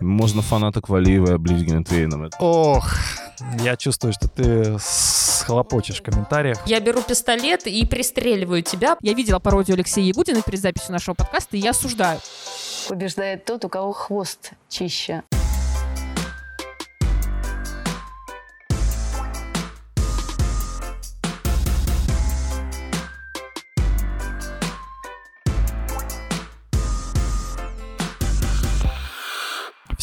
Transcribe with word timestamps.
Можно 0.00 0.42
фанаток 0.42 0.88
Валиева 0.88 1.34
облить 1.34 1.62
Генетвейном. 1.62 2.30
Ох, 2.38 2.94
я 3.60 3.76
чувствую, 3.76 4.12
что 4.12 4.28
ты 4.28 4.76
схлопочешь 4.80 6.00
в 6.00 6.02
комментариях. 6.02 6.58
Я 6.66 6.80
беру 6.80 7.02
пистолет 7.02 7.66
и 7.66 7.84
пристреливаю 7.86 8.62
тебя. 8.62 8.96
Я 9.00 9.14
видела 9.14 9.38
пародию 9.38 9.74
Алексея 9.74 10.04
Ягудина 10.04 10.42
перед 10.42 10.60
записью 10.60 10.92
нашего 10.92 11.14
подкаста, 11.14 11.56
и 11.56 11.60
я 11.60 11.70
осуждаю. 11.70 12.20
Побеждает 12.88 13.44
тот, 13.44 13.64
у 13.64 13.68
кого 13.68 13.92
хвост 13.92 14.52
чище. 14.68 15.22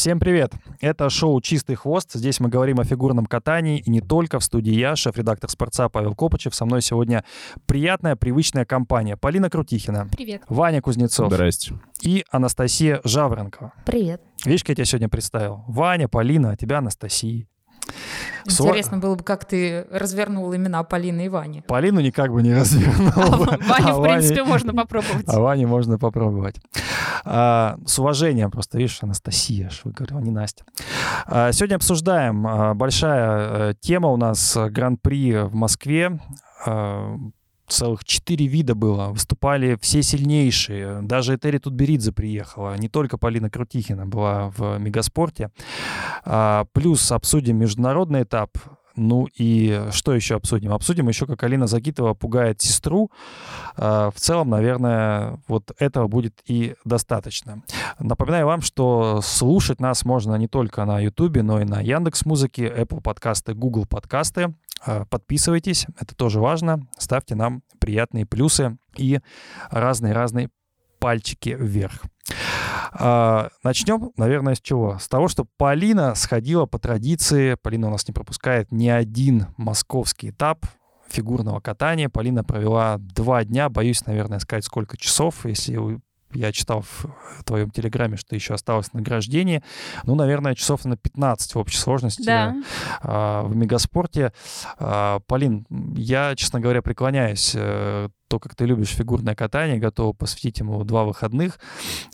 Всем 0.07 0.21
привет! 0.21 0.53
Это 0.79 1.09
шоу 1.09 1.41
«Чистый 1.41 1.75
хвост». 1.75 2.13
Здесь 2.13 2.39
мы 2.39 2.47
говорим 2.47 2.79
о 2.79 2.85
фигурном 2.85 3.25
катании 3.25 3.77
и 3.77 3.89
не 3.89 3.99
только. 3.99 4.39
В 4.39 4.43
студии 4.45 4.71
я, 4.71 4.95
шеф-редактор 4.95 5.49
«Спорца» 5.49 5.89
Павел 5.89 6.15
Копычев. 6.15 6.55
Со 6.55 6.63
мной 6.63 6.81
сегодня 6.81 7.25
приятная, 7.65 8.15
привычная 8.15 8.63
компания. 8.63 9.17
Полина 9.17 9.49
Крутихина. 9.49 10.07
Привет. 10.15 10.43
Ваня 10.47 10.81
Кузнецов. 10.81 11.29
Здрасте. 11.29 11.73
И 12.01 12.23
Анастасия 12.31 13.01
Жаворонкова. 13.03 13.73
Привет. 13.85 14.21
Видишь, 14.45 14.61
как 14.61 14.69
я 14.69 14.75
тебя 14.75 14.85
сегодня 14.85 15.09
представил? 15.09 15.65
Ваня, 15.67 16.07
Полина, 16.07 16.51
а 16.51 16.55
тебя 16.55 16.77
Анастасия. 16.77 17.45
Интересно 18.45 18.97
было 18.97 19.15
бы, 19.15 19.23
как 19.23 19.45
ты 19.45 19.85
развернул 19.91 20.55
имена 20.55 20.83
Полины 20.83 21.25
и 21.25 21.29
Вани. 21.29 21.61
Полину 21.67 21.99
никак 21.99 22.31
бы 22.31 22.41
не 22.41 22.53
развернул. 22.59 23.11
А 23.67 23.67
Ваню, 23.67 23.99
в 23.99 24.03
принципе, 24.03 24.43
можно 24.43 24.73
попробовать. 24.73 25.25
А 25.27 25.39
Ване 25.39 25.67
можно 25.67 25.97
попробовать. 25.97 26.55
А, 27.25 27.77
с 27.85 27.99
уважением 27.99 28.51
просто, 28.51 28.77
видишь, 28.77 28.99
Анастасия, 29.01 29.69
что 29.69 29.89
говорю, 29.89 30.19
не 30.19 30.31
Настя. 30.31 30.63
А, 31.25 31.51
сегодня 31.51 31.75
обсуждаем 31.75 32.47
а, 32.47 32.73
большая 32.73 33.71
э, 33.71 33.73
тема 33.79 34.09
у 34.09 34.17
нас 34.17 34.55
э, 34.55 34.69
Гран-при 34.69 35.43
в 35.43 35.53
Москве 35.53 36.19
целых 37.69 38.05
четыре 38.05 38.47
вида 38.47 38.75
было. 38.75 39.07
Выступали 39.07 39.77
все 39.81 40.01
сильнейшие. 40.01 41.01
Даже 41.01 41.35
Этери 41.35 41.57
Тутберидзе 41.57 42.11
приехала. 42.11 42.75
Не 42.77 42.89
только 42.89 43.17
Полина 43.17 43.49
Крутихина 43.49 44.05
была 44.05 44.51
в 44.55 44.77
Мегаспорте. 44.77 45.51
А, 46.25 46.65
плюс 46.73 47.11
обсудим 47.11 47.57
международный 47.57 48.23
этап. 48.23 48.57
Ну 48.97 49.27
и 49.37 49.87
что 49.91 50.15
еще 50.15 50.35
обсудим? 50.35 50.73
Обсудим 50.73 51.07
еще, 51.07 51.27
как 51.27 51.43
Алина 51.43 51.67
Загитова 51.67 52.15
пугает 52.15 52.61
сестру. 52.61 53.11
А, 53.75 54.09
в 54.09 54.15
целом, 54.15 54.49
наверное, 54.49 55.39
вот 55.47 55.71
этого 55.77 56.07
будет 56.07 56.41
и 56.47 56.73
достаточно. 56.83 57.61
Напоминаю 57.99 58.47
вам, 58.47 58.61
что 58.61 59.21
слушать 59.21 59.79
нас 59.79 60.03
можно 60.03 60.35
не 60.35 60.47
только 60.47 60.83
на 60.85 60.99
YouTube, 60.99 61.43
но 61.43 61.61
и 61.61 61.63
на 61.63 61.79
Яндекс 61.79 62.25
Музыке, 62.25 62.67
Apple 62.67 63.01
подкасты, 63.01 63.53
Google 63.53 63.85
подкасты. 63.85 64.55
А, 64.85 65.05
подписывайтесь, 65.05 65.87
это 65.99 66.15
тоже 66.15 66.39
важно. 66.39 66.87
Ставьте 66.97 67.35
нам 67.35 67.63
приятные 67.79 68.25
плюсы 68.25 68.77
и 68.95 69.19
разные-разные 69.69 70.49
пальчики 70.99 71.55
вверх. 71.59 72.03
А, 72.91 73.49
начнем, 73.63 74.11
наверное, 74.17 74.55
с 74.55 74.61
чего? 74.61 74.97
С 74.99 75.07
того, 75.07 75.27
что 75.27 75.45
Полина 75.57 76.15
сходила 76.15 76.65
по 76.65 76.79
традиции. 76.79 77.55
Полина 77.55 77.87
у 77.87 77.91
нас 77.91 78.07
не 78.07 78.13
пропускает 78.13 78.71
ни 78.71 78.87
один 78.87 79.47
московский 79.57 80.29
этап 80.29 80.65
фигурного 81.07 81.59
катания. 81.59 82.09
Полина 82.09 82.43
провела 82.43 82.97
два 82.97 83.43
дня, 83.43 83.69
боюсь, 83.69 84.05
наверное, 84.05 84.39
сказать, 84.39 84.65
сколько 84.65 84.97
часов, 84.97 85.45
если 85.45 85.99
я 86.33 86.51
читал 86.51 86.81
в 86.81 87.43
твоем 87.43 87.71
телеграме, 87.71 88.17
что 88.17 88.35
еще 88.35 88.53
осталось 88.53 88.93
награждение. 88.93 89.63
Ну, 90.03 90.15
наверное, 90.15 90.55
часов 90.55 90.85
на 90.85 90.97
15 90.97 91.55
в 91.55 91.59
общей 91.59 91.77
сложности 91.77 92.25
да. 92.25 92.55
э, 93.01 93.47
в 93.47 93.55
мегаспорте. 93.55 94.33
Э, 94.79 95.19
Полин, 95.27 95.65
я, 95.95 96.35
честно 96.35 96.59
говоря, 96.59 96.81
преклоняюсь 96.81 97.53
э, 97.55 98.09
то, 98.27 98.39
как 98.39 98.55
ты 98.55 98.65
любишь 98.65 98.89
фигурное 98.89 99.35
катание, 99.35 99.77
готова 99.77 100.13
посвятить 100.13 100.59
ему 100.59 100.83
два 100.83 101.03
выходных. 101.03 101.59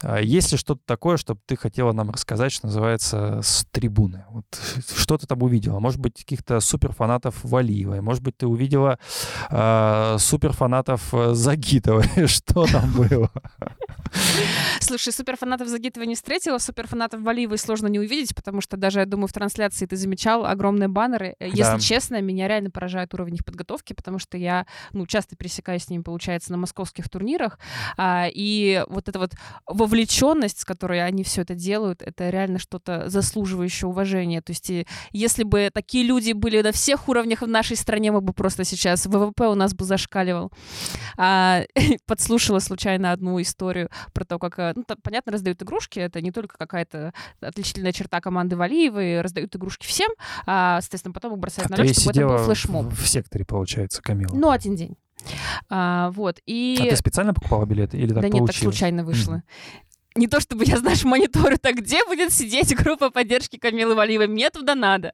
А, 0.01 0.19
есть 0.21 0.51
ли 0.51 0.57
что-то 0.57 0.81
такое, 0.85 1.17
чтобы 1.17 1.41
ты 1.45 1.55
хотела 1.55 1.91
нам 1.91 2.11
рассказать, 2.11 2.51
что 2.51 2.67
называется, 2.67 3.39
с 3.41 3.65
трибуны? 3.71 4.25
Вот 4.29 4.45
что 4.95 5.17
ты 5.17 5.27
там 5.27 5.41
увидела? 5.41 5.79
Может 5.79 5.99
быть, 5.99 6.17
каких-то 6.17 6.59
суперфанатов 6.59 7.43
Валиевой? 7.43 8.01
Может 8.01 8.23
быть, 8.23 8.37
ты 8.37 8.47
увидела 8.47 8.99
э, 9.49 10.15
суперфанатов 10.19 11.13
э, 11.13 11.33
Загитовой? 11.33 12.27
Что 12.27 12.65
там 12.65 12.91
было? 12.93 13.31
Слушай, 14.79 15.13
суперфанатов 15.13 15.67
Загитова 15.67 16.03
не 16.03 16.15
встретила, 16.15 16.57
суперфанатов 16.57 17.21
Валиевой 17.21 17.57
сложно 17.57 17.87
не 17.87 17.99
увидеть, 17.99 18.35
потому 18.35 18.61
что 18.61 18.77
даже, 18.77 18.99
я 18.99 19.05
думаю, 19.05 19.27
в 19.27 19.33
трансляции 19.33 19.85
ты 19.85 19.95
замечал 19.95 20.45
огромные 20.45 20.87
баннеры. 20.87 21.35
Если 21.39 21.63
да. 21.63 21.79
честно, 21.79 22.21
меня 22.21 22.47
реально 22.47 22.69
поражает 22.69 23.13
уровень 23.13 23.35
их 23.35 23.45
подготовки, 23.45 23.93
потому 23.93 24.19
что 24.19 24.37
я, 24.37 24.65
ну, 24.91 25.05
часто 25.05 25.35
пересекаюсь 25.35 25.83
с 25.83 25.89
ними 25.89 26.03
получается, 26.03 26.51
на 26.51 26.57
московских 26.57 27.09
турнирах. 27.09 27.59
А, 27.97 28.27
и 28.31 28.83
вот 28.87 29.09
эта 29.09 29.19
вот 29.19 29.31
вовлеченность, 29.67 30.61
с 30.61 30.65
которой 30.65 31.05
они 31.05 31.23
все 31.23 31.41
это 31.41 31.55
делают, 31.55 32.01
это 32.01 32.29
реально 32.29 32.59
что-то 32.59 33.09
заслуживающее 33.09 33.87
уважения. 33.87 34.41
То 34.41 34.51
есть 34.51 34.71
если 35.11 35.43
бы 35.43 35.69
такие 35.73 36.03
люди 36.03 36.33
были 36.33 36.61
на 36.61 36.71
всех 36.71 37.07
уровнях 37.09 37.41
в 37.41 37.47
нашей 37.47 37.77
стране, 37.77 38.11
мы 38.11 38.21
бы 38.21 38.33
просто 38.33 38.63
сейчас 38.63 39.05
ВВП 39.05 39.47
у 39.47 39.55
нас 39.55 39.73
бы 39.73 39.85
зашкаливал. 39.85 40.51
А, 41.17 41.63
подслушала 42.05 42.59
случайно 42.59 43.11
одну 43.11 43.41
историю 43.41 43.89
про 44.11 44.25
то, 44.25 44.39
как, 44.39 44.59
э, 44.59 44.73
ну, 44.75 44.83
понятно, 45.01 45.31
раздают 45.31 45.61
игрушки, 45.61 45.99
это 45.99 46.21
не 46.21 46.31
только 46.31 46.57
какая-то 46.57 47.13
отличительная 47.41 47.91
черта 47.91 48.21
команды 48.21 48.55
Валиевой, 48.55 49.21
раздают 49.21 49.55
игрушки 49.55 49.85
всем, 49.85 50.11
а, 50.45 50.81
соответственно, 50.81 51.13
потом 51.13 51.33
их 51.33 51.39
бросают 51.39 51.71
а 51.71 51.77
на 51.77 51.83
лед, 51.83 51.99
чтобы 51.99 52.19
это 52.19 52.27
был 52.27 52.37
флешмоб. 52.39 52.93
в 52.93 53.07
секторе, 53.07 53.45
получается, 53.45 54.01
Камила. 54.01 54.33
Ну, 54.33 54.49
один 54.49 54.75
день. 54.75 54.95
А, 55.69 56.11
вот, 56.11 56.39
и... 56.45 56.77
А 56.81 56.89
ты 56.89 56.95
специально 56.95 57.33
покупала 57.33 57.65
билеты 57.65 57.97
или 57.97 58.13
так 58.13 58.23
Да 58.23 58.29
получилось? 58.29 58.41
нет, 58.41 58.47
так 58.47 58.55
случайно 58.57 59.03
вышло. 59.03 59.35
Mm 59.35 59.41
не 60.15 60.27
то 60.27 60.39
чтобы 60.39 60.65
я, 60.65 60.77
знаешь, 60.77 61.03
мониторю, 61.03 61.57
так 61.57 61.75
где 61.75 62.05
будет 62.05 62.31
сидеть 62.31 62.75
группа 62.83 63.09
поддержки 63.09 63.57
Камилы 63.57 63.95
Валиевой? 63.95 64.27
Мне 64.27 64.49
туда 64.49 64.75
надо. 64.75 65.13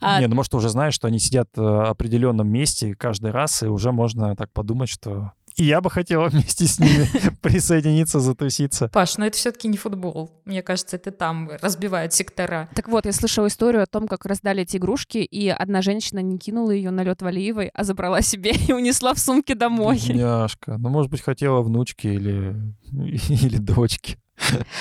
А... 0.00 0.20
Не, 0.20 0.26
ну 0.26 0.34
может, 0.34 0.52
ты 0.52 0.56
уже 0.56 0.68
знаешь, 0.68 0.94
что 0.94 1.06
они 1.06 1.18
сидят 1.18 1.48
э, 1.56 1.60
в 1.60 1.90
определенном 1.90 2.48
месте 2.48 2.94
каждый 2.94 3.30
раз, 3.30 3.62
и 3.62 3.66
уже 3.66 3.92
можно 3.92 4.34
так 4.36 4.52
подумать, 4.52 4.88
что 4.88 5.32
и 5.58 5.64
я 5.64 5.80
бы 5.80 5.90
хотела 5.90 6.28
вместе 6.28 6.66
с 6.66 6.78
ними 6.78 7.06
присоединиться, 7.42 8.20
затуситься. 8.20 8.88
Паш, 8.88 9.18
но 9.18 9.26
это 9.26 9.36
все-таки 9.36 9.68
не 9.68 9.76
футбол. 9.76 10.40
Мне 10.44 10.62
кажется, 10.62 10.96
это 10.96 11.10
там 11.10 11.50
разбивают 11.60 12.14
сектора. 12.14 12.68
Так 12.74 12.88
вот, 12.88 13.04
я 13.04 13.12
слышала 13.12 13.48
историю 13.48 13.82
о 13.82 13.86
том, 13.86 14.06
как 14.06 14.24
раздали 14.24 14.62
эти 14.62 14.76
игрушки, 14.76 15.18
и 15.18 15.48
одна 15.48 15.82
женщина 15.82 16.20
не 16.20 16.38
кинула 16.38 16.70
ее 16.70 16.90
на 16.90 17.02
лед 17.02 17.20
Валиевой, 17.20 17.70
а 17.74 17.84
забрала 17.84 18.22
себе 18.22 18.52
и 18.68 18.72
унесла 18.72 19.14
в 19.14 19.18
сумке 19.18 19.54
домой. 19.54 19.96
Бедняжка. 19.96 20.78
Ну, 20.78 20.88
может 20.88 21.10
быть, 21.10 21.20
хотела 21.20 21.60
внучки 21.60 22.06
или, 22.06 22.56
или 22.92 23.58
дочки. 23.58 24.16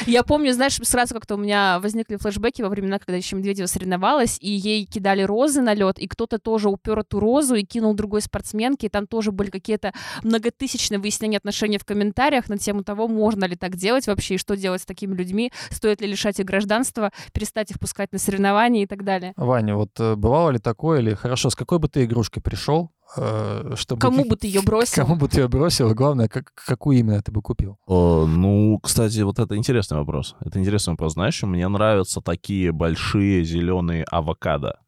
Я 0.05 0.23
помню, 0.23 0.53
знаешь, 0.53 0.79
сразу 0.83 1.13
как-то 1.13 1.35
у 1.35 1.37
меня 1.37 1.79
возникли 1.79 2.15
флешбеки 2.17 2.61
во 2.61 2.69
времена, 2.69 2.99
когда 2.99 3.15
еще 3.15 3.35
Медведева 3.35 3.67
соревновалась, 3.67 4.37
и 4.39 4.49
ей 4.49 4.85
кидали 4.85 5.23
розы 5.23 5.61
на 5.61 5.73
лед, 5.73 5.99
и 5.99 6.07
кто-то 6.07 6.39
тоже 6.39 6.69
упер 6.69 6.99
эту 6.99 7.19
розу 7.19 7.55
и 7.55 7.63
кинул 7.63 7.93
другой 7.93 8.21
спортсменке, 8.21 8.87
и 8.87 8.89
там 8.89 9.07
тоже 9.07 9.31
были 9.31 9.49
какие-то 9.49 9.93
многотысячные 10.23 10.99
выяснения 10.99 11.37
отношений 11.37 11.77
в 11.77 11.85
комментариях 11.85 12.49
на 12.49 12.57
тему 12.57 12.83
того, 12.83 13.07
можно 13.07 13.45
ли 13.45 13.55
так 13.55 13.75
делать 13.75 14.07
вообще, 14.07 14.35
и 14.35 14.37
что 14.37 14.55
делать 14.55 14.81
с 14.81 14.85
такими 14.85 15.15
людьми, 15.15 15.51
стоит 15.69 16.01
ли 16.01 16.07
лишать 16.07 16.39
их 16.39 16.45
гражданства, 16.45 17.11
перестать 17.33 17.71
их 17.71 17.79
пускать 17.79 18.11
на 18.11 18.19
соревнования 18.19 18.83
и 18.83 18.87
так 18.87 19.03
далее. 19.03 19.33
Ваня, 19.35 19.75
вот 19.75 19.99
э, 19.99 20.15
бывало 20.15 20.51
ли 20.51 20.59
такое, 20.59 20.99
или 20.99 21.13
хорошо, 21.13 21.49
с 21.49 21.55
какой 21.55 21.79
бы 21.79 21.87
ты 21.87 22.05
игрушкой 22.05 22.41
пришел, 22.41 22.91
чтобы... 23.13 23.99
Кому 23.99 24.25
бы 24.25 24.35
ты 24.35 24.47
ее 24.47 24.61
бросил? 24.61 25.03
Кому 25.03 25.15
бы 25.15 25.27
ты 25.27 25.41
ее 25.41 25.47
бросил? 25.47 25.93
Главное, 25.93 26.27
как, 26.27 26.51
какую 26.53 26.99
именно 26.99 27.21
ты 27.21 27.31
бы 27.31 27.41
купил? 27.41 27.77
О, 27.85 28.25
ну, 28.25 28.79
кстати, 28.79 29.19
вот 29.21 29.39
это 29.39 29.55
интересный 29.55 29.97
вопрос. 29.97 30.35
Это 30.41 30.59
интересный 30.59 30.91
вопрос. 30.91 31.13
Знаешь, 31.13 31.41
мне 31.43 31.67
нравятся 31.67 32.21
такие 32.21 32.71
большие 32.71 33.43
зеленые 33.43 34.03
авокадо. 34.03 34.79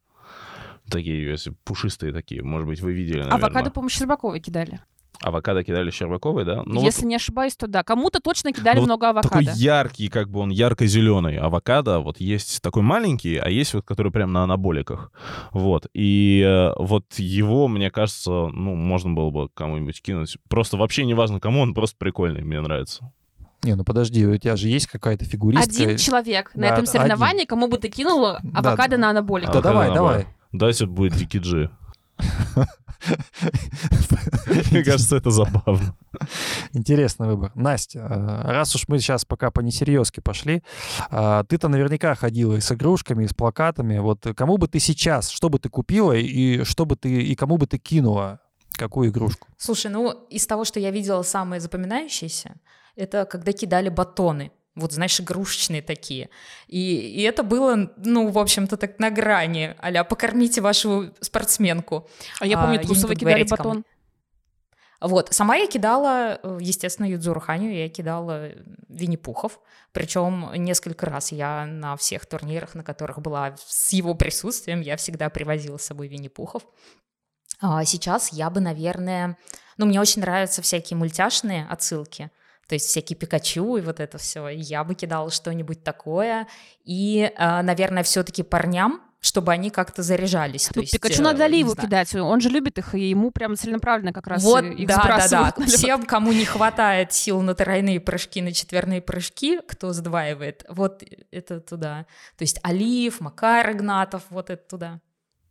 Такие, 0.90 1.30
если 1.30 1.54
пушистые 1.64 2.12
такие. 2.12 2.42
Может 2.42 2.66
быть, 2.66 2.80
вы 2.80 2.92
видели, 2.92 3.18
наверное. 3.18 3.38
Авокадо, 3.38 3.70
по-моему, 3.70 3.90
Щербаковой 3.90 4.40
кидали. 4.40 4.80
Авокадо 5.22 5.62
кидали 5.62 5.90
Щербаковой, 5.90 6.44
да? 6.44 6.62
Ну, 6.64 6.82
Если 6.82 7.02
вот... 7.02 7.08
не 7.08 7.16
ошибаюсь, 7.16 7.54
то 7.54 7.66
да. 7.66 7.82
Кому-то 7.82 8.20
точно 8.20 8.52
кидали 8.52 8.78
ну, 8.78 8.84
много 8.84 9.10
авокадо. 9.10 9.28
Такой 9.28 9.44
яркий, 9.54 10.08
как 10.08 10.30
бы 10.30 10.40
он 10.40 10.50
ярко-зеленый 10.50 11.36
авокадо. 11.36 12.00
Вот 12.00 12.20
есть 12.20 12.62
такой 12.62 12.82
маленький, 12.82 13.36
а 13.36 13.48
есть 13.50 13.74
вот 13.74 13.84
который 13.84 14.10
прям 14.10 14.32
на 14.32 14.44
анаболиках. 14.44 15.12
Вот. 15.52 15.86
И 15.92 16.42
э, 16.46 16.72
вот 16.78 17.04
его, 17.18 17.68
мне 17.68 17.90
кажется, 17.90 18.30
ну, 18.30 18.74
можно 18.74 19.12
было 19.12 19.30
бы 19.30 19.48
кому-нибудь 19.52 20.00
кинуть. 20.00 20.38
Просто 20.48 20.78
вообще 20.78 21.04
не 21.04 21.14
важно 21.14 21.38
кому, 21.38 21.60
он 21.60 21.74
просто 21.74 21.96
прикольный, 21.98 22.42
мне 22.42 22.60
нравится. 22.60 23.12
Не, 23.62 23.74
ну 23.74 23.84
подожди, 23.84 24.26
у 24.26 24.36
тебя 24.38 24.56
же 24.56 24.68
есть 24.68 24.86
какая-то 24.86 25.26
фигуристка. 25.26 25.70
Один 25.70 25.98
человек 25.98 26.50
да, 26.54 26.60
на 26.60 26.64
этом 26.72 26.86
соревновании, 26.86 27.40
один. 27.40 27.46
кому 27.46 27.68
бы 27.68 27.76
ты 27.76 27.90
кинул 27.90 28.24
авокадо 28.26 28.92
да, 28.92 28.96
на 28.96 29.10
анаболик. 29.10 29.50
Да, 29.52 29.60
давай, 29.60 29.92
давай. 29.92 30.26
Дайте 30.52 30.86
будет 30.86 31.14
Дикий 31.14 31.38
Джи. 31.38 31.70
Мне 34.70 34.84
кажется, 34.84 35.16
это 35.16 35.30
забавно. 35.30 35.96
Интересный 36.72 37.28
выбор. 37.28 37.52
Настя, 37.54 38.00
э, 38.00 38.52
раз 38.52 38.74
уж 38.74 38.88
мы 38.88 38.98
сейчас 38.98 39.24
пока 39.24 39.50
по 39.50 39.60
несерьезке 39.60 40.20
пошли, 40.20 40.62
э, 41.10 41.44
ты-то 41.48 41.68
наверняка 41.68 42.14
ходила 42.14 42.56
и 42.56 42.60
с 42.60 42.72
игрушками, 42.72 43.24
и 43.24 43.28
с 43.28 43.34
плакатами. 43.34 43.98
Вот 43.98 44.26
кому 44.36 44.58
бы 44.58 44.68
ты 44.68 44.80
сейчас, 44.80 45.30
что 45.30 45.48
бы 45.48 45.58
ты 45.58 45.68
купила 45.68 46.12
и 46.12 46.64
что 46.64 46.84
бы 46.84 46.96
ты, 46.96 47.22
и 47.22 47.34
кому 47.34 47.56
бы 47.56 47.66
ты 47.66 47.78
кинула 47.78 48.40
какую 48.72 49.10
игрушку? 49.10 49.48
Слушай, 49.56 49.90
ну 49.90 50.10
из 50.30 50.46
того, 50.46 50.64
что 50.64 50.80
я 50.80 50.90
видела, 50.90 51.22
самое 51.22 51.60
запоминающееся, 51.60 52.56
это 52.96 53.24
когда 53.24 53.52
кидали 53.52 53.88
батоны 53.88 54.52
вот, 54.74 54.92
знаешь, 54.92 55.20
игрушечные 55.20 55.82
такие. 55.82 56.30
И, 56.68 56.80
и 56.80 57.22
это 57.22 57.42
было, 57.42 57.92
ну, 57.96 58.28
в 58.30 58.38
общем-то, 58.38 58.76
так 58.76 58.98
на 58.98 59.10
грани, 59.10 59.74
а 59.78 60.04
покормите 60.04 60.60
вашу 60.60 61.14
спортсменку. 61.20 62.08
А 62.38 62.46
я 62.46 62.58
помню, 62.58 62.78
а, 62.80 62.82
трусово 62.82 63.14
кидали 63.14 63.44
батон. 63.44 63.84
Вот, 65.00 65.32
сама 65.32 65.56
я 65.56 65.66
кидала, 65.66 66.38
естественно, 66.60 67.06
Юдзуру 67.06 67.40
Ханю, 67.40 67.70
я 67.70 67.88
кидала 67.88 68.50
Винни-Пухов, 68.88 69.58
причем 69.92 70.50
несколько 70.54 71.06
раз 71.06 71.32
я 71.32 71.64
на 71.64 71.96
всех 71.96 72.26
турнирах, 72.26 72.74
на 72.74 72.84
которых 72.84 73.20
была 73.22 73.56
с 73.66 73.94
его 73.94 74.14
присутствием, 74.14 74.82
я 74.82 74.98
всегда 74.98 75.30
привозила 75.30 75.78
с 75.78 75.84
собой 75.84 76.08
Винни-Пухов. 76.08 76.64
А 77.62 77.82
сейчас 77.86 78.30
я 78.32 78.50
бы, 78.50 78.60
наверное, 78.60 79.38
ну, 79.78 79.86
мне 79.86 80.00
очень 80.00 80.20
нравятся 80.20 80.60
всякие 80.60 80.98
мультяшные 80.98 81.66
отсылки, 81.66 82.30
то 82.70 82.74
есть 82.74 82.86
всякие 82.86 83.16
Пикачу 83.16 83.78
и 83.78 83.80
вот 83.80 83.98
это 83.98 84.16
все. 84.18 84.46
Я 84.46 84.84
бы 84.84 84.94
кидала 84.94 85.28
что-нибудь 85.32 85.82
такое. 85.82 86.46
И, 86.84 87.32
а, 87.36 87.64
наверное, 87.64 88.04
все-таки 88.04 88.44
парням 88.44 89.02
чтобы 89.22 89.52
они 89.52 89.68
как-то 89.68 90.02
заряжались. 90.02 90.70
Ну, 90.74 90.80
есть, 90.80 90.94
Пикачу 90.94 91.20
надо 91.22 91.44
Оливу 91.44 91.76
кидать, 91.76 92.14
он 92.14 92.40
же 92.40 92.48
любит 92.48 92.78
их, 92.78 92.94
и 92.94 93.10
ему 93.10 93.30
прям 93.30 93.54
целенаправленно 93.54 94.14
как 94.14 94.26
раз 94.26 94.42
вот, 94.42 94.64
их 94.64 94.88
да, 94.88 94.96
да, 95.28 95.52
да. 95.54 95.66
Всем, 95.66 96.06
кому 96.06 96.32
не 96.32 96.46
хватает 96.46 97.12
сил 97.12 97.42
на 97.42 97.54
тройные 97.54 98.00
прыжки, 98.00 98.40
на 98.40 98.54
четверные 98.54 99.02
прыжки, 99.02 99.60
кто 99.68 99.92
сдваивает, 99.92 100.64
вот 100.70 101.02
это 101.30 101.60
туда. 101.60 102.06
То 102.38 102.44
есть 102.44 102.60
Алиев, 102.62 103.20
Макар 103.20 103.72
Игнатов, 103.72 104.22
вот 104.30 104.48
это 104.48 104.66
туда. 104.66 105.00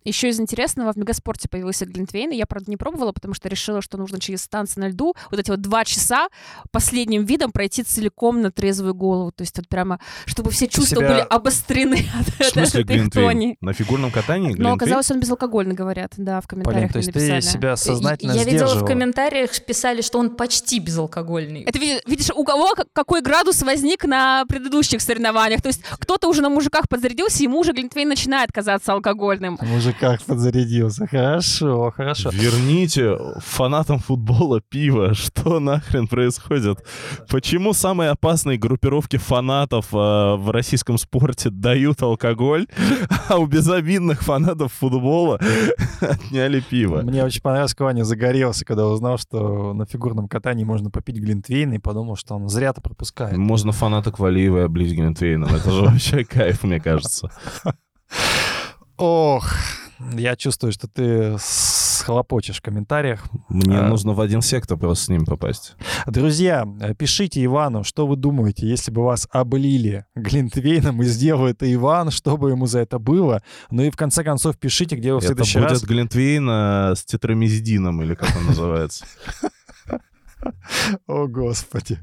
Еще 0.04 0.30
из 0.30 0.40
интересного 0.40 0.94
в 0.94 0.96
Мегаспорте 0.96 1.50
появился 1.50 1.86
Глинтвейн, 1.86 2.32
и 2.32 2.36
я, 2.36 2.46
правда, 2.46 2.72
не 2.72 2.78
пробовала, 2.78 3.12
потому 3.12 3.34
что 3.34 3.50
решила, 3.50 3.82
что 3.82 3.98
нужно 3.98 4.20
через 4.20 4.42
станции 4.42 4.80
на 4.80 4.90
льду 4.90 5.16
вот 5.30 5.40
эти 5.40 5.50
вот 5.50 5.62
два 5.62 5.84
часа 5.86 6.28
последним 6.72 7.26
видом 7.26 7.52
пройти 7.52 7.84
целиком 7.84 8.42
на 8.42 8.52
трезвую 8.52 8.94
голову. 8.94 9.32
То 9.32 9.42
есть 9.42 9.58
вот 9.58 9.68
прямо, 9.68 10.00
чтобы 10.26 10.52
все 10.52 10.68
чувства 10.68 10.98
себя... 10.98 11.08
были 11.10 11.20
обострены 11.30 12.08
от, 12.20 12.28
в 12.28 12.52
смысле, 12.52 13.10
тони. 13.12 13.58
На 13.62 13.74
фигурном 13.74 14.12
катании 14.12 14.48
Глинтвейн? 14.48 14.70
Но 14.70 14.74
оказалось, 14.74 15.12
он 15.12 15.20
безалкогольный, 15.20 15.76
говорят, 15.76 16.14
да, 16.18 16.42
в 16.42 16.48
комментариях 16.48 16.92
Полин, 16.92 16.94
то 16.94 16.98
есть 17.00 17.08
написали. 17.14 17.42
ты 17.42 17.48
себя 17.48 17.76
сознательно 17.76 18.32
Я 18.34 18.44
видела 18.44 18.76
в 18.76 18.86
комментариях, 18.86 19.52
писали, 19.66 20.02
что 20.02 20.20
он 20.20 20.36
почти 20.36 20.80
безалкогольный. 20.80 21.64
Это 21.64 21.78
видишь, 21.80 22.32
у 22.34 22.44
кого 22.44 22.74
какой 22.94 23.22
градус 23.22 23.62
возник 23.62 24.06
на 24.06 24.46
предыдущих 24.46 25.02
соревнованиях. 25.02 25.62
То 25.62 25.68
есть 25.68 25.82
кто-то 26.00 26.28
уже 26.30 26.42
на 26.42 26.50
мужиках 26.50 26.88
подзарядился, 26.88 27.44
ему 27.44 27.60
уже 27.60 27.74
Глинтвейн 27.74 28.08
начинает 28.08 28.52
казаться 28.52 28.94
алкогольным. 28.94 29.58
Мужик 29.90 30.02
как 30.02 30.22
подзарядился. 30.22 31.08
Хорошо, 31.08 31.92
хорошо. 31.96 32.30
Верните 32.32 33.18
фанатам 33.40 33.98
футбола 33.98 34.62
пиво. 34.62 35.14
Что 35.16 35.60
нахрен 35.60 36.08
происходит? 36.08 36.86
Почему 37.28 37.74
самые 37.74 38.12
опасные 38.12 38.60
группировки 38.60 39.18
фанатов 39.18 39.88
э, 39.92 39.96
в 39.96 40.52
российском 40.52 41.00
спорте 41.00 41.50
дают 41.50 42.04
алкоголь, 42.04 42.68
а 43.30 43.38
у 43.38 43.48
безобидных 43.48 44.22
фанатов 44.22 44.74
футбола 44.74 45.40
отняли 46.02 46.60
пиво? 46.60 47.02
Мне 47.02 47.24
очень 47.24 47.42
понравилось, 47.42 47.74
как 47.74 47.86
Ваня 47.86 48.04
загорелся, 48.04 48.66
когда 48.66 48.86
узнал, 48.86 49.18
что 49.18 49.74
на 49.74 49.88
фигурном 49.88 50.28
катании 50.28 50.66
можно 50.66 50.92
попить 50.92 51.18
глинтвейн, 51.18 51.74
и 51.74 51.80
подумал, 51.80 52.16
что 52.16 52.36
он 52.36 52.48
зря-то 52.48 52.82
пропускает. 52.82 53.38
Можно 53.38 53.72
фанаток 53.72 54.20
Валиева 54.20 54.66
облить 54.66 54.94
глинтвейном. 54.94 55.50
Это 55.50 55.72
же 55.72 55.82
вообще 55.82 56.24
кайф, 56.24 56.64
мне 56.64 56.80
кажется. 56.80 57.32
Ох, 58.98 59.54
я 60.14 60.36
чувствую, 60.36 60.72
что 60.72 60.88
ты 60.88 61.36
схлопочешь 61.40 62.58
в 62.58 62.62
комментариях. 62.62 63.26
Мне 63.50 63.80
а... 63.80 63.88
нужно 63.88 64.14
в 64.14 64.22
один 64.22 64.42
сектор 64.42 64.78
просто 64.78 65.06
с 65.06 65.08
ним 65.10 65.26
попасть. 65.26 65.76
Друзья, 66.08 66.68
пишите 66.98 67.44
Ивану, 67.44 67.84
что 67.84 68.08
вы 68.08 68.16
думаете, 68.16 68.68
если 68.68 68.92
бы 68.92 69.04
вас 69.04 69.28
облили 69.32 70.06
Глинтвейном 70.16 71.02
и 71.02 71.06
сделал 71.06 71.48
это 71.48 71.72
Иван, 71.72 72.12
что 72.12 72.38
бы 72.38 72.52
ему 72.52 72.66
за 72.66 72.80
это 72.80 73.00
было. 73.00 73.44
Ну 73.72 73.84
и 73.84 73.90
в 73.90 73.98
конце 73.98 74.24
концов 74.24 74.58
пишите, 74.58 74.96
где 74.96 75.14
вы 75.14 75.20
в 75.20 75.24
следующий 75.24 75.60
раз... 75.60 75.72
Это 75.72 75.80
будет 75.82 75.90
Глинтвейн 75.90 76.50
э, 76.50 76.96
с 76.96 77.04
тетрамизидином, 77.04 78.02
или 78.02 78.16
как 78.16 78.30
он 78.36 78.48
называется. 78.48 79.06
О, 81.08 81.28
Господи. 81.28 82.00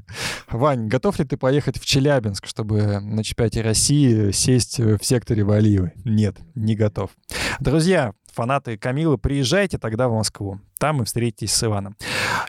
Вань, 0.49 0.87
готов 0.87 1.19
ли 1.19 1.25
ты 1.25 1.37
поехать 1.37 1.79
в 1.79 1.85
Челябинск, 1.85 2.47
чтобы 2.47 2.99
на 2.99 3.23
чемпионате 3.23 3.61
России 3.61 4.31
сесть 4.31 4.79
в 4.79 5.03
секторе 5.03 5.43
Валиевы? 5.43 5.93
Нет, 6.05 6.37
не 6.55 6.75
готов. 6.75 7.11
Друзья, 7.59 8.13
фанаты 8.33 8.77
Камилы, 8.77 9.17
приезжайте 9.17 9.77
тогда 9.77 10.07
в 10.07 10.13
Москву. 10.13 10.59
Там 10.79 11.01
и 11.01 11.05
встретитесь 11.05 11.53
с 11.53 11.63
Иваном. 11.63 11.95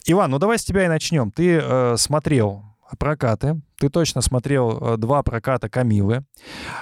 Иван, 0.07 0.31
ну 0.31 0.39
давай 0.39 0.59
с 0.59 0.65
тебя 0.65 0.85
и 0.85 0.89
начнем. 0.89 1.31
Ты 1.31 1.61
э, 1.63 1.97
смотрел 1.97 2.65
прокаты. 2.99 3.61
Ты 3.77 3.89
точно 3.89 4.21
смотрел 4.21 4.79
э, 4.79 4.97
два 4.97 5.23
проката 5.23 5.69
Камилы. 5.69 6.25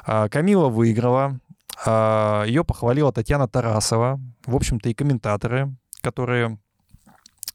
Э, 0.07 0.29
Камила 0.29 0.69
выиграла. 0.69 1.41
Э, 1.85 2.45
ее 2.47 2.65
похвалила 2.65 3.13
Татьяна 3.13 3.49
Тарасова. 3.49 4.21
В 4.45 4.55
общем-то, 4.55 4.89
и 4.89 4.95
комментаторы, 4.95 5.75
которые 6.03 6.59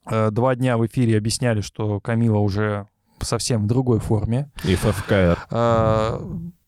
два 0.10 0.56
дня 0.56 0.78
в 0.78 0.86
эфире 0.86 1.18
объясняли, 1.18 1.62
что 1.62 2.00
Камила 2.00 2.38
уже 2.38 2.88
совсем 3.26 3.64
в 3.64 3.68
другой 3.68 4.00
форме. 4.00 4.50
И 4.64 4.76
ФФКР. 4.76 5.38
Э, 5.52 6.20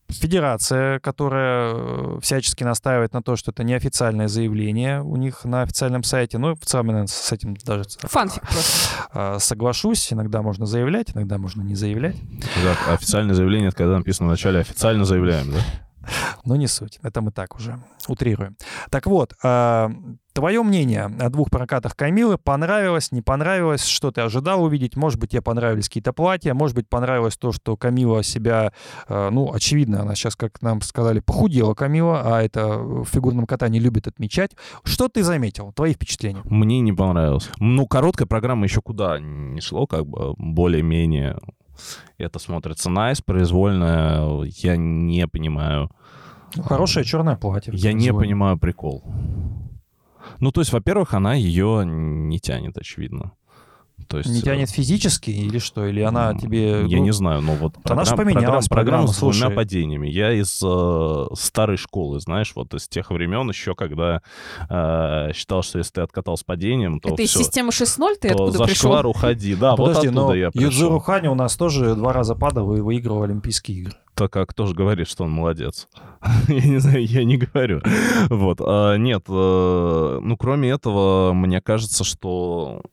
федерация, 0.10 1.00
которая 1.00 1.74
э, 1.74 2.20
всячески 2.22 2.64
настаивает 2.64 3.14
на 3.14 3.24
то, 3.24 3.36
что 3.36 3.52
это 3.52 3.64
неофициальное 3.64 4.28
заявление 4.28 5.02
у 5.02 5.16
них 5.16 5.46
на 5.46 5.64
официальном 5.64 6.04
сайте. 6.04 6.38
Ну, 6.38 6.56
в 6.56 6.66
целом 6.66 6.96
я 6.96 7.08
с 7.08 7.32
этим 7.32 7.56
даже 7.56 7.86
Фанфик 8.02 8.44
просто. 8.44 9.40
соглашусь. 9.40 10.14
Иногда 10.14 10.42
можно 10.42 10.66
заявлять, 10.66 11.12
иногда 11.16 11.38
можно 11.38 11.62
не 11.62 11.76
заявлять. 11.76 12.16
Да, 12.64 12.94
официальное 12.94 13.34
заявление— 13.36 13.68
это 13.70 13.78
когда 13.78 13.98
написано 13.98 14.28
в 14.28 14.32
начале 14.32 14.60
«официально 14.60 15.06
заявляем», 15.06 15.52
да? 15.52 15.60
Но 16.46 16.56
не 16.56 16.68
суть. 16.68 17.00
Это 17.04 17.22
мы 17.22 17.32
так 17.32 17.56
уже 17.56 17.80
утрируем. 18.08 18.58
Так 18.90 19.06
вот, 19.06 19.34
э, 19.44 19.90
твое 20.34 20.64
мнение 20.64 21.06
о 21.20 21.30
двух 21.30 21.50
прокатах 21.50 21.96
Камилы 21.96 22.38
понравилось, 22.38 23.12
не 23.12 23.22
понравилось, 23.22 23.86
что 23.86 24.12
ты 24.12 24.22
ожидал 24.22 24.64
увидеть? 24.64 24.96
Может 24.98 25.20
быть, 25.20 25.32
тебе 25.32 25.42
понравились 25.42 25.88
какие-то 25.88 26.12
платья, 26.12 26.54
может 26.54 26.76
быть, 26.76 26.90
понравилось 26.90 27.38
то, 27.38 27.52
что 27.52 27.78
Камила 27.78 28.24
себя, 28.24 28.74
э, 29.08 29.30
ну, 29.32 29.54
очевидно, 29.54 30.02
она 30.02 30.16
сейчас, 30.16 30.36
как 30.36 30.62
нам 30.62 30.82
сказали, 30.82 31.20
похудела 31.20 31.74
Камила, 31.74 32.22
а 32.26 32.42
это 32.42 32.78
в 32.78 33.06
фигурном 33.06 33.46
катании 33.46 33.80
любит 33.80 34.08
отмечать. 34.08 34.52
Что 34.84 35.08
ты 35.08 35.24
заметил? 35.24 35.72
Твои 35.72 35.94
впечатления? 35.94 36.42
Мне 36.44 36.82
не 36.82 36.94
понравилось. 36.94 37.50
Ну, 37.60 37.88
короткая 37.88 38.28
программа 38.28 38.66
еще 38.66 38.82
куда 38.82 39.20
не 39.20 39.62
шло, 39.62 39.88
как 39.88 40.06
бы 40.06 40.34
более-менее 40.38 41.38
это 42.18 42.40
смотрится 42.40 42.90
nice, 42.90 43.24
произвольно, 43.24 44.44
я 44.46 44.76
не 44.78 45.28
понимаю. 45.28 45.90
Хорошее 46.64 47.06
черное 47.06 47.36
платье. 47.36 47.74
Я 47.76 47.94
не 47.94 48.14
понимаю 48.14 48.58
прикол. 48.58 49.04
Ну, 50.40 50.52
то 50.52 50.62
есть, 50.62 50.72
во-первых, 50.72 51.14
она 51.14 51.34
ее 51.34 51.84
не 51.86 52.40
тянет, 52.40 52.78
очевидно. 52.78 53.34
То 54.14 54.20
есть, 54.20 54.30
не 54.30 54.42
тянет 54.44 54.70
э, 54.70 54.72
физически 54.72 55.32
или 55.32 55.58
что? 55.58 55.88
Или 55.88 56.02
она 56.02 56.36
тебе... 56.36 56.86
Я 56.86 56.98
ну, 57.00 57.04
не 57.04 57.12
знаю, 57.12 57.42
но 57.42 57.54
вот... 57.56 57.74
Программ, 57.74 57.98
она 57.98 58.06
же 58.06 58.16
поменялась, 58.16 58.68
программа, 58.68 59.08
программа 59.08 59.08
с 59.08 59.40
двумя 59.40 59.50
падениями. 59.50 60.08
Я 60.08 60.34
из 60.34 60.62
э, 60.64 61.26
старой 61.36 61.78
школы, 61.78 62.20
знаешь, 62.20 62.52
вот 62.56 62.76
из 62.76 62.88
тех 62.88 63.10
времен 63.10 63.50
еще, 63.50 63.74
когда 63.74 64.22
э, 64.70 65.32
считал, 65.34 65.64
что 65.64 65.80
если 65.80 65.94
ты 65.94 66.02
откатал 66.02 66.38
с 66.38 66.44
падением, 66.44 67.00
то 67.00 67.10
Это 67.10 67.24
все, 67.24 67.40
из 67.40 67.46
системы 67.46 67.70
6.0 67.72 68.16
ты 68.22 68.28
откуда 68.28 68.52
за 68.52 68.64
пришел? 68.66 68.92
шквар 68.92 69.08
уходи. 69.08 69.56
Да, 69.56 69.76
Подожди, 69.76 70.10
вот 70.10 70.18
оттуда 70.18 70.34
я 70.38 70.52
пришел. 70.52 70.70
Юджиру 70.70 71.00
Хани 71.00 71.28
у 71.28 71.36
нас 71.36 71.58
тоже 71.58 71.96
два 71.96 72.14
раза 72.14 72.36
падал 72.36 72.72
и 72.76 72.82
выигрывал 72.82 73.24
Олимпийские 73.24 73.80
игры 73.80 73.94
так 74.16 74.32
как 74.32 74.54
тоже 74.54 74.76
говорит, 74.76 75.08
что 75.08 75.24
он 75.24 75.32
молодец. 75.32 75.88
я 76.48 76.62
не 76.62 76.78
знаю, 76.78 77.04
я 77.04 77.24
не 77.24 77.38
говорю. 77.38 77.82
вот. 78.30 78.60
А, 78.62 78.96
нет, 78.96 79.24
а, 79.28 80.20
ну, 80.20 80.38
кроме 80.38 80.70
этого, 80.70 81.34
мне 81.34 81.62
кажется, 81.62 82.04
что 82.04 82.84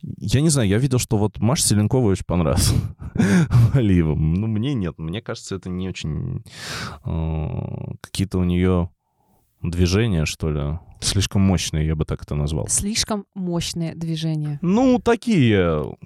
я 0.00 0.40
не 0.40 0.48
знаю, 0.48 0.68
я 0.68 0.78
видел, 0.78 0.98
что 0.98 1.16
вот 1.16 1.38
Маша 1.38 1.62
Селенкова 1.62 2.06
очень 2.06 2.24
понравилась 2.24 2.72
Алиевым. 3.74 4.34
Ну, 4.34 4.46
мне 4.46 4.74
нет. 4.74 4.98
Мне 4.98 5.20
кажется, 5.20 5.56
это 5.56 5.68
не 5.68 5.88
очень... 5.88 6.44
Э, 7.04 7.94
какие-то 8.00 8.38
у 8.38 8.44
нее 8.44 8.90
движения, 9.62 10.24
что 10.24 10.50
ли, 10.50 10.78
слишком 11.00 11.42
мощные, 11.42 11.86
я 11.86 11.96
бы 11.96 12.04
так 12.04 12.22
это 12.22 12.34
назвал. 12.34 12.68
Слишком 12.68 13.26
мощные 13.34 13.94
движения. 13.94 14.58
Ну, 14.62 15.00
такие 15.00 15.96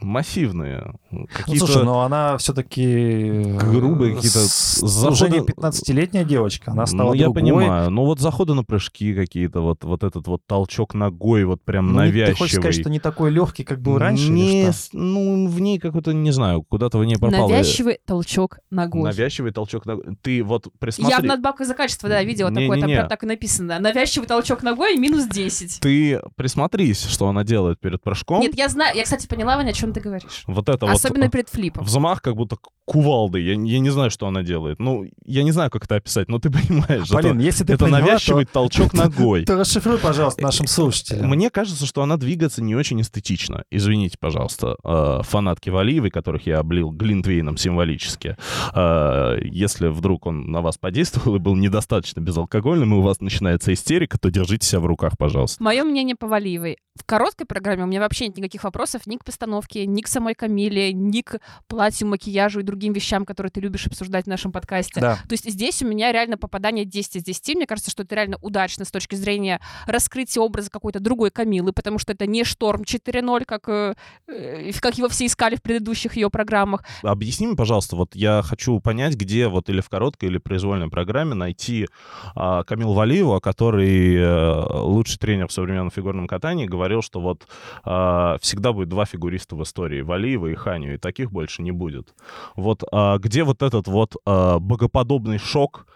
массивные. 0.00 0.94
Ну, 1.10 1.26
слушай, 1.56 1.84
но 1.84 2.00
она 2.02 2.36
все-таки... 2.38 3.42
Грубые 3.58 4.14
какие-то... 4.16 4.40
Уже 5.10 5.28
не 5.30 5.38
15-летняя 5.38 6.24
девочка, 6.24 6.70
она 6.72 6.86
стала 6.86 7.08
Ну, 7.08 7.14
я 7.14 7.24
другой. 7.24 7.40
понимаю. 7.42 7.90
Ну, 7.90 8.04
вот 8.04 8.20
заходы 8.20 8.54
на 8.54 8.62
прыжки 8.64 9.14
какие-то, 9.14 9.60
вот, 9.60 9.84
вот 9.84 10.04
этот 10.04 10.26
вот 10.26 10.42
толчок 10.46 10.94
ногой, 10.94 11.44
вот 11.44 11.62
прям 11.64 11.86
Ну, 11.86 11.92
не- 11.92 11.98
навязчивый. 12.08 12.32
Ты 12.34 12.38
хочешь 12.38 12.56
сказать, 12.56 12.80
что 12.80 12.90
не 12.90 13.00
такой 13.00 13.30
легкий, 13.30 13.64
как 13.64 13.80
был 13.80 13.98
раньше? 13.98 14.30
Не, 14.30 14.62
или 14.62 14.70
что? 14.70 14.72
с- 14.72 14.88
ну, 14.92 15.46
в 15.48 15.60
ней 15.60 15.78
какой-то, 15.78 16.12
не 16.12 16.30
знаю, 16.30 16.62
куда-то 16.62 16.98
в 16.98 17.04
ней 17.04 17.16
пропал. 17.16 17.48
Навязчивый 17.48 17.98
толчок 18.04 18.58
ногой. 18.70 19.02
Навязчивый 19.02 19.52
толчок 19.52 19.86
ногой. 19.86 20.16
Ты 20.22 20.42
вот 20.44 20.66
Я 20.66 20.70
в 20.74 20.78
присмотри... 20.78 21.28
надбавках 21.28 21.66
за 21.66 21.74
качество, 21.74 22.08
да, 22.08 22.22
видела 22.22 22.50
такое, 22.50 22.68
там 22.68 22.76
Не-не-не. 22.80 22.94
прям 22.96 23.08
так 23.08 23.22
и 23.24 23.26
написано. 23.26 23.78
Навязчивый 23.78 24.28
толчок 24.28 24.62
ногой 24.62 24.96
минус 24.96 25.26
10. 25.26 25.80
Ты 25.80 26.20
присмотрись, 26.36 27.04
что 27.04 27.28
она 27.28 27.44
делает 27.44 27.80
перед 27.80 28.02
прыжком. 28.02 28.40
Нет, 28.40 28.56
я 28.56 28.68
знаю, 28.68 28.96
я, 28.96 29.04
кстати, 29.04 29.26
поняла, 29.26 29.56
Ваня, 29.56 29.70
о 29.70 29.72
чем 29.72 29.87
ты 29.92 30.00
говоришь. 30.00 30.44
Вот 30.46 30.68
это 30.68 30.86
вот 30.86 30.94
Особенно 30.94 31.28
перед 31.30 31.48
флипом. 31.48 31.84
взмах 31.84 32.22
как 32.22 32.34
будто 32.36 32.56
кувалды. 32.84 33.40
Я, 33.40 33.52
я 33.52 33.78
не 33.80 33.90
знаю, 33.90 34.10
что 34.10 34.26
она 34.26 34.42
делает. 34.42 34.78
Ну, 34.78 35.04
я 35.24 35.42
не 35.42 35.52
знаю, 35.52 35.70
как 35.70 35.84
это 35.84 35.96
описать, 35.96 36.28
но 36.28 36.38
ты 36.38 36.50
понимаешь. 36.50 37.08
Полин, 37.10 37.36
это, 37.36 37.40
если 37.40 37.64
ты 37.64 37.74
это 37.74 37.84
поняла, 37.84 38.00
навязчивый 38.00 38.44
то- 38.46 38.52
толчок 38.52 38.92
ногой. 38.94 39.44
Ты 39.44 39.56
расшифруй, 39.56 39.98
пожалуйста, 39.98 40.42
нашим 40.42 40.66
слушателям. 40.66 41.28
Мне 41.30 41.50
кажется, 41.50 41.86
что 41.86 42.02
она 42.02 42.16
двигается 42.16 42.62
не 42.62 42.74
очень 42.74 43.00
эстетично. 43.00 43.64
Извините, 43.70 44.16
пожалуйста, 44.18 44.76
э, 44.84 45.20
фанатки 45.24 45.70
Валиевой, 45.70 46.10
которых 46.10 46.46
я 46.46 46.58
облил 46.60 46.90
глинтвейном 46.90 47.56
символически. 47.56 48.36
Э, 48.74 49.38
Если 49.42 49.88
вдруг 49.88 50.26
он 50.26 50.50
на 50.50 50.60
вас 50.60 50.78
подействовал 50.78 51.36
и 51.36 51.38
был 51.38 51.56
недостаточно 51.56 52.20
безалкогольным, 52.20 52.94
и 52.94 52.96
у 52.96 53.00
вас 53.02 53.20
начинается 53.20 53.72
истерика, 53.72 54.18
то 54.18 54.30
держите 54.30 54.66
себя 54.66 54.80
в 54.80 54.86
руках, 54.86 55.12
пожалуйста. 55.18 55.62
Мое 55.62 55.84
мнение 55.84 56.16
по 56.16 56.26
Валиевой. 56.26 56.78
В 56.98 57.04
короткой 57.04 57.46
программе 57.46 57.84
у 57.84 57.86
меня 57.86 58.00
вообще 58.00 58.26
нет 58.26 58.36
никаких 58.38 58.64
вопросов 58.64 59.06
ни 59.06 59.16
к 59.16 59.24
постановке, 59.24 59.77
ни 59.86 60.02
к 60.02 60.08
самой 60.08 60.34
Камиле, 60.34 60.92
ни 60.92 61.22
к 61.22 61.40
платью, 61.66 62.08
макияжу 62.08 62.60
и 62.60 62.62
другим 62.62 62.92
вещам, 62.92 63.24
которые 63.24 63.50
ты 63.50 63.60
любишь 63.60 63.86
обсуждать 63.86 64.26
в 64.26 64.28
нашем 64.28 64.52
подкасте. 64.52 65.00
Да. 65.00 65.16
То 65.16 65.32
есть 65.32 65.50
здесь 65.50 65.82
у 65.82 65.86
меня 65.86 66.12
реально 66.12 66.38
попадание 66.38 66.84
10 66.84 67.16
из 67.16 67.24
10. 67.24 67.56
Мне 67.56 67.66
кажется, 67.66 67.90
что 67.90 68.02
это 68.02 68.14
реально 68.14 68.38
удачно 68.42 68.84
с 68.84 68.90
точки 68.90 69.14
зрения 69.14 69.60
раскрытия 69.86 70.42
образа 70.42 70.70
какой-то 70.70 71.00
другой 71.00 71.30
Камилы, 71.30 71.72
потому 71.72 71.98
что 71.98 72.12
это 72.12 72.26
не 72.26 72.44
Шторм 72.44 72.82
4.0, 72.82 73.44
как, 73.44 73.68
э, 73.68 73.94
э, 74.26 74.72
как 74.80 74.98
его 74.98 75.08
все 75.08 75.26
искали 75.26 75.56
в 75.56 75.62
предыдущих 75.62 76.16
ее 76.16 76.30
программах. 76.30 76.84
Объясни 77.02 77.46
мне, 77.46 77.56
пожалуйста, 77.56 77.96
вот 77.96 78.14
я 78.14 78.42
хочу 78.42 78.80
понять, 78.80 79.14
где 79.14 79.48
вот 79.48 79.68
или 79.68 79.80
в 79.80 79.88
короткой, 79.88 80.28
или 80.28 80.38
произвольной 80.38 80.88
программе 80.88 81.34
найти 81.34 81.86
а, 82.34 82.64
Камил 82.64 82.92
Валиева, 82.92 83.40
который 83.40 84.16
э, 84.16 84.80
лучший 84.80 85.18
тренер 85.18 85.48
в 85.48 85.52
современном 85.52 85.90
фигурном 85.90 86.26
катании, 86.26 86.66
говорил, 86.66 87.02
что 87.02 87.20
вот 87.20 87.46
а, 87.84 88.38
всегда 88.40 88.72
будет 88.72 88.88
два 88.88 89.04
фигуриста 89.04 89.56
в 89.56 89.62
истории, 89.68 90.00
Валиева 90.00 90.48
и 90.48 90.54
Ханю, 90.54 90.94
и 90.94 90.98
таких 90.98 91.30
больше 91.30 91.62
не 91.62 91.70
будет. 91.70 92.14
Вот 92.56 92.82
а, 92.90 93.18
где 93.18 93.44
вот 93.44 93.62
этот 93.62 93.86
вот 93.86 94.16
а, 94.26 94.58
богоподобный 94.58 95.38
шок, 95.38 95.86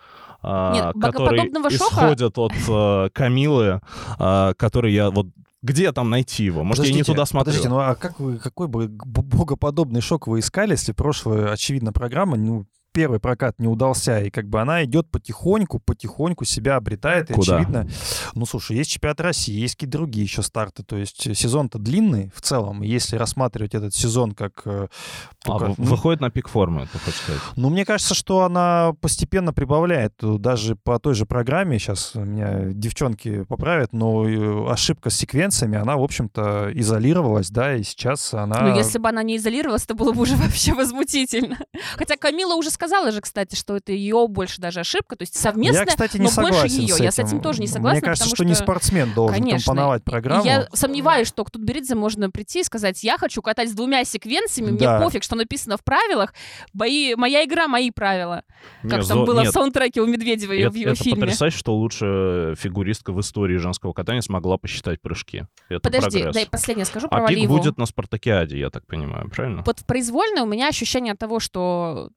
а, 0.43 0.75
Нет, 0.75 1.03
который 1.03 1.39
богоподобного 1.41 1.71
шока- 1.71 1.95
исходит 1.95 2.39
от 2.39 2.53
э, 2.69 3.11
Камилы, 3.13 3.81
а, 4.19 4.55
который 4.55 4.93
я 4.93 5.11
вот 5.11 5.27
где 5.63 5.93
там 5.93 6.11
найти 6.11 6.45
его? 6.45 6.65
Может, 6.65 6.85
я 6.85 6.91
не 6.91 6.99
Подождите, 6.99 7.13
туда 7.13 7.27
смотрю? 7.27 7.53
Подождите, 7.53 7.69
ну 7.69 7.79
а 7.79 7.95
как 7.95 8.19
вы, 8.19 8.39
какой 8.39 8.67
бы 8.67 8.89
богоподобный 8.89 10.01
шок 10.01 10.27
вы 10.27 10.41
искали, 10.41 10.73
если 10.73 10.93
прошлая, 10.93 11.53
очевидно, 11.53 11.93
программа, 11.93 12.37
ну, 12.37 12.67
первый 12.93 13.19
прокат 13.21 13.59
не 13.59 13.67
удался, 13.67 14.21
и 14.21 14.31
как 14.31 14.49
бы 14.49 14.61
она 14.61 14.85
идет 14.85 15.11
потихоньку, 15.11 15.81
потихоньку 15.81 16.45
себя 16.45 16.77
обретает, 16.77 17.31
и 17.31 17.35
Куда? 17.35 17.57
очевидно, 17.57 17.89
ну, 18.35 18.47
слушай, 18.47 18.77
есть 18.77 18.91
чемпионат 18.91 19.21
России, 19.21 19.59
есть 19.59 19.75
какие-то 19.77 19.93
другие 19.99 20.25
еще 20.25 20.43
старты, 20.43 20.83
то 20.83 20.97
есть 20.97 21.37
сезон-то 21.37 21.79
длинный 21.79 22.31
в 22.35 22.41
целом, 22.43 22.83
если 22.83 23.17
рассматривать 23.17 23.75
этот 23.75 23.95
сезон 23.95 24.33
как... 24.33 24.63
э, 24.67 24.89
А, 25.45 25.59
только, 25.59 25.75
ну, 25.79 25.85
выходит 25.85 26.21
на 26.21 26.31
пик 26.31 26.49
формы, 26.49 26.87
ты 26.93 26.99
хочешь 26.99 27.21
сказать? 27.21 27.41
Ну, 27.57 27.71
мне 27.71 27.85
кажется, 27.85 28.15
что 28.15 28.45
она 28.45 28.93
постепенно 29.01 29.53
прибавляет. 29.53 30.13
э, 30.23 30.37
Даже 30.39 30.77
по 30.77 30.99
той 30.99 31.15
же 31.15 31.25
программе, 31.27 31.79
сейчас 31.79 32.15
меня 32.15 32.67
девчонки 32.73 33.45
поправят, 33.45 33.93
но 33.93 34.29
э, 34.29 34.71
ошибка 34.71 35.11
с 35.11 35.17
секвенциями, 35.17 35.79
она, 35.79 35.97
в 35.97 36.03
общем-то, 36.03 36.71
изолировалась, 36.75 37.51
да, 37.51 37.75
и 37.77 37.83
сейчас 37.83 38.35
она... 38.35 38.61
Ну, 38.69 38.77
если 38.77 38.99
бы 38.99 39.09
она 39.09 39.23
не 39.23 39.37
изолировалась, 39.39 39.87
то 39.87 39.95
было 39.95 40.13
бы 40.13 40.21
уже 40.23 40.37
вообще 40.43 40.75
возмутительно. 40.75 41.59
Хотя 41.97 42.17
Камила 42.17 42.55
уже 42.55 42.69
сказала 42.71 42.82
же, 43.11 43.21
кстати, 43.21 43.55
что 43.55 43.77
это 43.77 43.93
ее 43.93 44.27
больше 44.29 44.61
даже 44.61 44.81
ошибка, 44.81 45.17
то 45.17 45.23
есть 45.23 45.35
совместная, 45.35 45.81
Я, 45.83 45.87
кстати, 45.87 46.17
не 46.19 46.29
но 46.35 46.43
больше 46.43 46.67
ее. 46.69 46.95
с 46.95 47.01
Я 47.01 47.11
с 47.11 47.19
этим. 47.19 47.29
этим 47.29 47.41
тоже 47.41 47.61
не 47.61 47.67
согласна, 47.67 47.95
Мне 47.99 48.01
кажется, 48.03 48.25
потому 48.25 48.37
что, 48.37 48.45
не 48.45 48.55
что- 48.55 48.63
спортсмен 48.65 49.13
должен 49.15 49.37
Конечно. 49.37 49.67
компоновать 49.67 50.03
И 50.03 50.05
программу. 50.05 50.45
Я 50.45 50.69
сомневаюсь, 50.73 51.29
что 51.29 51.45
к 51.45 51.51
Тутберидзе 51.51 51.95
можно 51.95 52.31
прийти 52.31 52.61
и 52.61 52.65
сказать, 52.65 53.03
я 53.05 53.19
хочу 53.19 53.43
катать 53.43 53.71
с 53.71 53.73
двумя 53.73 54.05
секвенциями, 54.05 54.77
Да. 54.77 54.97
мне 54.99 55.05
пофиг, 55.05 55.23
что 55.23 55.37
написано 55.37 55.77
в 55.77 55.85
правилах, 55.85 56.35
бои, 56.73 57.15
моя 57.15 57.45
игра, 57.45 57.69
мои 57.69 57.91
правила. 57.91 58.43
Как 58.83 58.85
Не, 58.85 58.91
там 58.99 59.03
зо- 59.03 59.25
было 59.27 59.41
нет, 59.41 59.51
в 59.51 59.53
саундтреке 59.53 60.01
у 60.01 60.07
Медведева 60.07 60.53
это, 60.53 60.71
в 60.71 60.75
его 60.75 60.91
это 60.93 61.03
фильме. 61.03 61.21
потрясающе, 61.23 61.57
что 61.59 61.75
лучшая 61.77 62.55
фигуристка 62.55 63.13
в 63.13 63.21
истории 63.21 63.57
женского 63.57 63.93
катания 63.93 64.21
смогла 64.21 64.57
посчитать 64.59 65.01
прыжки. 65.01 65.45
Это 65.69 65.81
Подожди, 65.81 66.19
прогресс. 66.19 66.35
дай 66.35 66.47
последнее 66.47 66.85
скажу 66.87 67.09
про 67.09 67.19
а 67.25 67.29
пик 67.29 67.37
Валиеву. 67.39 67.57
будет 67.59 67.79
на 67.79 67.87
Спартакиаде, 67.87 68.59
я 68.59 68.71
так 68.71 68.87
понимаю, 68.87 69.29
правильно? 69.31 69.63
Вот 69.67 69.81
в 69.81 69.85
произвольной 69.87 70.43
у 70.43 70.47
меня 70.47 70.69
ощущение 70.69 71.15
того, 71.15 71.41
что 71.41 72.11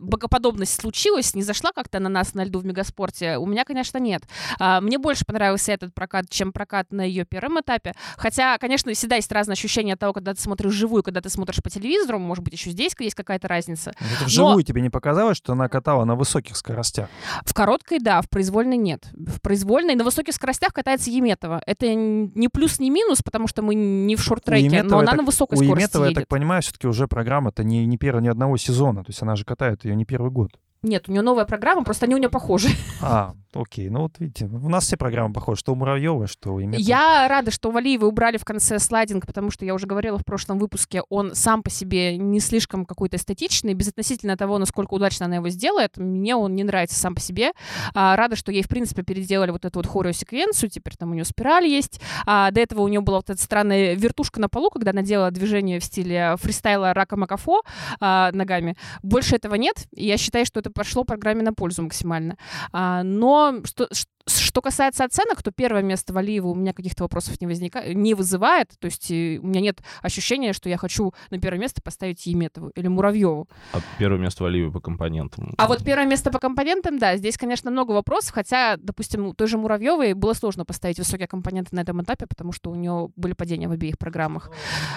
богоподобность 0.00 0.80
случилась, 0.80 1.34
не 1.34 1.42
зашла 1.42 1.70
как-то 1.72 2.00
на 2.00 2.08
нас 2.08 2.34
на 2.34 2.44
льду 2.44 2.58
в 2.60 2.64
Мегаспорте, 2.66 3.36
у 3.38 3.46
меня, 3.46 3.64
конечно, 3.64 3.98
нет. 3.98 4.22
А, 4.58 4.80
Мне 4.80 4.98
больше 4.98 5.24
понравился 5.24 5.72
этот 5.72 5.94
прокат, 5.94 6.28
чем 6.30 6.52
прокат 6.52 6.92
на 6.92 7.02
ее 7.02 7.24
первом 7.24 7.60
этапе. 7.60 7.94
Хотя, 8.16 8.56
конечно, 8.58 8.92
всегда 8.94 9.16
есть 9.16 9.30
разные 9.32 9.54
ощущения 9.54 9.94
от 9.94 10.00
того, 10.00 10.12
когда 10.12 10.34
ты 10.34 10.40
смотришь 10.40 10.72
вживую, 10.72 11.02
когда 11.02 11.20
ты 11.20 11.28
смотришь 11.30 11.62
по 11.62 11.70
телевизору, 11.70 12.18
может 12.18 12.44
быть, 12.44 12.54
еще 12.54 12.70
здесь 12.70 12.92
есть 12.98 13.14
какая-то 13.16 13.48
разница. 13.48 13.92
Это 14.16 14.24
вживую 14.26 14.62
тебе 14.62 14.80
не 14.80 14.90
показалось, 14.90 15.36
что 15.36 15.52
она 15.52 15.68
катала 15.68 16.04
на 16.04 16.14
высоких 16.14 16.56
скоростях? 16.56 17.08
В 17.44 17.52
короткой, 17.54 17.98
да, 17.98 18.20
в 18.22 18.28
произвольной 18.28 18.76
нет. 18.76 19.08
В 19.12 19.40
произвольной 19.40 19.94
на 19.94 20.04
высоких 20.04 20.34
скоростях 20.34 20.72
катается 20.72 21.10
Еметова. 21.10 21.62
Это 21.66 21.92
не 21.94 22.48
плюс, 22.48 22.78
не 22.78 22.90
минус, 22.90 23.22
потому 23.22 23.46
что 23.48 23.62
мы 23.62 23.74
не 23.74 24.16
в 24.16 24.22
шорт-треке, 24.22 24.82
но 24.82 24.98
она 24.98 25.12
так- 25.12 25.16
на 25.20 25.24
высокой 25.24 25.54
У 25.54 25.64
скорости 25.64 25.80
Еметовой, 25.82 26.06
я 26.06 26.10
едет. 26.10 26.22
так 26.22 26.28
понимаю, 26.28 26.62
все-таки 26.62 26.86
уже 26.86 27.06
программа-то 27.08 27.64
не, 27.64 27.84
не 27.86 27.98
первого 27.98 28.22
ни 28.22 28.28
одного 28.28 28.56
сезона. 28.56 29.02
То 29.04 29.10
есть 29.10 29.20
она 29.22 29.36
же 29.36 29.44
катает 29.64 29.84
ее 29.84 29.96
не 29.96 30.04
первый 30.04 30.30
год. 30.30 30.50
Нет, 30.82 31.08
у 31.08 31.12
нее 31.12 31.22
новая 31.22 31.46
программа, 31.46 31.84
просто 31.84 32.04
они 32.04 32.14
у 32.14 32.18
нее 32.18 32.28
похожи. 32.28 32.68
А, 33.00 33.34
окей. 33.54 33.88
Ну 33.88 34.02
вот 34.02 34.18
видите, 34.18 34.46
у 34.46 34.68
нас 34.68 34.84
все 34.84 34.96
программы 34.96 35.32
похожи. 35.32 35.60
Что 35.60 35.72
у 35.72 35.74
Муравьева, 35.74 36.26
что 36.26 36.54
у 36.54 36.58
Еметовой. 36.58 36.82
Я 36.84 37.26
рада, 37.28 37.50
что 37.50 37.70
Валиева 37.70 38.06
убрали 38.06 38.36
в 38.36 38.44
конце 38.44 38.78
слайдинг, 38.78 39.26
потому 39.26 39.50
что 39.50 39.64
я 39.64 39.74
уже 39.74 39.86
говорила 39.86 40.18
в 40.18 40.24
прошлом 40.24 40.58
выпуске, 40.58 41.02
он 41.08 41.34
сам 41.34 41.62
по 41.62 41.70
себе 41.70 42.16
не 42.16 42.40
слишком 42.40 42.84
какой-то 42.84 43.16
эстетичный, 43.16 43.74
безотносительно 43.74 44.36
того, 44.36 44.58
насколько 44.58 44.94
удачно 44.94 45.26
она 45.26 45.36
его 45.36 45.48
сделает. 45.48 45.96
Мне 45.96 46.36
он 46.36 46.54
не 46.54 46.64
нравится 46.64 46.96
сам 46.96 47.14
по 47.14 47.20
себе. 47.20 47.52
А, 47.94 48.16
рада, 48.16 48.36
что 48.36 48.52
ей, 48.52 48.62
в 48.62 48.68
принципе, 48.68 49.02
переделали 49.02 49.50
вот 49.50 49.64
эту 49.64 49.78
вот 49.78 49.86
хореосеквенцию, 49.86 50.70
теперь 50.70 50.94
там 50.96 51.10
у 51.10 51.14
нее 51.14 51.24
спираль 51.24 51.66
есть. 51.66 52.00
А, 52.26 52.50
до 52.50 52.60
этого 52.60 52.82
у 52.82 52.88
нее 52.88 53.00
была 53.00 53.18
вот 53.18 53.30
эта 53.30 53.40
странная 53.40 53.94
вертушка 53.94 54.40
на 54.40 54.48
полу, 54.48 54.70
когда 54.70 54.90
она 54.90 55.02
делала 55.02 55.30
движение 55.30 55.80
в 55.80 55.84
стиле 55.84 56.36
фристайла 56.38 56.94
Рака 56.94 57.16
Макафо 57.16 57.62
а, 58.00 58.30
ногами. 58.32 58.76
Больше 59.02 59.36
этого 59.36 59.54
нет, 59.54 59.86
я 59.94 60.16
считаю, 60.16 60.44
что 60.46 60.60
это 60.60 60.70
пошло 60.70 61.04
программе 61.04 61.42
на 61.42 61.52
пользу 61.52 61.82
максимально. 61.82 62.36
А, 62.72 63.02
но 63.02 63.43
что, 63.64 63.88
ш- 63.92 64.06
что 64.26 64.62
касается 64.62 65.04
оценок, 65.04 65.42
то 65.42 65.50
первое 65.50 65.82
место 65.82 66.12
Валиева 66.12 66.48
у 66.48 66.54
меня 66.54 66.72
каких-то 66.72 67.04
вопросов 67.04 67.40
не, 67.40 67.46
возника... 67.46 67.92
не 67.92 68.14
вызывает. 68.14 68.70
То 68.78 68.86
есть 68.86 69.10
э, 69.10 69.38
у 69.42 69.46
меня 69.46 69.60
нет 69.60 69.82
ощущения, 70.00 70.52
что 70.52 70.68
я 70.68 70.76
хочу 70.76 71.12
на 71.30 71.38
первое 71.38 71.58
место 71.58 71.82
поставить 71.82 72.24
Еметову 72.26 72.68
или 72.70 72.88
Муравьеву. 72.88 73.48
А 73.72 73.80
первое 73.98 74.18
место 74.18 74.44
Валиевой 74.44 74.72
по 74.72 74.80
компонентам. 74.80 75.54
А 75.58 75.66
вот 75.66 75.84
первое 75.84 76.06
место 76.06 76.30
по 76.30 76.38
компонентам, 76.38 76.98
да, 76.98 77.16
здесь, 77.16 77.36
конечно, 77.36 77.70
много 77.70 77.92
вопросов, 77.92 78.32
хотя, 78.32 78.76
допустим, 78.78 79.26
у 79.26 79.34
той 79.34 79.46
же 79.46 79.58
Муравьевой 79.58 80.14
было 80.14 80.32
сложно 80.32 80.64
поставить 80.64 80.98
высокие 80.98 81.26
компоненты 81.26 81.74
на 81.76 81.80
этом 81.80 82.02
этапе, 82.02 82.26
потому 82.26 82.52
что 82.52 82.70
у 82.70 82.74
нее 82.74 83.10
были 83.16 83.34
падения 83.34 83.68
в 83.68 83.72
обеих 83.72 83.98
программах. 83.98 84.50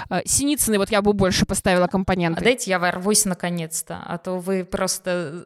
А, 0.10 0.22
Синицыной 0.26 0.78
вот 0.78 0.92
я 0.92 1.02
бы 1.02 1.14
больше 1.14 1.46
поставила 1.46 1.86
А 1.86 1.88
компоненты. 1.88 2.44
дайте 2.44 2.72
я 2.72 2.80
ворвусь 2.80 3.26
наконец-то, 3.26 4.04
а 4.06 4.18
то 4.18 4.40
вы 4.40 4.64
просто 4.64 5.46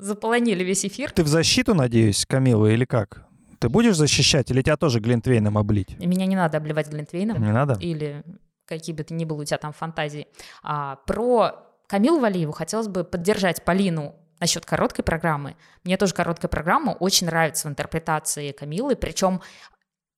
заполонили 0.00 0.64
весь 0.64 0.84
эфир. 0.84 1.10
Ты 1.10 1.22
в 1.22 1.28
защиту, 1.28 1.74
надеюсь, 1.74 2.24
Камила, 2.26 2.66
или 2.66 2.84
как? 2.84 3.19
Ты 3.60 3.68
будешь 3.68 3.96
защищать, 3.96 4.50
или 4.50 4.62
тебя 4.62 4.76
тоже 4.76 5.00
Глинтвейном 5.00 5.56
облить? 5.58 5.98
Меня 5.98 6.26
не 6.26 6.34
надо 6.34 6.56
обливать 6.56 6.88
глинтвейном. 6.88 7.40
Не 7.40 7.52
надо? 7.52 7.78
или 7.80 8.24
какие 8.64 8.94
бы 8.94 9.02
то 9.02 9.12
ни 9.12 9.24
было 9.24 9.42
у 9.42 9.44
тебя 9.44 9.58
там 9.58 9.72
фантазии. 9.72 10.28
А, 10.62 10.96
про 11.06 11.66
Камилу 11.88 12.20
Валиеву 12.20 12.52
хотелось 12.52 12.86
бы 12.86 13.04
поддержать 13.04 13.64
Полину 13.64 14.14
насчет 14.38 14.64
короткой 14.64 15.04
программы. 15.04 15.56
Мне 15.84 15.96
тоже 15.96 16.14
короткая 16.14 16.48
программа 16.48 16.92
очень 16.92 17.26
нравится 17.26 17.68
в 17.68 17.70
интерпретации 17.70 18.52
Камилы, 18.52 18.96
причем 18.96 19.42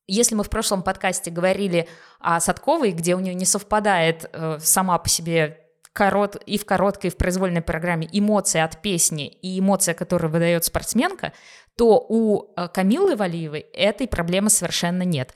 если 0.06 0.34
мы 0.34 0.44
в 0.44 0.50
прошлом 0.50 0.82
подкасте 0.82 1.30
говорили 1.30 1.88
о 2.20 2.40
Садковой, 2.40 2.92
где 2.92 3.14
у 3.14 3.20
нее 3.20 3.34
не 3.34 3.46
совпадает 3.46 4.28
э, 4.32 4.58
сама 4.60 4.98
по 4.98 5.08
себе 5.08 5.61
корот, 5.92 6.36
и 6.46 6.58
в 6.58 6.64
короткой, 6.64 7.08
и 7.08 7.12
в 7.12 7.16
произвольной 7.16 7.62
программе 7.62 8.08
эмоция 8.10 8.64
от 8.64 8.80
песни 8.80 9.28
и 9.28 9.58
эмоция, 9.58 9.94
которую 9.94 10.30
выдает 10.30 10.64
спортсменка, 10.64 11.32
то 11.76 12.04
у 12.08 12.52
э, 12.56 12.68
Камилы 12.68 13.16
Валиевой 13.16 13.60
этой 13.60 14.08
проблемы 14.08 14.50
совершенно 14.50 15.02
нет. 15.02 15.34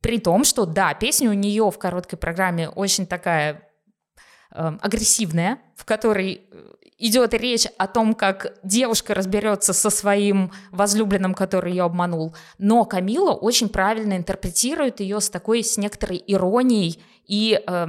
При 0.00 0.18
том, 0.18 0.44
что 0.44 0.66
да, 0.66 0.92
песня 0.94 1.30
у 1.30 1.32
нее 1.32 1.70
в 1.70 1.78
короткой 1.78 2.18
программе 2.18 2.68
очень 2.68 3.06
такая 3.06 3.62
э, 4.54 4.72
агрессивная, 4.80 5.58
в 5.76 5.84
которой 5.84 6.42
э, 6.50 6.74
идет 6.98 7.34
речь 7.34 7.66
о 7.78 7.86
том, 7.86 8.14
как 8.14 8.58
девушка 8.62 9.14
разберется 9.14 9.72
со 9.72 9.90
своим 9.90 10.52
возлюбленным, 10.70 11.34
который 11.34 11.72
ее 11.72 11.84
обманул. 11.84 12.34
Но 12.58 12.84
Камила 12.84 13.32
очень 13.32 13.68
правильно 13.68 14.16
интерпретирует 14.16 15.00
ее 15.00 15.20
с 15.20 15.30
такой, 15.30 15.62
с 15.62 15.76
некоторой 15.76 16.22
иронией, 16.26 17.02
и 17.26 17.60
э, 17.66 17.86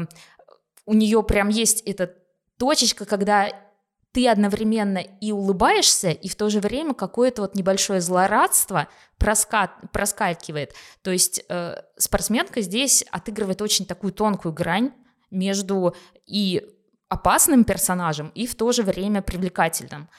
у 0.86 0.94
нее 0.94 1.24
прям 1.24 1.50
есть 1.50 1.82
эта 1.82 2.13
точечка, 2.58 3.06
когда 3.06 3.50
ты 4.15 4.30
одновременно 4.30 5.00
и 5.00 5.34
улыбаешься, 5.34 6.10
и 6.10 6.30
в 6.30 6.36
то 6.36 6.50
же 6.50 6.62
время 6.62 6.94
какое-то 6.94 7.42
вот 7.42 7.56
небольшое 7.56 8.00
злорадство 8.00 8.88
проскат, 9.18 9.72
проскакивает. 9.92 10.74
То 11.01 11.12
есть 11.12 11.44
э, 11.50 11.75
спортсменка 11.98 12.62
здесь 12.62 13.04
отыгрывает 13.12 13.62
очень 13.62 13.86
такую 13.86 14.13
тонкую 14.13 14.54
грань 14.54 14.94
между 15.32 15.96
и 16.25 16.65
опасным 17.10 17.65
персонажем, 17.65 18.32
и 18.36 18.48
в 18.48 18.56
то 18.56 18.72
же 18.72 18.84
время 18.84 19.22
привлекательным. 19.22 20.10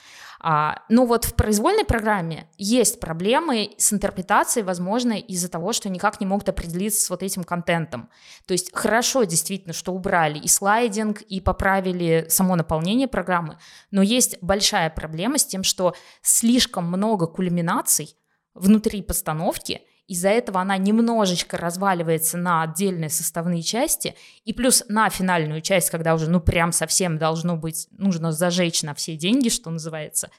А, 0.49 0.85
ну 0.89 1.07
вот 1.07 1.25
в 1.25 1.35
произвольной 1.35 1.85
программе 1.85 2.47
есть 2.57 3.01
проблемы 3.01 3.75
с 3.79 3.93
интерпретацией, 3.93 4.65
возможно, 4.65 5.15
из-за 5.15 5.49
того, 5.49 5.73
что 5.73 5.89
никак 5.89 6.21
не 6.21 6.27
могут 6.27 6.49
определиться 6.49 7.05
с 7.05 7.11
вот 7.11 7.25
этим 7.25 7.43
контентом. 7.43 8.09
То 8.47 8.53
есть 8.53 8.73
хорошо 8.73 9.25
действительно, 9.25 9.73
что 9.73 9.93
убрали 9.93 10.39
и 10.39 10.47
слайдинг, 10.47 11.21
и 11.23 11.41
поправили 11.41 12.27
само 12.29 12.55
наполнение 12.55 13.09
программы, 13.09 13.59
но 13.91 14.03
есть 14.03 14.41
большая 14.41 14.89
проблема 14.89 15.39
с 15.39 15.45
тем, 15.45 15.65
что 15.65 15.97
слишком 16.23 16.87
много 16.87 17.27
кульминаций 17.27 18.17
внутри 18.55 19.03
постановки— 19.03 19.83
из-за 20.07 20.29
этого 20.29 20.61
она 20.61 20.77
немножечко 20.77 21.57
разваливается 21.57 22.39
на 22.39 22.63
отдельные 22.63 23.11
составные 23.11 23.63
части, 23.63 24.15
и 24.45 24.53
плюс 24.53 24.85
на 24.89 25.11
финальную 25.11 25.61
часть, 25.61 25.91
когда 25.91 26.15
уже, 26.15 26.31
ну, 26.31 26.41
прям 26.41 26.73
совсем 26.73 27.19
должно 27.19 27.57
быть, 27.57 27.89
нужно 27.91 28.33
зажечь 28.33 28.83
на 28.83 28.95
все 28.95 29.17
деньги, 29.17 29.49
что 29.49 29.71
называется, 29.71 30.31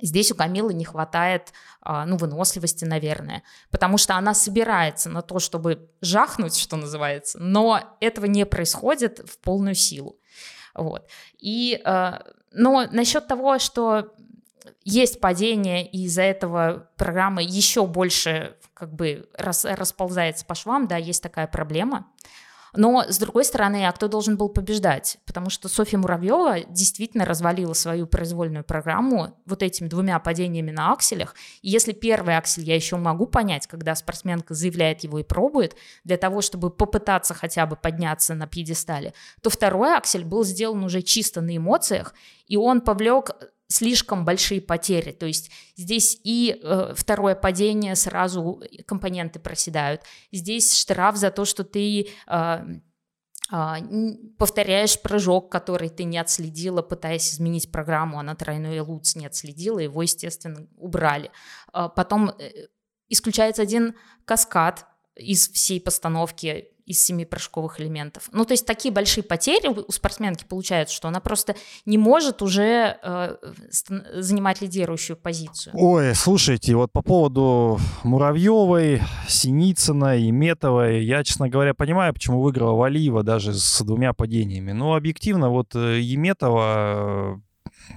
Здесь 0.00 0.30
у 0.30 0.34
Камилы 0.34 0.74
не 0.74 0.84
хватает, 0.84 1.52
а, 1.80 2.06
ну, 2.06 2.16
выносливости, 2.16 2.84
наверное, 2.84 3.42
потому 3.70 3.98
что 3.98 4.14
она 4.14 4.32
собирается 4.32 5.10
на 5.10 5.22
то, 5.22 5.38
чтобы 5.38 5.90
жахнуть, 6.00 6.56
что 6.56 6.76
называется, 6.76 7.38
но 7.40 7.96
этого 8.00 8.26
не 8.26 8.46
происходит 8.46 9.28
в 9.28 9.38
полную 9.38 9.74
силу. 9.74 10.18
Вот. 10.74 11.08
И, 11.38 11.80
а, 11.84 12.22
но 12.52 12.86
насчет 12.92 13.26
того, 13.26 13.58
что 13.58 14.14
есть 14.84 15.20
падение, 15.20 15.86
и 15.86 16.04
из-за 16.04 16.22
этого 16.22 16.88
программа 16.96 17.42
еще 17.42 17.86
больше 17.86 18.56
как 18.74 18.94
бы 18.94 19.28
рас, 19.34 19.64
расползается 19.64 20.44
по 20.44 20.54
швам, 20.54 20.86
да, 20.86 20.96
есть 20.96 21.22
такая 21.22 21.46
проблема. 21.46 22.06
Но, 22.74 23.04
с 23.08 23.18
другой 23.18 23.44
стороны, 23.44 23.86
а 23.86 23.92
кто 23.92 24.08
должен 24.08 24.36
был 24.36 24.48
побеждать? 24.48 25.18
Потому 25.26 25.50
что 25.50 25.68
Софья 25.68 25.98
Муравьева 25.98 26.60
действительно 26.68 27.24
развалила 27.24 27.72
свою 27.72 28.06
произвольную 28.06 28.64
программу 28.64 29.34
вот 29.46 29.62
этими 29.62 29.88
двумя 29.88 30.18
падениями 30.18 30.70
на 30.70 30.92
акселях. 30.92 31.34
И 31.62 31.70
если 31.70 31.92
первый 31.92 32.36
аксель 32.36 32.64
я 32.64 32.74
еще 32.74 32.96
могу 32.96 33.26
понять, 33.26 33.66
когда 33.66 33.94
спортсменка 33.94 34.54
заявляет 34.54 35.00
его 35.00 35.18
и 35.18 35.24
пробует, 35.24 35.76
для 36.04 36.16
того, 36.18 36.40
чтобы 36.42 36.70
попытаться 36.70 37.34
хотя 37.34 37.66
бы 37.66 37.76
подняться 37.76 38.34
на 38.34 38.46
пьедестале, 38.46 39.14
то 39.42 39.50
второй 39.50 39.96
аксель 39.96 40.24
был 40.24 40.44
сделан 40.44 40.84
уже 40.84 41.02
чисто 41.02 41.40
на 41.40 41.56
эмоциях, 41.56 42.14
и 42.46 42.56
он 42.56 42.80
повлек 42.80 43.30
слишком 43.68 44.24
большие 44.24 44.60
потери. 44.60 45.12
То 45.12 45.26
есть 45.26 45.50
здесь 45.76 46.18
и 46.24 46.58
э, 46.60 46.94
второе 46.96 47.34
падение 47.34 47.94
сразу 47.94 48.62
компоненты 48.86 49.38
проседают. 49.38 50.02
Здесь 50.32 50.76
штраф 50.76 51.16
за 51.16 51.30
то, 51.30 51.44
что 51.44 51.64
ты 51.64 52.08
э, 52.26 52.64
э, 53.52 53.74
повторяешь 54.38 55.00
прыжок, 55.00 55.52
который 55.52 55.90
ты 55.90 56.04
не 56.04 56.18
отследила, 56.18 56.80
пытаясь 56.80 57.34
изменить 57.34 57.70
программу, 57.70 58.18
она 58.18 58.34
тройной 58.34 58.80
луц 58.80 59.14
не 59.14 59.26
отследила, 59.26 59.78
его, 59.78 60.02
естественно, 60.02 60.66
убрали. 60.76 61.30
Э, 61.74 61.88
потом 61.94 62.32
исключается 63.08 63.62
один 63.62 63.94
каскад 64.24 64.86
из 65.14 65.48
всей 65.50 65.80
постановки 65.80 66.68
из 66.88 67.04
семи 67.04 67.24
прыжковых 67.26 67.80
элементов. 67.80 68.28
Ну, 68.32 68.44
то 68.44 68.52
есть 68.52 68.66
такие 68.66 68.92
большие 68.92 69.22
потери 69.22 69.68
у 69.68 69.92
спортсменки 69.92 70.44
получаются, 70.44 70.94
что 70.94 71.08
она 71.08 71.20
просто 71.20 71.54
не 71.84 71.98
может 71.98 72.40
уже 72.40 72.98
э, 73.02 73.36
занимать 74.14 74.62
лидирующую 74.62 75.16
позицию. 75.16 75.74
Ой, 75.76 76.14
слушайте, 76.14 76.74
вот 76.74 76.90
по 76.90 77.02
поводу 77.02 77.78
Муравьевой, 78.04 79.02
Синицына 79.28 80.16
и 80.16 80.30
Метовой, 80.30 81.04
я, 81.04 81.22
честно 81.24 81.48
говоря, 81.48 81.74
понимаю, 81.74 82.14
почему 82.14 82.40
выиграла 82.40 82.72
Валиева 82.72 83.22
даже 83.22 83.52
с 83.52 83.82
двумя 83.82 84.14
падениями. 84.14 84.72
Но 84.72 84.94
объективно 84.94 85.50
вот 85.50 85.74
э, 85.74 86.00
Еметова 86.00 87.42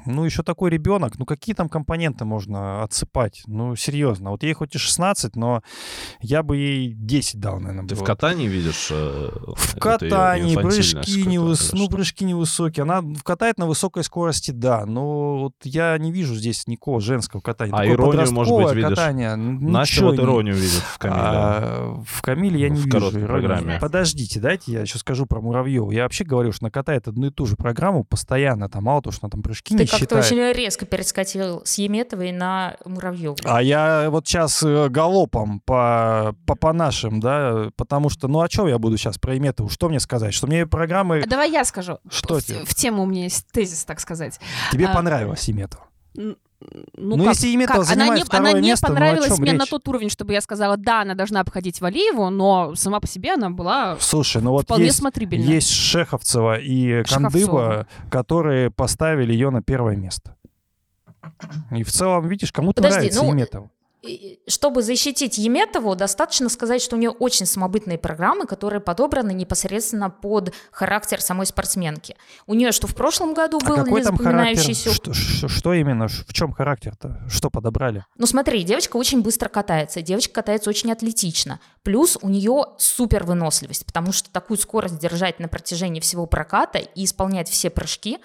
ну, 0.06 0.26
еще 0.26 0.44
такой 0.44 0.70
ребенок, 0.70 1.18
ну, 1.20 1.26
какие 1.26 1.56
там 1.56 1.70
компоненты 1.70 2.26
можно 2.26 2.84
отсыпать? 2.84 3.44
Ну, 3.48 3.76
серьезно, 3.76 4.32
вот 4.32 4.44
ей 4.44 4.54
хоть 4.54 4.76
и 4.76 4.78
16, 4.78 5.36
но 5.36 5.62
я 6.20 6.44
бы 6.44 6.58
ей 6.58 6.94
10 6.94 7.40
дал, 7.40 7.60
наверное. 7.60 7.88
Ты 7.88 7.96
было. 7.96 8.04
в 8.04 8.08
катании 8.08 8.48
видишь? 8.48 8.90
Э, 8.92 9.30
в 9.56 9.80
катании, 9.80 10.56
прыжки, 10.56 11.26
невыс... 11.26 11.74
ну, 11.74 11.90
прыжки 11.90 12.26
невысокие. 12.26 12.84
Она 12.84 13.04
катает 13.24 13.58
на 13.58 13.66
высокой 13.66 14.04
скорости, 14.04 14.52
да, 14.52 14.86
но 14.86 15.40
вот 15.40 15.54
я 15.64 15.98
не 15.98 16.12
вижу 16.12 16.36
здесь 16.36 16.68
никакого 16.68 17.02
женского 17.02 17.42
катания. 17.42 17.76
А 17.76 17.86
иронию, 17.86 18.32
может 18.32 18.56
быть, 18.56 18.74
видишь? 18.74 18.90
Катание, 18.90 19.36
Настя 19.36 20.06
вот 20.06 20.20
иронию 20.20 20.56
не... 20.56 20.62
видит 20.62 20.82
в 20.82 20.98
Камиле. 20.98 21.22
А, 21.24 22.04
в 22.06 22.22
Камиле 22.22 22.60
я 22.60 22.70
не 22.70 22.78
в 22.78 22.86
вижу 22.86 23.12
программе. 23.12 23.78
Подождите, 23.80 24.40
дайте 24.40 24.72
я 24.72 24.82
еще 24.82 24.98
скажу 24.98 25.26
про 25.26 25.42
Муравьеву. 25.42 25.92
Я 25.92 26.04
вообще 26.04 26.24
говорю, 26.24 26.52
что 26.52 26.66
она 26.66 26.72
катает 26.72 27.08
одну 27.08 27.28
и 27.28 27.32
ту 27.32 27.46
же 27.46 27.56
программу 27.56 28.04
постоянно, 28.04 28.70
там 28.70 28.84
мало 28.84 29.02
того, 29.02 29.14
что 29.14 29.26
она 29.26 29.32
там 29.32 29.42
прыжки 29.42 29.76
ты 29.86 30.00
как-то 30.00 30.20
очень 30.20 30.52
резко 30.54 30.86
перескочил 30.86 31.62
с 31.66 31.78
Еметовой 31.78 32.32
на 32.32 32.78
Муравьеву. 32.86 33.38
А 33.44 33.62
я 33.62 34.10
вот 34.10 34.28
сейчас 34.28 34.64
э, 34.64 34.90
галопом 34.90 35.60
по, 35.62 36.36
по, 36.46 36.56
по 36.56 36.74
нашим, 36.74 37.20
да, 37.20 37.70
потому 37.76 38.10
что, 38.10 38.28
ну, 38.28 38.42
о 38.42 38.50
чем 38.50 38.68
я 38.68 38.78
буду 38.78 38.98
сейчас 38.98 39.18
про 39.18 39.36
Еметову? 39.36 39.70
Что 39.70 39.90
мне 39.90 40.00
сказать? 40.00 40.34
Что 40.34 40.48
мне 40.48 40.66
программы... 40.66 41.22
А 41.26 41.28
давай 41.28 41.52
я 41.52 41.66
скажу. 41.66 42.00
Что 42.10 42.40
в, 42.40 42.44
тебе? 42.44 42.66
в 42.66 42.76
тему 42.76 43.04
у 43.04 43.06
меня 43.06 43.24
есть 43.24 43.48
тезис, 43.52 43.84
так 43.86 44.00
сказать. 44.00 44.40
Тебе 44.72 44.88
а, 44.88 44.94
понравилась 44.94 45.44
Еметова? 45.46 45.86
Ну, 46.96 47.18
ну 47.18 47.24
как, 47.26 47.34
если 47.34 47.54
Иметова 47.56 47.84
занимает 47.84 48.10
она 48.10 48.18
не, 48.18 48.24
второе 48.24 48.52
она 48.52 48.60
не 48.60 48.68
место, 48.70 48.88
понравилась 48.88 49.30
ну, 49.30 49.38
мне 49.38 49.52
речь? 49.52 49.60
на 49.60 49.66
тот 49.66 49.88
уровень, 49.88 50.10
чтобы 50.10 50.34
я 50.34 50.42
сказала, 50.42 50.78
да, 50.78 51.02
она 51.02 51.16
должна 51.16 51.40
обходить 51.40 51.82
Валиеву, 51.82 52.30
но 52.30 52.76
сама 52.76 53.00
по 53.00 53.08
себе 53.08 53.34
она 53.34 53.50
была 53.50 53.98
Слушай, 54.00 54.42
ну 54.42 54.52
вот 54.52 54.66
вполне 54.66 54.86
есть, 54.86 54.98
смотрибельна. 54.98 55.44
Есть 55.44 55.72
Шеховцева 55.72 56.60
и 56.60 57.04
Кандыба, 57.04 57.88
которые 58.10 58.72
поставили 58.72 59.34
ее 59.34 59.50
на 59.50 59.62
первое 59.62 59.96
место. 59.96 60.36
И 61.72 61.84
в 61.84 61.92
целом, 61.92 62.28
видишь, 62.28 62.52
кому-то 62.52 62.82
нравится 62.82 63.24
ну, 63.24 63.32
Иметова 63.32 63.70
чтобы 64.48 64.82
защитить 64.82 65.38
Еметову, 65.38 65.96
достаточно 65.96 66.50
сказать, 66.50 66.82
что 66.82 66.96
у 66.96 67.00
нее 67.00 67.12
очень 67.12 67.46
самобытные 67.46 68.00
программы, 68.00 68.48
которые 68.48 68.80
подобраны 68.80 69.32
непосредственно 69.32 70.10
под 70.10 70.54
характер 70.72 71.22
самой 71.22 71.46
спортсменки. 71.46 72.16
У 72.48 72.56
нее 72.56 72.72
что 72.72 72.88
в 72.88 72.96
прошлом 72.96 73.36
году 73.36 73.60
а 73.64 73.68
был 73.68 73.76
какой 73.76 74.02
там 74.02 74.18
характер? 74.18 74.74
Что, 74.76 75.14
что, 75.14 75.48
что 75.48 75.74
именно? 75.74 76.08
В 76.08 76.34
чем 76.34 76.52
характер-то? 76.52 77.22
Что 77.30 77.52
подобрали? 77.52 78.06
Ну 78.18 78.26
смотри, 78.26 78.64
девочка 78.64 78.98
очень 78.98 79.22
быстро 79.22 79.50
катается, 79.50 80.02
девочка 80.02 80.34
катается 80.34 80.70
очень 80.72 80.92
атлетично. 80.92 81.60
Плюс 81.84 82.18
у 82.22 82.30
нее 82.30 82.66
супер 82.78 83.24
выносливость, 83.24 83.86
потому 83.86 84.12
что 84.12 84.32
такую 84.32 84.58
скорость 84.58 84.98
держать 84.98 85.40
на 85.40 85.48
протяжении 85.48 86.00
всего 86.00 86.26
проката 86.26 86.80
и 86.80 87.06
исполнять 87.06 87.50
все 87.50 87.70
прыжки, 87.70 88.18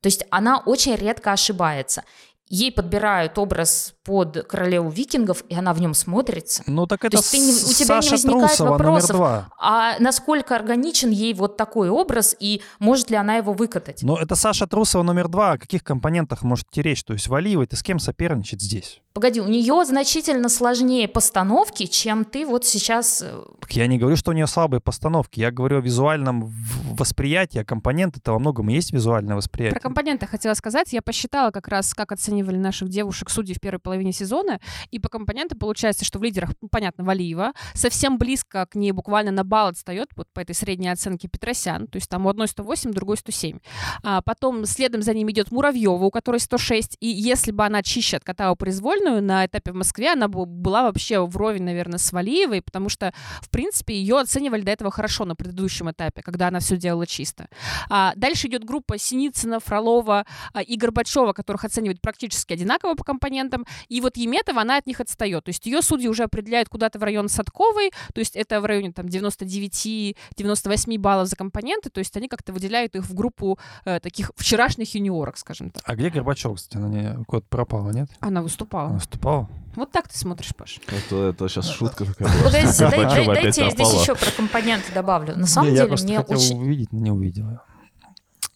то 0.00 0.08
есть 0.08 0.24
она 0.30 0.58
очень 0.58 0.94
редко 0.96 1.32
ошибается 1.32 2.04
ей 2.48 2.70
подбирают 2.70 3.38
образ 3.38 3.94
под 4.04 4.46
королеву 4.46 4.90
викингов, 4.90 5.44
и 5.48 5.54
она 5.54 5.72
в 5.72 5.80
нем 5.80 5.94
смотрится. 5.94 6.62
Ну 6.66 6.86
так 6.86 7.04
это 7.04 7.16
То 7.16 7.22
есть 7.22 7.30
ты 7.30 7.38
не, 7.38 7.52
у 7.52 7.74
тебя 7.74 7.86
Саша 8.02 8.06
не 8.06 8.12
возникает 8.12 8.48
Трусова, 8.48 8.70
вопросов, 8.70 9.46
а 9.58 9.98
насколько 9.98 10.54
органичен 10.54 11.10
ей 11.10 11.34
вот 11.34 11.56
такой 11.56 11.88
образ, 11.88 12.36
и 12.38 12.62
может 12.78 13.10
ли 13.10 13.16
она 13.16 13.36
его 13.36 13.52
выкатать? 13.52 14.02
Ну 14.02 14.16
это 14.16 14.34
Саша 14.34 14.66
Трусова 14.66 15.02
номер 15.02 15.28
два. 15.28 15.52
О 15.52 15.58
каких 15.58 15.82
компонентах 15.82 16.42
может 16.42 16.68
идти 16.68 16.82
речь? 16.82 17.02
То 17.04 17.14
есть 17.14 17.28
Валиевой 17.28 17.66
ты 17.66 17.76
с 17.76 17.82
кем 17.82 17.98
соперничать 17.98 18.60
здесь? 18.60 19.00
Погоди, 19.14 19.40
у 19.40 19.46
нее 19.46 19.84
значительно 19.84 20.48
сложнее 20.48 21.06
постановки, 21.06 21.86
чем 21.86 22.24
ты 22.24 22.44
вот 22.44 22.64
сейчас... 22.64 23.22
Э, 23.22 23.44
я 23.70 23.86
не 23.86 23.96
говорю, 23.96 24.16
что 24.16 24.32
у 24.32 24.34
нее 24.34 24.48
слабые 24.48 24.80
постановки. 24.80 25.38
Я 25.38 25.52
говорю 25.52 25.78
о 25.78 25.80
визуальном 25.80 26.52
восприятии, 26.98 27.60
а 27.60 27.64
компоненты 27.64 28.18
это 28.18 28.32
во 28.32 28.40
многом 28.40 28.70
и 28.70 28.74
есть 28.74 28.92
визуальное 28.92 29.36
восприятие. 29.36 29.78
Про 29.78 29.88
компоненты 29.88 30.26
хотела 30.26 30.54
сказать. 30.54 30.92
Я 30.92 31.00
посчитала 31.00 31.52
как 31.52 31.68
раз, 31.68 31.94
как 31.94 32.10
оценивали 32.10 32.56
наших 32.56 32.88
девушек 32.88 33.30
судей 33.30 33.54
в 33.54 33.60
первой 33.60 33.78
половине 33.78 34.12
сезона, 34.12 34.58
и 34.90 34.98
по 34.98 35.08
компонентам 35.08 35.60
получается, 35.60 36.04
что 36.04 36.18
в 36.18 36.24
лидерах, 36.24 36.50
ну, 36.60 36.66
понятно, 36.68 37.04
Валиева, 37.04 37.52
совсем 37.72 38.18
близко 38.18 38.66
к 38.66 38.74
ней 38.74 38.90
буквально 38.90 39.30
на 39.30 39.44
балл 39.44 39.68
отстает 39.68 40.08
вот 40.16 40.26
по 40.32 40.40
этой 40.40 40.56
средней 40.56 40.88
оценке 40.88 41.28
Петросян, 41.28 41.86
то 41.86 41.98
есть 41.98 42.08
там 42.08 42.26
у 42.26 42.30
одной 42.30 42.48
108, 42.48 42.90
другой 42.90 43.16
107. 43.16 43.60
А 44.02 44.22
потом 44.22 44.66
следом 44.66 45.02
за 45.02 45.14
ним 45.14 45.30
идет 45.30 45.52
Муравьева, 45.52 46.02
у 46.04 46.10
которой 46.10 46.40
106, 46.40 46.96
и 46.98 47.06
если 47.06 47.52
бы 47.52 47.64
она 47.64 47.80
чище 47.84 48.16
откатала 48.16 48.56
произвольно, 48.56 49.03
достойную 49.04 49.22
на 49.22 49.46
этапе 49.46 49.72
в 49.72 49.74
Москве. 49.74 50.12
Она 50.12 50.28
была 50.28 50.82
вообще 50.82 51.24
вровень, 51.24 51.62
наверное, 51.62 51.98
с 51.98 52.12
Валиевой, 52.12 52.62
потому 52.62 52.88
что, 52.88 53.12
в 53.40 53.50
принципе, 53.50 53.94
ее 53.94 54.18
оценивали 54.20 54.62
до 54.62 54.72
этого 54.72 54.90
хорошо 54.90 55.24
на 55.24 55.36
предыдущем 55.36 55.90
этапе, 55.90 56.22
когда 56.22 56.48
она 56.48 56.60
все 56.60 56.76
делала 56.76 57.06
чисто. 57.06 57.48
А 57.90 58.12
дальше 58.16 58.48
идет 58.48 58.64
группа 58.64 58.98
Синицына, 58.98 59.60
Фролова 59.60 60.26
а, 60.52 60.62
и 60.62 60.76
Горбачева, 60.76 61.32
которых 61.32 61.64
оценивают 61.64 62.00
практически 62.00 62.52
одинаково 62.54 62.94
по 62.94 63.04
компонентам. 63.04 63.64
И 63.88 64.00
вот 64.00 64.16
Еметова, 64.16 64.62
она 64.62 64.78
от 64.78 64.86
них 64.86 65.00
отстает. 65.00 65.44
То 65.44 65.50
есть 65.50 65.66
ее 65.66 65.82
судьи 65.82 66.08
уже 66.08 66.24
определяют 66.24 66.68
куда-то 66.68 66.98
в 66.98 67.02
район 67.02 67.28
Садковой, 67.28 67.92
то 68.14 68.20
есть 68.20 68.36
это 68.36 68.60
в 68.60 68.64
районе 68.64 68.92
там 68.92 69.06
99-98 69.06 70.98
баллов 70.98 71.28
за 71.28 71.36
компоненты, 71.36 71.90
то 71.90 71.98
есть 71.98 72.16
они 72.16 72.28
как-то 72.28 72.52
выделяют 72.52 72.96
их 72.96 73.04
в 73.04 73.14
группу 73.14 73.58
э, 73.84 74.00
таких 74.00 74.32
вчерашних 74.36 74.94
юниорок, 74.94 75.36
скажем 75.36 75.70
так. 75.70 75.82
А 75.86 75.94
где 75.94 76.10
Горбачев, 76.10 76.54
кстати, 76.56 76.76
она 76.76 76.88
не 76.88 77.24
куда-то 77.24 77.46
пропала, 77.48 77.90
нет? 77.90 78.08
Она 78.20 78.42
выступала. 78.42 78.93
Она 78.94 79.00
выступала? 79.00 79.48
Вот 79.74 79.90
так 79.90 80.06
ты 80.06 80.16
смотришь, 80.16 80.54
Паш. 80.54 80.78
Это, 80.86 81.30
это 81.30 81.48
сейчас 81.48 81.68
шутка 81.68 82.04
такая. 82.04 82.28
Подождите, 82.44 82.88
дайте 83.26 83.64
я 83.64 83.70
здесь 83.70 83.92
еще 83.92 84.14
про 84.14 84.30
компоненты 84.30 84.92
добавлю. 84.92 85.36
На 85.36 85.48
самом 85.48 85.74
деле, 85.74 85.96
мне 85.96 86.20
очень... 86.20 86.62
увидеть, 86.62 86.92
но 86.92 87.00
не 87.00 87.10
увидела. 87.10 87.64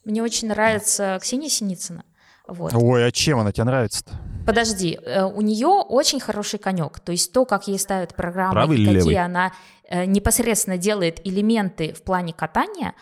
Мне 0.04 0.22
очень 0.22 0.46
нравится 0.46 1.18
Ксения 1.20 1.48
Синицына. 1.48 2.04
Вот. 2.46 2.72
Ой, 2.72 3.06
а 3.06 3.10
чем 3.10 3.40
она 3.40 3.50
тебе 3.50 3.64
нравится-то? 3.64 4.12
Подожди, 4.46 4.98
э, 5.04 5.24
у 5.24 5.40
нее 5.42 5.66
очень 5.66 6.20
хороший 6.20 6.58
конек. 6.58 7.00
То 7.00 7.12
есть 7.12 7.32
то, 7.32 7.44
как 7.44 7.66
ей 7.66 7.78
ставят 7.78 8.14
программы, 8.14 8.52
Правый 8.52 8.78
какие 8.78 8.94
левый? 8.94 9.16
она 9.16 9.52
э, 9.90 10.04
непосредственно 10.04 10.78
делает 10.78 11.20
элементы 11.26 11.92
в 11.92 12.02
плане 12.02 12.32
катания, 12.32 12.94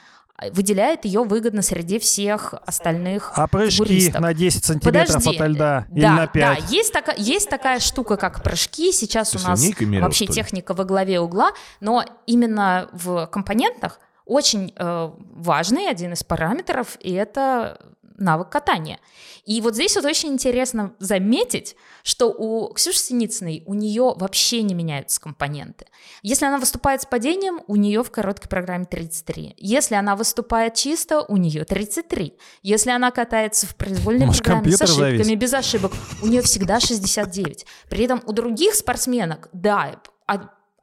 выделяет 0.53 1.05
ее 1.05 1.23
выгодно 1.23 1.63
среди 1.63 1.99
всех 1.99 2.55
остальных 2.65 3.33
А 3.35 3.47
прыжки 3.47 3.85
фигуристов. 3.85 4.21
на 4.21 4.35
10 4.35 4.65
сантиметров 4.65 5.15
Подожди, 5.15 5.39
от 5.39 5.49
льда 5.49 5.87
или 5.93 6.01
да, 6.03 6.13
на 6.13 6.27
5? 6.27 6.59
Да, 6.59 6.67
есть, 6.69 6.93
такая, 6.93 7.17
есть 7.17 7.49
такая 7.49 7.81
штука, 7.81 8.17
как 8.17 8.43
прыжки. 8.43 8.93
Сейчас 8.93 9.31
Ты 9.31 9.39
у 9.39 9.43
нас 9.43 9.63
мерил, 9.81 10.03
вообще 10.03 10.27
техника 10.27 10.75
во 10.75 10.85
главе 10.85 11.21
угла, 11.21 11.53
но 11.81 12.05
именно 12.27 12.89
в 12.93 13.27
компонентах 13.27 13.99
очень 14.27 14.75
э, 14.77 15.11
важный 15.19 15.89
один 15.89 16.13
из 16.13 16.25
параметров, 16.25 16.97
и 17.01 17.13
это 17.13 17.79
навык 18.19 18.51
катания. 18.51 18.99
И 19.45 19.61
вот 19.61 19.75
здесь 19.75 19.97
вот 19.97 20.05
очень 20.05 20.31
интересно 20.31 20.95
заметить, 20.99 21.77
что 22.03 22.27
у 22.27 22.73
Ксюши 22.73 22.99
Синицыной 22.99 23.63
у 23.67 23.75
нее 23.75 24.15
вообще 24.17 24.63
не 24.63 24.75
меняются 24.75 25.21
компоненты. 25.21 25.87
Если 26.23 26.45
она 26.47 26.59
выступает 26.59 27.03
с 27.03 27.07
падением, 27.07 27.61
у 27.67 27.77
нее 27.77 28.03
в 28.03 28.11
короткой 28.11 28.49
программе 28.49 28.85
33. 28.85 29.55
Если 29.57 29.95
она 29.95 30.17
выступает 30.17 30.75
чисто, 30.75 31.23
у 31.23 31.37
нее 31.37 31.65
33. 31.65 32.35
Если 32.63 32.91
она 32.91 33.11
катается 33.11 33.67
в 33.67 33.77
произвольной 33.77 34.27
Может, 34.27 34.43
программе 34.43 34.73
с 34.73 34.83
ошибками, 34.83 35.23
завис? 35.23 35.41
без 35.41 35.55
ошибок, 35.55 35.93
у 36.23 36.27
нее 36.27 36.43
всегда 36.43 36.81
69. 36.81 37.67
При 37.89 38.05
этом 38.05 38.23
у 38.27 38.33
других 38.33 38.75
спортсменок, 38.75 39.49
да, 39.53 40.01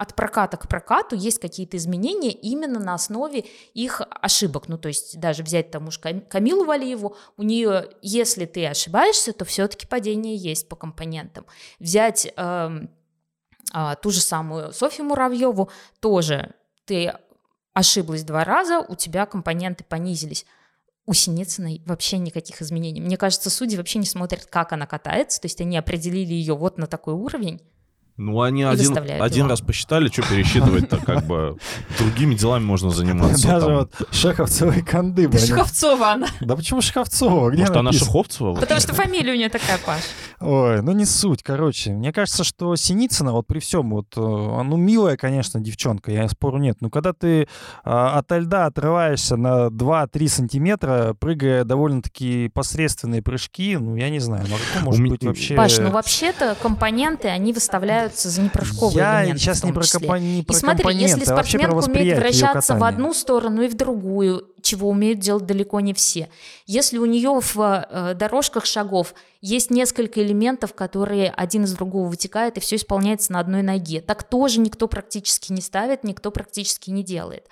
от, 0.04 0.16
проката 0.16 0.58
к 0.58 0.68
прокату 0.68 1.16
есть 1.16 1.40
какие-то 1.40 1.78
изменения 1.78 2.32
именно 2.32 2.80
на 2.80 2.94
основе 2.94 3.46
их 3.74 4.02
ошибок. 4.22 4.68
Ну, 4.68 4.78
то 4.78 4.88
есть 4.88 5.20
даже 5.20 5.44
взять 5.44 5.72
тому 5.72 5.92
же 5.92 6.00
Кам- 6.00 6.22
Камилу 6.22 6.66
Валиеву, 6.66 7.16
у 7.38 7.44
нее, 7.44 7.90
если 8.02 8.46
ты 8.46 8.68
ошибаешься, 8.68 9.34
то 9.34 9.46
все-таки 9.46 9.88
падение 9.88 10.36
есть 10.36 10.70
по 10.70 10.76
компонентам. 10.76 11.46
Взять 11.80 12.32
эм, 12.36 12.90
а, 13.72 13.96
ту 13.96 14.12
же 14.12 14.22
самую 14.22 14.72
Софью 14.72 15.06
Муравьеву, 15.06 15.70
тоже 16.00 16.54
ты 16.86 17.14
ошиблась 17.74 18.24
два 18.24 18.44
раза, 18.44 18.80
у 18.80 18.96
тебя 18.96 19.26
компоненты 19.26 19.84
понизились. 19.84 20.46
У 21.06 21.14
Синицыной 21.14 21.82
вообще 21.86 22.18
никаких 22.18 22.62
изменений. 22.62 23.02
Мне 23.02 23.18
кажется, 23.18 23.50
судьи 23.50 23.78
вообще 23.78 24.00
не 24.00 24.06
смотрят, 24.06 24.46
как 24.46 24.72
она 24.72 24.86
катается, 24.86 25.42
то 25.42 25.48
есть 25.48 25.60
они 25.60 25.78
определили 25.78 26.34
ее 26.34 26.56
вот 26.56 26.78
на 26.78 26.88
такой 26.88 27.14
уровень. 27.14 27.62
Ну, 28.16 28.40
они 28.42 28.64
один, 28.64 28.86
выставляют 28.88 29.24
один 29.24 29.48
раз 29.48 29.62
посчитали, 29.62 30.08
что 30.08 30.22
пересчитывать-то, 30.22 30.98
как 31.06 31.26
бы 31.26 31.58
другими 31.98 32.36
делами 32.36 32.64
можно 32.64 32.92
заниматься. 32.92 33.48
Даже 33.48 33.66
там. 33.66 33.76
вот 33.76 34.08
Шеховцева 34.12 34.72
и 34.72 34.82
Канды. 34.82 35.28
Да. 35.28 35.40
Шеховцова 35.40 36.12
она. 36.12 36.28
Да 36.40 36.56
почему 36.56 36.82
Шеховцова? 36.82 37.50
Где 37.50 37.62
Может, 37.62 37.76
она? 37.76 37.92
Шеховцева? 37.92 38.54
Потому 38.56 38.80
что 38.80 38.94
фамилия 38.94 39.34
у 39.34 39.36
нее 39.36 39.50
такая, 39.50 39.80
Паш. 39.84 40.02
Ой, 40.40 40.82
ну 40.82 40.92
не 40.92 41.06
суть, 41.06 41.42
короче. 41.42 41.92
Мне 41.92 42.14
кажется, 42.14 42.44
что 42.44 42.76
Синицына, 42.76 43.32
вот 43.32 43.48
при 43.48 43.60
всем, 43.60 43.90
вот, 43.92 44.08
э, 44.16 44.20
ну, 44.20 44.76
милая, 44.76 45.18
конечно, 45.18 45.60
девчонка, 45.60 46.12
я 46.12 46.28
спору 46.28 46.58
нет. 46.60 46.78
Но 46.82 46.90
когда 46.90 47.14
ты 47.14 47.48
а, 47.84 48.20
от 48.20 48.32
льда 48.32 48.66
отрываешься 48.66 49.38
на 49.38 49.68
2-3 49.68 50.28
сантиметра, 50.28 51.16
прыгая 51.20 51.64
довольно-таки 51.64 52.50
посредственные 52.50 53.22
прыжки, 53.22 53.78
ну, 53.78 53.96
я 53.96 54.10
не 54.10 54.20
знаю, 54.20 54.46
ну, 54.50 54.56
а 54.56 54.60
какой 54.60 54.86
может 54.86 55.02
ме- 55.02 55.10
быть 55.12 55.24
вообще... 55.24 55.56
Паш, 55.56 55.80
ну 55.80 55.92
вообще-то 55.92 56.56
компоненты, 56.62 57.30
они 57.30 57.54
выставляются 58.04 58.30
за 58.30 58.42
непрыжковые 58.42 58.98
Я 58.98 59.24
элементы 59.24 59.40
сейчас 59.40 59.64
не 59.64 59.72
про, 59.72 59.82
компо- 59.82 60.20
не 60.20 60.44
про 60.44 60.56
И 60.56 60.58
смотри, 60.58 60.96
если 60.96 61.22
а 61.24 61.26
спортсменка 61.26 61.72
умеет 61.72 61.84
восприятие 61.84 62.14
её 62.14 62.22
вращаться 62.22 62.76
в 62.76 62.84
одну 62.84 63.14
сторону 63.14 63.62
и 63.62 63.68
в 63.68 63.76
другую, 63.76 64.48
чего 64.62 64.90
умеют 64.90 65.20
делать 65.20 65.46
далеко 65.46 65.80
не 65.80 65.94
все. 65.94 66.30
Если 66.66 66.98
у 66.98 67.06
нее 67.06 67.40
в 67.42 67.58
э, 67.90 68.14
дорожках 68.16 68.66
шагов 68.66 69.14
есть 69.42 69.72
несколько 69.72 70.22
элементов, 70.22 70.74
которые 70.74 71.30
один 71.30 71.64
из 71.64 71.74
другого 71.74 72.08
вытекают, 72.08 72.58
и 72.58 72.60
все 72.60 72.76
исполняется 72.76 73.32
на 73.34 73.40
одной 73.40 73.62
ноге, 73.62 74.02
так 74.02 74.24
тоже 74.24 74.60
никто 74.60 74.88
практически 74.88 75.52
не 75.52 75.62
ставит, 75.62 76.04
никто 76.04 76.32
практически 76.32 76.90
не 76.90 77.04
делает. 77.04 77.48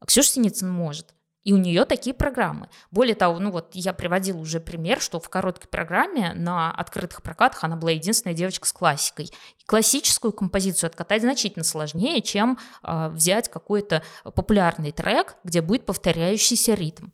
А 0.00 0.06
Ксюша 0.06 0.30
Синицын 0.30 0.70
может. 0.70 1.14
И 1.44 1.52
у 1.52 1.56
нее 1.56 1.86
такие 1.86 2.14
программы. 2.14 2.68
Более 2.90 3.14
того, 3.14 3.38
ну 3.38 3.50
вот 3.50 3.70
я 3.72 3.92
приводила 3.92 4.38
уже 4.38 4.60
пример, 4.60 5.00
что 5.00 5.20
в 5.20 5.28
короткой 5.30 5.68
программе 5.68 6.34
на 6.34 6.70
открытых 6.70 7.22
прокатах 7.22 7.64
она 7.64 7.76
была 7.76 7.92
единственная 7.92 8.36
девочка 8.36 8.66
с 8.68 8.72
классикой. 8.72 9.26
И 9.26 9.64
классическую 9.64 10.32
композицию 10.32 10.88
откатать 10.88 11.22
значительно 11.22 11.64
сложнее, 11.64 12.20
чем 12.20 12.58
а, 12.82 13.08
взять 13.08 13.48
какой-то 13.48 14.02
популярный 14.22 14.92
трек, 14.92 15.36
где 15.42 15.62
будет 15.62 15.86
повторяющийся 15.86 16.74
ритм. 16.74 17.06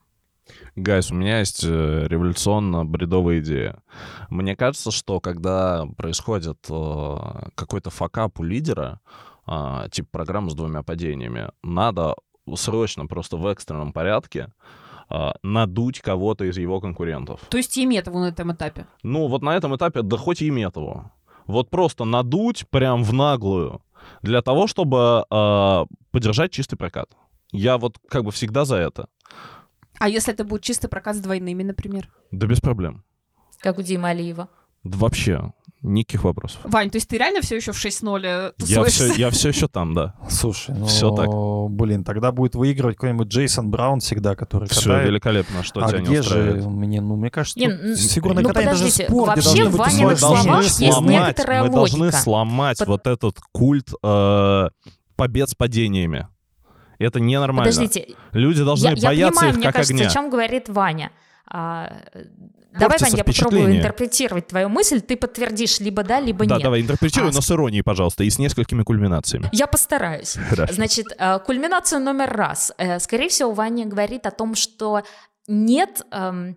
Guys, 0.74 1.10
у 1.10 1.14
меня 1.14 1.40
есть 1.40 1.64
э, 1.64 2.06
революционно-бредовая 2.06 3.40
идея. 3.40 3.82
Мне 4.30 4.54
кажется, 4.54 4.90
что 4.90 5.20
когда 5.20 5.86
происходит 5.96 6.58
э, 6.68 7.16
какой-то 7.54 7.90
fuck-up 7.90 8.38
у 8.38 8.42
лидера, 8.42 9.00
э, 9.46 9.88
типа 9.90 10.08
программы 10.12 10.50
с 10.50 10.54
двумя 10.54 10.82
падениями, 10.82 11.50
надо 11.62 12.14
срочно, 12.54 13.06
просто 13.06 13.36
в 13.36 13.46
экстренном 13.46 13.92
порядке 13.92 14.48
э, 15.10 15.30
надуть 15.42 16.00
кого-то 16.00 16.44
из 16.44 16.56
его 16.56 16.80
конкурентов. 16.80 17.40
То 17.48 17.56
есть 17.56 17.76
Еметову 17.76 18.18
на 18.18 18.28
этом 18.28 18.52
этапе. 18.52 18.86
Ну, 19.02 19.28
вот 19.28 19.42
на 19.42 19.56
этом 19.56 19.74
этапе, 19.76 20.02
да 20.02 20.16
хоть 20.16 20.42
и 20.42 20.50
Метову. 20.50 21.10
Вот 21.46 21.70
просто 21.70 22.04
надуть 22.04 22.68
прям 22.70 23.04
в 23.04 23.12
наглую 23.12 23.82
для 24.22 24.42
того, 24.42 24.66
чтобы 24.66 25.24
э, 25.30 25.86
поддержать 26.10 26.52
чистый 26.52 26.76
прокат. 26.76 27.10
Я 27.52 27.78
вот 27.78 27.98
как 28.08 28.24
бы 28.24 28.30
всегда 28.30 28.64
за 28.64 28.76
это. 28.76 29.08
А 29.98 30.08
если 30.08 30.34
это 30.34 30.44
будет 30.44 30.62
чистый 30.62 30.88
прокат 30.88 31.16
с 31.16 31.20
двойными, 31.20 31.62
например? 31.62 32.10
Да 32.30 32.46
без 32.46 32.60
проблем. 32.60 33.04
Как 33.60 33.78
у 33.78 33.82
Димы 33.82 34.10
Алиева. 34.10 34.48
Да 34.84 34.98
вообще, 34.98 35.52
никаких 35.82 36.24
вопросов. 36.24 36.60
Вань, 36.64 36.90
то 36.90 36.96
есть 36.96 37.08
ты 37.08 37.18
реально 37.18 37.40
все 37.42 37.56
еще 37.56 37.72
в 37.72 37.76
6-0 37.76 38.22
Я 38.24 38.50
тусуешься? 38.58 39.04
все, 39.12 39.14
я 39.20 39.30
все 39.30 39.48
еще 39.50 39.68
там, 39.68 39.94
да. 39.94 40.14
Слушай, 40.28 40.74
ну, 40.76 40.86
Всё 40.86 41.10
так. 41.14 41.28
блин, 41.70 42.02
тогда 42.04 42.32
будет 42.32 42.54
выигрывать 42.54 42.96
какой-нибудь 42.96 43.28
Джейсон 43.28 43.70
Браун 43.70 44.00
всегда, 44.00 44.34
который 44.34 44.68
Все 44.68 44.80
катает. 44.90 45.08
великолепно, 45.08 45.62
что 45.62 45.84
а 45.84 45.88
тебя 45.88 46.00
не 46.00 46.06
где 46.06 46.20
устраивает. 46.20 46.62
же 46.62 46.68
мне, 46.70 47.00
ну, 47.00 47.16
мне 47.16 47.30
кажется, 47.30 47.58
Не, 47.60 47.68
тут 47.70 47.80
н- 47.84 47.96
фигурное 47.96 48.42
ну, 48.42 48.48
катание 48.48 48.70
даже 48.70 48.82
подождите, 48.84 49.06
спорт, 49.08 49.26
вообще 49.28 49.44
должны 49.44 49.68
в. 49.70 49.76
Ваниных 49.76 50.00
мы 50.02 50.16
должны 50.16 50.42
словах 50.42 50.62
есть 50.64 50.76
сломать, 50.92 51.10
некоторая 51.28 51.62
мы 51.64 51.70
должны 51.70 51.98
логика. 52.00 52.16
сломать 52.18 52.78
Под- 52.78 52.88
вот 52.88 53.06
этот 53.06 53.38
культ 53.52 53.88
э, 54.02 54.68
побед 55.16 55.48
с 55.50 55.54
падениями. 55.54 56.28
Это 56.98 57.20
ненормально. 57.20 57.70
Подождите, 57.70 58.14
Люди 58.32 58.64
должны 58.64 58.86
я, 58.88 58.92
я 58.94 59.06
бояться 59.08 59.32
понимаю, 59.34 59.50
их 59.50 59.56
мне 59.58 59.66
как 59.66 59.74
кажется, 59.74 59.94
огня. 59.94 60.06
о 60.06 60.10
чем 60.10 60.30
говорит 60.30 60.68
Ваня. 60.70 61.10
А, 61.48 61.92
давай, 62.78 62.98
Ваня, 63.00 63.16
я 63.16 63.24
попробую 63.24 63.76
интерпретировать 63.76 64.46
твою 64.46 64.68
мысль. 64.68 65.00
Ты 65.00 65.16
подтвердишь 65.16 65.80
либо 65.80 66.02
да, 66.02 66.20
либо 66.20 66.46
Да, 66.46 66.56
нет. 66.56 66.64
давай, 66.64 66.80
интерпретируй, 66.80 67.30
А, 67.30 67.32
но 67.32 67.40
с 67.40 67.50
иронией, 67.50 67.82
пожалуйста, 67.82 68.24
и 68.24 68.30
с 68.30 68.38
несколькими 68.38 68.82
кульминациями. 68.82 69.48
Я 69.52 69.66
постараюсь. 69.66 70.36
Хорошо. 70.50 70.72
Значит, 70.74 71.06
э, 71.18 71.38
кульминация 71.40 71.98
номер 71.98 72.30
раз. 72.30 72.72
Э, 72.78 72.98
Скорее 73.00 73.28
всего, 73.28 73.52
Ваня 73.52 73.86
говорит 73.86 74.26
о 74.26 74.30
том, 74.30 74.54
что 74.54 75.02
нет 75.48 76.02
эм, 76.10 76.56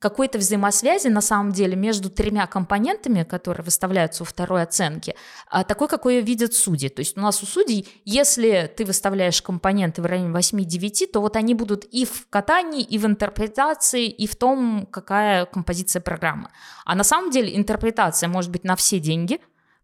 какой-то 0.00 0.38
взаимосвязи 0.38 1.08
на 1.08 1.20
самом 1.20 1.52
деле 1.52 1.76
между 1.76 2.08
тремя 2.10 2.46
компонентами, 2.46 3.22
которые 3.22 3.62
выставляются 3.62 4.22
у 4.22 4.26
второй 4.26 4.62
оценки, 4.62 5.14
а 5.46 5.62
такой, 5.62 5.88
какой 5.88 6.16
ее 6.16 6.22
видят 6.22 6.54
судьи. 6.54 6.88
То 6.88 7.00
есть 7.00 7.18
у 7.18 7.20
нас 7.20 7.42
у 7.42 7.46
судей, 7.46 7.86
если 8.06 8.72
ты 8.74 8.86
выставляешь 8.86 9.42
компоненты 9.42 10.00
в 10.00 10.06
районе 10.06 10.34
8-9, 10.34 11.06
то 11.12 11.20
вот 11.20 11.36
они 11.36 11.54
будут 11.54 11.84
и 11.84 12.06
в 12.06 12.26
катании, 12.30 12.82
и 12.82 12.96
в 12.96 13.04
интерпретации, 13.04 14.06
и 14.06 14.26
в 14.26 14.36
том, 14.36 14.88
какая 14.90 15.44
композиция 15.44 16.00
программы. 16.00 16.48
А 16.86 16.94
на 16.96 17.04
самом 17.04 17.30
деле 17.30 17.54
интерпретация 17.54 18.28
может 18.28 18.50
быть 18.50 18.64
на 18.64 18.76
все 18.76 19.00
деньги, 19.00 19.38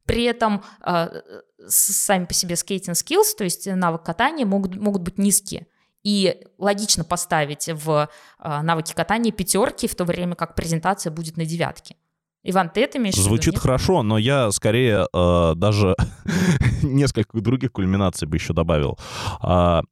при 0.06 0.24
этом 0.24 0.64
с- 0.82 1.92
сами 1.92 2.24
по 2.24 2.32
себе 2.32 2.54
skating 2.54 2.94
skills, 2.94 3.36
то 3.36 3.44
есть 3.44 3.66
навык 3.66 4.02
катания, 4.02 4.46
могут, 4.46 4.76
могут 4.76 5.02
быть 5.02 5.18
низкие. 5.18 5.66
И 6.06 6.40
логично 6.58 7.02
поставить 7.02 7.68
в 7.68 8.08
э, 8.38 8.62
навыки 8.62 8.94
катания 8.94 9.32
пятерки, 9.32 9.88
в 9.88 9.96
то 9.96 10.04
время 10.04 10.36
как 10.36 10.54
презентация 10.54 11.10
будет 11.10 11.36
на 11.36 11.44
девятке. 11.44 11.96
Иван, 12.44 12.70
ты 12.70 12.82
это 12.82 12.98
имеешь 12.98 13.16
Звучит 13.16 13.54
в 13.54 13.56
виду, 13.56 13.60
хорошо, 13.62 14.04
но 14.04 14.16
я 14.16 14.52
скорее 14.52 15.08
э, 15.12 15.54
даже 15.56 15.96
несколько 16.84 17.40
других 17.40 17.72
кульминаций 17.72 18.28
бы 18.28 18.36
еще 18.36 18.52
добавил. 18.52 18.96
А, 19.40 19.82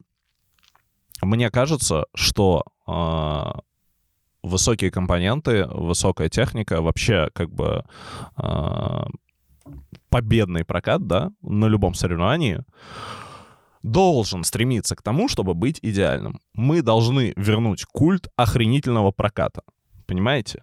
мне 1.21 1.51
кажется, 1.51 2.05
что 2.15 2.63
а, 2.87 3.63
высокие 4.45 4.93
компоненты, 4.93 5.67
высокая 5.67 6.29
техника, 6.29 6.81
вообще 6.81 7.29
как 7.35 7.51
бы 7.51 7.85
а, 8.37 9.09
победный 10.11 10.65
прокат, 10.65 11.09
да, 11.09 11.33
на 11.43 11.65
любом 11.65 11.95
соревновании, 11.95 12.61
должен 13.85 14.45
стремиться 14.45 14.97
к 14.97 15.03
тому, 15.03 15.29
чтобы 15.29 15.55
быть 15.55 15.79
идеальным. 15.83 16.41
Мы 16.55 16.81
должны 16.83 17.35
вернуть 17.37 17.85
культ 17.85 18.29
охренительного 18.35 19.13
проката. 19.13 19.63
Понимаете? 20.07 20.63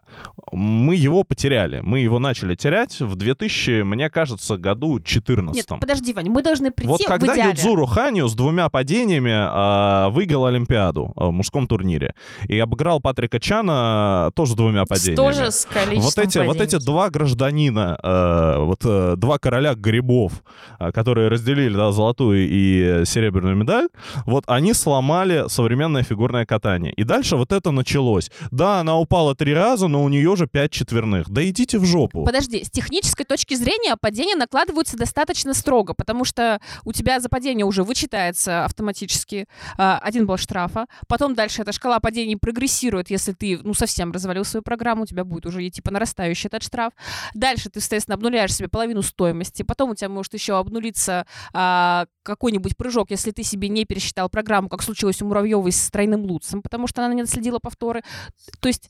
Мы 0.51 0.95
его 0.95 1.23
потеряли. 1.23 1.79
Мы 1.83 1.99
его 1.99 2.19
начали 2.19 2.55
терять 2.55 2.99
в 2.99 3.15
2000, 3.15 3.83
мне 3.83 4.09
кажется, 4.09 4.57
году 4.57 4.99
14 4.99 5.55
Нет, 5.55 5.79
подожди, 5.79 6.13
Вань, 6.13 6.29
мы 6.29 6.43
должны 6.43 6.71
прийти 6.71 6.87
Вот 6.89 7.03
когда 7.05 7.33
в 7.33 7.35
идеале. 7.35 7.51
Юдзуру 7.51 7.85
Ханю 7.85 8.27
с 8.27 8.35
двумя 8.35 8.69
падениями 8.69 9.31
а, 9.33 10.09
выиграл 10.09 10.45
Олимпиаду 10.45 11.11
а, 11.15 11.27
в 11.27 11.31
мужском 11.31 11.67
турнире 11.67 12.13
и 12.47 12.57
обыграл 12.59 12.99
Патрика 13.01 13.39
Чана 13.39 14.31
тоже 14.35 14.55
двумя 14.55 14.85
падениями. 14.85 15.15
Тоже 15.15 15.51
с 15.51 15.65
количеством 15.65 16.01
Вот 16.03 16.17
эти, 16.17 16.37
вот 16.39 16.55
эти 16.57 16.75
падений. 16.75 16.85
два 16.85 17.09
гражданина, 17.09 17.99
э, 18.01 18.55
вот 18.59 18.79
э, 18.83 19.15
два 19.17 19.37
короля 19.37 19.73
грибов, 19.75 20.43
э, 20.79 20.91
которые 20.91 21.29
разделили 21.29 21.75
да, 21.75 21.91
золотую 21.91 22.47
и 22.49 23.05
серебряную 23.05 23.55
медаль, 23.55 23.89
вот 24.25 24.43
они 24.47 24.73
сломали 24.73 25.45
современное 25.47 26.03
фигурное 26.03 26.45
катание. 26.45 26.93
И 26.93 27.03
дальше 27.03 27.35
вот 27.35 27.51
это 27.51 27.71
началось. 27.71 28.31
Да, 28.51 28.79
она 28.79 28.97
упала 28.97 29.30
три 29.35 29.53
раза, 29.53 29.87
но 29.87 30.03
у 30.03 30.09
нее 30.09 30.35
же 30.35 30.47
пять 30.47 30.71
четверных. 30.71 31.29
Да 31.29 31.47
идите 31.47 31.79
в 31.79 31.85
жопу. 31.85 32.23
Подожди, 32.23 32.63
с 32.63 32.69
технической 32.69 33.25
точки 33.25 33.53
зрения 33.55 33.95
падения 33.99 34.35
накладываются 34.35 34.97
достаточно 34.97 35.53
строго, 35.53 35.93
потому 35.93 36.25
что 36.25 36.59
у 36.83 36.93
тебя 36.93 37.19
за 37.19 37.29
падение 37.29 37.65
уже 37.65 37.83
вычитается 37.83 38.65
автоматически 38.65 39.47
а, 39.77 39.99
один 39.99 40.25
балл 40.25 40.37
штрафа, 40.37 40.87
потом 41.07 41.35
дальше 41.35 41.61
эта 41.61 41.71
шкала 41.71 41.99
падений 41.99 42.37
прогрессирует, 42.37 43.09
если 43.09 43.33
ты, 43.33 43.59
ну, 43.63 43.73
совсем 43.73 44.11
развалил 44.11 44.45
свою 44.45 44.63
программу, 44.63 45.03
у 45.03 45.05
тебя 45.05 45.23
будет 45.23 45.45
уже 45.45 45.67
идти 45.67 45.81
по 45.81 45.91
нарастающей 45.91 46.47
этот 46.47 46.63
штраф. 46.63 46.93
Дальше 47.33 47.69
ты, 47.69 47.79
соответственно, 47.79 48.15
обнуляешь 48.15 48.53
себе 48.53 48.67
половину 48.67 49.01
стоимости, 49.01 49.63
потом 49.63 49.91
у 49.91 49.95
тебя 49.95 50.09
может 50.09 50.33
еще 50.33 50.57
обнулиться 50.57 51.25
а, 51.53 52.05
какой-нибудь 52.23 52.77
прыжок, 52.77 53.11
если 53.11 53.31
ты 53.31 53.43
себе 53.43 53.69
не 53.69 53.85
пересчитал 53.85 54.29
программу, 54.29 54.69
как 54.69 54.81
случилось 54.81 55.21
у 55.21 55.25
Муравьевой 55.25 55.71
с 55.71 55.89
тройным 55.89 56.23
луцем, 56.23 56.61
потому 56.61 56.87
что 56.87 57.03
она 57.03 57.13
не 57.13 57.21
наследила 57.21 57.59
повторы. 57.59 58.03
То 58.59 58.67
есть 58.67 58.89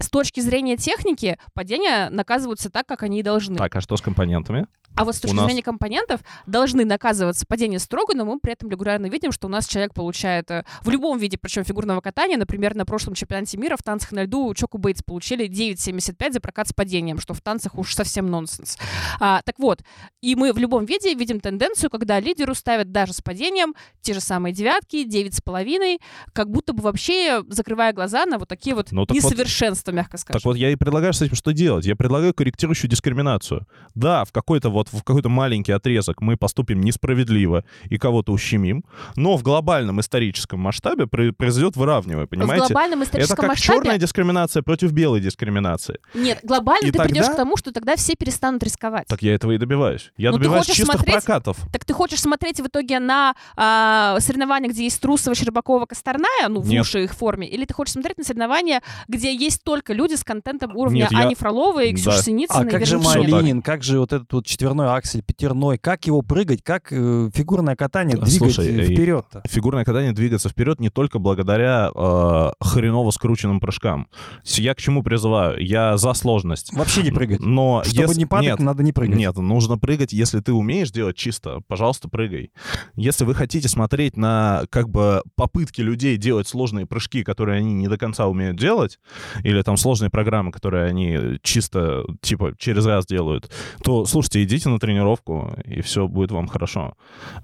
с 0.00 0.08
точки 0.08 0.40
зрения 0.40 0.76
техники 0.76 1.38
падения 1.54 2.08
наказываются 2.10 2.70
так, 2.70 2.86
как 2.86 3.02
они 3.02 3.20
и 3.20 3.22
должны. 3.22 3.56
Так, 3.56 3.76
а 3.76 3.80
что 3.80 3.96
с 3.96 4.00
компонентами? 4.00 4.66
А 4.96 5.04
вот 5.04 5.14
с 5.14 5.20
точки 5.20 5.36
нас- 5.36 5.46
зрения 5.46 5.62
компонентов 5.62 6.20
должны 6.46 6.84
наказываться 6.84 7.46
падение 7.46 7.78
строго, 7.78 8.14
но 8.14 8.24
мы 8.24 8.38
при 8.38 8.52
этом 8.52 8.68
регулярно 8.68 9.06
видим, 9.06 9.32
что 9.32 9.46
у 9.46 9.50
нас 9.50 9.66
человек 9.66 9.94
получает 9.94 10.50
э, 10.50 10.64
в 10.82 10.90
любом 10.90 11.18
виде, 11.18 11.38
причем 11.40 11.64
фигурного 11.64 12.00
катания, 12.00 12.36
например, 12.36 12.74
на 12.74 12.84
прошлом 12.84 13.14
чемпионате 13.14 13.56
мира 13.56 13.76
в 13.76 13.82
танцах 13.82 14.12
на 14.12 14.24
льду 14.24 14.52
Чоку 14.54 14.78
Бейтс 14.78 15.02
получили 15.02 15.48
9,75 15.48 16.32
за 16.32 16.40
прокат 16.40 16.68
с 16.68 16.72
падением, 16.72 17.18
что 17.18 17.34
в 17.34 17.40
танцах 17.40 17.76
уж 17.78 17.94
совсем 17.94 18.26
нонсенс. 18.30 18.76
А, 19.20 19.42
так 19.42 19.58
вот, 19.58 19.80
и 20.20 20.34
мы 20.34 20.52
в 20.52 20.58
любом 20.58 20.84
виде 20.84 21.14
видим 21.14 21.40
тенденцию, 21.40 21.88
когда 21.90 22.20
лидеру 22.20 22.54
ставят 22.54 22.92
даже 22.92 23.12
с 23.12 23.20
падением 23.22 23.74
те 24.02 24.12
же 24.12 24.20
самые 24.20 24.52
девятки, 24.52 25.04
9,5, 25.06 25.98
как 26.32 26.50
будто 26.50 26.72
бы 26.72 26.82
вообще 26.82 27.42
закрывая 27.48 27.92
глаза 27.92 28.26
на 28.26 28.38
вот 28.38 28.48
такие 28.48 28.74
вот 28.74 28.92
Ну, 28.92 29.06
так 29.06 29.14
вот- 29.16 29.24
несовершенства, 29.32 29.92
мягко 29.92 30.18
скажем. 30.18 30.38
Так 30.40 30.44
вот, 30.44 30.56
я 30.56 30.70
и 30.70 30.76
предлагаю 30.76 31.12
с 31.12 31.22
этим 31.22 31.36
что 31.36 31.52
делать? 31.52 31.86
Я 31.86 31.96
предлагаю 31.96 32.34
корректирующую 32.34 32.90
дискриминацию. 32.90 33.66
Да, 33.94 34.24
в 34.24 34.32
какой-то 34.32 34.70
вот 34.80 35.00
в 35.00 35.02
какой-то 35.04 35.28
маленький 35.28 35.72
отрезок 35.72 36.20
мы 36.20 36.36
поступим 36.36 36.80
несправедливо 36.80 37.64
и 37.88 37.98
кого-то 37.98 38.32
ущемим, 38.32 38.84
но 39.16 39.36
в 39.36 39.42
глобальном 39.42 40.00
историческом 40.00 40.60
масштабе 40.60 41.06
про- 41.06 41.32
произойдет 41.32 41.76
выравнивание, 41.76 42.26
в 42.26 42.30
понимаете? 42.30 42.66
глобальном 42.66 43.00
Это 43.02 43.08
историческом 43.08 43.36
как 43.36 43.48
масштабе 43.48 43.78
черная 43.80 43.98
дискриминация 43.98 44.62
против 44.62 44.92
белой 44.92 45.20
дискриминации. 45.20 45.98
Нет, 46.14 46.40
глобально 46.42 46.86
И 46.88 46.90
ты 46.90 46.98
придешь 46.98 47.26
тогда- 47.26 47.32
к 47.34 47.36
тому, 47.36 47.56
что 47.56 47.72
тогда 47.72 47.96
все 47.96 48.14
перестанут 48.18 48.62
рисковать. 48.62 49.06
Так, 49.06 49.18
Так 49.20 49.22
я 49.22 49.34
этого 49.34 49.52
и 49.52 49.58
добиваюсь. 49.58 50.12
Я 50.16 50.30
Ну, 50.30 50.36
ты 50.38 50.42
добиваюсь 50.44 50.66
чистых 50.66 50.86
смотреть- 50.96 51.24
прокатов. 51.24 51.58
ты 51.86 51.92
хочешь 51.94 52.20
смотреть 52.20 52.60
в 52.60 52.66
итоге 52.66 52.98
на 53.00 53.34
а, 53.56 54.16
соревнования, 54.20 54.68
где 54.70 54.84
есть 54.84 55.00
Трусова, 55.00 55.34
Щербакова, 55.34 55.84
Косторная, 55.86 56.48
ну, 56.48 56.60
в 56.60 56.68
Нет. 56.68 56.80
лучшей 56.80 57.04
их 57.04 57.12
форме, 57.14 57.46
или 57.48 57.64
ты 57.64 57.74
хочешь 57.74 57.92
смотреть 57.94 58.18
на 58.18 58.24
соревнования, 58.24 58.80
где 59.08 59.34
есть 59.34 59.62
только 59.64 59.92
люди 59.92 60.14
с 60.14 60.24
контентом 60.24 60.76
уровня 60.76 61.02
Нет, 61.02 61.12
я- 61.12 61.18
Ани 61.26 61.34
Фроловой, 61.34 61.90
Да. 61.92 61.96
Ксюши 61.96 62.22
Синицыной, 62.22 62.68
А 62.68 62.70
как 62.70 62.86
же 62.86 62.98
так. 62.98 63.04
Малинин, 63.16 63.60
как 63.62 63.82
же 63.82 63.98
вот 63.98 64.12
этот 64.12 64.32
вот 64.32 64.46
четверной 64.70 64.96
аксель, 64.96 65.22
пятерной, 65.22 65.78
как 65.78 66.06
его 66.06 66.22
прыгать, 66.22 66.62
как 66.62 66.92
э, 66.92 67.30
фигурное 67.34 67.74
катание 67.74 68.16
двигать 68.16 68.54
Слушай, 68.54 68.68
э, 68.68 68.82
э, 68.82 68.84
вперед-то? 68.84 69.42
Фигурное 69.48 69.84
катание 69.84 70.12
двигаться 70.12 70.48
вперед 70.48 70.78
не 70.78 70.90
только 70.90 71.18
благодаря 71.18 71.90
э, 71.92 72.50
хреново 72.60 73.10
скрученным 73.10 73.58
прыжкам. 73.58 74.06
Я 74.44 74.74
к 74.74 74.78
чему 74.78 75.02
призываю? 75.02 75.60
Я 75.60 75.96
за 75.96 76.14
сложность. 76.14 76.72
Вообще 76.72 77.02
не 77.02 77.10
прыгать. 77.10 77.40
Но 77.40 77.82
Чтобы 77.84 78.02
если- 78.02 78.18
не 78.20 78.26
падать, 78.26 78.46
Нет, 78.46 78.60
надо 78.60 78.82
не 78.84 78.92
прыгать. 78.92 79.16
Нет, 79.16 79.36
нужно 79.36 79.76
прыгать, 79.76 80.12
если 80.12 80.38
ты 80.40 80.52
умеешь 80.52 80.92
делать 80.92 81.16
чисто, 81.16 81.62
пожалуйста, 81.66 82.08
прыгай. 82.08 82.52
Если 82.94 83.24
вы 83.24 83.34
хотите 83.34 83.68
смотреть 83.68 84.16
на 84.16 84.62
как 84.70 84.88
бы 84.88 85.22
попытки 85.34 85.80
людей 85.80 86.16
делать 86.16 86.46
сложные 86.46 86.86
прыжки, 86.86 87.24
которые 87.24 87.58
они 87.58 87.72
не 87.72 87.88
до 87.88 87.98
конца 87.98 88.28
умеют 88.28 88.56
делать, 88.56 89.00
или 89.42 89.62
там 89.62 89.76
сложные 89.76 90.10
программы, 90.10 90.52
которые 90.52 90.84
они 90.84 91.38
чисто 91.42 92.04
типа 92.20 92.54
через 92.56 92.86
раз 92.86 93.04
делают, 93.06 93.50
то 93.82 94.06
слушайте, 94.06 94.44
идите 94.44 94.59
на 94.68 94.78
тренировку, 94.78 95.54
и 95.64 95.80
все 95.80 96.06
будет 96.06 96.32
вам 96.32 96.46
хорошо. 96.48 96.94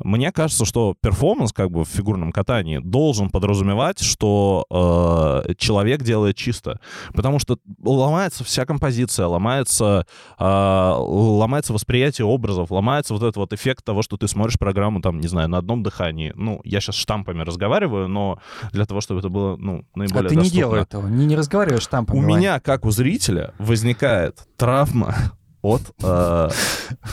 Мне 0.01 0.33
кажется, 0.33 0.65
что 0.65 0.95
перформанс 1.01 1.53
как 1.53 1.71
бы 1.71 1.85
в 1.85 1.89
фигурном 1.89 2.33
катании 2.33 2.79
должен 2.79 3.31
подразумевать, 3.31 4.01
что 4.01 4.67
э, 5.47 5.55
человек 5.57 6.03
делает 6.03 6.37
чисто, 6.37 6.81
потому 7.15 7.39
что 7.39 7.59
ломается 7.83 8.45
вся 8.45 8.67
композиция, 8.67 9.27
ломается 9.27 10.07
э, 10.39 10.45
ломается 10.97 11.73
восприятие 11.73 12.27
образов, 12.27 12.71
ломается 12.71 13.15
вот 13.15 13.23
этот 13.23 13.37
вот 13.37 13.53
эффект 13.53 13.85
того, 13.85 14.03
что 14.03 14.17
ты 14.17 14.29
смотришь 14.29 14.59
программу, 14.59 15.01
там, 15.01 15.21
не 15.21 15.29
знаю, 15.29 15.49
на 15.49 15.59
одном 15.59 15.83
дыхании. 15.83 16.33
Ну, 16.35 16.61
я 16.65 16.81
сейчас 16.81 16.97
штампами 16.97 17.43
разговариваю, 17.43 18.09
но 18.09 18.39
для 18.73 18.85
того, 18.87 19.01
чтобы 19.01 19.21
это 19.21 19.29
было, 19.29 19.57
ну, 19.57 19.85
А 19.95 19.99
наиболее 19.99 20.29
ты 20.29 20.35
не 20.35 20.43
доступно. 20.43 20.59
делай 20.59 20.83
этого, 20.83 21.09
не, 21.09 21.27
не 21.27 21.37
разговариваешь 21.37 21.87
там. 21.87 22.07
У 22.11 22.21
меня, 22.21 22.61
как 22.61 22.85
у 22.85 22.91
зрителя, 22.91 23.55
возникает 23.59 24.47
травма 24.57 25.15
от 25.67 25.83
э, 26.03 26.49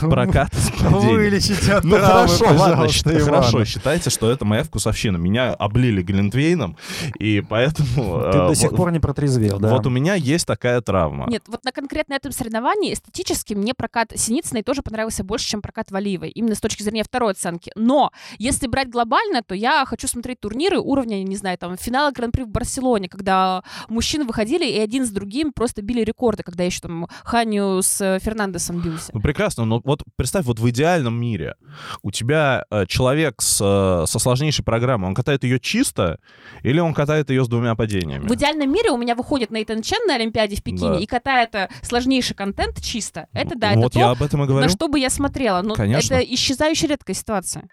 проката. 0.00 0.56
Вылечите 0.80 1.72
от 1.72 1.84
Ну 1.84 1.96
травмы, 1.96 2.28
хорошо, 2.28 2.44
ладно, 2.56 2.88
хорошо, 3.24 3.64
считайте, 3.64 4.10
что 4.10 4.30
это 4.30 4.44
моя 4.44 4.62
вкусовщина. 4.62 5.16
Меня 5.16 5.52
облили 5.52 6.02
глинтвейном, 6.02 6.76
и 7.18 7.42
поэтому... 7.48 8.20
Ты 8.32 8.38
э, 8.38 8.48
до 8.48 8.54
сих 8.54 8.70
пор 8.70 8.92
не 8.92 9.00
протрезвел, 9.00 9.58
да? 9.58 9.70
Вот 9.70 9.86
у 9.86 9.90
меня 9.90 10.14
есть 10.14 10.46
такая 10.46 10.80
травма. 10.80 11.26
Нет, 11.28 11.42
вот 11.48 11.64
на 11.64 11.72
конкретно 11.72 12.14
этом 12.14 12.32
соревновании 12.32 12.94
эстетически 12.94 13.54
мне 13.54 13.74
прокат 13.74 14.12
Синицыной 14.14 14.62
тоже 14.62 14.82
понравился 14.82 15.24
больше, 15.24 15.48
чем 15.48 15.60
прокат 15.60 15.90
Валиевой, 15.90 16.30
именно 16.30 16.54
с 16.54 16.60
точки 16.60 16.82
зрения 16.82 17.04
второй 17.04 17.32
оценки. 17.32 17.72
Но 17.74 18.12
если 18.38 18.66
брать 18.66 18.88
глобально, 18.88 19.42
то 19.42 19.54
я 19.54 19.84
хочу 19.86 20.06
смотреть 20.06 20.40
турниры 20.40 20.78
уровня, 20.78 21.22
не 21.22 21.36
знаю, 21.36 21.58
там, 21.58 21.76
финала 21.76 22.12
Гран-при 22.12 22.42
в 22.42 22.48
Барселоне, 22.48 23.08
когда 23.08 23.62
мужчины 23.88 24.24
выходили 24.24 24.64
и 24.64 24.78
один 24.78 25.06
с 25.06 25.10
другим 25.10 25.52
просто 25.52 25.82
били 25.82 26.02
рекорды, 26.02 26.42
когда 26.42 26.64
еще 26.64 26.80
там 26.80 27.08
Ханю 27.24 27.82
с 27.82 28.00
э, 28.00 28.18
Фернандесом 28.44 28.80
бился. 28.80 29.10
Ну, 29.12 29.20
прекрасно, 29.20 29.64
но 29.64 29.80
вот 29.84 30.02
представь, 30.16 30.44
вот 30.46 30.58
в 30.58 30.68
идеальном 30.70 31.18
мире 31.20 31.54
у 32.02 32.10
тебя 32.10 32.64
э, 32.70 32.84
человек 32.86 33.40
с, 33.40 33.58
э, 33.62 34.06
со 34.06 34.18
сложнейшей 34.18 34.64
программой, 34.64 35.08
он 35.08 35.14
катает 35.14 35.44
ее 35.44 35.58
чисто 35.58 36.18
или 36.62 36.78
он 36.80 36.94
катает 36.94 37.30
ее 37.30 37.44
с 37.44 37.48
двумя 37.48 37.74
падениями? 37.74 38.26
В 38.28 38.34
идеальном 38.34 38.70
мире 38.72 38.90
у 38.90 38.96
меня 38.96 39.14
выходит 39.14 39.50
Нейтан 39.50 39.82
Чен 39.82 40.06
на 40.06 40.16
Олимпиаде 40.16 40.56
в 40.56 40.62
Пекине 40.62 40.90
Да. 40.94 40.98
и 40.98 41.06
катает 41.06 41.54
э, 41.54 41.68
сложнейший 41.82 42.36
контент 42.36 42.80
чисто. 42.82 43.28
Это 43.32 43.56
да, 43.56 43.70
это 43.72 43.80
вот 43.80 43.92
то, 43.92 43.98
я 43.98 44.10
об 44.10 44.22
этом 44.22 44.42
и 44.44 44.46
говорю. 44.46 44.66
на 44.66 44.70
что 44.70 44.88
бы 44.88 44.98
я 44.98 45.10
смотрела. 45.10 45.62
Но 45.62 45.74
Конечно. 45.74 46.14
это 46.14 46.34
исчезающая 46.34 46.88
редкая 46.88 47.14
ситуация. 47.16 47.64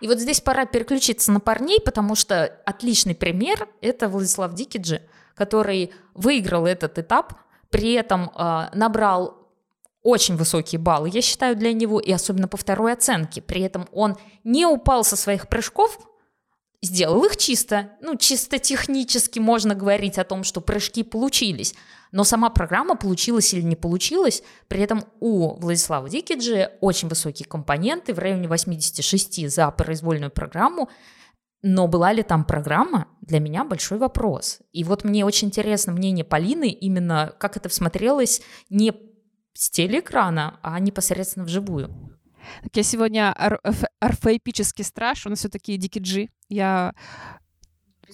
И 0.00 0.06
вот 0.08 0.18
здесь 0.18 0.40
пора 0.40 0.64
переключиться 0.64 1.30
на 1.30 1.40
парней, 1.40 1.78
потому 1.78 2.14
что 2.14 2.44
отличный 2.64 3.14
пример— 3.14 3.68
это 3.82 4.08
Владислав 4.08 4.54
Дикиджи, 4.54 5.02
который 5.40 5.90
выиграл 6.12 6.66
этот 6.66 6.98
этап, 6.98 7.32
при 7.70 7.94
этом 7.94 8.30
э, 8.36 8.68
набрал 8.74 9.48
очень 10.02 10.36
высокие 10.36 10.78
баллы, 10.78 11.08
я 11.10 11.22
считаю, 11.22 11.56
для 11.56 11.72
него, 11.72 11.98
и 11.98 12.12
особенно 12.12 12.46
по 12.46 12.58
второй 12.58 12.92
оценке. 12.92 13.40
При 13.40 13.62
этом 13.62 13.88
он 13.90 14.18
не 14.44 14.66
упал 14.66 15.02
со 15.02 15.16
своих 15.16 15.48
прыжков, 15.48 15.98
сделал 16.82 17.24
их 17.24 17.38
чисто. 17.38 17.92
Ну, 18.02 18.16
чисто 18.16 18.58
технически 18.58 19.38
можно 19.38 19.74
говорить 19.74 20.18
о 20.18 20.24
том, 20.24 20.44
что 20.44 20.60
прыжки 20.60 21.02
получились. 21.02 21.74
Но 22.12 22.24
сама 22.24 22.50
программа 22.50 22.96
получилась 22.96 23.54
или 23.54 23.62
не 23.62 23.76
получилась, 23.76 24.42
при 24.68 24.82
этом 24.82 25.04
у 25.20 25.58
Владислава 25.58 26.10
Дикиджи 26.10 26.72
очень 26.82 27.08
высокие 27.08 27.46
компоненты, 27.46 28.12
в 28.12 28.18
районе 28.18 28.46
86 28.46 29.48
за 29.48 29.70
произвольную 29.70 30.30
программу. 30.30 30.90
Но 31.62 31.88
была 31.88 32.12
ли 32.12 32.22
там 32.22 32.44
программа, 32.44 33.08
для 33.20 33.38
меня 33.38 33.64
большой 33.64 33.98
вопрос. 33.98 34.60
И 34.72 34.82
вот 34.82 35.04
мне 35.04 35.24
очень 35.24 35.48
интересно 35.48 35.92
мнение 35.92 36.24
Полины, 36.24 36.70
именно 36.70 37.34
как 37.38 37.56
это 37.56 37.68
смотрелось 37.68 38.42
не 38.70 38.92
с 39.52 39.70
телеэкрана, 39.70 40.58
а 40.62 40.78
непосредственно 40.80 41.44
вживую. 41.44 42.18
Так 42.62 42.76
я 42.76 42.82
сегодня 42.82 43.34
ор- 43.38 43.60
орфоэпический 44.00 44.84
страж, 44.84 45.26
он 45.26 45.34
все-таки 45.34 45.76
Дикий 45.76 46.00
Джи. 46.00 46.28
Я 46.48 46.94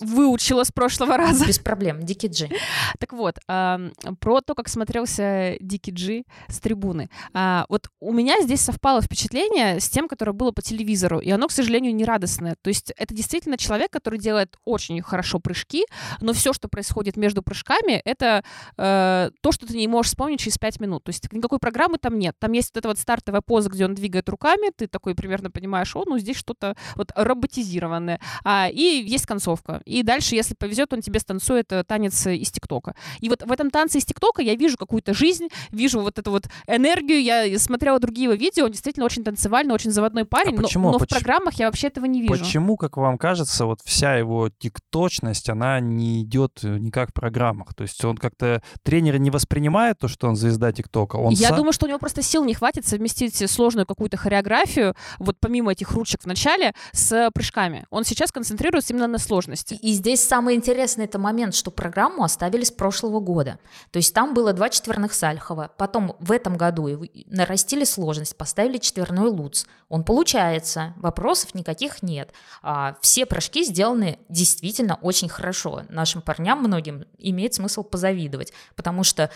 выучила 0.00 0.64
с 0.64 0.72
прошлого 0.72 1.16
раза. 1.16 1.46
Без 1.46 1.58
проблем, 1.58 2.02
Дикий 2.02 2.28
Джи. 2.28 2.48
Так 2.98 3.12
вот, 3.12 3.36
про 3.46 4.40
то, 4.40 4.54
как 4.54 4.68
смотрелся 4.68 5.56
Дикий 5.60 5.92
Джи 5.92 6.24
с 6.48 6.60
трибуны. 6.60 7.08
А, 7.32 7.66
вот 7.68 7.88
у 8.00 8.12
меня 8.12 8.42
здесь 8.42 8.60
совпало 8.60 9.02
впечатление 9.02 9.80
с 9.80 9.88
тем, 9.88 10.08
которое 10.08 10.32
было 10.32 10.52
по 10.52 10.62
телевизору, 10.62 11.18
и 11.18 11.30
оно, 11.30 11.48
к 11.48 11.52
сожалению, 11.52 11.94
не 11.94 12.04
радостное. 12.04 12.56
То 12.62 12.68
есть 12.68 12.92
это 12.96 13.14
действительно 13.14 13.58
человек, 13.58 13.90
который 13.90 14.18
делает 14.18 14.56
очень 14.64 15.00
хорошо 15.02 15.38
прыжки, 15.38 15.84
но 16.20 16.32
все, 16.32 16.52
что 16.52 16.68
происходит 16.68 17.16
между 17.16 17.42
прыжками, 17.42 18.00
это 18.04 18.44
э, 18.76 19.30
то, 19.40 19.52
что 19.52 19.66
ты 19.66 19.76
не 19.76 19.88
можешь 19.88 20.10
вспомнить 20.10 20.40
через 20.40 20.58
пять 20.58 20.80
минут. 20.80 21.04
То 21.04 21.10
есть 21.10 21.32
никакой 21.32 21.58
программы 21.58 21.98
там 21.98 22.18
нет. 22.18 22.34
Там 22.38 22.52
есть 22.52 22.70
вот 22.74 22.78
эта 22.78 22.88
вот 22.88 22.98
стартовая 22.98 23.40
поза, 23.40 23.68
где 23.70 23.84
он 23.84 23.94
двигает 23.94 24.28
руками, 24.28 24.70
ты 24.76 24.86
такой 24.86 25.14
примерно 25.14 25.50
понимаешь, 25.50 25.94
о, 25.96 26.04
ну 26.06 26.18
здесь 26.18 26.36
что-то 26.36 26.76
вот 26.94 27.12
роботизированное. 27.14 28.20
А, 28.44 28.68
и 28.70 29.04
есть 29.06 29.26
концовка 29.26 29.82
и 29.86 30.02
дальше, 30.02 30.34
если 30.34 30.54
повезет, 30.54 30.92
он 30.92 31.00
тебе 31.00 31.20
станцует 31.20 31.72
э, 31.72 31.84
танец 31.84 32.26
из 32.26 32.50
ТикТока. 32.50 32.94
И 33.20 33.28
вот 33.28 33.42
в 33.42 33.52
этом 33.52 33.70
танце 33.70 33.98
из 33.98 34.04
ТикТока 34.04 34.42
я 34.42 34.56
вижу 34.56 34.76
какую-то 34.76 35.14
жизнь, 35.14 35.48
вижу 35.70 36.00
вот 36.00 36.18
эту 36.18 36.32
вот 36.32 36.46
энергию. 36.66 37.22
Я 37.22 37.58
смотрела 37.58 37.98
другие 38.00 38.24
его 38.24 38.34
видео, 38.34 38.66
он 38.66 38.72
действительно 38.72 39.06
очень 39.06 39.24
танцевальный, 39.24 39.74
очень 39.74 39.92
заводной 39.92 40.24
парень, 40.24 40.54
а 40.54 40.62
почему? 40.62 40.88
но, 40.88 40.92
но 40.94 40.98
почему? 40.98 41.18
в 41.18 41.22
программах 41.22 41.54
я 41.54 41.66
вообще 41.66 41.86
этого 41.86 42.04
не 42.06 42.20
вижу. 42.20 42.32
Почему, 42.34 42.76
как 42.76 42.96
вам 42.96 43.16
кажется, 43.16 43.64
вот 43.64 43.80
вся 43.84 44.16
его 44.16 44.50
тикточность, 44.58 45.48
она 45.48 45.78
не 45.80 46.22
идет 46.22 46.60
э, 46.64 46.78
никак 46.78 47.10
в 47.10 47.12
программах? 47.12 47.74
То 47.74 47.82
есть 47.82 48.04
он 48.04 48.16
как-то, 48.16 48.62
тренеры 48.82 49.18
не 49.20 49.30
воспринимает 49.30 49.98
то, 50.00 50.08
что 50.08 50.28
он 50.28 50.34
звезда 50.34 50.72
ТикТока? 50.72 51.16
Он 51.16 51.32
я 51.32 51.48
сам... 51.48 51.58
думаю, 51.58 51.72
что 51.72 51.86
у 51.86 51.88
него 51.88 52.00
просто 52.00 52.22
сил 52.22 52.44
не 52.44 52.54
хватит 52.54 52.86
совместить 52.86 53.48
сложную 53.48 53.86
какую-то 53.86 54.16
хореографию, 54.16 54.96
вот 55.18 55.36
помимо 55.38 55.72
этих 55.72 55.92
ручек 55.92 56.22
в 56.22 56.26
начале, 56.26 56.72
с 56.92 57.30
прыжками. 57.32 57.86
Он 57.90 58.04
сейчас 58.04 58.32
концентрируется 58.32 58.92
именно 58.92 59.06
на 59.06 59.18
сложности. 59.18 59.75
И 59.82 59.92
здесь 59.92 60.22
самый 60.22 60.54
интересный 60.54 61.04
это 61.04 61.18
момент, 61.18 61.54
что 61.54 61.70
программу 61.70 62.24
оставили 62.24 62.64
с 62.64 62.70
прошлого 62.70 63.20
года. 63.20 63.58
То 63.90 63.98
есть 63.98 64.14
там 64.14 64.34
было 64.34 64.52
два 64.52 64.68
четверных 64.68 65.12
Сальхова. 65.12 65.70
Потом 65.76 66.16
в 66.18 66.32
этом 66.32 66.56
году 66.56 67.04
нарастили 67.26 67.84
сложность, 67.84 68.36
поставили 68.36 68.78
четверной 68.78 69.28
Луц. 69.28 69.64
Он 69.88 70.04
получается, 70.04 70.94
вопросов 70.96 71.54
никаких 71.54 72.02
нет. 72.02 72.32
А, 72.62 72.96
все 73.00 73.26
прыжки 73.26 73.64
сделаны 73.64 74.18
действительно 74.28 74.98
очень 75.02 75.28
хорошо. 75.28 75.82
Нашим 75.88 76.22
парням 76.22 76.60
многим 76.60 77.04
имеет 77.18 77.54
смысл 77.54 77.82
позавидовать, 77.82 78.52
потому 78.74 79.04
что 79.04 79.30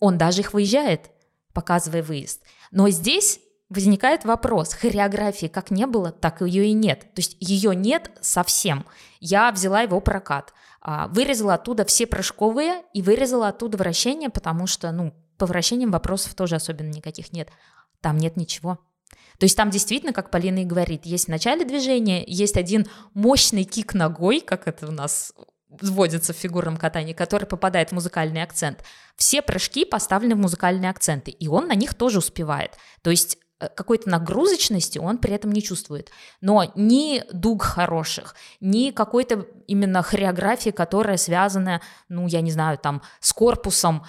он 0.00 0.18
даже 0.18 0.40
их 0.40 0.52
выезжает, 0.52 1.10
показывая 1.52 2.02
выезд. 2.02 2.42
Но 2.70 2.88
здесь 2.90 3.40
возникает 3.68 4.24
вопрос, 4.24 4.74
хореографии 4.74 5.46
как 5.46 5.70
не 5.70 5.86
было, 5.86 6.12
так 6.12 6.42
ее 6.42 6.66
и 6.66 6.72
нет. 6.72 7.00
То 7.14 7.20
есть 7.20 7.36
ее 7.40 7.74
нет 7.74 8.10
совсем. 8.20 8.84
Я 9.20 9.50
взяла 9.52 9.82
его 9.82 10.00
прокат, 10.00 10.52
а, 10.80 11.08
вырезала 11.08 11.54
оттуда 11.54 11.84
все 11.84 12.06
прыжковые 12.06 12.82
и 12.92 13.02
вырезала 13.02 13.48
оттуда 13.48 13.78
вращения, 13.78 14.30
потому 14.30 14.66
что, 14.66 14.92
ну, 14.92 15.14
по 15.38 15.46
вращениям 15.46 15.90
вопросов 15.90 16.34
тоже 16.34 16.56
особенно 16.56 16.88
никаких 16.88 17.32
нет. 17.32 17.48
Там 18.00 18.18
нет 18.18 18.36
ничего. 18.36 18.78
То 19.38 19.44
есть 19.44 19.56
там 19.56 19.70
действительно, 19.70 20.12
как 20.12 20.30
Полина 20.30 20.60
и 20.60 20.64
говорит, 20.64 21.06
есть 21.06 21.26
в 21.26 21.30
начале 21.30 21.64
движения, 21.64 22.24
есть 22.26 22.56
один 22.56 22.86
мощный 23.14 23.64
кик 23.64 23.94
ногой, 23.94 24.40
как 24.40 24.68
это 24.68 24.86
у 24.86 24.92
нас 24.92 25.32
вводится 25.80 26.32
в 26.32 26.36
фигурном 26.36 26.76
катании, 26.76 27.14
который 27.14 27.46
попадает 27.46 27.90
в 27.90 27.92
музыкальный 27.92 28.42
акцент. 28.42 28.84
Все 29.16 29.42
прыжки 29.42 29.84
поставлены 29.84 30.36
в 30.36 30.38
музыкальные 30.38 30.90
акценты, 30.90 31.30
и 31.30 31.48
он 31.48 31.66
на 31.66 31.74
них 31.74 31.94
тоже 31.94 32.18
успевает. 32.18 32.76
То 33.02 33.10
есть 33.10 33.38
какой-то 33.68 34.08
нагрузочности 34.08 34.98
он 34.98 35.18
при 35.18 35.32
этом 35.32 35.52
не 35.52 35.62
чувствует. 35.62 36.10
Но 36.40 36.70
ни 36.74 37.22
дуг 37.32 37.62
хороших, 37.62 38.34
ни 38.60 38.90
какой-то 38.90 39.46
именно 39.66 40.02
хореографии, 40.02 40.70
которая 40.70 41.16
связана, 41.16 41.80
ну, 42.08 42.26
я 42.26 42.40
не 42.40 42.50
знаю, 42.50 42.78
там, 42.78 43.02
с 43.20 43.32
корпусом 43.32 44.04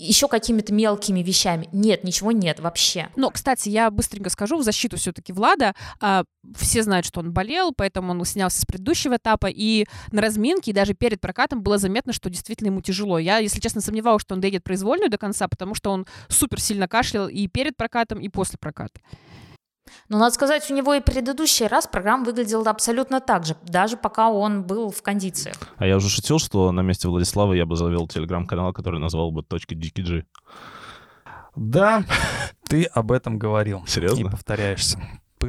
еще 0.00 0.28
какими-то 0.28 0.72
мелкими 0.72 1.20
вещами. 1.20 1.68
Нет, 1.72 2.04
ничего 2.04 2.32
нет 2.32 2.60
вообще. 2.60 3.08
Но, 3.16 3.30
кстати, 3.30 3.68
я 3.68 3.90
быстренько 3.90 4.30
скажу 4.30 4.56
в 4.56 4.62
защиту 4.62 4.96
все-таки 4.96 5.32
Влада. 5.32 5.74
А, 6.00 6.24
все 6.56 6.82
знают, 6.82 7.04
что 7.04 7.20
он 7.20 7.32
болел, 7.32 7.72
поэтому 7.76 8.12
он 8.12 8.24
снялся 8.24 8.60
с 8.60 8.64
предыдущего 8.64 9.16
этапа, 9.16 9.46
и 9.46 9.86
на 10.10 10.22
разминке, 10.22 10.70
и 10.70 10.74
даже 10.74 10.94
перед 10.94 11.20
прокатом 11.20 11.62
было 11.62 11.76
заметно, 11.76 12.12
что 12.12 12.30
действительно 12.30 12.68
ему 12.68 12.80
тяжело. 12.80 13.18
Я, 13.18 13.38
если 13.38 13.60
честно, 13.60 13.82
сомневалась, 13.82 14.22
что 14.22 14.34
он 14.34 14.40
доедет 14.40 14.64
произвольную 14.64 15.10
до 15.10 15.18
конца, 15.18 15.48
потому 15.48 15.74
что 15.74 15.90
он 15.90 16.06
супер 16.28 16.60
сильно 16.60 16.88
кашлял 16.88 17.28
и 17.28 17.46
перед 17.46 17.76
прокатом, 17.76 18.20
и 18.20 18.28
после 18.28 18.58
проката. 18.58 19.00
Но 20.08 20.18
надо 20.18 20.34
сказать, 20.34 20.70
у 20.70 20.74
него 20.74 20.94
и 20.94 21.00
предыдущий 21.00 21.66
раз 21.66 21.86
программа 21.86 22.24
выглядела 22.24 22.70
абсолютно 22.70 23.20
так 23.20 23.44
же, 23.46 23.56
даже 23.62 23.96
пока 23.96 24.30
он 24.30 24.62
был 24.62 24.90
в 24.90 25.02
кондициях. 25.02 25.56
А 25.76 25.86
я 25.86 25.96
уже 25.96 26.08
шутил, 26.08 26.38
что 26.38 26.72
на 26.72 26.80
месте 26.80 27.08
Владислава 27.08 27.52
я 27.52 27.66
бы 27.66 27.76
завел 27.76 28.08
телеграм-канал, 28.08 28.72
который 28.72 29.00
назвал 29.00 29.30
бы 29.30 29.42
точка 29.42 29.74
.dkg. 29.74 30.24
Да, 31.56 32.04
ты 32.68 32.84
об 32.84 33.12
этом 33.12 33.38
говорил. 33.38 33.84
Серьезно? 33.86 34.28
И 34.28 34.30
повторяешься. 34.30 34.98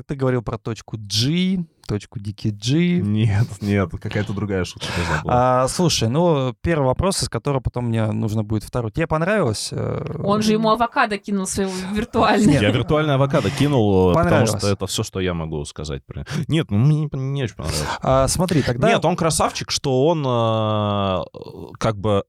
Ты 0.07 0.15
говорил 0.15 0.41
про 0.41 0.57
точку 0.57 0.97
G, 0.97 1.65
точку 1.85 2.19
Дикий 2.19 2.51
G. 2.51 3.01
Нет, 3.01 3.47
нет, 3.61 3.91
какая-то 3.91 4.31
другая 4.31 4.63
шутка 4.63 4.87
А, 5.25 5.67
слушай, 5.67 6.07
ну, 6.07 6.55
первый 6.61 6.85
вопрос, 6.85 7.21
из 7.21 7.27
которого 7.29 7.59
потом 7.59 7.87
мне 7.87 8.05
нужно 8.11 8.43
будет 8.43 8.63
второй. 8.63 8.91
Тебе 8.91 9.05
понравилось? 9.07 9.69
Э, 9.71 10.21
Он 10.23 10.41
же 10.41 10.53
ему 10.53 10.69
авокадо 10.69 11.17
кинул 11.17 11.45
своего 11.45 11.73
виртуальный. 11.93 12.53
Я 12.53 12.71
виртуальный 12.71 13.15
авокадо 13.15 13.49
кинул, 13.49 14.13
потому 14.13 14.47
что 14.47 14.67
это 14.67 14.87
все, 14.87 15.03
что 15.03 15.19
я 15.19 15.33
могу 15.33 15.65
сказать. 15.65 16.03
Нет, 16.47 16.71
ну, 16.71 16.77
мне 16.77 17.09
не 17.11 17.43
очень 17.43 17.55
понравилось. 17.55 17.87
А, 18.01 18.27
смотри, 18.29 18.61
тогда... 18.61 18.87
Нет, 18.87 19.03
он 19.03 19.17
красавчик, 19.17 19.71
что 19.71 20.07
он 20.07 20.25
э, 20.25 21.73
как 21.77 21.97
бы 21.97 22.23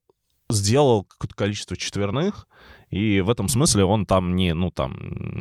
сделал 0.50 1.04
какое-то 1.04 1.34
количество 1.34 1.76
четверных, 1.76 2.46
и 2.92 3.22
в 3.22 3.30
этом 3.30 3.48
смысле 3.48 3.86
он 3.86 4.04
там 4.04 4.36
не, 4.36 4.52
ну, 4.52 4.70
там, 4.70 4.94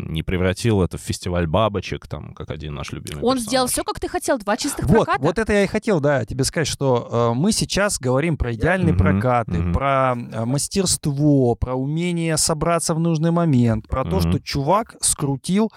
не 0.07 0.23
превратил 0.23 0.81
это 0.81 0.97
в 0.97 1.01
фестиваль 1.01 1.47
бабочек, 1.47 2.07
там, 2.07 2.33
как 2.33 2.49
один 2.49 2.73
наш 2.73 2.93
любимый 2.93 3.17
Он 3.17 3.33
персонаж. 3.33 3.41
сделал 3.41 3.67
все, 3.67 3.83
как 3.83 3.99
ты 3.99 4.07
хотел, 4.07 4.39
два 4.39 4.55
чистых 4.55 4.85
вот, 4.85 5.03
проката. 5.05 5.21
Вот 5.21 5.37
это 5.37 5.51
я 5.51 5.65
и 5.65 5.67
хотел, 5.67 5.99
да, 5.99 6.23
тебе 6.23 6.45
сказать, 6.45 6.69
что 6.69 7.33
э, 7.33 7.37
мы 7.37 7.51
сейчас 7.51 7.99
говорим 7.99 8.37
про 8.37 8.53
идеальные 8.53 8.93
mm-hmm, 8.93 8.97
прокаты, 8.97 9.51
mm-hmm. 9.51 9.73
про 9.73 10.15
э, 10.15 10.45
мастерство, 10.45 11.55
про 11.55 11.75
умение 11.75 12.37
собраться 12.37 12.95
в 12.95 12.99
нужный 13.01 13.31
момент, 13.31 13.85
про 13.89 14.03
mm-hmm. 14.03 14.09
то, 14.09 14.19
что 14.21 14.39
чувак 14.39 14.95
скрутил 15.01 15.73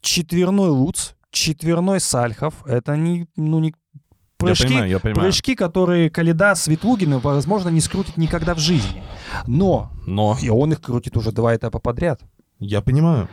четверной 0.00 0.70
луц, 0.70 1.12
четверной 1.30 2.00
сальхов. 2.00 2.54
Это 2.66 2.96
не, 2.96 3.28
ну, 3.36 3.60
не 3.60 3.72
прыжки, 4.46 4.64
я 4.64 4.68
понимаю, 4.68 4.90
я 4.90 4.98
понимаю. 4.98 5.22
прыжки, 5.22 5.54
которые 5.54 6.10
Калида 6.10 6.54
Светлугин, 6.54 7.18
возможно, 7.18 7.68
не 7.68 7.80
скрутит 7.80 8.16
никогда 8.16 8.54
в 8.54 8.58
жизни. 8.58 9.02
Но, 9.46 9.90
Но. 10.06 10.36
и 10.40 10.48
он 10.48 10.72
их 10.72 10.80
крутит 10.80 11.16
уже 11.16 11.32
два 11.32 11.54
этапа 11.54 11.78
подряд. 11.78 12.20
Я 12.60 12.80
понимаю. 12.80 13.28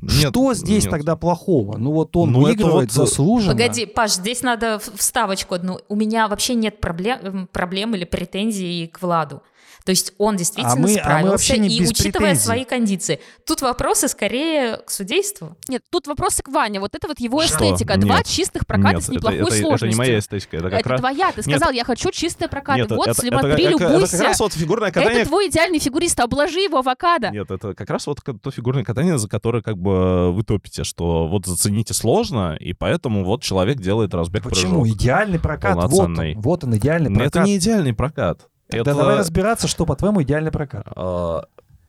Нет, 0.00 0.30
Что 0.30 0.54
здесь 0.54 0.84
нет. 0.84 0.90
тогда 0.90 1.16
плохого? 1.16 1.76
Ну 1.76 1.92
вот 1.92 2.16
он 2.16 2.32
ну, 2.32 2.42
выигрывает 2.42 2.92
вот... 2.94 3.08
заслуженно. 3.08 3.52
Погоди, 3.52 3.86
Паш, 3.86 4.12
здесь 4.14 4.42
надо 4.42 4.78
вставочку 4.78 5.54
одну. 5.54 5.78
У 5.88 5.96
меня 5.96 6.28
вообще 6.28 6.54
нет 6.54 6.80
проблем, 6.80 7.48
проблем 7.52 7.94
или 7.94 8.04
претензий 8.04 8.86
к 8.86 9.00
Владу. 9.02 9.42
То 9.84 9.90
есть 9.90 10.14
он 10.16 10.36
действительно 10.36 10.72
а 10.72 10.76
мы, 10.76 10.88
справился, 10.88 11.54
а 11.54 11.56
мы 11.58 11.66
и 11.66 11.82
учитывая 11.82 12.30
претензий. 12.30 12.44
свои 12.44 12.64
кондиции. 12.64 13.20
Тут 13.46 13.60
вопросы 13.60 14.08
скорее 14.08 14.78
к 14.78 14.90
судейству. 14.90 15.58
Нет, 15.68 15.82
тут 15.90 16.06
вопросы 16.06 16.42
к 16.42 16.48
Ване. 16.48 16.80
Вот 16.80 16.94
это 16.94 17.06
вот 17.06 17.20
его 17.20 17.42
что? 17.42 17.56
эстетика. 17.56 17.98
Два 17.98 18.18
Нет. 18.18 18.26
чистых 18.26 18.66
проката 18.66 18.94
Нет, 18.94 19.04
с 19.04 19.08
неплохой 19.10 19.40
это, 19.40 19.48
это, 19.48 19.56
сложностью. 19.56 19.88
Это 19.88 19.94
не 19.94 19.98
моя 19.98 20.18
эстетика. 20.18 20.56
Это, 20.56 20.70
как 20.70 20.80
это 20.80 20.88
раз... 20.88 21.00
твоя. 21.00 21.32
Ты 21.32 21.42
сказал, 21.42 21.70
Нет. 21.70 21.76
я 21.76 21.84
хочу 21.84 22.10
чистые 22.12 22.48
прокаты. 22.48 22.80
Нет, 22.80 22.90
вот, 22.92 23.08
это, 23.08 23.20
смотри, 23.20 23.64
это, 23.64 23.72
любуйся. 23.72 24.16
Это 24.16 24.16
как 24.16 24.26
раз 24.26 24.40
вот 24.40 24.52
фигурное 24.54 24.90
катание... 24.90 25.20
Это 25.20 25.28
твой 25.28 25.48
идеальный 25.48 25.78
фигурист, 25.78 26.18
обложи 26.18 26.60
его 26.60 26.78
авокадо. 26.78 27.28
Нет, 27.28 27.50
это 27.50 27.74
как 27.74 27.90
раз 27.90 28.06
вот 28.06 28.20
то 28.22 28.50
фигурное 28.50 28.84
катание, 28.84 29.18
за 29.18 29.28
которое 29.28 29.62
как 29.62 29.76
бы 29.76 30.32
вы 30.32 30.44
топите, 30.44 30.84
что 30.84 31.28
вот 31.28 31.44
зацените 31.44 31.92
сложно, 31.92 32.56
и 32.58 32.72
поэтому 32.72 33.22
вот 33.22 33.42
человек 33.42 33.78
делает 33.80 34.14
разбег 34.14 34.44
Почему? 34.44 34.88
Идеальный 34.88 35.38
прокат. 35.38 35.76
Вот 35.76 36.08
он, 36.08 36.18
вот 36.36 36.64
он, 36.64 36.74
идеальный 36.76 37.10
прокат. 37.10 37.36
Это 37.36 37.44
не 37.44 37.58
идеальный 37.58 37.92
прокат. 37.92 38.48
Тогда 38.78 38.90
это... 38.92 39.00
давай 39.00 39.16
разбираться, 39.18 39.68
что, 39.68 39.86
по-твоему, 39.86 40.22
идеальный 40.22 40.50
прокат. 40.50 40.86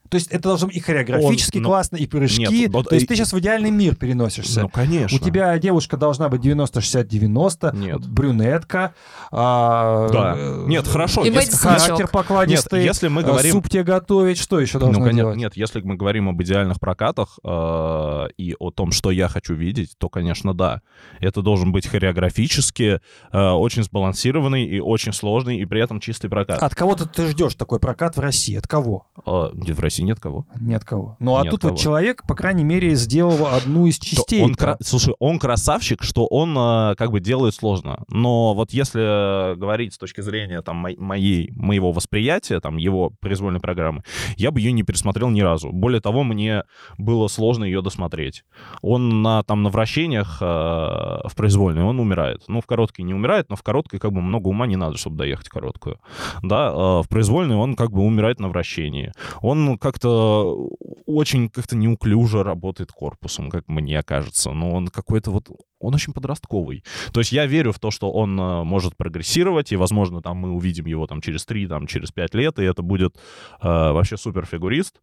А, 0.05 0.09
То 0.09 0.15
есть 0.15 0.27
это 0.27 0.49
должно 0.49 0.67
быть 0.67 0.77
и 0.77 0.79
хореографически 0.79 1.57
Он, 1.57 1.63
ну, 1.63 1.69
классно, 1.69 1.97
и 1.97 2.07
прыжки. 2.07 2.47
Нет, 2.47 2.71
вот, 2.71 2.89
То 2.89 2.95
есть 2.95 3.05
и... 3.05 3.07
ты 3.07 3.15
сейчас 3.15 3.33
в 3.33 3.39
идеальный 3.39 3.71
мир 3.71 3.95
переносишься. 3.95 4.61
Ну, 4.61 4.69
конечно. 4.69 5.17
У 5.17 5.19
тебя 5.19 5.57
девушка 5.57 5.97
должна 5.97 6.29
быть 6.29 6.41
90-60-90, 6.41 7.75
нет. 7.77 8.07
брюнетка. 8.07 8.93
А, 9.31 10.09
да. 10.09 10.33
Э, 10.37 10.63
нет, 10.67 10.87
хорошо. 10.87 11.23
И 11.23 11.31
если, 11.31 11.55
характер 11.55 12.07
покладистый. 12.07 12.79
Нет, 12.79 12.87
если 12.87 13.07
мы 13.07 13.23
говорим... 13.23 13.51
Суп 13.51 13.69
тебе 13.69 13.83
готовить, 13.83 14.37
что 14.37 14.59
еще 14.59 14.79
должно 14.79 15.05
ну, 15.05 15.11
делать? 15.11 15.37
Нет, 15.37 15.55
если 15.55 15.81
мы 15.81 15.95
говорим 15.95 16.29
об 16.29 16.41
идеальных 16.41 16.79
прокатах 16.79 17.39
э, 17.43 18.27
и 18.37 18.55
о 18.59 18.71
том, 18.71 18.91
что 18.91 19.11
я 19.11 19.27
хочу 19.27 19.53
видеть, 19.53 19.95
то, 19.97 20.09
конечно, 20.09 20.53
да. 20.53 20.81
Это 21.19 21.41
должен 21.41 21.71
быть 21.71 21.87
хореографически 21.87 22.99
э, 23.31 23.49
очень 23.49 23.83
сбалансированный 23.83 24.65
и 24.65 24.79
очень 24.79 25.13
сложный, 25.13 25.59
и 25.59 25.65
при 25.65 25.81
этом 25.81 25.99
чистый 25.99 26.29
прокат. 26.29 26.61
От 26.61 26.75
кого-то 26.75 27.07
ты 27.07 27.27
ждешь 27.27 27.55
такой 27.55 27.79
прокат 27.79 28.17
в 28.17 28.19
России? 28.19 28.55
От 28.55 28.67
кого? 28.67 29.07
Э, 29.25 29.49
в 29.53 29.79
России 29.79 29.94
нет 30.03 30.19
кого. 30.19 30.45
Нет 30.59 30.83
кого. 30.83 31.17
Ну, 31.19 31.37
а 31.37 31.43
нет 31.43 31.51
тут 31.51 31.61
кого. 31.61 31.71
вот 31.73 31.79
человек, 31.79 32.23
по 32.27 32.35
крайней 32.35 32.63
мере, 32.63 32.95
сделал 32.95 33.47
одну 33.47 33.85
из 33.85 33.99
частей. 33.99 34.43
Он, 34.43 34.55
кра... 34.55 34.77
Слушай, 34.81 35.15
он 35.19 35.39
красавчик, 35.39 36.03
что 36.03 36.25
он 36.27 36.55
э, 36.57 36.95
как 36.95 37.11
бы 37.11 37.19
делает 37.19 37.55
сложно. 37.55 38.03
Но 38.09 38.53
вот 38.53 38.71
если 38.71 39.55
говорить 39.55 39.93
с 39.93 39.97
точки 39.97 40.21
зрения 40.21 40.61
там 40.61 40.77
моей, 40.97 41.51
моего 41.55 41.91
восприятия, 41.91 42.59
там 42.59 42.77
его 42.77 43.11
произвольной 43.19 43.59
программы, 43.59 44.03
я 44.37 44.51
бы 44.51 44.59
ее 44.59 44.71
не 44.71 44.83
пересмотрел 44.83 45.29
ни 45.29 45.41
разу. 45.41 45.71
Более 45.71 46.01
того, 46.01 46.23
мне 46.23 46.63
было 46.97 47.27
сложно 47.27 47.63
ее 47.63 47.81
досмотреть. 47.81 48.43
Он 48.81 49.21
на, 49.21 49.43
там, 49.43 49.63
на 49.63 49.69
вращениях 49.69 50.37
э, 50.41 50.45
в 50.45 51.31
произвольной, 51.35 51.83
он 51.83 51.99
умирает. 51.99 52.43
Ну, 52.47 52.61
в 52.61 52.65
короткой 52.65 53.05
не 53.05 53.13
умирает, 53.13 53.49
но 53.49 53.55
в 53.55 53.63
короткой 53.63 53.99
как 53.99 54.11
бы 54.11 54.21
много 54.21 54.47
ума 54.47 54.67
не 54.67 54.75
надо, 54.75 54.97
чтобы 54.97 55.17
доехать 55.17 55.49
короткую. 55.49 55.99
Да, 56.41 56.69
э, 56.69 57.01
в 57.03 57.05
произвольной 57.09 57.55
он 57.55 57.75
как 57.75 57.91
бы 57.91 58.01
умирает 58.01 58.39
на 58.39 58.49
вращении. 58.49 59.11
Он 59.41 59.77
как-то 59.85 60.67
очень 61.05 61.47
как-то 61.47 61.75
неуклюже 61.75 62.41
работает 62.41 62.91
корпусом, 62.91 63.51
как 63.51 63.67
мне 63.67 64.01
кажется. 64.01 64.51
Но 64.51 64.71
он 64.71 64.87
какой-то 64.87 65.29
вот... 65.29 65.49
Он 65.79 65.93
очень 65.93 66.11
подростковый. 66.11 66.83
То 67.13 67.19
есть 67.19 67.31
я 67.31 67.45
верю 67.45 67.71
в 67.71 67.77
то, 67.77 67.91
что 67.91 68.11
он 68.11 68.39
э, 68.39 68.63
может 68.63 68.97
прогрессировать, 68.97 69.71
и, 69.71 69.75
возможно, 69.75 70.23
там 70.23 70.37
мы 70.37 70.53
увидим 70.53 70.87
его 70.87 71.05
там 71.05 71.21
через 71.21 71.45
3, 71.45 71.67
там 71.67 71.85
через 71.85 72.11
5 72.11 72.33
лет, 72.33 72.57
и 72.57 72.63
это 72.63 72.81
будет 72.81 73.17
э, 73.61 73.67
вообще 73.67 74.17
супер 74.17 74.47
фигурист 74.47 75.01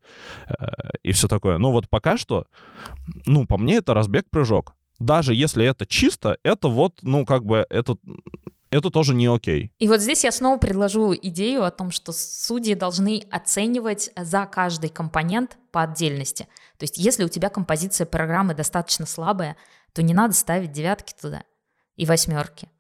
э, 0.49 0.67
и 1.05 1.13
все 1.13 1.29
такое. 1.29 1.59
Но 1.59 1.71
вот 1.71 1.89
пока 1.89 2.17
что, 2.17 2.47
ну, 3.25 3.47
по 3.47 3.59
мне, 3.59 3.77
это 3.77 3.95
разбег-прыжок. 3.95 4.75
Даже 4.99 5.33
если 5.33 5.65
это 5.65 5.87
чисто, 5.87 6.39
это 6.43 6.67
вот, 6.67 6.99
ну, 7.03 7.25
как 7.25 7.45
бы, 7.45 7.65
это 7.71 7.97
это 8.73 8.91
тоже 8.91 9.15
не 9.15 9.27
окей. 9.27 9.71
И 9.79 9.87
вот 9.87 10.01
здесь 10.01 10.25
я 10.25 10.33
снова 10.33 10.59
предложу 10.59 11.15
идею 11.15 11.65
о 11.65 11.71
том, 11.71 11.91
что 11.91 12.13
судьи 12.13 12.75
должны 12.75 13.23
оценивать 13.31 14.11
за 14.17 14.47
каждый 14.47 14.89
компонент 14.89 15.59
по 15.71 15.83
отдельности. 15.83 16.49
То 16.79 16.85
есть 16.85 16.97
если 16.97 17.25
у 17.25 17.29
тебя 17.29 17.51
композиция 17.51 18.07
программы 18.07 18.55
достаточно 18.55 19.05
слабая, 19.05 19.57
то 19.93 20.03
не 20.03 20.15
надо 20.15 20.33
ставить 20.33 20.73
девятки 20.73 21.15
туда 21.21 21.45
и 21.97 22.07
восьмерки. 22.07 22.71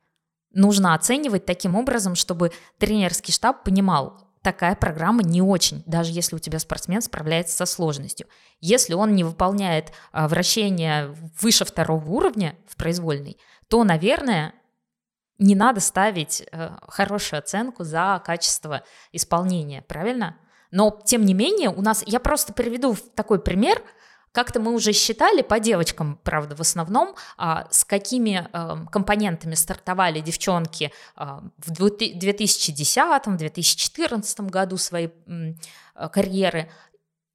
Нужно 0.54 0.94
оценивать 0.94 1.44
таким 1.44 1.76
образом, 1.76 2.14
чтобы 2.14 2.52
тренерский 2.78 3.32
штаб 3.32 3.62
понимал, 3.62 4.32
такая 4.40 4.74
программа 4.74 5.22
не 5.22 5.42
очень, 5.42 5.82
даже 5.84 6.12
если 6.12 6.36
у 6.36 6.38
тебя 6.38 6.58
спортсмен 6.58 7.02
справляется 7.02 7.54
со 7.54 7.66
сложностью. 7.66 8.26
Если 8.60 8.94
он 8.94 9.14
не 9.14 9.24
выполняет 9.24 9.92
а, 10.10 10.26
вращение 10.26 11.14
выше 11.40 11.66
второго 11.66 12.08
уровня 12.08 12.56
в 12.66 12.76
произвольной, 12.76 13.36
то, 13.68 13.84
наверное, 13.84 14.54
не 15.38 15.54
надо 15.54 15.80
ставить 15.80 16.46
э, 16.52 16.70
хорошую 16.88 17.38
оценку 17.38 17.84
за 17.84 18.20
качество 18.24 18.82
исполнения, 19.12 19.82
правильно? 19.82 20.36
Но, 20.70 21.00
тем 21.04 21.24
не 21.24 21.34
менее, 21.34 21.70
у 21.70 21.82
нас, 21.82 22.02
я 22.06 22.20
просто 22.20 22.52
приведу 22.52 22.96
такой 23.14 23.40
пример, 23.40 23.82
как-то 24.32 24.58
мы 24.60 24.72
уже 24.72 24.92
считали 24.92 25.42
по 25.42 25.60
девочкам, 25.60 26.18
правда, 26.24 26.56
в 26.56 26.60
основном, 26.60 27.14
а, 27.36 27.68
с 27.70 27.84
какими 27.84 28.48
а, 28.52 28.86
компонентами 28.86 29.54
стартовали 29.54 30.20
девчонки 30.20 30.90
а, 31.14 31.44
в 31.58 31.70
2010-2014 31.72 34.48
году 34.48 34.78
своей 34.78 35.12
а, 35.94 36.08
карьеры. 36.08 36.70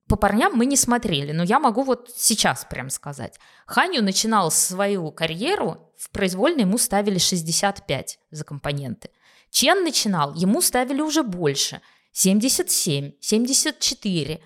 По 0.08 0.16
парням 0.16 0.54
мы 0.54 0.66
не 0.66 0.78
смотрели, 0.78 1.34
но 1.34 1.44
я 1.44 1.60
могу 1.60 1.84
вот 1.84 2.10
сейчас 2.16 2.66
прям 2.70 2.90
сказать. 2.90 3.40
Ханю 3.66 4.02
начинал 4.02 4.52
свою 4.52 5.12
карьеру, 5.12 5.92
в 5.98 6.10
произвольной 6.12 6.62
ему 6.62 6.78
ставили 6.78 7.18
65 7.18 8.20
за 8.32 8.44
компоненты. 8.46 9.10
Чен 9.50 9.84
начинал, 9.84 10.34
ему 10.34 10.62
ставили 10.62 11.02
уже 11.02 11.24
больше, 11.24 11.82
77, 12.14 13.14
74. 13.20 14.42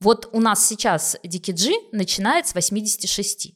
Вот 0.00 0.28
у 0.32 0.40
нас 0.40 0.66
сейчас 0.66 1.16
DKG 1.24 1.88
начинает 1.92 2.46
с 2.46 2.54
86. 2.54 3.54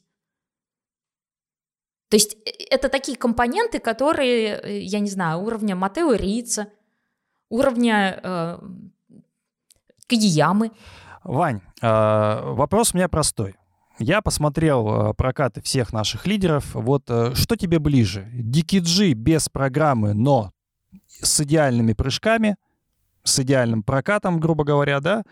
То 2.09 2.15
есть 2.15 2.35
э, 2.45 2.49
это 2.69 2.89
такие 2.89 3.17
компоненты, 3.17 3.79
которые, 3.79 4.59
э, 4.59 4.79
я 4.81 4.99
не 4.99 5.09
знаю, 5.09 5.39
уровня 5.39 5.75
Матео 5.75 6.13
Рица, 6.13 6.67
уровня 7.49 8.19
э, 8.21 8.59
Кагиямы. 10.07 10.71
Вань, 11.23 11.61
э, 11.81 12.41
вопрос 12.53 12.93
у 12.93 12.97
меня 12.97 13.07
простой. 13.07 13.55
Я 13.99 14.21
посмотрел 14.21 14.87
э, 14.87 15.13
прокаты 15.13 15.61
всех 15.61 15.93
наших 15.93 16.27
лидеров. 16.27 16.73
Вот 16.73 17.03
э, 17.07 17.33
что 17.35 17.55
тебе 17.55 17.79
ближе? 17.79 18.29
DKG 18.33 19.13
без 19.13 19.47
программы, 19.49 20.13
но 20.13 20.51
с 21.07 21.39
идеальными 21.41 21.93
прыжками, 21.93 22.57
с 23.23 23.39
идеальным 23.39 23.83
прокатом, 23.83 24.39
грубо 24.39 24.63
говоря, 24.63 24.99
да? 24.99 25.23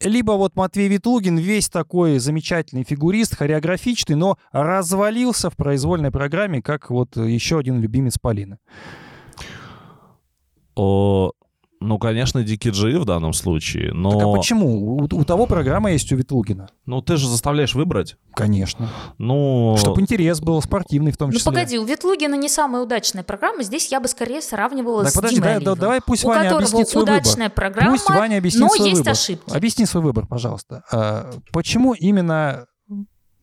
Либо 0.00 0.32
вот 0.32 0.56
Матвей 0.56 0.88
Витлугин 0.88 1.36
весь 1.36 1.68
такой 1.68 2.18
замечательный 2.18 2.82
фигурист, 2.82 3.36
хореографичный, 3.36 4.16
но 4.16 4.36
развалился 4.50 5.48
в 5.50 5.56
произвольной 5.56 6.10
программе, 6.10 6.60
как 6.60 6.90
вот 6.90 7.16
еще 7.16 7.58
один 7.58 7.80
любимец 7.80 8.18
Полины. 8.18 8.58
О, 10.74 11.30
ну, 11.80 11.98
конечно, 11.98 12.42
Дикий 12.42 12.70
Джи 12.70 12.98
в 12.98 13.04
данном 13.04 13.32
случае, 13.32 13.92
но... 13.92 14.12
Так 14.12 14.22
а 14.22 14.32
почему? 14.32 14.96
У, 14.96 15.04
у 15.04 15.24
того 15.24 15.46
программа 15.46 15.92
есть 15.92 16.10
у 16.12 16.16
Ветлугина. 16.16 16.68
Ну, 16.86 17.02
ты 17.02 17.16
же 17.16 17.28
заставляешь 17.28 17.74
выбрать. 17.74 18.16
Конечно. 18.34 18.88
Ну... 19.18 19.76
Чтобы 19.78 20.00
интерес 20.00 20.40
был 20.40 20.60
спортивный 20.62 21.12
в 21.12 21.16
том 21.16 21.30
числе. 21.30 21.42
Ну, 21.44 21.54
погоди, 21.54 21.78
у 21.78 21.84
Ветлугина 21.84 22.36
не 22.36 22.48
самая 22.48 22.82
удачная 22.82 23.22
программа. 23.22 23.62
Здесь 23.62 23.90
я 23.92 24.00
бы 24.00 24.08
скорее 24.08 24.40
сравнивала 24.40 25.02
так, 25.04 25.12
с 25.12 25.14
подожди, 25.14 25.36
Димой 25.36 25.60
да, 25.60 25.74
давай 25.74 26.00
пусть 26.00 26.24
у 26.24 26.28
Ваня 26.28 26.56
объяснит 26.56 26.88
свой 26.88 27.02
удачная 27.04 27.48
выбор. 27.48 27.50
программа, 27.50 27.90
пусть 27.92 28.08
Ваня 28.08 28.38
объяснит 28.38 28.62
но 28.62 28.68
свой 28.68 28.88
есть 28.88 28.98
выбор. 29.00 29.12
ошибки. 29.12 29.56
Объясни 29.56 29.86
свой 29.86 30.02
выбор, 30.02 30.26
пожалуйста. 30.26 30.84
А, 30.90 31.30
почему 31.52 31.92
именно 31.92 32.66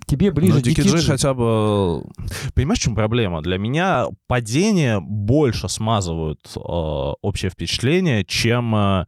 тебе 0.05 0.31
ближе 0.31 0.55
ну, 0.55 0.61
Дикиджи 0.61 0.99
хотя 0.99 1.33
бы... 1.33 2.03
Понимаешь, 2.53 2.79
в 2.79 2.83
чем 2.83 2.95
проблема? 2.95 3.41
Для 3.41 3.57
меня 3.57 4.07
падения 4.27 4.99
больше 4.99 5.69
смазывают 5.69 6.39
э, 6.55 6.59
общее 6.59 7.49
впечатление, 7.51 8.25
чем 8.25 8.75
э, 8.75 9.05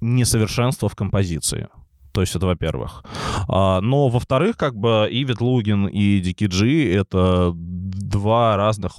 несовершенство 0.00 0.88
в 0.88 0.96
композиции. 0.96 1.68
То 2.12 2.20
есть 2.20 2.36
это 2.36 2.46
во-первых. 2.46 3.02
А, 3.48 3.80
но 3.80 4.08
во-вторых, 4.08 4.56
как 4.56 4.76
бы 4.76 5.08
и 5.10 5.24
Ветлугин, 5.24 5.88
и 5.88 6.20
Дикиджи— 6.20 6.92
это 6.94 7.50
два 7.54 8.56
разных 8.56 8.98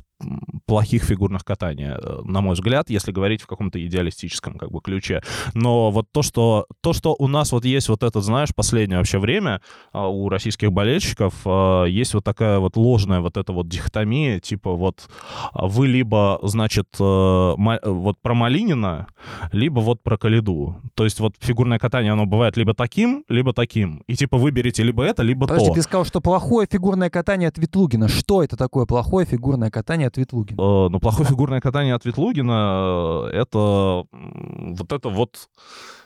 плохих 0.66 1.04
фигурных 1.04 1.44
катания, 1.44 1.98
э, 2.02 2.22
на 2.24 2.42
мой 2.42 2.54
взгляд, 2.54 2.90
если 2.90 3.12
говорить 3.12 3.42
в 3.42 3.48
каком-то 3.48 3.84
идеалистическом 3.86 4.58
как 4.58 4.72
бы 4.72 4.82
ключе. 4.82 5.22
Но 5.54 5.92
вот 5.92 6.08
то, 6.12 6.22
что, 6.22 6.68
то, 6.82 6.94
что 6.94 7.16
у 7.18 7.28
нас 7.28 7.52
вот 7.52 7.66
есть 7.66 7.90
вот 7.90 8.04
это, 8.04 8.22
знаешь, 8.22 8.50
последнее 8.56 8.98
вообще 8.98 9.20
время 9.20 9.62
а, 9.92 10.08
у 10.08 10.30
российских 10.30 10.72
болельщиков 10.72 11.34
а, 11.46 11.86
есть 11.86 12.14
вот 12.14 12.24
такая 12.24 12.60
вот 12.60 12.78
ложная 12.78 13.20
вот 13.20 13.38
эта 13.38 13.52
вот 13.52 13.68
дихотомия, 13.68 14.40
типа 14.40 14.72
вот 14.74 15.10
а, 15.54 15.68
вы 15.68 15.88
либо, 15.88 16.40
значит, 16.44 16.88
э, 17.00 17.04
вот 17.04 18.18
про 18.22 18.34
Малинина, 18.34 19.08
либо 19.52 19.80
вот 19.80 20.02
про 20.02 20.18
Калиду. 20.18 20.78
То 20.94 21.04
есть 21.04 21.20
вот 21.20 21.36
фигурное 21.40 21.80
катание, 21.80 22.14
оно 22.14 22.26
бывает 22.26 22.58
либо 22.58 22.74
таким, 22.74 23.24
либо 23.30 23.54
таким. 23.54 24.04
И 24.08 24.16
типа 24.16 24.38
выберите 24.38 24.84
либо 24.84 25.04
это, 25.04 25.24
либо 25.24 25.48
Подожди, 25.48 25.68
то. 25.68 25.74
ты 25.74 25.82
сказал, 25.82 26.06
что 26.06 26.22
плохое 26.22 26.68
фигурное 26.72 27.10
катание 27.10 27.50
от 27.50 27.58
Ветлугина. 27.58 28.08
Что 28.08 28.44
это 28.44 28.56
такое 28.58 28.86
плохое 28.86 29.26
фигурное 29.26 29.70
катание 29.70 30.05
от 30.08 30.18
Ветлугина? 30.18 30.60
Э, 30.60 30.90
ну, 30.90 31.00
плохое 31.00 31.28
фигурное 31.28 31.62
катание 31.62 31.96
от 31.96 32.06
Ветлугина— 32.06 33.30
это 33.34 34.06
вот 34.12 34.92
это 34.92 35.10
вот 35.10 35.50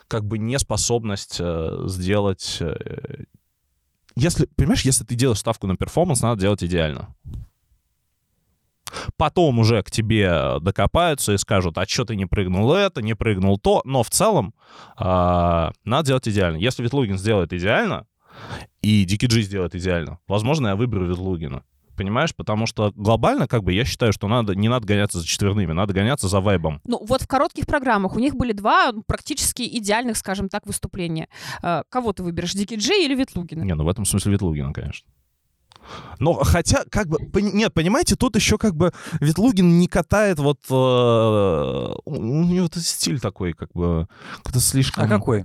как 0.08 0.24
бы 0.24 0.38
неспособность 0.38 1.36
э, 1.38 1.84
сделать... 1.86 2.58
Э, 2.60 3.24
если, 4.16 4.46
понимаешь, 4.56 4.82
если 4.82 5.04
ты 5.04 5.14
делаешь 5.14 5.38
ставку 5.38 5.68
на 5.68 5.76
перформанс, 5.76 6.20
надо 6.20 6.40
делать 6.40 6.64
идеально. 6.64 7.14
Потом 9.16 9.60
уже 9.60 9.82
к 9.84 9.90
тебе 9.90 10.58
докопаются 10.60 11.32
и 11.32 11.38
скажут, 11.38 11.78
а 11.78 11.86
что 11.86 12.04
ты 12.04 12.16
не 12.16 12.26
прыгнул 12.26 12.74
это, 12.74 13.02
не 13.02 13.14
прыгнул 13.14 13.56
то. 13.56 13.82
Но 13.84 14.02
в 14.02 14.10
целом 14.10 14.52
э, 14.98 15.70
надо 15.84 16.06
делать 16.06 16.26
идеально. 16.26 16.56
Если 16.56 16.82
Ветлугин 16.82 17.16
сделает 17.16 17.52
идеально, 17.52 18.06
и 18.82 19.04
Дикий 19.04 19.26
Джи 19.26 19.42
сделает 19.42 19.76
идеально, 19.76 20.18
возможно, 20.26 20.68
я 20.68 20.76
выберу 20.76 21.06
Ветлугина. 21.06 21.62
Понимаешь? 22.00 22.34
Потому 22.34 22.64
что 22.64 22.92
глобально, 22.96 23.46
как 23.46 23.62
бы, 23.62 23.74
я 23.74 23.84
считаю, 23.84 24.14
что 24.14 24.26
надо, 24.26 24.54
не 24.54 24.70
надо 24.70 24.86
гоняться 24.86 25.18
за 25.20 25.26
четверными, 25.26 25.72
надо 25.72 25.92
гоняться 25.92 26.28
за 26.28 26.40
вайбом. 26.40 26.80
Ну, 26.86 27.04
вот 27.04 27.20
в 27.20 27.26
коротких 27.26 27.66
программах 27.66 28.16
у 28.16 28.18
них 28.18 28.34
были 28.36 28.52
два 28.52 28.92
практически 29.06 29.62
идеальных, 29.78 30.16
скажем 30.16 30.48
так, 30.48 30.64
выступления. 30.64 31.28
Э, 31.62 31.82
кого 31.90 32.14
ты 32.14 32.22
выберешь, 32.22 32.54
Дикий 32.54 32.76
Джей 32.76 33.04
или 33.04 33.14
Ветлугина? 33.14 33.64
Не, 33.64 33.74
ну 33.74 33.84
в 33.84 33.88
этом 33.90 34.06
смысле 34.06 34.32
Ветлугина, 34.32 34.72
конечно. 34.72 35.06
Но 36.18 36.32
хотя, 36.32 36.84
как 36.90 37.08
бы, 37.08 37.18
нет, 37.42 37.74
понимаете, 37.74 38.16
тут 38.16 38.34
еще 38.34 38.56
как 38.56 38.74
бы 38.74 38.92
Ветлугин 39.20 39.78
не 39.78 39.86
катает 39.86 40.38
вот... 40.38 40.60
Э, 40.70 41.94
у 42.06 42.44
него 42.44 42.64
этот 42.64 42.82
стиль 42.82 43.20
такой, 43.20 43.52
как 43.52 43.70
бы, 43.74 44.08
как-то 44.42 44.60
слишком... 44.60 45.04
А 45.04 45.06
какой? 45.06 45.44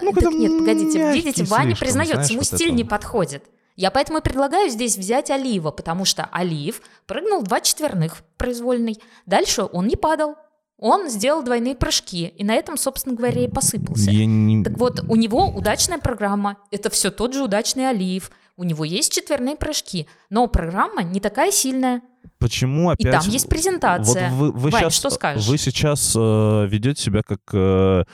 Ну, 0.00 0.12
так 0.12 0.32
нет, 0.32 0.58
погодите, 0.58 1.12
видите, 1.12 1.44
Ваня 1.44 1.76
признается, 1.76 2.32
ему 2.32 2.40
вот 2.40 2.46
стиль 2.46 2.74
не 2.74 2.84
подходит. 2.84 3.44
Я 3.76 3.90
поэтому 3.90 4.18
и 4.18 4.22
предлагаю 4.22 4.70
здесь 4.70 4.96
взять 4.96 5.30
Олива, 5.30 5.70
потому 5.70 6.04
что 6.04 6.28
Олив 6.32 6.80
прыгнул 7.06 7.42
два 7.42 7.60
четверных 7.60 8.22
произвольный. 8.36 9.00
Дальше 9.26 9.62
он 9.64 9.86
не 9.88 9.96
падал. 9.96 10.36
Он 10.78 11.08
сделал 11.08 11.42
двойные 11.42 11.76
прыжки, 11.76 12.26
и 12.26 12.44
на 12.44 12.54
этом, 12.54 12.76
собственно 12.76 13.14
говоря, 13.14 13.44
и 13.44 13.48
посыпался. 13.48 14.10
Я 14.10 14.26
не... 14.26 14.62
Так 14.64 14.76
вот, 14.76 15.00
у 15.08 15.16
него 15.16 15.46
удачная 15.46 15.98
программа. 15.98 16.58
Это 16.70 16.90
все 16.90 17.10
тот 17.10 17.32
же 17.32 17.44
удачный 17.44 17.88
Олив. 17.88 18.30
У 18.56 18.64
него 18.64 18.84
есть 18.84 19.12
четверные 19.12 19.56
прыжки, 19.56 20.06
но 20.30 20.46
программа 20.46 21.02
не 21.02 21.20
такая 21.20 21.52
сильная. 21.52 22.02
Почему 22.38 22.90
И 22.90 22.94
опять... 22.94 23.22
там 23.22 23.30
есть 23.30 23.48
презентация. 23.48 24.30
Вот 24.30 24.52
вы, 24.52 24.52
вы 24.52 24.70
Вань, 24.70 24.82
сейчас, 24.82 24.94
что 24.94 25.10
скажешь? 25.10 25.46
Вы 25.46 25.58
сейчас 25.58 26.14
э, 26.16 26.66
ведете 26.68 27.02
себя 27.02 27.22
как 27.22 27.40
э, 27.52 28.04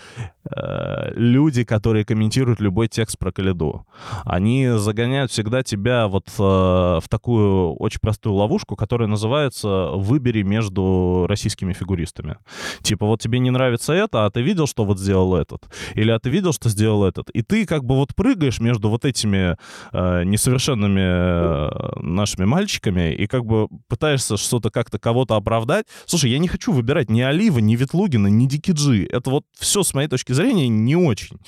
люди, 1.15 1.65
которые 1.65 2.05
комментируют 2.05 2.61
любой 2.61 2.89
текст 2.89 3.19
про 3.19 3.33
Каледу. 3.33 3.87
Они 4.25 4.69
загоняют 4.77 5.31
всегда 5.31 5.63
тебя 5.63 6.09
вот 6.09 6.29
э, 6.39 6.43
в 6.43 7.05
такую 7.09 7.75
очень 7.75 8.01
простую 8.01 8.35
ловушку, 8.35 8.77
которая 8.77 9.09
называется 9.09 9.91
«выбери 9.93 10.43
между 10.43 11.27
российскими 11.29 11.73
фигуристами». 11.73 12.37
Типа 12.83 13.07
вот 13.07 13.21
тебе 13.21 13.39
не 13.39 13.51
нравится 13.51 13.93
это, 13.93 14.27
а 14.27 14.31
ты 14.31 14.43
видел, 14.43 14.67
что 14.67 14.85
вот 14.85 14.99
сделал 14.99 15.35
этот? 15.35 15.69
Или 15.95 16.11
а 16.11 16.19
ты 16.19 16.31
видел, 16.31 16.53
что 16.53 16.69
сделал 16.69 17.05
этот? 17.05 17.31
И 17.31 17.43
ты 17.43 17.67
как 17.67 17.85
бы 17.85 17.97
вот 17.97 18.15
прыгаешь 18.15 18.61
между 18.61 18.89
вот 18.89 19.05
этими 19.05 19.57
э, 19.93 20.25
несовершенными 20.25 21.01
э, 21.01 22.01
нашими 22.01 22.47
мальчиками 22.47 23.15
и 23.15 23.27
как 23.27 23.45
бы 23.45 23.69
пытаешься 23.89 24.37
что-то 24.37 24.71
как-то 24.71 24.99
кого-то 24.99 25.37
оправдать. 25.37 25.87
Слушай, 26.07 26.31
я 26.31 26.39
не 26.39 26.49
хочу 26.49 26.73
выбирать 26.73 27.11
ни 27.11 27.21
Олива, 27.21 27.59
ни 27.59 27.77
Ветлугина, 27.77 28.27
ни 28.29 28.47
Дикиджи. 28.47 29.07
Это 29.11 29.31
вот 29.31 29.45
все, 29.59 29.83
с 29.83 29.95
моей 29.95 30.09
точки 30.09 30.30
зрения, 30.35 30.69
не 30.69 30.97
очень. 30.97 31.39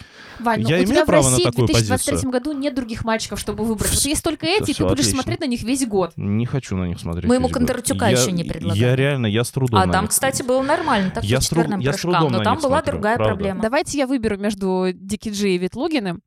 Вань, 0.41 0.63
ну, 0.63 0.69
Я 0.69 0.77
у 0.77 0.79
имею 0.79 0.89
тебя 0.89 1.03
в 1.05 1.07
право 1.07 1.25
на 1.25 1.31
России 1.31 1.43
в 1.45 1.47
такую 1.51 1.67
2023 1.69 2.13
позицию? 2.15 2.31
году 2.33 2.53
нет 2.53 2.75
других 2.75 3.05
мальчиков, 3.05 3.39
чтобы 3.39 3.65
выбрать. 3.65 3.91
Вот 3.93 4.01
есть 4.05 4.23
только 4.25 4.47
эти, 4.47 4.71
и 4.71 4.75
ты 4.75 4.83
будешь 4.83 4.93
отлично. 5.01 5.13
смотреть 5.23 5.41
на 5.41 5.45
них 5.47 5.63
весь 5.63 5.87
год. 5.87 6.13
Не 6.17 6.47
хочу 6.47 6.77
на 6.77 6.85
них 6.87 6.99
смотреть. 7.01 7.27
Мы 7.27 7.37
ему. 7.37 7.49
Кондратюка 7.49 8.09
еще 8.09 8.33
не 8.33 8.45
предлагали. 8.45 8.79
Я 8.79 8.97
реально, 8.97 9.27
я 9.27 9.45
с 9.45 9.51
трудом 9.51 9.79
А 9.81 9.87
на 9.87 9.93
там, 9.93 10.05
них- 10.05 10.11
кстати, 10.11 10.43
было 10.43 10.63
нормально, 10.63 11.11
так 11.15 11.23
Я 11.25 11.37
по 11.39 11.43
с 11.43 11.49
тру- 11.49 11.57
четверным 11.59 11.81
я 11.81 11.93
с 11.93 11.97
прыжкам, 11.97 12.13
трудом 12.23 12.33
но 12.33 12.43
там 12.43 12.57
была 12.59 12.79
смотрю, 12.79 12.93
другая 12.93 13.17
правда. 13.17 13.35
проблема. 13.35 13.63
Давайте 13.63 13.99
я 13.99 14.07
выберу 14.07 14.37
между 14.39 14.87
Дики 14.93 15.29
Джи 15.29 15.51
и 15.51 15.59
Ветлугиным. 15.59 16.21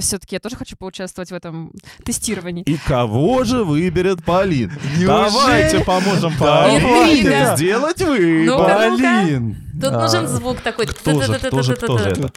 все-таки 0.00 0.34
я 0.34 0.40
тоже 0.40 0.56
хочу 0.56 0.76
поучаствовать 0.76 1.30
в 1.30 1.34
этом 1.34 1.72
тестировании. 2.04 2.64
И 2.64 2.76
кого 2.76 3.44
же 3.44 3.62
выберет 3.62 4.24
Полин? 4.24 4.72
Неужели? 4.98 5.06
Давайте 5.06 5.84
поможем. 5.84 6.32
Полине 6.38 7.54
сделать 7.56 8.00
выбор. 8.00 8.46
Ну-ка, 8.58 8.88
ну-ка. 8.90 9.22
Блин! 9.24 9.56
Тут 9.80 9.92
А. 9.92 10.00
нужен 10.02 10.26
звук 10.26 10.60
такой. 10.60 10.86
Кто 10.86 11.22
же, 11.22 11.38
кто 11.38 11.62
же, 11.62 11.76
кто 11.76 11.98
же 11.98 12.10
это? 12.10 12.28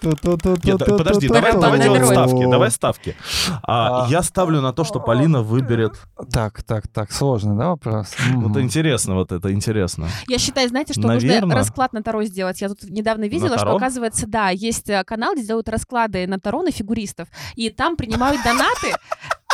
Подожди, 0.98 1.28
Давай, 1.28 1.80
делать 1.80 2.06
ставки, 2.06 2.50
давай 2.50 2.72
ставки. 2.72 3.16
А, 3.64 4.06
А. 4.06 4.08
я 4.10 4.24
ставлю 4.24 4.62
на 4.62 4.74
то, 4.74 4.84
что 4.84 5.00
Полина 5.00 5.41
выберет. 5.41 5.94
Так, 6.32 6.64
так, 6.64 6.88
так, 6.88 7.12
сложный, 7.12 7.58
да, 7.58 7.70
вопрос? 7.70 8.14
Вот 8.36 8.58
интересно, 8.58 9.16
вот 9.16 9.32
это 9.32 9.52
интересно. 9.52 10.08
Я 10.28 10.38
считаю, 10.38 10.70
знаете, 10.70 10.94
что 10.94 11.08
нужно 11.08 11.56
расклад 11.56 11.94
на 11.94 12.04
Таро 12.04 12.24
сделать. 12.24 12.62
Я 12.62 12.70
тут 12.70 12.84
недавно 12.84 13.26
видела, 13.26 13.58
что, 13.58 13.76
оказывается, 13.76 14.28
да, 14.28 14.50
есть 14.50 14.89
э, 14.89 15.04
канал, 15.04 15.34
где 15.34 15.46
делают 15.46 15.70
расклады 15.70 16.28
на 16.28 16.39
Таро 16.39 16.62
на 16.62 16.72
фигуристов, 16.72 17.28
и 17.56 17.70
там 17.70 17.96
принимают 17.96 18.41
донаты. 18.44 18.96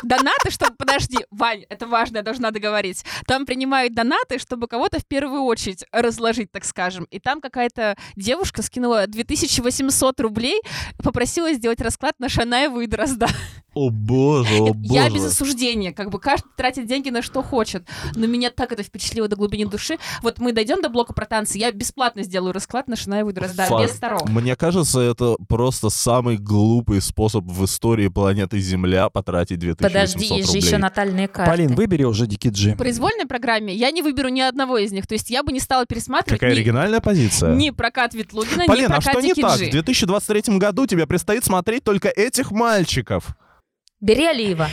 Донаты, 0.03 0.51
чтобы... 0.51 0.75
Подожди, 0.77 1.17
Вань, 1.31 1.63
это 1.69 1.87
важно, 1.87 2.17
я 2.17 2.23
должна 2.23 2.51
договорить. 2.51 3.03
Там 3.27 3.45
принимают 3.45 3.93
донаты, 3.93 4.39
чтобы 4.39 4.67
кого-то 4.67 4.99
в 4.99 5.05
первую 5.05 5.43
очередь 5.43 5.85
разложить, 5.91 6.51
так 6.51 6.65
скажем. 6.65 7.05
И 7.05 7.19
там 7.19 7.41
какая-то 7.41 7.95
девушка 8.15 8.61
скинула 8.61 9.07
2800 9.07 10.19
рублей, 10.21 10.61
попросила 11.03 11.51
сделать 11.53 11.81
расклад 11.81 12.15
на 12.19 12.29
Шанаеву 12.29 12.81
и 12.81 12.87
Дрозда. 12.87 13.27
О 13.75 13.91
боже, 13.91 14.55
о 14.55 14.73
Я 14.81 15.07
без 15.09 15.21
боже. 15.21 15.27
осуждения, 15.27 15.93
как 15.93 16.09
бы 16.09 16.19
каждый 16.19 16.49
тратит 16.57 16.87
деньги 16.87 17.09
на 17.11 17.21
что 17.21 17.43
хочет. 17.43 17.87
Но 18.15 18.25
меня 18.25 18.49
так 18.49 18.71
это 18.71 18.81
впечатлило 18.83 19.27
до 19.27 19.35
глубины 19.35 19.69
души. 19.69 19.97
Вот 20.23 20.39
мы 20.39 20.53
дойдем 20.53 20.81
до 20.81 20.89
блока 20.89 21.13
про 21.13 21.25
танцы, 21.25 21.57
я 21.59 21.71
бесплатно 21.71 22.23
сделаю 22.23 22.51
расклад 22.53 22.87
на 22.87 22.95
Шанаеву 22.95 23.29
и 23.29 23.33
Дрозда, 23.33 23.65
Факт. 23.65 23.83
без 23.91 23.99
Таро. 23.99 24.19
Мне 24.27 24.55
кажется, 24.55 24.99
это 24.99 25.35
просто 25.47 25.89
самый 25.89 26.37
глупый 26.37 26.99
способ 27.01 27.45
в 27.45 27.63
истории 27.65 28.07
планеты 28.07 28.59
Земля 28.59 29.09
потратить 29.09 29.59
2800 29.59 29.88
Подожди, 29.89 30.25
есть 30.25 30.51
же 30.51 30.57
еще 30.57 30.77
натальные 30.77 31.27
карты. 31.27 31.51
Полин, 31.51 31.75
выбери 31.75 32.03
уже 32.03 32.27
Дикий 32.27 32.49
Джи. 32.49 32.73
В 32.73 32.77
произвольной 32.77 33.25
программе 33.25 33.73
я 33.75 33.91
не 33.91 34.01
выберу 34.01 34.29
ни 34.29 34.41
одного 34.41 34.77
из 34.77 34.91
них. 34.91 35.07
То 35.07 35.13
есть 35.13 35.29
я 35.29 35.43
бы 35.43 35.51
не 35.51 35.59
стала 35.59 35.85
пересматривать 35.85 36.39
Какая 36.39 36.53
ни, 36.53 36.59
оригинальная 36.59 36.99
позиция. 37.01 37.55
ни 37.55 37.69
прокат 37.71 38.13
Ветлугина, 38.13 38.63
ни 38.63 38.67
Полин, 38.67 38.85
а 38.91 39.01
прокат 39.01 39.13
что 39.13 39.21
не 39.21 39.33
так? 39.33 39.51
В 39.55 39.57
Дикиджи. 39.59 39.71
2023 39.71 40.57
году 40.57 40.85
тебе 40.87 41.05
предстоит 41.07 41.43
смотреть 41.43 41.83
только 41.83 42.09
этих 42.09 42.51
мальчиков. 42.51 43.35
Бери 44.01 44.25
Алиева. 44.25 44.69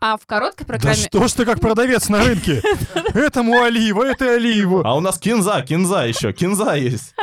А 0.00 0.16
в 0.16 0.26
короткой 0.26 0.64
Да 0.64 0.74
программе... 0.74 0.96
что 0.96 1.26
ж 1.26 1.32
ты 1.32 1.44
как 1.44 1.60
продавец 1.60 2.08
на 2.08 2.22
рынке? 2.24 2.62
Этому 3.14 3.62
олива, 3.62 4.04
это 4.04 4.34
оливу. 4.34 4.82
А 4.84 4.96
у 4.96 5.00
нас 5.00 5.18
кинза, 5.18 5.60
кинза 5.62 6.06
еще, 6.06 6.32
кинза 6.32 6.74
есть. 6.74 7.14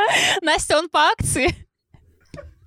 Настя, 0.42 0.78
он 0.78 0.90
по 0.90 1.00
акции. 1.00 1.65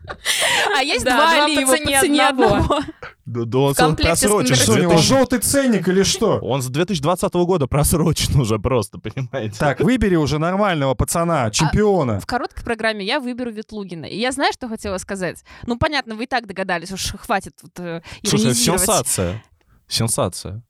А 0.77 0.83
есть 0.83 1.05
Да, 1.05 1.17
два 1.17 1.31
два 1.31 1.39
по 1.39 1.45
олива 1.45 1.71
по 1.71 1.77
цене 1.77 2.01
цене 2.01 2.29
одного. 2.29 2.55
одного. 2.55 2.83
Да, 3.29 3.45
да 3.45 3.59
он 3.59 3.95
просрочен. 3.97 4.55
Что, 4.55 4.73
у 4.73 4.77
него 4.77 4.93
2000 4.93 5.07
желтый 5.07 5.39
ценник 5.41 5.87
или 5.87 6.03
что? 6.03 6.39
Он 6.39 6.63
с 6.63 6.69
2020 6.69 7.35
года 7.35 7.67
просрочен 7.67 8.41
уже 8.41 8.59
просто, 8.59 8.99
понимаете? 8.99 9.59
Так, 9.59 9.81
выбери 9.81 10.17
уже 10.17 10.39
нормального 10.39 10.95
пацана, 10.95 11.51
чемпиона. 11.51 12.21
В 12.21 12.27
короткой 12.27 12.65
программе 12.65 13.05
я 13.05 13.21
выберу 13.21 13.51
Ветлугина. 13.51 14.07
И 14.07 14.19
я 14.19 14.33
знаю, 14.33 14.55
что 14.55 14.67
хотела 14.67 14.97
сказать. 14.97 15.45
Ну, 15.67 15.77
понятно, 15.77 16.15
вы 16.15 16.25
и 16.25 16.27
так 16.27 16.47
догадались, 16.47 16.91
уж 16.91 17.13
хватит 17.19 17.53
тут 17.61 17.79
э, 17.79 18.01
Слушай, 18.25 18.55
сенсация. 18.55 19.45
Сенсация. 19.89 20.63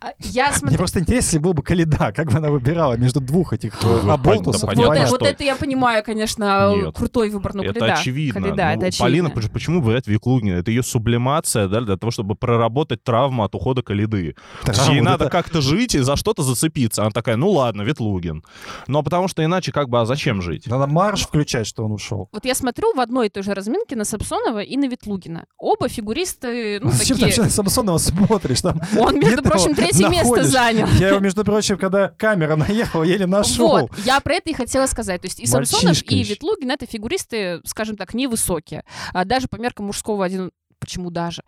А, 0.00 0.12
Я 0.18 0.48
Мне 0.48 0.56
смотрю... 0.58 0.78
просто 0.78 1.00
интересно, 1.00 1.26
если 1.26 1.38
был 1.38 1.54
бы 1.54 1.62
Каледа, 1.62 2.12
как 2.14 2.30
бы 2.30 2.38
она 2.38 2.50
выбирала 2.50 2.94
между 2.96 3.20
двух 3.20 3.52
этих 3.52 3.82
оболтусов. 3.82 4.68
понятно, 4.68 5.06
Вот, 5.10 5.20
вот 5.20 5.22
это 5.22 5.42
я 5.44 5.56
понимаю, 5.56 6.02
конечно, 6.04 6.74
Нет. 6.74 6.94
крутой 6.96 7.30
выбор. 7.30 7.54
Ну, 7.54 7.62
это 7.62 7.74
Каледа. 7.80 7.94
очевидно. 8.00 8.40
Каледа, 8.40 8.64
Ну, 8.64 8.70
это 8.72 8.86
очевидно. 8.86 9.04
Полина, 9.04 9.30
поч- 9.30 9.50
почему 9.50 9.80
выбирает 9.80 10.06
Виклугина? 10.06 10.54
Это 10.56 10.70
ее 10.70 10.82
сублимация, 10.82 11.68
да, 11.68 11.80
для 11.80 11.96
того, 11.96 12.10
чтобы 12.10 12.34
проработать 12.34 13.02
травму 13.02 13.44
от 13.44 13.54
ухода 13.54 13.82
Калиды. 13.82 14.34
Так, 14.64 14.76
Ей 14.88 15.00
вот 15.00 15.04
надо 15.04 15.24
это- 15.24 15.30
как-то 15.32 15.60
жить 15.60 15.94
и 15.94 15.98
за 16.00 16.16
что-то 16.16 16.42
зацепиться. 16.42 17.02
Она 17.02 17.10
такая, 17.10 17.36
ну 17.36 17.50
ладно, 17.50 17.82
Ветлугин. 17.82 18.44
Но 18.86 19.02
потому 19.02 19.28
что 19.28 19.44
иначе 19.44 19.72
как 19.72 19.88
бы, 19.88 20.00
а 20.00 20.06
зачем 20.06 20.42
жить? 20.42 20.66
Надо 20.66 20.86
марш 20.86 21.22
включать, 21.26 21.66
что 21.66 21.84
он 21.84 21.92
ушел. 21.92 22.28
Вот 22.32 22.44
я 22.44 22.54
смотрю 22.54 22.92
в 22.94 23.00
одной 23.00 23.26
и 23.26 23.30
той 23.30 23.42
же 23.42 23.54
разминке 23.54 23.96
на 23.96 24.04
Самсонова 24.04 24.60
и 24.62 24.76
на 24.76 24.86
Ветлугина. 24.88 25.46
Оба 25.58 25.88
фигуристы, 25.88 26.80
ну, 26.82 26.90
Зачем 26.90 27.16
ты 27.16 27.22
такие... 27.24 27.26
вообще 27.26 27.42
на 27.42 27.50
Самсонова 27.50 27.98
смотришь? 27.98 28.60
Там 28.62 28.80
Он, 28.98 29.18
между 29.18 29.42
ты 29.42 29.48
прочим, 29.48 29.61
его 29.66 29.74
третье 29.74 30.08
место 30.08 30.44
занял. 30.44 30.86
Я 30.98 31.08
его, 31.08 31.20
между 31.20 31.44
прочим, 31.44 31.78
когда 31.78 32.08
камера 32.08 32.56
наехала, 32.56 33.02
еле 33.02 33.26
нашел. 33.26 33.80
Вот, 33.80 33.98
я 34.04 34.20
про 34.20 34.34
это 34.34 34.50
и 34.50 34.52
хотела 34.54 34.86
сказать. 34.86 35.20
То 35.20 35.26
есть 35.26 35.40
и 35.40 35.46
Самсонов, 35.46 36.02
и. 36.08 36.22
Ветлугин— 36.22 36.70
это 36.72 36.86
фигуристы, 36.86 37.60
скажем 37.64 37.96
так, 37.96 38.14
невысокие. 38.14 38.84
А 39.12 39.24
даже 39.24 39.48
по 39.48 39.56
меркам 39.56 39.86
мужского 39.86 40.24
один... 40.24 40.50
Почему 40.78 41.10
даже? 41.10 41.42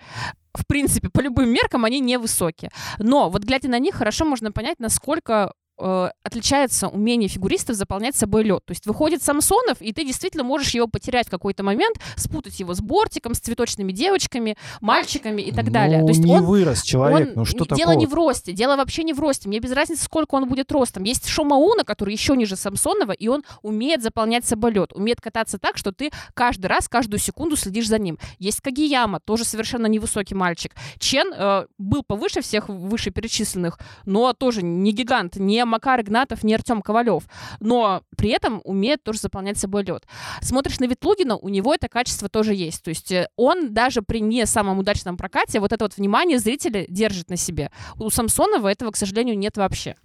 В 0.54 0.64
принципе, 0.64 1.08
по 1.08 1.20
любым 1.20 1.48
меркам 1.48 1.84
они 1.84 1.98
невысокие. 1.98 2.70
Но 2.98 3.30
вот 3.30 3.42
глядя 3.42 3.68
на 3.68 3.80
них, 3.80 3.96
хорошо 3.96 4.24
можно 4.24 4.52
понять, 4.52 4.78
насколько 4.78 5.52
отличается 5.78 6.88
умение 6.88 7.28
фигуристов 7.28 7.76
заполнять 7.76 8.16
собой 8.16 8.44
лед. 8.44 8.64
То 8.64 8.72
есть 8.72 8.86
выходит 8.86 9.22
Самсонов, 9.22 9.80
и 9.80 9.92
ты 9.92 10.04
действительно 10.04 10.44
можешь 10.44 10.70
его 10.74 10.86
потерять 10.86 11.26
в 11.26 11.30
какой-то 11.30 11.62
момент, 11.62 11.96
спутать 12.16 12.60
его 12.60 12.74
с 12.74 12.80
бортиком, 12.80 13.34
с 13.34 13.40
цветочными 13.40 13.92
девочками, 13.92 14.56
мальчиками 14.80 15.42
и 15.42 15.52
так 15.52 15.70
далее. 15.72 16.00
Ну, 16.00 16.06
То 16.06 16.12
есть 16.12 16.24
не 16.24 16.32
он 16.36 16.44
вырос 16.44 16.82
человек, 16.82 17.28
он- 17.28 17.34
ну 17.36 17.44
что 17.44 17.64
дело 17.64 17.78
такого? 17.78 17.92
не 17.98 18.06
в 18.06 18.14
росте, 18.14 18.52
дело 18.52 18.76
вообще 18.76 19.02
не 19.04 19.12
в 19.12 19.20
росте. 19.20 19.48
Мне 19.48 19.58
без 19.58 19.72
разницы, 19.72 20.04
сколько 20.04 20.34
он 20.36 20.48
будет 20.48 20.70
ростом. 20.70 21.02
Есть 21.04 21.26
Шомауна, 21.26 21.84
который 21.84 22.12
еще 22.12 22.36
ниже 22.36 22.56
Самсонова, 22.56 23.12
и 23.12 23.28
он 23.28 23.42
умеет 23.62 24.02
заполнять 24.02 24.44
самолет, 24.44 24.92
умеет 24.92 25.20
кататься 25.20 25.58
так, 25.58 25.76
что 25.76 25.92
ты 25.92 26.10
каждый 26.34 26.66
раз, 26.66 26.88
каждую 26.88 27.18
секунду 27.20 27.56
следишь 27.56 27.88
за 27.88 27.98
ним. 27.98 28.18
Есть 28.38 28.60
Кагияма, 28.60 29.20
тоже 29.20 29.44
совершенно 29.44 29.86
невысокий 29.86 30.34
мальчик. 30.34 30.72
Чен 30.98 31.32
э, 31.36 31.66
был 31.78 32.02
повыше 32.06 32.40
всех 32.42 32.68
вышеперечисленных, 32.68 33.78
но 34.04 34.32
тоже 34.32 34.62
не 34.62 34.92
гигант, 34.92 35.36
не 35.36 35.63
Макар 35.64 36.00
Игнатов, 36.00 36.42
не 36.44 36.54
Артем 36.54 36.82
Ковалев, 36.82 37.24
но 37.60 38.02
при 38.16 38.30
этом 38.30 38.60
умеет 38.64 39.02
тоже 39.02 39.20
заполнять 39.20 39.58
собой 39.58 39.84
лед. 39.84 40.04
Смотришь 40.40 40.78
на 40.80 40.84
Ветлугина, 40.84 41.36
у 41.36 41.48
него 41.48 41.74
это 41.74 41.88
качество 41.88 42.28
тоже 42.28 42.54
есть. 42.54 42.82
То 42.82 42.90
есть 42.90 43.10
э, 43.12 43.28
он 43.36 43.72
даже 43.72 44.02
при 44.02 44.20
не 44.20 44.46
самом 44.46 44.78
удачном 44.78 45.16
прокате 45.16 45.60
вот 45.60 45.72
это 45.72 45.84
вот 45.84 45.96
внимание 45.96 46.38
зрителя 46.38 46.84
держит 46.88 47.30
на 47.30 47.36
себе. 47.36 47.70
У 47.96 48.10
Самсонова 48.10 48.68
этого, 48.68 48.90
к 48.90 48.96
сожалению, 48.96 49.38
нет 49.38 49.56
вообще. 49.56 49.96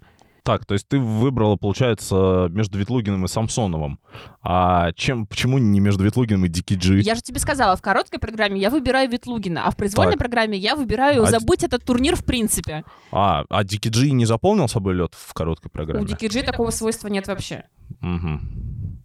Так, 0.50 0.66
то 0.66 0.74
есть 0.74 0.88
ты 0.88 0.98
выбрала, 0.98 1.58
получается, 1.58 2.48
между 2.50 2.80
Ветлугиным 2.80 3.24
и 3.24 3.28
Самсоновым. 3.28 4.00
А 4.42 4.92
чем, 4.94 5.28
почему 5.28 5.60
не 5.60 5.80
между 5.80 6.04
Ветлугиным 6.04 6.44
и 6.46 6.48
Дики 6.50 6.74
Джи? 6.74 7.02
Я 7.02 7.14
же 7.14 7.22
тебе 7.22 7.40
сказала, 7.40 7.76
в 7.76 7.84
короткой 7.84 8.18
программе 8.18 8.60
я 8.60 8.72
выбираю 8.72 9.08
Ветлугина, 9.12 9.68
а 9.68 9.70
в 9.70 9.78
произвольной 9.78 10.14
так. 10.14 10.22
программе 10.22 10.58
я 10.58 10.76
выбираю 10.76 11.22
а 11.22 11.28
забыть 11.28 11.64
этот 11.64 11.84
турнир 11.84 12.16
в 12.16 12.26
принципе. 12.26 12.84
А, 13.12 13.44
а 13.48 13.64
Дики 13.64 13.90
Джи 13.90 14.10
не 14.10 14.26
заполнил 14.26 14.68
собой 14.68 14.96
лед 14.96 15.14
в 15.14 15.36
короткой 15.36 15.70
программе? 15.70 16.04
У 16.04 16.08
Дики 16.08 16.26
Джи 16.26 16.42
такого 16.42 16.72
свойства 16.72 17.10
нет 17.10 17.28
вообще. 17.28 17.66
Угу. 18.02 18.40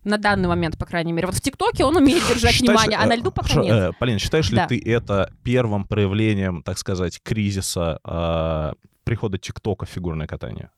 На 0.04 0.16
данный 0.16 0.48
момент, 0.48 0.78
по 0.78 0.86
крайней 0.86 1.12
мере. 1.12 1.26
Вот 1.26 1.36
в 1.36 1.42
ТикТоке 1.42 1.84
он 1.84 1.94
умеет 1.94 2.26
держать 2.26 2.52
считаешь, 2.54 2.80
внимание, 2.80 2.98
а 2.98 3.04
на 3.04 3.16
льду 3.16 3.30
пока 3.30 3.60
нет. 3.60 3.70
Э, 3.70 3.92
Полин, 3.98 4.18
считаешь 4.18 4.48
да. 4.48 4.62
ли 4.62 4.80
ты 4.80 4.90
это 4.90 5.30
первым 5.42 5.84
проявлением, 5.84 6.62
так 6.62 6.78
сказать, 6.78 7.20
кризиса 7.22 8.00
э, 8.02 8.72
прихода 9.04 9.36
ТикТока 9.36 9.84
в 9.84 9.90
фигурное 9.90 10.26
катание? 10.26 10.70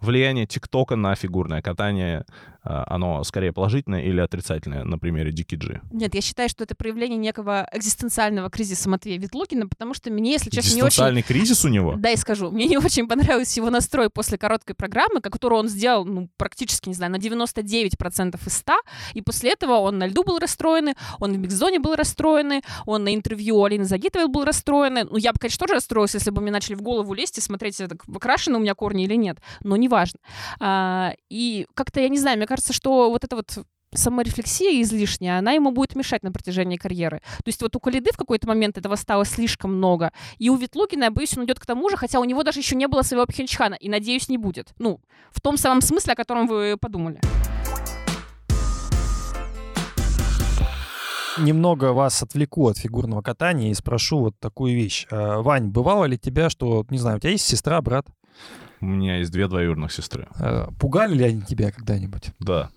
Влияние 0.00 0.46
ТикТока 0.46 0.96
на 0.96 1.14
фигурное 1.14 1.62
катание 1.62 2.24
оно 2.68 3.24
скорее 3.24 3.52
положительное 3.52 4.02
или 4.02 4.20
отрицательное 4.20 4.84
на 4.84 4.98
примере 4.98 5.32
Дики 5.32 5.54
Джи? 5.54 5.80
Нет, 5.90 6.14
я 6.14 6.20
считаю, 6.20 6.48
что 6.48 6.64
это 6.64 6.74
проявление 6.74 7.18
некого 7.18 7.68
экзистенциального 7.72 8.50
кризиса 8.50 8.88
Матвея 8.88 9.18
Ветлугина, 9.18 9.68
потому 9.68 9.94
что 9.94 10.10
мне, 10.10 10.32
если 10.32 10.50
честно, 10.50 10.74
не 10.74 10.82
очень... 10.82 10.88
Экзистенциальный 10.88 11.22
кризис 11.22 11.64
у 11.64 11.68
него? 11.68 11.94
Да, 11.96 12.10
и 12.10 12.16
скажу. 12.16 12.50
Мне 12.50 12.66
не 12.66 12.76
очень 12.76 13.08
понравился 13.08 13.60
его 13.60 13.70
настрой 13.70 14.10
после 14.10 14.38
короткой 14.38 14.74
программы, 14.74 15.20
которую 15.20 15.60
он 15.60 15.68
сделал, 15.68 16.04
ну, 16.04 16.28
практически, 16.36 16.88
не 16.88 16.94
знаю, 16.94 17.12
на 17.12 17.16
99% 17.16 18.38
из 18.46 18.52
100, 18.54 18.72
и 19.14 19.22
после 19.22 19.52
этого 19.52 19.78
он 19.78 19.98
на 19.98 20.06
льду 20.06 20.22
был 20.24 20.38
расстроенный, 20.38 20.94
он 21.18 21.32
в 21.32 21.38
микс-зоне 21.38 21.78
был 21.78 21.94
расстроенный, 21.94 22.62
он 22.84 23.04
на 23.04 23.14
интервью 23.14 23.62
Алины 23.64 23.84
Загитовой 23.84 24.28
был 24.28 24.44
расстроенный. 24.44 25.04
Ну, 25.04 25.16
я 25.16 25.32
бы, 25.32 25.38
конечно, 25.38 25.66
тоже 25.66 25.74
расстроилась, 25.74 26.14
если 26.14 26.30
бы 26.30 26.42
мне 26.42 26.50
начали 26.50 26.74
в 26.74 26.82
голову 26.82 27.14
лезть 27.14 27.38
и 27.38 27.40
смотреть, 27.40 27.80
это 27.80 27.96
выкрашены 28.06 28.58
у 28.58 28.60
меня 28.60 28.74
корни 28.74 29.04
или 29.04 29.14
нет, 29.14 29.38
но 29.62 29.76
неважно. 29.76 30.20
А, 30.60 31.14
и 31.30 31.66
как-то, 31.74 32.00
я 32.00 32.08
не 32.08 32.18
знаю, 32.18 32.36
мне 32.36 32.46
кажется, 32.46 32.57
кажется, 32.58 32.72
что 32.72 33.08
вот 33.08 33.22
это 33.22 33.36
вот 33.36 33.64
саморефлексия 33.94 34.82
излишняя, 34.82 35.38
она 35.38 35.52
ему 35.52 35.70
будет 35.70 35.94
мешать 35.94 36.24
на 36.24 36.32
протяжении 36.32 36.76
карьеры. 36.76 37.20
То 37.36 37.46
есть 37.46 37.62
вот 37.62 37.76
у 37.76 37.78
Калиды 37.78 38.10
в 38.12 38.16
какой-то 38.16 38.48
момент 38.48 38.76
этого 38.76 38.96
стало 38.96 39.24
слишком 39.24 39.76
много. 39.76 40.10
И 40.38 40.50
у 40.50 40.56
Ветлугина, 40.56 41.04
я 41.04 41.10
боюсь, 41.12 41.38
он 41.38 41.44
идет 41.44 41.60
к 41.60 41.66
тому 41.66 41.88
же, 41.88 41.96
хотя 41.96 42.18
у 42.18 42.24
него 42.24 42.42
даже 42.42 42.58
еще 42.58 42.74
не 42.74 42.88
было 42.88 43.02
своего 43.02 43.26
Пхенчхана, 43.26 43.74
и, 43.74 43.88
надеюсь, 43.88 44.28
не 44.28 44.38
будет. 44.38 44.74
Ну, 44.78 45.00
в 45.30 45.40
том 45.40 45.56
самом 45.56 45.82
смысле, 45.82 46.14
о 46.14 46.16
котором 46.16 46.48
вы 46.48 46.76
подумали. 46.76 47.20
Немного 51.38 51.92
вас 51.92 52.20
отвлеку 52.24 52.66
от 52.68 52.76
фигурного 52.76 53.22
катания 53.22 53.70
и 53.70 53.74
спрошу 53.74 54.18
вот 54.18 54.34
такую 54.40 54.74
вещь. 54.74 55.06
А, 55.12 55.40
Вань, 55.42 55.68
бывало 55.68 56.06
ли 56.06 56.18
тебя, 56.18 56.50
что, 56.50 56.84
не 56.90 56.98
знаю, 56.98 57.18
у 57.18 57.20
тебя 57.20 57.30
есть 57.30 57.46
сестра, 57.46 57.80
брат? 57.80 58.06
У 58.80 58.86
меня 58.86 59.18
есть 59.18 59.32
две 59.32 59.48
двоюродных 59.48 59.92
сестры. 59.92 60.28
Э, 60.38 60.68
пугали 60.78 61.14
ли 61.14 61.24
они 61.24 61.42
тебя 61.42 61.70
когда-нибудь? 61.72 62.30
Да. 62.38 62.70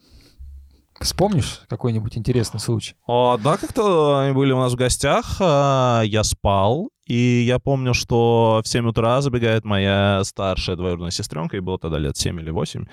Вспомнишь 1.00 1.62
какой-нибудь 1.68 2.16
интересный 2.18 2.60
случай? 2.60 2.96
О, 3.08 3.38
да, 3.38 3.58
как-то 3.58 4.20
они 4.20 4.34
были 4.34 4.52
у 4.52 4.60
нас 4.60 4.74
в 4.74 4.76
гостях, 4.76 5.38
а, 5.40 6.02
я 6.04 6.24
спал, 6.24 6.92
и 7.08 7.44
я 7.44 7.58
помню, 7.58 7.96
что 7.96 8.62
в 8.64 8.68
7 8.68 8.88
утра 8.88 9.20
забегает 9.22 9.66
моя 9.66 10.22
старшая 10.24 10.76
двоюродная 10.76 11.10
сестренка, 11.10 11.58
ей 11.58 11.62
было 11.62 11.80
тогда 11.80 11.98
лет 11.98 12.18
7 12.18 12.40
или 12.40 12.52
8, 12.52 12.86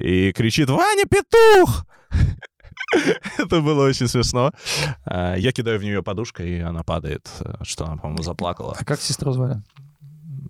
и 0.00 0.32
кричит 0.32 0.68
«Ваня, 0.68 1.04
петух!» 1.04 1.86
Это 3.38 3.60
было 3.60 3.86
очень 3.86 4.08
смешно. 4.08 4.50
А, 5.04 5.36
я 5.36 5.52
кидаю 5.52 5.78
в 5.78 5.84
нее 5.84 6.02
подушкой, 6.02 6.50
и 6.50 6.58
она 6.58 6.82
падает, 6.82 7.30
что 7.62 7.84
она, 7.84 7.96
по-моему, 7.98 8.24
заплакала. 8.24 8.74
А 8.76 8.84
как 8.84 9.00
сестру 9.00 9.30
звали? 9.32 9.62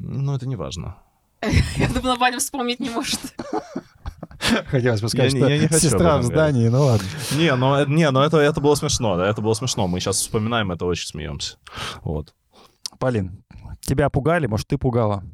Ну, 0.00 0.34
это 0.34 0.48
не 0.48 0.56
важно. 0.56 0.96
Я 1.76 1.88
думала, 1.88 2.16
Ваня 2.16 2.38
вспомнить 2.38 2.80
не 2.80 2.90
может. 2.90 3.20
Хотелось 4.66 5.00
бы 5.00 5.08
сказать, 5.08 5.32
я, 5.34 5.40
что 5.40 5.48
я 5.48 5.58
не 5.58 5.66
хочу 5.68 5.80
сестра 5.80 6.18
в 6.18 6.22
здании, 6.22 6.68
ну 6.68 6.84
ладно. 6.84 7.06
Не, 7.36 7.54
ну, 7.54 7.84
не, 7.86 8.10
ну 8.10 8.20
это, 8.20 8.38
это 8.38 8.60
было 8.60 8.74
смешно, 8.74 9.16
да, 9.16 9.28
это 9.28 9.40
было 9.40 9.54
смешно. 9.54 9.86
Мы 9.88 10.00
сейчас 10.00 10.16
вспоминаем 10.16 10.70
это, 10.70 10.84
очень 10.84 11.06
смеемся. 11.06 11.56
Вот. 12.02 12.34
Полин, 12.98 13.44
тебя 13.80 14.10
пугали, 14.10 14.46
может, 14.46 14.66
ты 14.68 14.78
пугала? 14.78 15.24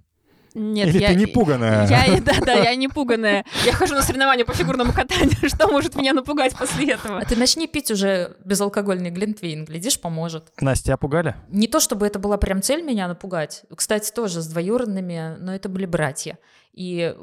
Нет, 0.54 0.88
Или 0.88 0.98
я, 0.98 1.08
ты 1.08 1.16
не 1.16 1.26
пуганая? 1.26 1.88
Я, 1.88 2.20
да, 2.20 2.34
да, 2.40 2.52
я 2.54 2.74
не 2.76 2.86
пуганая. 2.88 3.44
Я 3.64 3.72
хожу 3.72 3.94
на 3.94 4.02
соревнования 4.02 4.44
по 4.44 4.52
фигурному 4.52 4.92
катанию. 4.92 5.36
Что 5.48 5.66
может 5.66 5.96
меня 5.96 6.12
напугать 6.12 6.56
после 6.56 6.92
этого? 6.92 7.18
А 7.18 7.24
ты 7.24 7.34
начни 7.34 7.66
пить 7.66 7.90
уже 7.90 8.36
безалкогольный 8.44 9.10
глинтвейн, 9.10 9.64
глядишь, 9.64 10.00
поможет. 10.00 10.52
Настя, 10.60 10.84
тебя 10.84 10.96
пугали? 10.96 11.34
Не 11.48 11.66
то, 11.66 11.80
чтобы 11.80 12.06
это 12.06 12.20
была 12.20 12.36
прям 12.36 12.62
цель 12.62 12.82
меня 12.82 13.08
напугать. 13.08 13.64
Кстати, 13.74 14.12
тоже 14.12 14.42
с 14.42 14.46
двоюродными, 14.46 15.36
но 15.40 15.52
это 15.52 15.68
были 15.68 15.86
братья. 15.86 16.38
И 16.72 17.14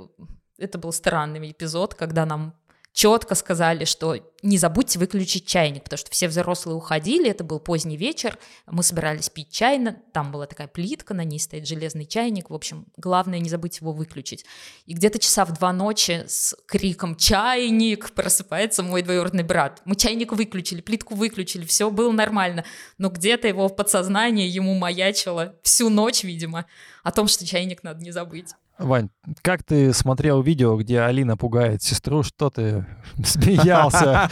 это 0.58 0.78
был 0.78 0.92
странный 0.92 1.52
эпизод, 1.52 1.96
когда 1.96 2.26
нам 2.26 2.54
четко 2.94 3.36
сказали, 3.36 3.86
что 3.86 4.18
не 4.44 4.58
забудьте 4.58 5.00
выключить 5.00 5.46
чайник, 5.46 5.84
потому 5.84 5.98
что 5.98 6.12
все 6.12 6.28
взрослые 6.28 6.76
уходили, 6.76 7.30
это 7.30 7.44
был 7.44 7.60
поздний 7.60 7.96
вечер, 7.96 8.38
мы 8.66 8.84
собирались 8.84 9.30
пить 9.30 9.52
чай, 9.52 9.80
там 10.14 10.32
была 10.32 10.48
такая 10.48 10.68
плитка, 10.68 11.14
на 11.14 11.24
ней 11.24 11.40
стоит 11.40 11.68
железный 11.68 12.06
чайник, 12.06 12.50
в 12.50 12.54
общем, 12.54 12.88
главное 12.98 13.40
не 13.40 13.50
забыть 13.50 13.80
его 13.80 13.94
выключить. 13.94 14.46
И 14.86 14.94
где-то 14.94 15.20
часа 15.20 15.46
в 15.46 15.54
два 15.54 15.72
ночи 15.72 16.26
с 16.28 16.56
криком 16.68 17.16
«Чайник!» 17.16 18.12
просыпается 18.14 18.84
мой 18.84 19.02
двоюродный 19.02 19.44
брат. 19.44 19.82
Мы 19.86 19.96
чайник 19.96 20.34
выключили, 20.34 20.82
плитку 20.82 21.16
выключили, 21.16 21.66
все 21.66 21.90
было 21.90 22.12
нормально, 22.12 22.66
но 22.98 23.10
где-то 23.10 23.48
его 23.48 23.68
в 23.68 23.76
подсознании 23.76 24.48
ему 24.48 24.74
маячило 24.74 25.56
всю 25.64 25.90
ночь, 25.90 26.24
видимо, 26.24 26.66
о 27.04 27.12
том, 27.12 27.28
что 27.28 27.46
чайник 27.46 27.84
надо 27.84 28.04
не 28.04 28.12
забыть. 28.12 28.50
Вань, 28.82 29.10
как 29.42 29.64
ты 29.64 29.94
смотрел 29.94 30.42
видео, 30.42 30.76
где 30.76 31.02
Алина 31.02 31.38
пугает 31.38 31.84
сестру, 31.84 32.24
что 32.24 32.50
ты 32.50 32.86
смеялся? 33.24 34.30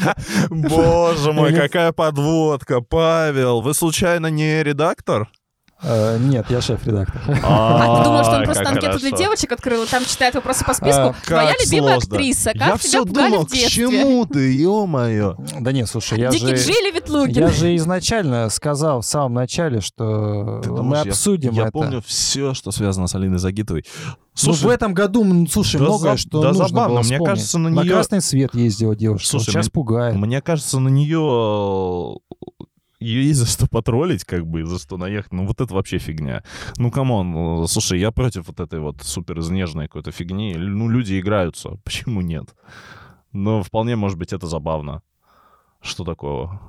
Боже 0.49 1.33
мой, 1.33 1.53
какая 1.53 1.91
подводка, 1.91 2.81
Павел, 2.81 3.61
вы 3.61 3.73
случайно 3.73 4.27
не 4.27 4.63
редактор? 4.63 5.29
Э, 5.81 6.17
нет, 6.19 6.45
я 6.49 6.61
шеф-редактор. 6.61 7.21
А, 7.43 7.99
ты 7.99 8.03
думал, 8.03 8.23
что 8.23 8.37
он 8.37 8.43
просто 8.43 8.69
анкету 8.69 8.99
для 8.99 9.11
девочек 9.11 9.51
открыл, 9.51 9.83
и 9.83 9.87
там 9.87 10.03
читает 10.05 10.35
вопросы 10.35 10.65
по 10.65 10.73
списку? 10.73 11.01
А, 11.01 11.15
Твоя 11.25 11.53
любимая 11.63 11.97
актриса, 11.97 12.51
как 12.53 12.79
тебя 12.79 13.03
пугали 13.03 13.37
в 13.37 13.49
детстве? 13.49 13.69
чему 13.69 14.25
ты, 14.25 14.53
ё-моё? 14.53 15.35
Да 15.59 15.71
нет, 15.71 15.89
слушай, 15.89 16.19
я 16.19 16.31
же... 16.31 16.37
Я 16.37 17.49
же 17.49 17.75
изначально 17.75 18.49
сказал 18.49 19.01
в 19.01 19.05
самом 19.05 19.33
начале, 19.35 19.81
что 19.81 20.61
мы 20.65 20.99
обсудим 20.99 21.51
это. 21.51 21.61
Я 21.61 21.71
помню 21.71 22.03
все, 22.05 22.53
что 22.53 22.71
связано 22.71 23.07
с 23.07 23.15
Алиной 23.15 23.39
Загитовой. 23.39 23.85
Слушай, 24.33 24.63
ну, 24.63 24.67
в 24.69 24.71
этом 24.71 24.93
году, 24.93 25.47
слушай, 25.51 25.79
да 25.79 25.85
многое, 25.85 26.17
что 26.17 26.41
да 26.41 26.49
нужно 26.49 26.67
забавно. 26.69 26.95
было 27.01 27.03
Мне 27.03 27.19
кажется, 27.19 27.57
на 27.57 27.67
нее... 27.67 27.83
На 27.83 27.91
красный 27.91 28.21
свет 28.21 28.55
ездила 28.55 28.95
девушка, 28.95 29.27
слушай, 29.27 29.47
сейчас 29.47 29.65
мне, 29.65 29.71
пугает. 29.71 30.15
Мне 30.15 30.41
кажется, 30.41 30.79
на 30.79 30.87
нее 30.87 31.09
ее 31.09 32.19
есть 32.99 33.39
за 33.39 33.45
что 33.45 33.67
потроллить, 33.67 34.25
как 34.25 34.45
бы, 34.45 34.65
за 34.65 34.79
что 34.79 34.97
наехать. 34.97 35.31
Ну, 35.31 35.45
вот 35.45 35.61
это 35.61 35.73
вообще 35.73 35.97
фигня. 35.99 36.43
Ну, 36.77 36.91
come 36.91 37.35
on, 37.35 37.67
слушай, 37.67 37.99
я 37.99 38.11
против 38.11 38.47
вот 38.47 38.59
этой 38.59 38.79
вот 38.79 39.01
супер 39.01 39.39
изнежной 39.39 39.87
какой-то 39.87 40.11
фигни. 40.11 40.55
Ну, 40.55 40.89
люди 40.89 41.19
играются, 41.19 41.69
почему 41.83 42.21
нет? 42.21 42.55
Но 43.31 43.63
вполне, 43.63 43.95
может 43.95 44.17
быть, 44.17 44.33
это 44.33 44.47
забавно. 44.47 45.01
Что 45.81 46.03
такого? 46.03 46.59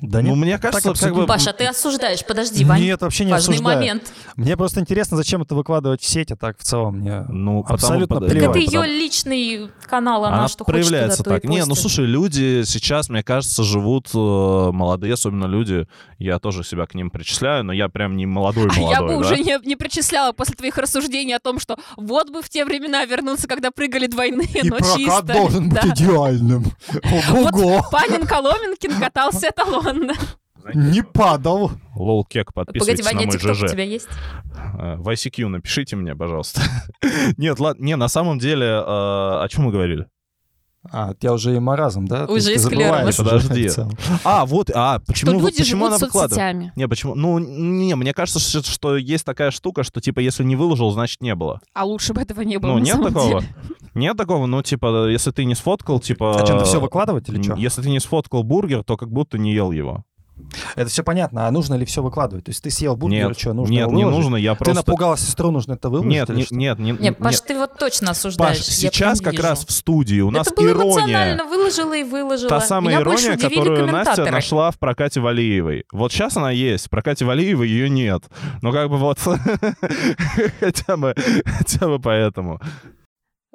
Да 0.00 0.20
ну, 0.20 0.28
нет, 0.30 0.36
мне 0.36 0.58
кажется, 0.58 0.92
как 0.94 1.14
бы... 1.14 1.26
Паша, 1.26 1.52
ты 1.52 1.66
осуждаешь, 1.66 2.24
подожди, 2.24 2.64
Вань. 2.64 2.82
Нет, 2.82 3.00
вообще 3.00 3.24
не 3.24 3.32
Важный 3.32 3.54
осуждаю. 3.54 3.78
момент. 3.78 4.12
Мне 4.36 4.56
просто 4.56 4.80
интересно, 4.80 5.16
зачем 5.16 5.42
это 5.42 5.54
выкладывать 5.54 6.02
в 6.02 6.06
сеть, 6.06 6.30
а 6.32 6.36
так 6.36 6.58
в 6.58 6.62
целом 6.62 6.98
мне 6.98 7.24
ну, 7.28 7.64
абсолютно 7.66 8.16
потому, 8.16 8.30
плевать. 8.30 8.54
Так 8.54 8.62
это 8.62 8.76
ее 8.76 8.86
личный 8.86 9.70
канал, 9.88 10.24
она, 10.24 10.38
она 10.38 10.48
что 10.48 10.64
проявляется 10.64 11.24
хочет, 11.24 11.42
так. 11.42 11.50
Не, 11.50 11.64
ну 11.64 11.74
слушай, 11.74 12.04
люди 12.04 12.62
сейчас, 12.64 13.08
мне 13.08 13.22
кажется, 13.22 13.62
живут 13.62 14.08
э, 14.14 14.18
молодые, 14.18 15.14
особенно 15.14 15.46
люди, 15.46 15.86
я 16.18 16.38
тоже 16.38 16.64
себя 16.64 16.86
к 16.86 16.94
ним 16.94 17.10
причисляю, 17.10 17.64
но 17.64 17.72
я 17.72 17.88
прям 17.88 18.16
не 18.16 18.26
молодой 18.26 18.48
молодой. 18.48 18.68
Я 18.90 19.02
бы 19.02 19.08
да? 19.08 19.16
уже 19.16 19.38
не, 19.38 19.58
не 19.64 19.76
причисляла 19.76 20.32
после 20.32 20.54
твоих 20.54 20.76
рассуждений 20.78 21.34
о 21.34 21.38
том, 21.38 21.58
что 21.58 21.78
вот 21.96 22.30
бы 22.30 22.42
в 22.42 22.48
те 22.48 22.64
времена 22.64 23.04
вернуться, 23.04 23.46
когда 23.46 23.70
прыгали 23.70 24.06
двойные, 24.06 24.48
И 24.62 24.68
но 24.68 24.76
прокат 24.76 24.96
чисто. 24.96 25.22
должен 25.22 25.68
быть 25.68 25.84
идеальным. 25.84 26.64
Ого-го. 27.04 27.68
Вот 27.68 27.90
Панин 27.90 28.26
Коломенкин 28.26 29.00
катался 29.00 29.48
эталонно. 29.92 30.12
Не 30.74 31.02
падал. 31.02 31.70
Лол 31.94 32.24
Кек, 32.24 32.52
подписывайтесь 32.52 33.04
Погоди, 33.04 33.16
Ваня, 33.26 33.38
на 33.38 33.44
мой 33.48 33.54
ЖЖ. 33.54 33.62
у 33.62 33.68
тебя 33.68 33.84
есть? 33.84 34.08
Э, 34.78 34.96
В 34.96 35.08
ICQ 35.08 35.48
напишите 35.48 35.96
мне, 35.96 36.14
пожалуйста. 36.14 36.60
Нет, 37.38 37.58
ладно, 37.58 37.82
не, 37.82 37.96
на 37.96 38.08
самом 38.08 38.38
деле, 38.38 38.66
э, 38.66 38.80
о 38.82 39.46
чем 39.50 39.64
мы 39.64 39.72
говорили? 39.72 40.06
А, 40.90 41.14
тебя 41.14 41.34
уже 41.34 41.54
и 41.54 41.58
маразм, 41.58 42.06
да? 42.06 42.24
Уже 42.26 42.52
и 42.52 42.54
ты 42.54 42.60
склероз. 42.60 43.16
Подожди. 43.16 43.68
А, 44.24 44.46
вот, 44.46 44.70
а, 44.74 45.00
почему, 45.00 45.32
что 45.32 45.40
люди 45.40 45.58
почему 45.58 45.84
живут 45.86 45.88
она 45.88 45.98
выкладывает? 45.98 46.30
соцсетями. 46.30 46.72
Не, 46.76 46.88
почему? 46.88 47.14
Ну, 47.14 47.38
не, 47.38 47.94
мне 47.94 48.14
кажется, 48.14 48.40
что, 48.40 48.62
что 48.62 48.96
есть 48.96 49.24
такая 49.24 49.50
штука, 49.50 49.82
что, 49.82 50.00
типа, 50.00 50.20
если 50.20 50.44
не 50.44 50.56
выложил, 50.56 50.90
значит, 50.90 51.20
не 51.20 51.34
было. 51.34 51.60
А 51.74 51.84
лучше 51.84 52.14
бы 52.14 52.22
этого 52.22 52.40
не 52.42 52.58
было. 52.58 52.70
ну, 52.72 52.78
на 52.78 52.82
нет 52.82 52.94
самом 52.94 53.08
такого? 53.08 53.40
деле. 53.40 53.54
Нет 53.94 54.16
такого? 54.16 54.46
Ну, 54.46 54.62
типа, 54.62 55.08
если 55.08 55.30
ты 55.30 55.44
не 55.44 55.54
сфоткал, 55.54 56.00
типа... 56.00 56.36
А 56.40 56.44
что, 56.44 56.54
надо 56.54 56.64
все 56.64 56.80
выкладывать 56.80 57.28
или 57.28 57.42
что? 57.42 57.54
Если 57.54 57.82
ты 57.82 57.90
не 57.90 58.00
сфоткал 58.00 58.42
бургер, 58.42 58.84
то 58.84 58.96
как 58.96 59.10
будто 59.10 59.38
не 59.38 59.52
ел 59.52 59.72
его. 59.72 60.04
Это 60.76 60.88
все 60.90 61.02
понятно, 61.02 61.46
а 61.46 61.50
нужно 61.50 61.74
ли 61.74 61.84
все 61.84 62.02
выкладывать? 62.02 62.44
То 62.46 62.50
есть 62.50 62.62
ты 62.62 62.70
съел 62.70 62.96
бургер, 62.96 63.28
Нет, 63.28 63.38
что, 63.38 63.52
нужно 63.52 63.72
нет, 63.72 63.90
не 63.90 64.04
нужно, 64.04 64.36
я 64.36 64.52
Ты 64.54 64.58
просто... 64.64 64.74
напугала 64.76 65.16
сестру, 65.18 65.50
нужно 65.50 65.74
это 65.74 65.90
выложить? 65.90 66.10
Нет, 66.10 66.30
или 66.30 66.36
не- 66.38 66.42
что? 66.44 66.54
нет, 66.54 66.78
не- 66.78 66.92
Нет, 66.92 67.18
Паш, 67.18 67.32
нет. 67.34 67.44
ты 67.46 67.58
вот 67.58 67.76
точно 67.78 68.10
осуждаешь. 68.12 68.58
Паш, 68.58 68.66
сейчас 68.66 69.20
как 69.20 69.34
раз 69.38 69.58
вижу. 69.60 69.66
в 69.68 69.70
студии 69.72 70.20
у 70.20 70.30
нас 70.30 70.46
Это 70.46 70.56
было 70.56 70.68
ирония. 70.70 70.84
эмоционально, 70.94 71.44
выложила 71.44 71.96
и 71.96 72.02
выложила. 72.04 72.48
Та 72.48 72.60
самая 72.60 72.94
Меня 72.96 73.02
ирония, 73.02 73.36
которую 73.36 73.86
Настя 73.86 74.30
нашла 74.30 74.70
в 74.70 74.78
прокате 74.78 75.20
Валиевой. 75.20 75.84
Вот 75.92 76.12
сейчас 76.12 76.36
она 76.36 76.50
есть, 76.50 76.86
в 76.86 76.90
прокате 76.90 77.24
Валиевой 77.24 77.68
ее 77.68 77.88
нет. 77.90 78.24
Но 78.62 78.72
как 78.72 78.88
бы 78.90 78.96
вот 78.96 79.18
хотя 80.60 80.96
бы, 80.96 81.14
хотя 81.44 81.86
бы 81.88 81.98
поэтому. 81.98 82.60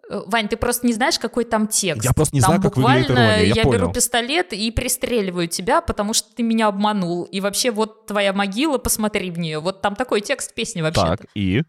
Э, 0.09 0.21
Вань, 0.25 0.47
ты 0.47 0.57
просто 0.57 0.85
не 0.85 0.93
знаешь, 0.93 1.17
какой 1.17 1.45
там 1.45 1.67
текст. 1.67 2.03
Я 2.03 2.11
просто 2.13 2.35
не 2.35 2.41
там 2.41 2.49
знаю, 2.49 2.61
как 2.61 2.75
выглядит 2.75 3.07
буквально 3.07 3.29
ирония, 3.31 3.39
я 3.47 3.53
я 3.55 3.63
беру 3.63 3.71
понял. 3.71 3.93
пистолет 3.93 4.53
и 4.53 4.69
пристреливаю 4.71 5.47
тебя, 5.47 5.81
потому 5.81 6.13
что 6.13 6.33
ты 6.35 6.43
меня 6.43 6.67
обманул. 6.67 7.23
И 7.23 7.39
вообще 7.41 7.71
вот 7.71 8.05
твоя 8.07 8.33
могила, 8.33 8.77
посмотри 8.77 9.31
в 9.31 9.39
нее. 9.39 9.59
Вот 9.59 9.81
там 9.81 9.95
такой 9.95 10.21
текст 10.21 10.53
песни 10.53 10.81
вообще. 10.81 11.01
Так, 11.01 11.25
и? 11.35 11.63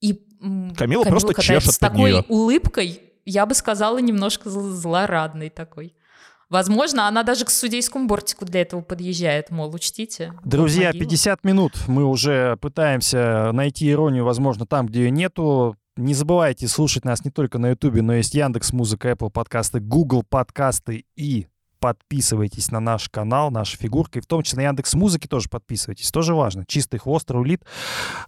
И 0.00 0.22
м, 0.42 0.74
Камила 0.74 1.04
просто 1.04 1.40
чешет 1.40 1.72
с 1.74 1.78
такой 1.78 2.12
неё. 2.12 2.22
улыбкой, 2.28 3.00
я 3.24 3.46
бы 3.46 3.54
сказала, 3.54 3.98
немножко 3.98 4.48
зл- 4.48 4.70
злорадной 4.70 5.50
такой. 5.50 5.94
Возможно, 6.48 7.08
она 7.08 7.24
даже 7.24 7.44
к 7.44 7.50
судейскому 7.50 8.06
бортику 8.06 8.44
для 8.44 8.60
этого 8.60 8.80
подъезжает, 8.80 9.50
мол, 9.50 9.74
учтите. 9.74 10.32
Друзья, 10.44 10.88
могила. 10.88 11.04
50 11.04 11.42
минут 11.44 11.72
мы 11.88 12.04
уже 12.04 12.56
пытаемся 12.60 13.50
найти 13.52 13.90
иронию, 13.90 14.24
возможно, 14.24 14.64
там, 14.64 14.86
где 14.86 15.00
ее 15.04 15.10
нету. 15.10 15.76
Не 15.96 16.12
забывайте 16.12 16.68
слушать 16.68 17.06
нас 17.06 17.24
не 17.24 17.30
только 17.30 17.58
на 17.58 17.70
Ютубе, 17.70 18.02
но 18.02 18.14
есть 18.14 18.34
Яндекс 18.34 18.74
Музыка, 18.74 19.12
Apple 19.12 19.30
подкасты, 19.30 19.80
Google 19.80 20.22
подкасты 20.22 21.06
и 21.16 21.46
подписывайтесь 21.78 22.70
на 22.70 22.80
наш 22.80 23.08
канал, 23.08 23.50
наша 23.50 23.76
фигурка, 23.76 24.18
и 24.18 24.22
в 24.22 24.26
том 24.26 24.42
числе 24.42 24.62
на 24.62 24.68
Яндекс 24.68 24.94
Музыке 24.94 25.28
тоже 25.28 25.48
подписывайтесь, 25.48 26.10
тоже 26.10 26.34
важно. 26.34 26.64
Чистый 26.66 26.98
хвост 26.98 27.30
рулит. 27.30 27.62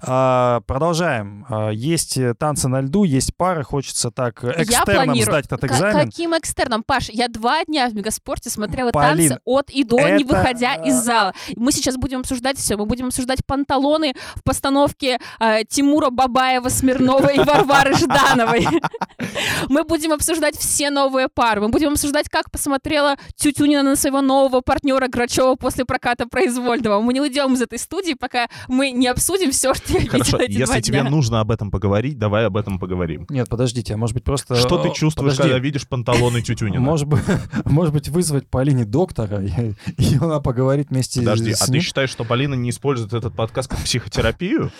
А, 0.01 0.61
продолжаем. 0.67 1.47
А, 1.49 1.71
есть 1.71 2.17
э, 2.17 2.35
танцы 2.35 2.69
на 2.69 2.81
льду, 2.81 3.05
есть 3.05 3.35
пары, 3.37 3.63
хочется 3.65 4.11
так 4.11 4.43
э, 4.45 4.55
Я 4.57 4.63
экстерном 4.65 5.05
планирую. 5.07 5.23
сдать 5.25 5.47
этот 5.47 5.61
К- 5.61 5.65
экзамен. 5.65 6.11
Каким 6.11 6.37
экстерном? 6.39 6.83
Паш, 6.83 7.09
я 7.11 7.29
два 7.29 7.65
дня 7.65 7.89
в 7.89 7.95
Мегаспорте 7.95 8.51
смотрела 8.51 8.91
Полин, 8.91 9.29
танцы 9.31 9.41
от 9.45 9.71
и 9.71 9.85
до, 9.85 9.99
не 9.99 10.23
это- 10.23 10.27
выходя 10.27 10.75
из 10.77 10.95
зала. 10.95 11.33
Мы 11.57 11.73
сейчас 11.73 11.97
будем 11.97 12.21
обсуждать 12.21 12.59
все. 12.59 12.77
Мы 12.77 12.87
будем 12.87 13.07
обсуждать 13.07 13.45
панталоны 13.47 14.15
в 14.35 14.43
постановке 14.43 15.19
э, 15.41 15.65
Тимура 15.69 16.11
Бабаева, 16.11 16.69
Смирнова 16.69 17.29
и 17.29 17.39
Варвары 17.39 17.95
Ждановой. 17.95 18.67
Мы 19.69 19.85
будем 19.85 20.13
обсуждать 20.13 20.57
все 20.57 20.91
новые 20.91 21.29
пары. 21.29 21.61
Мы 21.61 21.69
будем 21.69 21.93
обсуждать, 21.93 22.29
как 22.29 22.51
посмотрела 22.51 23.17
Тютюнина 23.53 23.83
на 23.83 23.97
своего 23.97 24.21
нового 24.21 24.61
партнера 24.61 25.09
Грачева 25.09 25.55
после 25.55 25.85
проката 25.85 26.27
произвольного. 26.27 27.01
Мы 27.01 27.15
не 27.15 27.21
уйдем 27.21 27.55
из 27.55 27.63
этой 27.63 27.79
студии, 27.79 28.13
пока 28.13 28.49
мы 28.69 28.91
не 28.91 29.07
обсудим 29.07 29.51
все, 29.53 29.73
что 29.73 29.95
я 29.95 30.07
Хорошо, 30.07 30.37
видела 30.37 30.43
эти 30.43 30.53
если 30.53 30.65
два 30.65 30.81
тебе 30.83 31.01
дня. 31.01 31.11
нужно 31.11 31.41
об 31.41 31.51
этом 31.51 31.71
поговорить, 31.71 32.19
давай 32.19 32.47
об 32.47 32.57
этом 32.57 32.79
поговорим. 32.79 33.27
Нет, 33.31 33.49
подождите, 33.49 33.95
а 33.95 33.97
может 33.97 34.15
быть 34.15 34.25
просто... 34.25 34.55
Что 34.55 34.79
ты 34.79 34.93
чувствуешь, 34.93 35.33
подожди. 35.33 35.43
когда 35.43 35.59
видишь 35.59 35.89
панталоны 35.89 36.43
Тютюнина? 36.43 36.81
Может 36.81 37.07
быть, 37.09 37.23
может 37.65 37.95
быть, 37.95 38.09
вызвать 38.09 38.47
Полине 38.49 38.85
доктора, 38.85 39.43
и, 39.43 39.73
и 39.97 40.17
она 40.21 40.41
поговорит 40.41 40.91
вместе 40.91 41.21
Подожди, 41.21 41.55
с 41.55 41.63
а 41.63 41.67
ты 41.67 41.81
считаешь, 41.81 42.11
что 42.11 42.25
Полина 42.25 42.55
не 42.55 42.71
использует 42.71 43.13
этот 43.15 43.35
подкаст 43.35 43.71
как 43.71 43.79
психотерапию? 43.81 44.71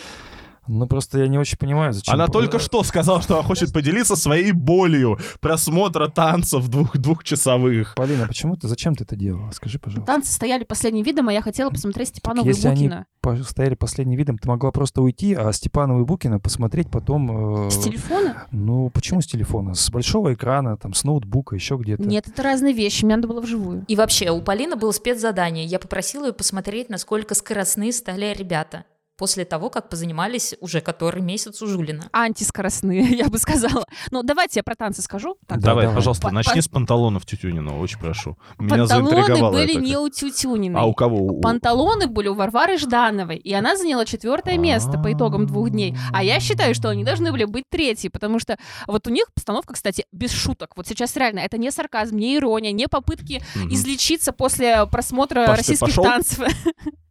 Ну, 0.69 0.87
просто 0.87 1.19
я 1.19 1.29
не 1.29 1.39
очень 1.39 1.57
понимаю, 1.59 1.93
зачем... 1.93 2.15
Она 2.15 2.27
только 2.29 2.59
что 2.59 2.83
сказала, 2.83 3.21
что 3.23 3.35
она 3.39 3.43
хочет 3.43 3.73
поделиться 3.73 4.17
своей 4.17 4.53
болью 4.53 5.19
просмотра 5.41 6.09
танцев 6.09 6.69
двух 6.69 6.97
двухчасовых. 6.97 7.95
Полина, 7.97 8.27
почему 8.29 8.57
ты, 8.57 8.69
зачем 8.69 8.95
ты 8.95 9.05
это 9.05 9.17
делала? 9.17 9.51
Скажи, 9.53 9.79
пожалуйста. 9.79 10.13
Танцы 10.13 10.33
стояли 10.33 10.65
последним 10.65 11.05
видом, 11.05 11.29
а 11.29 11.33
я 11.33 11.43
хотела 11.43 11.71
посмотреть 11.71 12.09
Степанова 12.09 12.45
и 12.45 12.49
Если 12.49 12.69
они 12.69 12.89
Букина. 12.89 13.07
по- 13.21 13.37
стояли 13.43 13.75
последним 13.75 14.19
видом, 14.19 14.39
ты 14.39 14.49
могла 14.49 14.71
просто 14.71 15.01
уйти, 15.03 15.35
а 15.35 15.53
Степанова 15.53 16.01
и 16.01 16.05
Букина 16.05 16.39
посмотреть 16.39 16.91
потом... 16.91 17.67
э, 17.67 17.71
С 17.71 17.79
телефона? 17.79 18.47
Ну, 18.53 18.91
почему 18.91 19.21
с 19.21 19.27
телефона? 19.27 19.75
С 19.75 19.91
большого 19.91 20.35
экрана, 20.35 20.77
там, 20.77 20.93
с 20.95 21.05
ноутбука, 21.05 21.55
еще 21.55 21.77
где-то. 21.77 22.03
Нет, 22.03 22.29
это 22.29 22.43
разные 22.43 22.75
вещи. 22.75 23.05
Мне 23.05 23.17
надо 23.17 23.29
было 23.29 23.41
вживую. 23.41 23.85
И 23.89 23.97
вообще, 23.97 24.31
у 24.31 24.43
Полины 24.43 24.77
было 24.77 24.93
спецзадание. 24.93 25.65
Я 25.65 25.79
попросила 25.79 26.27
ее 26.27 26.33
посмотреть, 26.33 26.91
насколько 26.91 27.35
скоростные 27.35 27.93
стали 27.93 28.35
ребята 28.37 28.85
после 29.19 29.45
того, 29.45 29.69
как 29.69 29.89
позанимались 29.91 30.55
уже 30.61 30.81
который 30.81 31.21
месяц 31.21 31.61
у 31.61 31.67
Жулина. 31.67 32.09
Антискоростные, 32.13 33.03
я 33.19 33.29
бы 33.29 33.39
сказала. 33.39 33.85
Ну, 34.11 34.23
давайте 34.23 34.61
я 34.61 34.63
про 34.63 34.77
танцы 34.77 35.03
скажу. 35.03 35.37
Так, 35.47 35.59
Да, 35.59 35.67
давай, 35.71 35.85
давай. 35.85 35.97
пожалуйста, 35.97 36.29
По- 36.29 36.33
начни 36.33 36.55
по- 36.55 36.63
с 36.63 36.69
панталонов 36.69 37.27
Тютюнина, 37.27 37.79
очень 37.79 37.99
прошу. 37.99 38.39
Меня 38.59 38.87
Панталоны 38.87 39.51
были 39.51 39.73
это. 39.73 39.81
не 39.81 39.97
у 39.99 40.09
Тютюниной. 40.09 40.81
А 40.81 40.85
у 40.85 40.95
кого? 40.95 41.19
У- 41.19 41.41
Панталоны 41.41 42.07
были 42.07 42.29
у 42.29 42.35
Варвары 42.35 42.79
Ждановой, 42.79 43.37
и 43.37 43.53
она 43.53 43.77
заняла 43.77 44.05
четвертое 44.05 44.57
место 44.57 44.99
по 44.99 45.13
итогам 45.13 45.47
двух 45.47 45.71
дней. 45.71 45.97
А 46.13 46.23
я 46.23 46.39
считаю, 46.41 46.75
что 46.75 46.89
они 46.89 47.03
должны 47.05 47.33
были 47.33 47.45
быть 47.45 47.65
третьи, 47.69 48.09
потому 48.09 48.39
что 48.39 48.57
вот 48.87 49.07
у 49.09 49.11
них 49.11 49.27
постановка, 49.35 49.75
кстати, 49.75 50.05
без 50.13 50.31
шуток. 50.33 50.71
Вот 50.77 50.87
сейчас 50.87 51.17
реально, 51.17 51.41
это 51.41 51.59
не 51.59 51.71
сарказм, 51.73 52.17
не 52.17 52.37
ирония, 52.37 52.71
не 52.73 52.87
попытки 52.87 53.43
излечиться 53.71 54.33
после 54.33 54.87
просмотра 54.87 55.47
российских 55.47 55.95
танцев. 55.95 56.39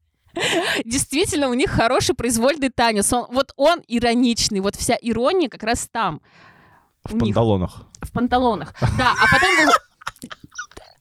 Действительно, 0.86 1.50
у 1.50 1.54
них 1.54 1.70
хороший 1.70 2.16
произвольный 2.16 2.70
танец. 2.70 3.12
Он, 3.14 3.28
вот 3.30 3.54
он 3.56 3.82
ироничный, 3.88 4.60
вот 4.60 4.76
вся 4.76 4.98
ирония 5.02 5.50
как 5.50 5.64
раз 5.64 5.88
там. 5.92 6.22
В 7.04 7.18
панталонах. 7.18 7.86
В 8.02 8.12
панталонах. 8.12 8.74
Да, 8.98 9.14
а 9.22 9.34
потом... 9.34 9.50
вы- 9.66 9.72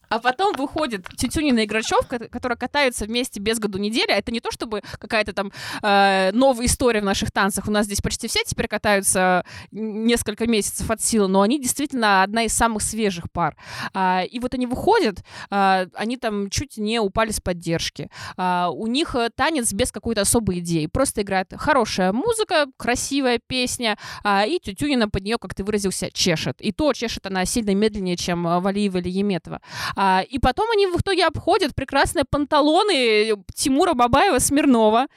А 0.09 0.19
потом 0.19 0.55
выходит 0.55 1.05
Тютюнина 1.17 1.59
и 1.59 1.65
Грачев, 1.65 2.07
ко- 2.07 2.27
которые 2.29 2.57
катаются 2.57 3.05
вместе 3.05 3.39
без 3.39 3.59
году 3.59 3.77
недели. 3.77 4.11
А 4.11 4.15
Это 4.17 4.31
не 4.31 4.39
то, 4.39 4.51
чтобы 4.51 4.81
какая-то 4.99 5.33
там 5.33 5.51
э, 5.81 6.31
новая 6.33 6.65
история 6.65 7.01
в 7.01 7.05
наших 7.05 7.31
танцах. 7.31 7.67
У 7.67 7.71
нас 7.71 7.85
здесь 7.85 8.01
почти 8.01 8.27
все 8.27 8.39
теперь 8.45 8.67
катаются 8.67 9.45
несколько 9.71 10.47
месяцев 10.47 10.89
от 10.89 11.01
силы, 11.01 11.27
но 11.27 11.41
они 11.41 11.61
действительно 11.61 12.23
одна 12.23 12.43
из 12.43 12.53
самых 12.53 12.81
свежих 12.81 13.31
пар. 13.31 13.55
А, 13.93 14.23
и 14.23 14.39
вот 14.39 14.53
они 14.53 14.65
выходят, 14.65 15.23
а, 15.49 15.87
они 15.93 16.17
там 16.17 16.49
чуть 16.49 16.77
не 16.77 16.99
упали 16.99 17.31
с 17.31 17.39
поддержки. 17.39 18.09
А, 18.37 18.69
у 18.69 18.87
них 18.87 19.15
э, 19.15 19.29
танец 19.35 19.73
без 19.73 19.91
какой-то 19.91 20.21
особой 20.21 20.59
идеи. 20.59 20.87
Просто 20.87 21.21
играет 21.21 21.53
хорошая 21.57 22.13
музыка, 22.13 22.67
красивая 22.77 23.39
песня, 23.45 23.97
а, 24.23 24.45
и 24.45 24.59
Тютюнина 24.59 25.09
под 25.09 25.23
нее, 25.23 25.37
как 25.37 25.53
ты 25.53 25.63
выразился, 25.63 26.09
чешет. 26.11 26.61
И 26.61 26.71
то 26.71 26.93
чешет 26.93 27.25
она 27.25 27.45
сильно 27.45 27.75
медленнее, 27.75 28.15
чем 28.15 28.47
э, 28.47 28.59
Валиева 28.59 28.97
или 28.97 29.09
Еметова. 29.09 29.61
А, 29.99 30.21
и 30.21 30.37
потом 30.37 30.69
они 30.69 30.85
в 30.85 30.95
итоге 30.97 31.25
обходят 31.25 31.73
прекрасные 31.73 32.23
панталоны 32.23 33.33
Тимура 33.55 33.95
Бабаева 33.95 34.37
Смирнова. 34.37 35.07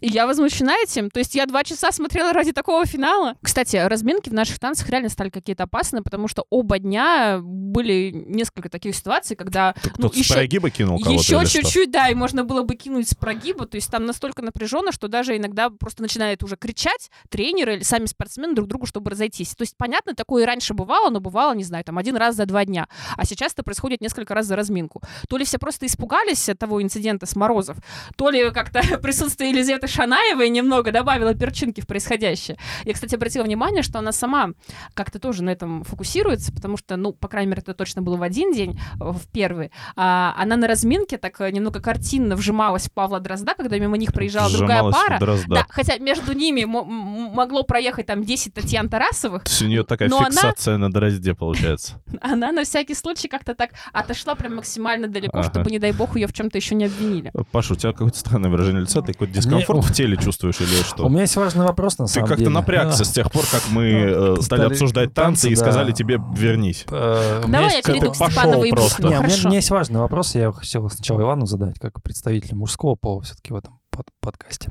И 0.00 0.08
я 0.08 0.26
возмущена 0.26 0.74
этим. 0.82 1.10
То 1.10 1.18
есть 1.18 1.34
я 1.34 1.46
два 1.46 1.64
часа 1.64 1.92
смотрела 1.92 2.32
ради 2.32 2.52
такого 2.52 2.84
финала. 2.86 3.36
Кстати, 3.42 3.76
разминки 3.76 4.28
в 4.28 4.34
наших 4.34 4.58
танцах 4.58 4.88
реально 4.88 5.08
стали 5.08 5.30
какие-то 5.30 5.64
опасные, 5.64 6.02
потому 6.02 6.28
что 6.28 6.44
оба 6.50 6.78
дня 6.78 7.40
были 7.42 8.10
несколько 8.10 8.68
таких 8.68 8.94
ситуаций, 8.94 9.36
когда 9.36 9.74
ну, 9.84 10.08
Кто-то 10.08 10.14
с 10.14 10.18
еще, 10.18 10.34
прогиба 10.34 10.70
кинул 10.70 10.98
кого-то 10.98 11.20
еще 11.20 11.46
чуть-чуть, 11.46 11.90
да, 11.90 12.08
и 12.08 12.14
можно 12.14 12.44
было 12.44 12.62
бы 12.62 12.76
кинуть 12.76 13.08
с 13.08 13.14
прогиба. 13.14 13.66
То 13.66 13.76
есть 13.76 13.90
там 13.90 14.06
настолько 14.06 14.42
напряженно, 14.42 14.92
что 14.92 15.08
даже 15.08 15.36
иногда 15.36 15.70
просто 15.70 16.02
начинают 16.02 16.42
уже 16.42 16.56
кричать 16.56 17.10
тренеры 17.28 17.76
или 17.76 17.82
сами 17.82 18.06
спортсмены 18.06 18.54
друг 18.54 18.68
другу, 18.68 18.86
чтобы 18.86 19.10
разойтись. 19.10 19.54
То 19.54 19.62
есть, 19.62 19.76
понятно, 19.76 20.14
такое 20.14 20.44
и 20.44 20.46
раньше 20.46 20.74
бывало, 20.74 21.10
но 21.10 21.20
бывало, 21.20 21.54
не 21.54 21.64
знаю, 21.64 21.84
там 21.84 21.98
один 21.98 22.16
раз 22.16 22.36
за 22.36 22.46
два 22.46 22.64
дня. 22.64 22.88
А 23.16 23.24
сейчас 23.24 23.52
это 23.52 23.62
происходит 23.62 24.00
несколько 24.00 24.34
раз 24.34 24.46
за 24.46 24.56
разминку. 24.56 25.02
То 25.28 25.36
ли 25.36 25.44
все 25.44 25.58
просто 25.58 25.86
испугались 25.86 26.48
от 26.48 26.58
того 26.58 26.82
инцидента 26.82 27.26
с 27.26 27.34
Морозов, 27.36 27.76
то 28.16 28.30
ли 28.30 28.50
как-то 28.50 28.82
присутствие 29.02 29.50
Елизаветы 29.50 29.87
Шанаевой 29.88 30.48
немного 30.50 30.92
добавило 30.92 31.34
перчинки 31.34 31.80
в 31.80 31.86
происходящее. 31.86 32.56
Я, 32.84 32.92
кстати, 32.94 33.14
обратила 33.14 33.44
внимание, 33.44 33.82
что 33.82 33.98
она 33.98 34.12
сама 34.12 34.50
как-то 34.94 35.18
тоже 35.18 35.42
на 35.42 35.50
этом 35.50 35.84
фокусируется, 35.84 36.52
потому 36.52 36.76
что, 36.76 36.96
ну, 36.96 37.12
по 37.12 37.28
крайней 37.28 37.50
мере, 37.50 37.62
это 37.62 37.74
точно 37.74 38.02
было 38.02 38.16
в 38.16 38.22
один 38.22 38.52
день, 38.52 38.78
э, 39.00 39.04
в 39.10 39.26
первый. 39.32 39.70
А 39.96 40.34
она 40.38 40.56
на 40.56 40.66
разминке 40.68 41.18
так 41.18 41.40
э, 41.40 41.50
немного 41.50 41.80
картинно 41.80 42.36
вжималась 42.36 42.86
в 42.88 42.92
Павла 42.92 43.20
Дрозда, 43.20 43.54
когда 43.56 43.78
мимо 43.78 43.96
них 43.96 44.12
проезжала 44.12 44.50
другая 44.50 44.78
Сжималась 44.78 44.96
пара. 44.96 45.18
Дрозда. 45.18 45.54
Да, 45.54 45.66
хотя 45.68 45.98
между 45.98 46.32
ними 46.32 46.64
могло 46.64 47.62
проехать 47.62 48.06
там 48.06 48.24
10 48.24 48.54
Татьян 48.54 48.88
Тарасовых, 48.88 49.44
То 49.44 49.50
есть 49.50 49.62
у 49.62 49.66
нее 49.66 49.84
такая 49.84 50.08
Но 50.08 50.18
она- 50.18 50.28
фиксация 50.30 50.76
на 50.76 50.90
дрозде 50.92 51.34
получается. 51.34 52.00
она 52.20 52.52
на 52.52 52.64
всякий 52.64 52.94
случай 52.94 53.28
как-то 53.28 53.54
так 53.54 53.70
отошла 53.92 54.34
прям 54.34 54.56
максимально 54.56 55.08
далеко, 55.08 55.38
Ага. 55.38 55.48
чтобы, 55.50 55.70
не 55.70 55.78
дай 55.78 55.92
бог, 55.92 56.16
ее 56.16 56.26
в 56.26 56.32
чем-то 56.32 56.58
еще 56.58 56.74
не 56.74 56.84
обвинили. 56.86 57.32
Паша, 57.52 57.74
у 57.74 57.76
тебя 57.76 57.92
какое-то 57.92 58.18
странное 58.18 58.50
выражение 58.50 58.82
лица, 58.82 59.02
ты 59.02 59.12
какой-то 59.12 59.32
дискомфорт 59.34 59.77
в 59.80 59.92
теле 59.92 60.16
чувствуешь 60.16 60.60
или 60.60 60.82
что? 60.82 61.06
У 61.06 61.08
меня 61.08 61.22
есть 61.22 61.36
важный 61.36 61.64
вопрос, 61.64 61.98
на 61.98 62.06
Ты 62.06 62.12
самом 62.12 62.26
деле. 62.28 62.36
как-то 62.36 62.50
напрягся 62.50 63.04
с 63.04 63.10
тех 63.10 63.30
пор, 63.30 63.44
как 63.50 63.62
мы 63.70 63.84
э, 63.84 64.36
стали 64.40 64.64
обсуждать 64.64 65.14
танцы 65.14 65.50
и 65.50 65.56
сказали 65.56 65.92
тебе 65.92 66.20
вернись. 66.34 66.84
Э, 66.90 67.42
у 67.44 67.48
меня 67.48 67.58
Давай 67.58 67.68
я 67.70 67.76
есть 67.76 67.86
перейду 67.86 68.10
к 68.12 68.16
Степановой 68.16 68.68
и 68.68 68.70
пошел 68.72 68.88
просто. 68.88 69.06
У 69.06 69.10
меня, 69.46 69.56
есть 69.56 69.70
важный 69.70 70.00
вопрос, 70.00 70.34
я 70.34 70.52
хотел 70.52 70.88
сначала 70.90 71.20
Ивану 71.22 71.46
задать, 71.46 71.78
как 71.78 72.02
представителю 72.02 72.56
мужского 72.56 72.94
пола 72.94 73.22
все-таки 73.22 73.52
в 73.52 73.56
этом 73.56 73.78
под- 73.90 74.06
подкасте. 74.20 74.70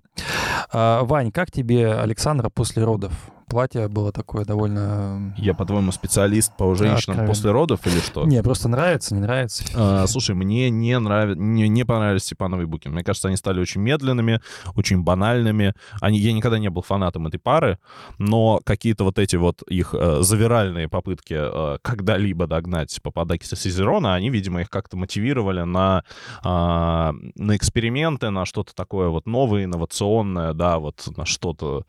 А, 0.72 1.04
Вань, 1.04 1.32
как 1.32 1.52
тебе 1.52 1.94
Александра 1.94 2.50
после 2.50 2.84
родов? 2.84 3.14
Платье 3.50 3.88
было 3.88 4.12
такое 4.12 4.44
довольно... 4.44 5.34
Я, 5.38 5.54
по-твоему, 5.54 5.94
специалист 5.94 6.52
по 6.58 6.76
женщинам 6.76 6.98
Откровенно. 6.98 7.28
после 7.28 7.52
родов 7.52 7.88
или 7.88 8.00
что? 8.00 8.26
Не, 8.26 8.44
просто 8.44 8.68
нравится, 8.68 9.16
не 9.16 9.22
нравится. 9.22 9.64
А, 9.74 10.06
слушай, 10.08 10.36
мне 10.36 10.70
не 10.70 11.00
нравится, 11.00 11.40
не, 11.40 11.70
не 11.70 11.86
понравились 11.86 12.24
Степанов 12.24 12.60
и 12.60 12.66
Букин. 12.66 12.92
Мне 12.92 13.06
кажется, 13.06 13.30
они 13.30 13.38
стали 13.38 13.62
очень 13.62 13.80
медленными, 13.80 14.42
очень 14.76 15.02
банальными. 15.02 15.74
Они, 16.02 16.20
я 16.20 16.34
никогда 16.34 16.60
не 16.60 16.70
был 16.70 16.82
фанатом 16.82 17.28
этой 17.28 17.40
пары, 17.40 17.80
но 18.18 18.60
какие-то 18.66 19.06
вот 19.06 19.18
эти 19.18 19.38
вот 19.38 19.62
их 19.62 19.96
э, 19.98 20.18
завиральные 20.24 20.90
попытки 20.90 21.38
э, 21.38 21.78
когда-либо 21.82 22.48
догнать 22.48 23.00
Пападакиса 23.02 23.56
Сизерона, 23.56 24.14
они, 24.14 24.30
видимо, 24.30 24.60
их 24.60 24.70
как-то 24.70 24.98
мотивировали 24.98 25.62
на, 25.62 26.04
а, 26.44 27.14
на 27.36 27.56
эксперименты, 27.56 28.30
на 28.30 28.46
что-то 28.46 28.76
такое 28.76 29.08
вот 29.08 29.26
новое, 29.26 29.64
инновационное, 29.64 30.52
да, 30.54 30.80
вот 30.80 31.08
на 31.16 31.26
что-то 31.26 31.86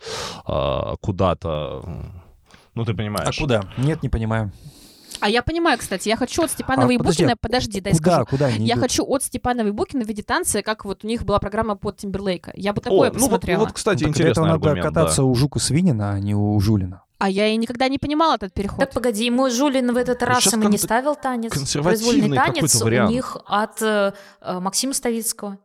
а, 0.46 0.94
куда-то. 1.00 1.47
Ну, 2.74 2.84
ты 2.84 2.92
А 2.92 2.94
понимаешь. 2.94 3.36
куда? 3.38 3.64
Нет, 3.76 4.02
не 4.02 4.08
понимаю. 4.08 4.52
А 5.20 5.28
я 5.28 5.42
понимаю, 5.42 5.78
кстати, 5.78 6.08
я 6.08 6.16
хочу 6.16 6.44
от 6.44 6.50
Степанова 6.52 6.88
А, 6.90 6.92
и 6.92 6.98
подожди, 6.98 7.24
Букина... 7.24 7.36
Подожди, 7.40 7.80
дай 7.80 7.92
куда, 7.92 8.12
скажу. 8.12 8.26
куда 8.26 8.46
они 8.46 8.64
Я 8.66 8.74
идут? 8.74 8.82
хочу 8.84 9.04
от 9.04 9.22
Степанова 9.24 9.66
и 9.66 9.70
Букина 9.72 10.04
в 10.04 10.06
виде 10.08 10.22
танца, 10.22 10.62
как 10.62 10.84
вот 10.84 11.02
у 11.04 11.08
них 11.08 11.24
была 11.24 11.40
программа 11.40 11.74
под 11.74 11.96
Тимберлейка. 11.96 12.52
Я 12.54 12.72
бы 12.72 12.80
такое 12.80 13.10
О, 13.10 13.12
ну 13.12 13.18
вот, 13.20 13.22
посмотрела. 13.22 13.60
вот, 13.60 13.72
кстати, 13.72 13.98
для 14.04 14.08
этого 14.10 14.18
интересный 14.20 14.42
надо 14.44 14.54
аргумент. 14.54 14.82
да. 14.82 14.88
кататься 15.00 15.24
у 15.24 15.34
Жука 15.34 15.58
Свинина, 15.58 16.12
а 16.12 16.18
не 16.20 16.36
у 16.36 16.60
Жулина. 16.60 17.02
А 17.18 17.28
я 17.28 17.48
и 17.48 17.56
никогда 17.56 17.88
не 17.88 17.98
понимала 17.98 18.36
этот 18.36 18.54
переход. 18.54 18.78
Так 18.78 18.92
погоди, 18.92 19.24
ему 19.26 19.50
Жулин 19.50 19.92
в 19.92 19.96
этот 19.96 20.22
раз 20.22 20.52
ему 20.52 20.64
не 20.68 20.76
кон- 20.76 20.78
ставил 20.78 21.16
танец. 21.16 21.52
консервативный 21.52 22.28
Произвольный 22.28 22.36
танец 22.36 22.80
у 22.82 23.10
них 23.10 23.36
от 23.46 23.82
э, 23.82 24.12
Максима 24.44 24.94
Ставицкого. 24.94 25.58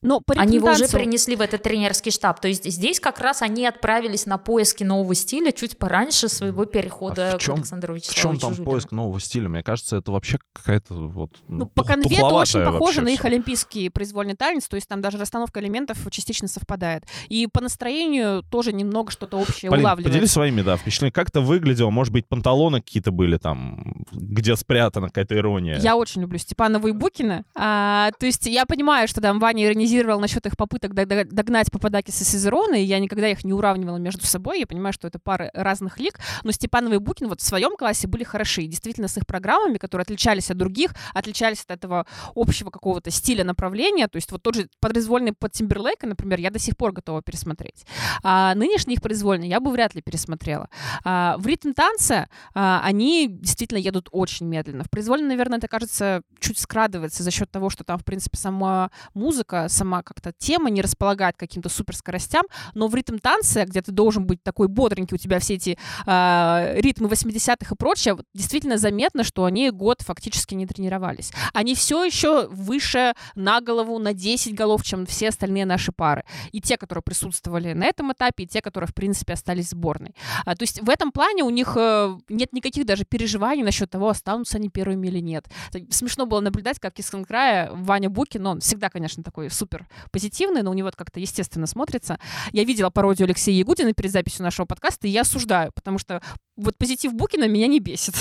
Но 0.00 0.20
по 0.20 0.34
Они 0.34 0.56
его 0.56 0.70
уже 0.70 0.86
принесли 0.88 1.34
в 1.34 1.40
этот 1.40 1.62
тренерский 1.62 2.12
штаб. 2.12 2.40
То 2.40 2.46
есть 2.48 2.64
здесь 2.64 3.00
как 3.00 3.18
раз 3.18 3.42
они 3.42 3.66
отправились 3.66 4.26
на 4.26 4.38
поиски 4.38 4.84
нового 4.84 5.14
стиля 5.14 5.50
чуть 5.50 5.76
пораньше 5.78 6.28
своего 6.28 6.64
перехода 6.66 7.32
А 7.32 7.38
в 7.38 7.40
чём- 7.40 7.56
к 7.56 7.58
Александру 7.58 7.94
В 7.94 8.00
чем 8.00 8.10
Вячеславовичу 8.12 8.40
там 8.40 8.54
Жулину. 8.54 8.70
поиск 8.70 8.92
нового 8.92 9.20
стиля? 9.20 9.48
Мне 9.48 9.62
кажется, 9.62 9.96
это 9.96 10.12
вообще 10.12 10.38
какая-то 10.52 10.94
вот... 10.94 11.30
Ну, 11.48 11.66
по 11.66 11.82
тух- 11.82 11.88
конвету 11.88 12.24
очень 12.26 12.64
похоже 12.64 13.00
на 13.02 13.08
их 13.08 13.18
всё. 13.20 13.28
олимпийский 13.28 13.88
произвольный 13.88 14.34
танец, 14.34 14.68
то 14.68 14.76
есть 14.76 14.86
там 14.88 15.00
даже 15.00 15.18
расстановка 15.18 15.60
элементов 15.60 15.98
частично 16.10 16.46
совпадает. 16.48 17.04
И 17.28 17.48
по 17.52 17.60
настроению 17.60 18.42
тоже 18.44 18.72
немного 18.72 19.10
что-то 19.10 19.36
общее 19.36 19.70
Полин, 19.70 19.84
улавливается. 19.84 20.12
поделись 20.14 20.30
своими, 20.32 20.62
да, 20.62 20.76
впечатлениями. 20.76 21.12
Как 21.12 21.28
это 21.30 21.40
выглядело? 21.40 21.90
Может 21.90 22.12
быть, 22.12 22.28
панталоны 22.28 22.80
какие-то 22.80 23.10
были 23.10 23.36
там, 23.36 24.04
где 24.12 24.54
спрятана 24.56 25.08
какая-то 25.08 25.36
ирония? 25.36 25.78
Я 25.80 25.96
очень 25.96 26.20
люблю 26.22 26.38
Степанова 26.38 26.86
и 26.86 26.92
Букина. 26.92 27.44
А, 27.56 28.10
то 28.18 28.26
есть 28.26 28.46
я 28.46 28.64
понимаю, 28.66 29.08
что 29.08 29.20
там 29.20 29.38
Ваня 29.40 29.68
иронизировал 29.88 30.20
насчет 30.20 30.46
их 30.46 30.56
попыток 30.56 30.94
дог- 30.94 31.08
дог- 31.08 31.28
догнать 31.28 31.70
Пападакиса 31.70 32.24
и 32.24 32.26
Сизерона, 32.26 32.74
и 32.74 32.82
я 32.82 32.98
никогда 32.98 33.28
их 33.28 33.44
не 33.44 33.52
уравнивала 33.52 33.96
между 33.96 34.26
собой. 34.26 34.60
Я 34.60 34.66
понимаю, 34.66 34.92
что 34.92 35.08
это 35.08 35.18
пары 35.18 35.50
разных 35.54 35.98
лиг. 35.98 36.18
Но 36.44 36.52
Степанова 36.52 36.94
и 36.94 36.98
Букин 36.98 37.28
вот 37.28 37.40
в 37.40 37.44
своем 37.44 37.76
классе 37.76 38.06
были 38.06 38.24
хороши. 38.24 38.62
И 38.62 38.66
действительно, 38.66 39.08
с 39.08 39.16
их 39.16 39.26
программами, 39.26 39.78
которые 39.78 40.02
отличались 40.02 40.50
от 40.50 40.56
других, 40.56 40.94
отличались 41.14 41.64
от 41.64 41.70
этого 41.70 42.06
общего 42.34 42.70
какого-то 42.70 43.10
стиля 43.10 43.44
направления. 43.44 44.08
То 44.08 44.16
есть 44.16 44.30
вот 44.32 44.42
тот 44.42 44.54
же 44.54 44.68
подразвольный 44.80 45.32
под 45.32 45.52
Тимберлейка, 45.52 46.06
например, 46.06 46.40
я 46.40 46.50
до 46.50 46.58
сих 46.58 46.76
пор 46.76 46.92
готова 46.92 47.22
пересмотреть. 47.22 47.86
А 48.22 48.54
нынешний 48.54 48.94
их 48.94 49.02
произвольный 49.02 49.48
я 49.48 49.60
бы 49.60 49.70
вряд 49.70 49.94
ли 49.94 50.02
пересмотрела. 50.02 50.68
А, 51.04 51.36
в 51.38 51.46
ритм 51.46 51.72
танца 51.72 52.28
а, 52.54 52.80
они 52.84 53.28
действительно 53.28 53.78
едут 53.78 54.08
очень 54.12 54.46
медленно. 54.46 54.84
В 54.84 54.90
произвольном, 54.90 55.28
наверное, 55.28 55.58
это 55.58 55.68
кажется 55.68 56.22
чуть 56.40 56.58
скрадывается 56.58 57.22
за 57.22 57.30
счет 57.30 57.50
того, 57.50 57.70
что 57.70 57.84
там, 57.84 57.98
в 57.98 58.04
принципе, 58.04 58.36
сама 58.36 58.90
музыка, 59.14 59.66
сама 59.78 60.02
как-то 60.02 60.32
тема 60.36 60.70
не 60.70 60.82
располагает 60.82 61.36
к 61.36 61.40
каким-то 61.40 61.68
суперскоростям, 61.68 62.44
но 62.74 62.88
в 62.88 62.94
ритм 62.94 63.18
танце, 63.18 63.64
где 63.64 63.80
ты 63.80 63.92
должен 63.92 64.26
быть 64.26 64.42
такой 64.42 64.68
бодренький, 64.68 65.14
у 65.14 65.18
тебя 65.18 65.38
все 65.38 65.54
эти 65.54 65.78
а, 66.06 66.72
ритмы 66.74 67.08
80-х 67.08 67.74
и 67.74 67.76
прочее, 67.76 68.16
действительно 68.34 68.78
заметно, 68.78 69.24
что 69.24 69.44
они 69.44 69.70
год 69.70 70.02
фактически 70.02 70.54
не 70.54 70.66
тренировались. 70.66 71.32
Они 71.52 71.74
все 71.74 72.04
еще 72.04 72.48
выше 72.48 73.14
на 73.34 73.60
голову, 73.60 73.98
на 73.98 74.12
10 74.14 74.54
голов, 74.54 74.82
чем 74.82 75.06
все 75.06 75.28
остальные 75.28 75.66
наши 75.66 75.92
пары. 75.92 76.24
И 76.52 76.60
те, 76.60 76.76
которые 76.76 77.02
присутствовали 77.02 77.72
на 77.72 77.84
этом 77.84 78.12
этапе, 78.12 78.44
и 78.44 78.46
те, 78.46 78.60
которые, 78.60 78.88
в 78.88 78.94
принципе, 78.94 79.34
остались 79.34 79.66
в 79.66 79.70
сборной. 79.70 80.14
А, 80.44 80.56
то 80.56 80.62
есть 80.62 80.82
в 80.82 80.90
этом 80.90 81.12
плане 81.12 81.44
у 81.44 81.50
них 81.50 81.74
э, 81.76 82.16
нет 82.28 82.52
никаких 82.52 82.84
даже 82.84 83.04
переживаний 83.04 83.62
насчет 83.62 83.90
того, 83.90 84.08
останутся 84.08 84.56
они 84.56 84.68
первыми 84.68 85.06
или 85.06 85.20
нет. 85.20 85.46
Смешно 85.90 86.26
было 86.26 86.40
наблюдать, 86.40 86.78
как 86.80 86.98
из 86.98 87.08
края 87.26 87.70
Ваня 87.72 88.10
Букин, 88.10 88.46
он 88.46 88.60
всегда, 88.60 88.90
конечно, 88.90 89.22
такой 89.22 89.50
супер 89.50 89.67
позитивный, 90.10 90.62
но 90.62 90.70
у 90.70 90.74
него 90.74 90.88
это 90.88 90.96
как-то 90.96 91.20
естественно 91.20 91.66
смотрится. 91.66 92.18
Я 92.52 92.64
видела 92.64 92.90
пародию 92.90 93.26
Алексея 93.26 93.56
Ягудина 93.58 93.92
перед 93.92 94.10
записью 94.12 94.42
нашего 94.44 94.66
подкаста, 94.66 95.06
и 95.06 95.10
я 95.10 95.22
осуждаю, 95.22 95.72
потому 95.74 95.98
что 95.98 96.22
вот 96.56 96.76
позитив 96.76 97.12
Букина 97.14 97.48
меня 97.48 97.66
не 97.66 97.80
бесит. 97.80 98.14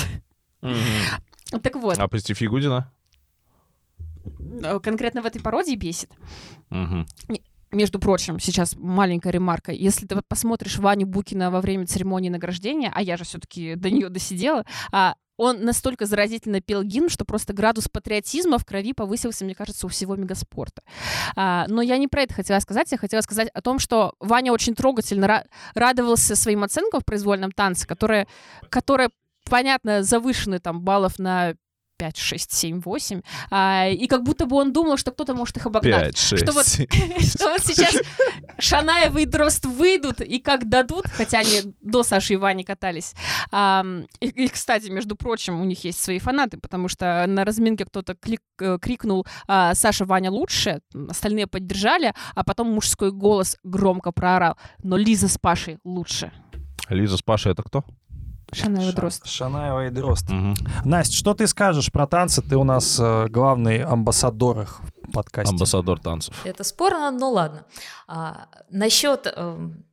Мгм. 0.62 1.62
Так 1.62 1.76
вот, 1.76 1.98
А 1.98 2.08
позитив 2.08 2.42
Ягудина? 2.42 2.92
э, 4.64 4.80
конкретно 4.82 5.22
в 5.22 5.26
этой 5.26 5.42
пародии 5.42 5.76
бесит. 5.76 6.12
Мгм. 6.70 7.06
Между 7.72 8.00
прочим, 8.00 8.40
сейчас 8.40 8.76
маленькая 8.78 9.32
ремарка. 9.32 9.72
Если 9.72 10.06
ты 10.06 10.22
посмотришь 10.28 10.78
Ваню 10.78 11.06
Букина 11.06 11.52
во 11.52 11.62
время 11.62 11.86
церемонии 11.86 12.30
награждения, 12.30 12.92
а 12.94 13.02
я 13.02 13.18
же 13.18 13.26
все-таки 13.26 13.76
до 13.76 13.90
нее 13.90 14.10
досидела, 14.10 14.66
а, 14.92 15.16
он 15.38 15.64
настолько 15.64 16.06
заразительно 16.06 16.62
пел 16.62 16.82
гимн, 16.82 17.10
что 17.10 17.24
просто 17.24 17.54
градус 17.54 17.88
патриотизма 17.88 18.58
в 18.58 18.66
крови 18.66 18.94
повысился, 18.94 19.46
мне 19.46 19.54
кажется, 19.54 19.86
у 19.86 19.90
всего 19.90 20.16
мегаспорта. 20.16 20.82
А, 21.36 21.66
но 21.68 21.82
я 21.82 21.98
не 21.98 22.08
про 22.08 22.24
это 22.24 22.34
хотела 22.34 22.60
сказать. 22.60 22.92
Я 22.92 22.98
хотела 22.98 23.22
сказать 23.22 23.50
о 23.54 23.62
том, 23.62 23.80
что 23.80 24.14
Ваня 24.20 24.52
очень 24.52 24.74
трогательно 24.74 25.26
ра- 25.26 25.46
радовался 25.76 26.36
своим 26.36 26.64
оценкам 26.64 27.02
в 27.02 27.06
произвольном 27.06 27.52
танце, 27.52 27.86
которые, 27.86 28.28
которые 28.70 29.10
понятно, 29.50 30.04
завышены 30.04 30.60
там 30.60 30.82
баллов 30.82 31.20
на 31.20 31.54
5, 31.98 32.18
6, 32.18 32.52
7, 32.54 32.82
8. 32.82 33.22
А, 33.50 33.88
и 33.88 34.08
как 34.08 34.24
будто 34.24 34.46
бы 34.46 34.56
он 34.58 34.72
думал, 34.74 34.98
что 34.98 35.12
кто-то 35.12 35.34
может 35.34 35.58
их 35.58 35.66
обогнать. 35.66 36.06
Пять, 36.06 36.18
шесть. 36.18 36.44
Что 36.44 36.54
вот-. 36.54 36.66
Что 37.20 37.50
вот 37.50 37.62
сейчас 37.62 37.96
Шанаева 38.60 39.18
и 39.20 39.26
Дрозд 39.26 39.66
выйдут, 39.66 40.22
и 40.22 40.40
как 40.40 40.70
дадут, 40.70 41.06
хотя 41.08 41.40
они 41.40 41.74
до 41.82 42.04
Саши 42.04 42.34
и 42.34 42.38
Вани 42.38 42.64
катались. 42.64 43.14
Ам, 43.52 44.06
И, 44.20 44.28
и, 44.28 44.48
кстати, 44.48 44.90
между 44.90 45.16
прочим, 45.16 45.60
у 45.60 45.66
них 45.66 45.84
есть 45.84 46.02
свои 46.04 46.20
фанаты, 46.20 46.58
потому 46.58 46.88
что 46.88 47.26
на 47.28 47.46
разминке 47.46 47.86
кто-то 47.86 48.14
клик- 48.14 48.42
э, 48.60 48.78
крикнул 48.80 49.26
а, 49.48 49.74
«Саша, 49.76 50.06
Ваня 50.06 50.32
лучше», 50.32 50.82
остальные 51.10 51.48
поддержали, 51.48 52.14
а 52.36 52.44
потом 52.44 52.72
мужской 52.74 53.12
голос 53.12 53.58
громко 53.64 54.12
проорал 54.12 54.58
«Но 54.84 54.98
Лиза 54.98 55.28
с 55.28 55.38
Пашей 55.38 55.80
лучше». 55.84 56.32
Лиза 56.90 57.18
с 57.18 57.22
Пашей 57.22 57.52
это 57.52 57.64
кто? 57.64 57.84
Шанаева 58.54 58.92
Ша- 58.92 58.96
Дрозд. 58.96 59.26
Шанаева 59.28 59.88
и 59.88 59.90
Дрозд. 59.90 60.30
Мгм. 60.30 60.56
Настя, 60.86 61.16
что 61.16 61.34
ты 61.34 61.48
скажешь 61.48 61.92
про 61.92 62.08
танцы? 62.08 62.42
Ты 62.42 62.56
у 62.58 62.64
нас 62.64 62.98
э, 63.00 63.28
главный 63.30 63.84
амбассадор 63.84 64.62
их 64.62 64.80
в 65.04 65.12
подкасте. 65.12 65.52
Амбассадор 65.54 66.00
танцев. 66.00 66.34
Это 66.46 66.64
спорно, 66.64 67.12
но 67.12 67.30
ладно. 67.32 67.66
А, 68.08 68.48
насчет, 68.70 69.28
эм, 69.36 69.84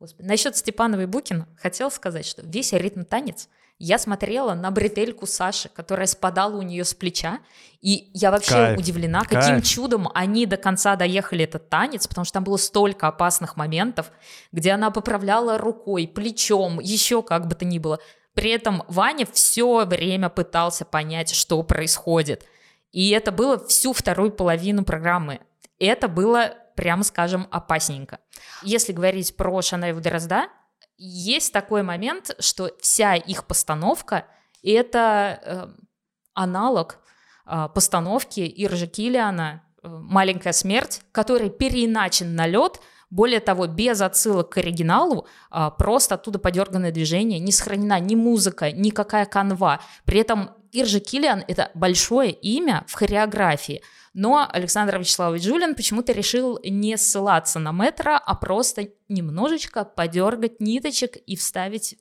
господи, 0.00 0.26
насчет 0.26 0.56
Степанова 0.56 1.02
и 1.02 1.06
Букина 1.06 1.46
хотел 1.56 1.90
сказать, 1.90 2.26
что 2.26 2.42
весь 2.42 2.72
ритм 2.72 3.02
танец 3.04 3.48
я 3.78 3.98
смотрела 3.98 4.54
на 4.54 4.70
бретельку 4.70 5.26
Саши, 5.26 5.68
которая 5.68 6.06
спадала 6.06 6.56
у 6.56 6.62
нее 6.62 6.84
с 6.84 6.94
плеча, 6.94 7.40
и 7.80 8.10
я 8.14 8.30
вообще 8.30 8.52
Кайф. 8.52 8.78
удивлена, 8.78 9.24
Кайф. 9.24 9.30
каким 9.30 9.62
чудом 9.62 10.08
они 10.14 10.46
до 10.46 10.56
конца 10.56 10.94
доехали 10.94 11.44
этот 11.44 11.68
танец, 11.68 12.06
потому 12.06 12.24
что 12.24 12.34
там 12.34 12.44
было 12.44 12.56
столько 12.56 13.08
опасных 13.08 13.56
моментов, 13.56 14.12
где 14.52 14.70
она 14.70 14.90
поправляла 14.90 15.58
рукой, 15.58 16.06
плечом, 16.06 16.78
еще 16.80 17.22
как 17.22 17.48
бы 17.48 17.54
то 17.54 17.64
ни 17.64 17.78
было. 17.78 17.98
При 18.34 18.50
этом 18.50 18.84
Ваня 18.88 19.26
все 19.30 19.84
время 19.84 20.28
пытался 20.28 20.84
понять, 20.84 21.34
что 21.34 21.62
происходит. 21.62 22.46
И 22.92 23.10
это 23.10 23.32
было 23.32 23.58
всю 23.66 23.92
вторую 23.92 24.30
половину 24.30 24.84
программы. 24.84 25.40
Это 25.78 26.08
было, 26.08 26.54
прямо 26.76 27.02
скажем, 27.02 27.48
опасненько. 27.50 28.20
Если 28.62 28.92
говорить 28.92 29.36
про 29.36 29.60
Шанаеву 29.60 30.00
Дрозда, 30.00 30.48
есть 30.96 31.52
такой 31.52 31.82
момент, 31.82 32.34
что 32.38 32.70
вся 32.80 33.14
их 33.14 33.44
постановка— 33.46 34.26
это 34.62 35.40
э, 35.44 35.68
аналог 36.34 36.98
э, 37.46 37.68
постановки 37.74 38.40
Иржи 38.40 38.86
Киллиана 38.86 39.62
э, 39.82 39.88
«Маленькая 39.88 40.52
смерть», 40.52 41.02
который 41.12 41.50
переиначен 41.50 42.34
на 42.34 42.46
лед, 42.46 42.80
более 43.10 43.40
того, 43.40 43.66
без 43.66 44.00
отсылок 44.00 44.48
к 44.48 44.56
оригиналу, 44.56 45.26
а, 45.50 45.70
просто 45.70 46.14
оттуда 46.14 46.38
подерганное 46.38 46.92
движение, 46.92 47.38
не 47.40 47.52
сохранена 47.52 48.00
ни 48.00 48.14
музыка, 48.14 48.72
никакая 48.72 49.26
канва. 49.26 49.80
При 50.06 50.18
этом 50.18 50.52
Иржи 50.72 51.00
Киллиан— 51.00 51.44
это 51.48 51.70
большое 51.74 52.32
имя 52.32 52.84
в 52.88 52.94
хореографии, 52.94 53.82
но 54.14 54.48
Александр 54.50 54.98
Вячеславович 54.98 55.44
Жулин 55.44 55.74
почему-то 55.74 56.12
решил 56.12 56.58
не 56.64 56.96
ссылаться 56.96 57.58
на 57.58 57.72
метро, 57.72 58.18
а 58.24 58.34
просто 58.34 58.88
немножечко 59.08 59.84
подергать 59.84 60.60
ниточек 60.60 61.16
и 61.16 61.36
вставить 61.36 61.98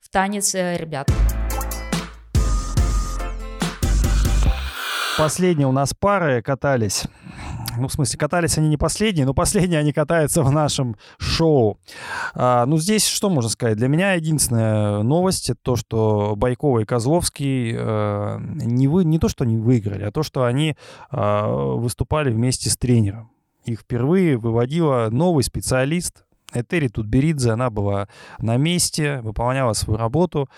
в 0.00 0.10
танец 0.10 0.56
э, 0.56 0.76
ребят. 0.76 1.08
Последние 5.16 5.68
у 5.68 5.72
нас 5.72 5.94
пары 5.94 6.42
катались. 6.42 7.04
Ну, 7.78 7.88
в 7.88 7.92
смысле, 7.92 8.18
катались 8.18 8.58
они 8.58 8.68
не 8.68 8.76
последние, 8.76 9.26
но 9.26 9.34
последние 9.34 9.80
они 9.80 9.92
катаются 9.92 10.42
в 10.42 10.50
нашем 10.50 10.96
шоу. 11.18 11.78
А, 12.34 12.66
ну, 12.66 12.78
здесь 12.78 13.06
что 13.06 13.30
можно 13.30 13.50
сказать? 13.50 13.76
Для 13.76 13.88
меня 13.88 14.12
единственная 14.12 15.02
новость— 15.02 15.50
это 15.50 15.60
то, 15.62 15.76
что 15.76 16.34
Байкова 16.36 16.80
и 16.80 16.84
Козловский 16.84 17.74
э, 17.76 18.38
не, 18.40 18.88
вы, 18.88 19.04
не 19.04 19.18
то, 19.18 19.28
что 19.28 19.44
они 19.44 19.56
выиграли, 19.56 20.04
а 20.04 20.10
то, 20.10 20.22
что 20.22 20.44
они 20.44 20.76
э, 21.10 21.46
выступали 21.76 22.30
вместе 22.30 22.70
с 22.70 22.76
тренером. 22.76 23.30
Их 23.64 23.80
впервые 23.80 24.36
выводила 24.36 25.08
новый 25.10 25.44
специалист, 25.44 26.24
Этери 26.52 26.88
Тутберидзе, 26.88 27.50
она 27.50 27.70
была 27.70 28.08
на 28.38 28.56
месте, 28.56 29.20
выполняла 29.20 29.74
свою 29.74 29.98
работу, 29.98 30.48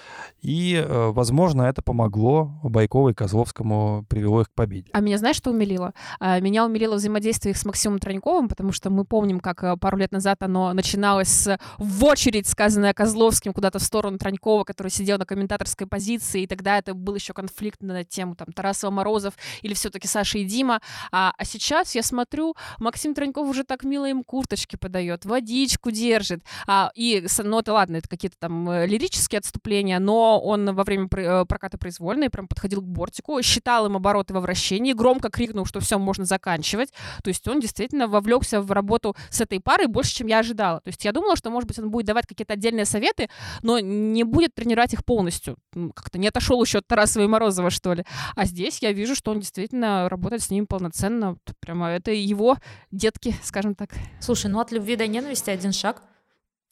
и, 0.40 0.74
э, 0.74 1.10
возможно, 1.10 1.62
это 1.62 1.82
помогло 1.82 2.52
Байкову 2.62 3.12
Козловскому, 3.14 4.04
привело 4.08 4.42
их 4.42 4.48
к 4.48 4.54
победе. 4.54 4.90
А 4.92 5.00
меня 5.00 5.18
знаешь, 5.18 5.36
что 5.36 5.50
умилило? 5.50 5.92
А, 6.20 6.38
меня 6.40 6.64
умилило 6.64 6.96
взаимодействие 6.96 7.52
их 7.52 7.58
с 7.58 7.64
Максимом 7.64 7.98
Троньковым, 7.98 8.48
потому 8.48 8.72
что 8.72 8.90
мы 8.90 9.04
помним, 9.04 9.40
как 9.40 9.64
э, 9.64 9.76
пару 9.76 9.96
лет 9.96 10.12
назад 10.12 10.42
оно 10.42 10.72
начиналось 10.72 11.28
с 11.28 11.58
в 11.78 12.04
очередь, 12.04 12.46
сказанное 12.46 12.92
Козловским, 12.92 13.52
куда-то 13.52 13.78
в 13.78 13.82
сторону 13.82 14.18
Тронькова, 14.18 14.64
который 14.64 14.88
сидел 14.88 15.18
на 15.18 15.26
комментаторской 15.26 15.86
позиции, 15.86 16.42
и 16.42 16.46
тогда 16.46 16.78
это 16.78 16.94
был 16.94 17.14
еще 17.14 17.32
конфликт 17.32 17.82
на 17.82 18.04
тему 18.04 18.34
там 18.36 18.52
Тарасова 18.52 18.90
Морозов 18.90 19.34
или 19.62 19.74
все-таки 19.74 20.06
Саша 20.06 20.38
и 20.38 20.44
Дима. 20.44 20.80
А, 21.10 21.32
а 21.36 21.44
сейчас 21.44 21.94
я 21.94 22.02
смотрю, 22.02 22.54
Максим 22.78 23.14
Троньков 23.14 23.48
уже 23.48 23.64
так 23.64 23.84
мило 23.84 24.08
им 24.08 24.22
курточки 24.22 24.76
подает, 24.76 25.24
водичку, 25.24 25.79
ручку 25.80 25.90
держит. 25.90 26.42
А, 26.66 26.90
и, 26.94 27.24
ну, 27.42 27.58
это 27.58 27.72
ладно, 27.72 27.96
это 27.96 28.08
какие-то 28.08 28.36
там 28.38 28.68
э, 28.70 28.86
лирические 28.86 29.38
отступления, 29.38 29.98
но 29.98 30.40
он 30.40 30.74
во 30.74 30.84
время 30.84 31.08
э, 31.16 31.44
проката 31.46 31.78
произвольной 31.78 32.30
прям 32.30 32.46
подходил 32.48 32.80
к 32.80 32.84
бортику, 32.84 33.42
считал 33.42 33.86
им 33.86 33.96
обороты 33.96 34.34
во 34.34 34.40
вращении, 34.40 34.92
громко 34.92 35.30
крикнул, 35.30 35.66
что 35.66 35.80
все, 35.80 35.98
можно 35.98 36.24
заканчивать. 36.24 36.92
То 37.22 37.28
есть 37.28 37.46
он 37.48 37.60
действительно 37.60 38.06
вовлекся 38.06 38.60
в 38.60 38.70
работу 38.72 39.16
с 39.30 39.40
этой 39.40 39.60
парой 39.60 39.86
больше, 39.86 40.14
чем 40.14 40.26
я 40.26 40.40
ожидала. 40.40 40.80
То 40.80 40.88
есть 40.88 41.04
я 41.04 41.12
думала, 41.12 41.36
что, 41.36 41.50
может 41.50 41.68
быть, 41.68 41.78
он 41.78 41.90
будет 41.90 42.06
давать 42.06 42.26
какие-то 42.26 42.54
отдельные 42.54 42.84
советы, 42.84 43.28
но 43.62 43.78
не 43.80 44.24
будет 44.24 44.54
тренировать 44.54 44.92
их 44.94 45.04
полностью. 45.04 45.56
Как-то 45.94 46.18
не 46.18 46.28
отошел 46.28 46.62
еще 46.62 46.78
от 46.78 46.86
Тарасова 46.86 47.24
и 47.24 47.26
Морозова, 47.26 47.70
что 47.70 47.94
ли. 47.94 48.04
А 48.36 48.44
здесь 48.44 48.78
я 48.82 48.92
вижу, 48.92 49.14
что 49.14 49.30
он 49.30 49.40
действительно 49.40 50.08
работает 50.08 50.42
с 50.42 50.50
ними 50.50 50.64
полноценно. 50.64 51.36
Прямо 51.60 51.88
это 51.88 52.10
его 52.10 52.56
детки, 52.90 53.34
скажем 53.42 53.74
так. 53.74 53.90
Слушай, 54.20 54.50
ну 54.50 54.60
от 54.60 54.72
любви 54.72 54.96
до 54.96 55.06
ненависти 55.06 55.50
один 55.50 55.69
один 55.70 55.72
шаг. 55.72 56.02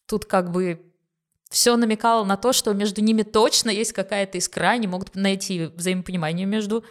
Тут 0.07 0.25
как 0.25 0.51
бы 0.51 0.81
все 1.51 1.77
намекало 1.77 2.25
на 2.25 2.37
то, 2.37 2.53
что 2.53 2.75
между 2.75 3.01
ними 3.01 3.23
точно 3.23 3.71
есть 3.71 3.93
какая-то 3.93 4.39
искра, 4.39 4.71
они 4.71 4.87
могут 4.87 5.15
найти 5.15 5.67
взаимопонимание 5.75 6.47
между 6.47 6.85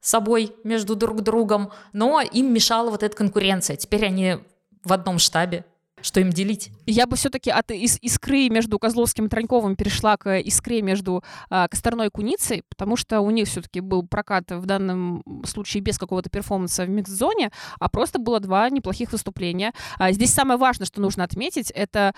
собой, 0.00 0.54
между 0.64 0.94
друг 0.94 1.22
другом, 1.22 1.72
но 1.92 2.20
им 2.20 2.52
мешала 2.52 2.90
вот 2.90 3.02
эта 3.02 3.16
конкуренция. 3.16 3.76
Теперь 3.76 4.04
они 4.04 4.38
в 4.84 4.92
одном 4.92 5.18
штабе, 5.18 5.64
что 6.00 6.20
им 6.20 6.30
делить? 6.30 6.70
Я 6.86 7.06
бы 7.06 7.16
все-таки 7.16 7.50
от 7.50 7.70
ис 7.70 7.98
искры 8.02 8.48
между 8.48 8.78
Козловским 8.78 9.26
и 9.26 9.28
Троньковым 9.28 9.76
перешла 9.76 10.16
к 10.16 10.38
искре 10.38 10.82
между 10.82 11.24
а, 11.48 11.68
Косторной 11.68 12.08
и 12.08 12.10
Куницей, 12.10 12.62
потому 12.68 12.96
что 12.96 13.20
у 13.20 13.30
них 13.30 13.48
все-таки 13.48 13.80
был 13.80 14.06
прокат 14.06 14.50
в 14.50 14.66
данном 14.66 15.22
случае 15.44 15.82
без 15.82 15.98
какого-то 15.98 16.30
перформанса 16.30 16.84
в 16.84 16.90
микс-зоне, 16.90 17.50
а 17.78 17.88
просто 17.88 18.18
было 18.18 18.40
два 18.40 18.68
неплохих 18.70 19.12
выступления. 19.12 19.72
А, 19.98 20.12
здесь 20.12 20.32
самое 20.32 20.58
важное, 20.58 20.86
что 20.86 21.00
нужно 21.00 21.24
отметить, 21.24 21.70
это 21.70 22.14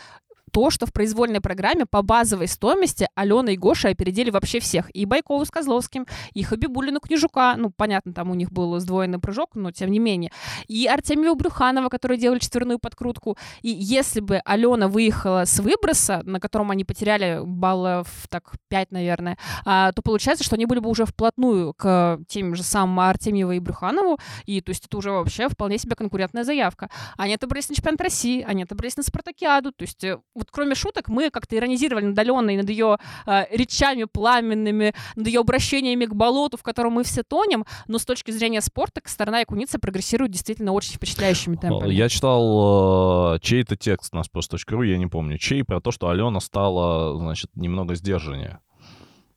то, 0.57 0.70
что 0.70 0.86
в 0.86 0.92
произвольной 0.94 1.42
программе 1.42 1.84
по 1.84 2.00
базовой 2.00 2.48
стоимости 2.48 3.07
Алена 3.14 3.50
и 3.52 3.59
Гоша 3.59 3.90
опередили 3.90 4.30
вообще 4.30 4.59
всех. 4.59 4.88
И 4.96 5.04
Байкову 5.04 5.44
с 5.44 5.50
Козловским, 5.50 6.07
и 6.32 6.42
Хабибулину 6.42 6.98
Книжука, 6.98 7.57
ну, 7.59 7.70
понятно, 7.76 8.14
там 8.14 8.30
у 8.30 8.34
них 8.34 8.50
был 8.50 8.80
сдвоенный 8.80 9.18
прыжок, 9.18 9.50
но 9.54 9.70
тем 9.70 9.90
не 9.90 9.98
менее. 9.98 10.32
И 10.66 10.86
Артемию 10.86 11.34
Брюханова, 11.34 11.90
которые 11.90 12.18
делали 12.18 12.38
четверную 12.38 12.78
подкрутку. 12.78 13.36
И 13.61 13.68
если 13.68 14.20
бы 14.20 14.40
Алена 14.46 14.88
выехала 14.88 15.44
с 15.44 15.61
выброса, 15.61 16.22
на 16.24 16.40
котором 16.40 16.70
они 16.70 16.84
потеряли 16.84 17.42
баллов 17.44 18.09
так 18.30 18.54
5, 18.68 18.92
наверное, 18.92 19.36
а, 19.66 19.92
то 19.92 20.00
получается, 20.00 20.42
что 20.42 20.54
они 20.54 20.64
были 20.64 20.78
бы 20.78 20.88
уже 20.88 21.04
вплотную 21.04 21.74
к 21.74 22.18
тем 22.28 22.54
же 22.54 22.62
самым 22.62 23.00
Артемьеву 23.00 23.52
и 23.52 23.59
Брюханову, 23.59 24.18
и 24.46 24.62
то 24.62 24.70
есть 24.70 24.86
это 24.86 24.96
уже 24.96 25.11
вообще 25.11 25.50
вполне 25.50 25.76
себе 25.76 25.96
конкурентная 25.96 26.44
заявка. 26.44 26.88
Они 27.18 27.34
отобрались 27.34 27.68
на 27.68 27.74
чемпионат 27.74 28.00
России, 28.00 28.42
они 28.42 28.62
отобрались 28.62 28.96
на 28.96 29.02
Спартакиаду, 29.02 29.72
то 29.72 29.82
есть 29.82 30.02
э, 30.02 30.18
вот 30.47 30.53
кроме 30.53 30.74
шуток, 30.74 31.09
мы 31.09 31.30
как-то 31.30 31.57
иронизировали 31.57 32.07
над 32.07 32.18
Аленой, 32.18 32.57
над 32.57 32.70
ее 32.70 32.99
э, 33.26 33.44
речами 33.51 34.05
пламенными, 34.05 34.94
над 35.16 35.26
ее 35.26 35.40
обращениями 35.40 36.07
к 36.07 36.14
болоту, 36.14 36.57
в 36.57 36.62
котором 36.62 36.92
мы 36.92 37.05
все 37.05 37.22
тонем, 37.22 37.64
но 37.88 37.99
с 37.99 38.05
точки 38.05 38.30
зрения 38.30 38.61
спорта 38.61 39.01
сторона 39.05 39.40
Якуница 39.40 39.78
прогрессирует 39.78 40.32
действительно 40.32 40.72
очень 40.72 40.94
впечатляющими 40.94 41.57
темпами. 41.57 41.92
Я 41.92 42.09
читал 42.09 43.34
э, 43.34 43.38
чей-то 43.40 43.76
текст 43.76 44.12
на 44.12 44.20
sports.ru, 44.20 44.86
я 44.86 44.99
не 44.99 45.07
помню, 45.07 45.38
чей, 45.38 45.64
про 45.64 45.80
то, 45.80 45.90
что 45.90 46.09
Алена 46.09 46.40
стала, 46.40 47.16
значит, 47.18 47.51
немного 47.55 47.94
сдержаннее. 47.94 48.61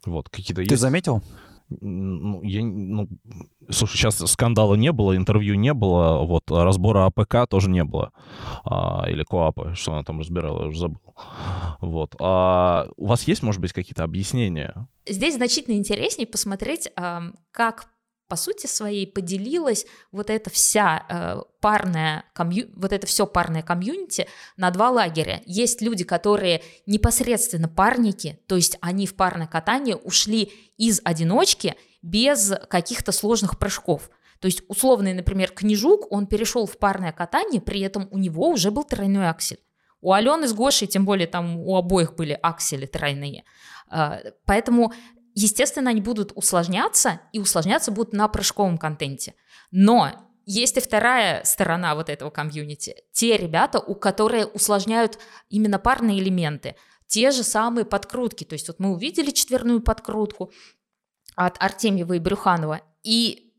Вот, 0.05 0.30
какие-то 0.30 0.64
Ты 0.64 0.74
есть... 0.74 0.82
заметил? 0.82 1.22
Ну, 1.70 2.41
я, 2.43 2.63
ну, 2.63 3.07
слушай, 3.70 3.97
сейчас 3.97 4.17
скандала 4.32 4.76
не 4.76 4.91
было, 4.91 5.15
интервью 5.15 5.55
не 5.55 5.74
было, 5.74 6.26
вот, 6.26 6.49
разбора 6.49 7.05
АПК 7.05 7.47
тоже 7.49 7.70
не 7.70 7.84
было, 7.84 8.11
а, 8.63 9.05
или 9.07 9.24
КОАПа, 9.24 9.76
что 9.76 9.93
она 9.93 10.03
там 10.03 10.20
разбирала, 10.20 10.63
я 10.63 10.67
уже 10.67 10.80
забыл. 10.80 11.15
Вот. 11.82 12.15
А 12.20 12.88
у 12.97 13.07
вас 13.07 13.24
есть, 13.24 13.43
может 13.43 13.61
быть, 13.61 13.74
какие-то 13.74 14.03
объяснения? 14.03 14.88
Здесь 15.07 15.36
значительно 15.36 15.76
интереснее 15.76 16.28
посмотреть, 16.28 16.89
как 17.51 17.88
по 18.30 18.36
сути 18.36 18.68
своей 18.68 19.08
поделилась 19.08 19.86
вот 20.12 20.30
эта 20.30 20.50
вся 20.50 21.06
э, 21.10 21.42
парная 21.60 22.24
комью... 22.34 22.70
вот 22.76 22.94
это 22.94 23.08
все 23.08 23.26
парное 23.26 23.64
комьюнити 23.64 24.28
на 24.56 24.70
два 24.70 24.92
лагеря. 24.92 25.42
Есть 25.46 25.82
люди, 25.82 26.04
которые 26.04 26.62
непосредственно 26.86 27.68
парники, 27.68 28.40
то 28.48 28.56
есть 28.56 28.78
они 28.82 29.08
в 29.08 29.16
парное 29.16 29.48
катание 29.48 29.96
ушли 29.96 30.54
из 30.78 31.02
одиночки 31.04 31.76
без 32.04 32.54
каких-то 32.70 33.12
сложных 33.12 33.58
прыжков. 33.58 34.12
То 34.40 34.46
есть 34.46 34.62
условный, 34.70 35.14
например, 35.14 35.52
Книжук, 35.52 36.12
он 36.12 36.28
перешел 36.28 36.66
в 36.66 36.78
парное 36.78 37.12
катание, 37.12 37.60
при 37.60 37.82
этом 37.82 38.08
у 38.12 38.20
него 38.20 38.48
уже 38.48 38.72
был 38.72 38.84
тройной 38.84 39.28
аксель. 39.28 39.60
У 40.02 40.14
Алены 40.14 40.48
с 40.48 40.54
Гошей, 40.54 40.88
тем 40.88 41.04
более 41.04 41.28
там 41.28 41.58
у 41.58 41.76
обоих 41.76 42.16
были 42.16 42.38
аксели 42.42 42.86
тройные. 42.86 43.44
Э, 43.92 44.32
поэтому 44.46 44.94
Естественно, 45.42 45.92
они 45.92 46.02
будут 46.02 46.34
усложняться, 46.36 47.22
и 47.32 47.40
усложняться 47.40 47.92
будут 47.92 48.12
на 48.12 48.28
прыжковом 48.28 48.78
контенте. 48.78 49.36
Но 49.72 50.12
есть 50.46 50.76
и 50.76 50.82
вторая 50.82 51.46
сторона 51.46 51.96
вот 51.96 52.10
этого 52.10 52.30
комьюнити. 52.30 52.98
Те 53.14 53.38
ребята, 53.38 53.80
у 53.80 53.96
которых 53.96 54.54
усложняют 54.54 55.18
именно 55.48 55.80
парные 55.80 56.20
элементы. 56.20 56.76
Те 57.08 57.32
же 57.32 57.44
самые 57.44 57.86
подкрутки. 57.86 58.44
То 58.44 58.54
есть 58.54 58.68
вот 58.68 58.80
мы 58.82 58.92
увидели 58.92 59.32
четверную 59.32 59.80
подкрутку 59.80 60.52
от 61.36 61.56
Артемьева 61.64 62.14
и 62.14 62.20
Брюханова. 62.20 62.82
И 63.04 63.54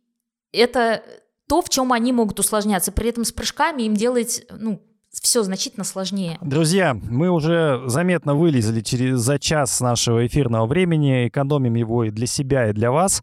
это 0.53 1.03
то, 1.49 1.63
в 1.63 1.71
чем 1.71 1.95
они 1.95 2.13
могут 2.13 2.39
усложняться. 2.39 2.93
При 2.93 3.09
этом 3.09 3.25
с 3.25 3.33
прыжками 3.33 3.85
им 3.85 3.95
делать 3.95 4.45
ну, 4.51 4.87
все 5.13 5.43
значительно 5.43 5.85
сложнее. 5.85 6.39
Друзья, 6.41 6.95
мы 6.95 7.31
уже 7.31 7.83
заметно 7.87 8.35
вылезли 8.35 8.81
через, 8.81 9.19
за 9.21 9.39
час 9.39 9.81
нашего 9.81 10.27
эфирного 10.27 10.67
времени, 10.67 11.29
экономим 11.29 11.75
его 11.75 12.05
и 12.05 12.11
для 12.11 12.27
себя, 12.27 12.71
и 12.71 12.73
для 12.73 12.91
вас. 12.91 13.23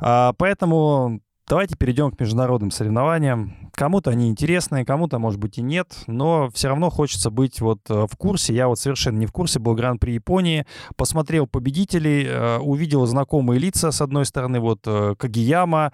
А, 0.00 0.32
поэтому 0.38 1.20
Давайте 1.50 1.74
перейдем 1.74 2.12
к 2.12 2.20
международным 2.20 2.70
соревнованиям. 2.70 3.56
Кому-то 3.72 4.10
они 4.10 4.28
интересны, 4.28 4.84
кому-то, 4.84 5.18
может 5.18 5.40
быть, 5.40 5.58
и 5.58 5.62
нет, 5.62 6.04
но 6.06 6.48
все 6.50 6.68
равно 6.68 6.90
хочется 6.90 7.28
быть 7.32 7.60
вот 7.60 7.80
э, 7.88 8.06
в 8.08 8.16
курсе. 8.16 8.54
Я 8.54 8.68
вот 8.68 8.78
совершенно 8.78 9.18
не 9.18 9.26
в 9.26 9.32
курсе, 9.32 9.58
был 9.58 9.74
Гран-при 9.74 10.12
Японии, 10.12 10.64
посмотрел 10.94 11.48
победителей, 11.48 12.24
э, 12.24 12.58
увидел 12.58 13.04
знакомые 13.04 13.58
лица, 13.58 13.90
с 13.90 14.00
одной 14.00 14.26
стороны, 14.26 14.60
вот 14.60 14.82
э, 14.86 15.16
Кагияма, 15.18 15.92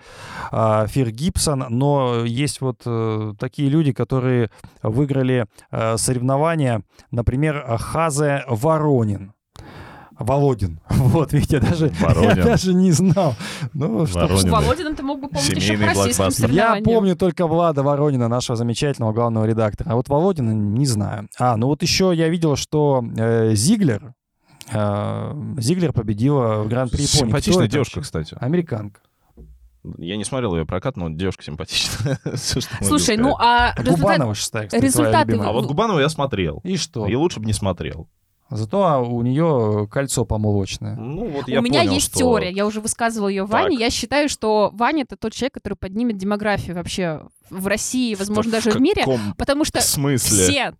Фир 0.51 1.11
Гибсон, 1.11 1.65
но 1.71 2.27
есть 2.27 2.61
вот 2.61 2.83
такие 3.39 3.71
люди, 3.71 3.93
которые 3.93 4.51
выиграли 4.83 5.47
соревнования, 5.71 6.83
например, 7.11 7.79
Хазе 7.79 8.45
Воронин. 8.47 9.33
Володин. 10.19 10.81
Вот, 11.17 11.33
видите, 11.33 11.57
я 11.57 11.61
даже, 11.63 11.93
я 12.21 12.35
даже 12.35 12.75
не 12.75 12.91
знал. 12.91 13.35
Ну, 13.73 14.07
что, 14.07 14.27
Володин 14.27 14.97
ты 14.97 15.03
мог 15.03 15.21
бы 15.21 15.29
помнить 15.29 15.49
еще 15.49 15.79
по 15.79 15.87
российским 15.87 16.51
Я 16.51 16.81
помню 16.83 17.17
только 17.17 17.47
Влада 17.47 17.83
Воронина, 17.83 18.29
нашего 18.29 18.57
замечательного 18.57 19.13
главного 19.13 19.45
редактора. 19.45 19.91
А 19.91 19.95
вот 19.95 20.09
Володина 20.09 20.51
не 20.51 20.87
знаю. 20.87 21.29
А, 21.39 21.57
ну 21.57 21.69
вот 21.69 21.83
еще 21.83 22.13
я 22.15 22.29
видел, 22.29 22.57
что 22.57 23.05
э, 23.17 23.55
Зиглер, 23.55 24.15
э, 24.73 25.35
Зиглер 25.59 25.93
победила 25.93 26.63
в 26.63 26.69
Гран-при 26.69 27.03
Японии. 27.03 27.27
Симпатичная 27.27 27.69
девушка, 27.69 27.99
вообще? 27.99 28.07
кстати. 28.07 28.37
Американка. 28.41 29.01
Я 29.99 30.17
не 30.17 30.25
смотрел 30.25 30.57
ее 30.57 30.67
прокат, 30.67 30.97
но 30.97 31.09
девушка 31.11 31.45
симпатичная. 31.45 32.19
Слушай, 32.35 33.17
ну 33.17 33.37
а 33.39 33.75
Губанова 33.83 34.35
шестая, 34.35 34.67
кстати, 34.67 34.83
результаты... 34.83 35.37
А 35.37 35.53
вот 35.53 35.67
Губанова 35.67 36.01
я 36.01 36.09
смотрел. 36.09 36.61
И 36.65 36.77
что? 36.77 37.07
И 37.07 37.15
лучше 37.15 37.41
бы 37.41 37.47
не 37.47 37.53
смотрел. 37.53 38.09
Зато 38.51 39.03
у 39.03 39.23
нее 39.23 39.89
кольцо 39.91 40.25
помолочное. 40.25 40.95
Ну, 40.97 41.29
вот 41.29 41.49
у 41.49 41.51
я 41.51 41.61
меня 41.61 41.81
понял, 41.81 41.95
есть 41.95 42.11
что... 42.11 42.19
теория, 42.19 42.51
я 42.51 42.65
уже 42.67 42.81
высказывала 42.81 43.29
ее 43.29 43.45
Ване. 43.45 43.77
Я 43.77 43.91
считаю, 43.91 44.29
что 44.29 44.71
Ваня 44.73 45.03
это 45.03 45.17
тот 45.17 45.33
человек, 45.33 45.55
который 45.55 45.75
поднимет 45.75 46.17
демографию 46.17 46.77
вообще 46.77 47.23
в 47.51 47.67
России, 47.67 48.15
возможно, 48.15 48.53
даже 48.53 48.71
в 48.71 48.81
мире. 48.81 49.05
Потому 49.37 49.65
что 49.65 49.81
смысле? 49.81 50.45
все 50.45 50.73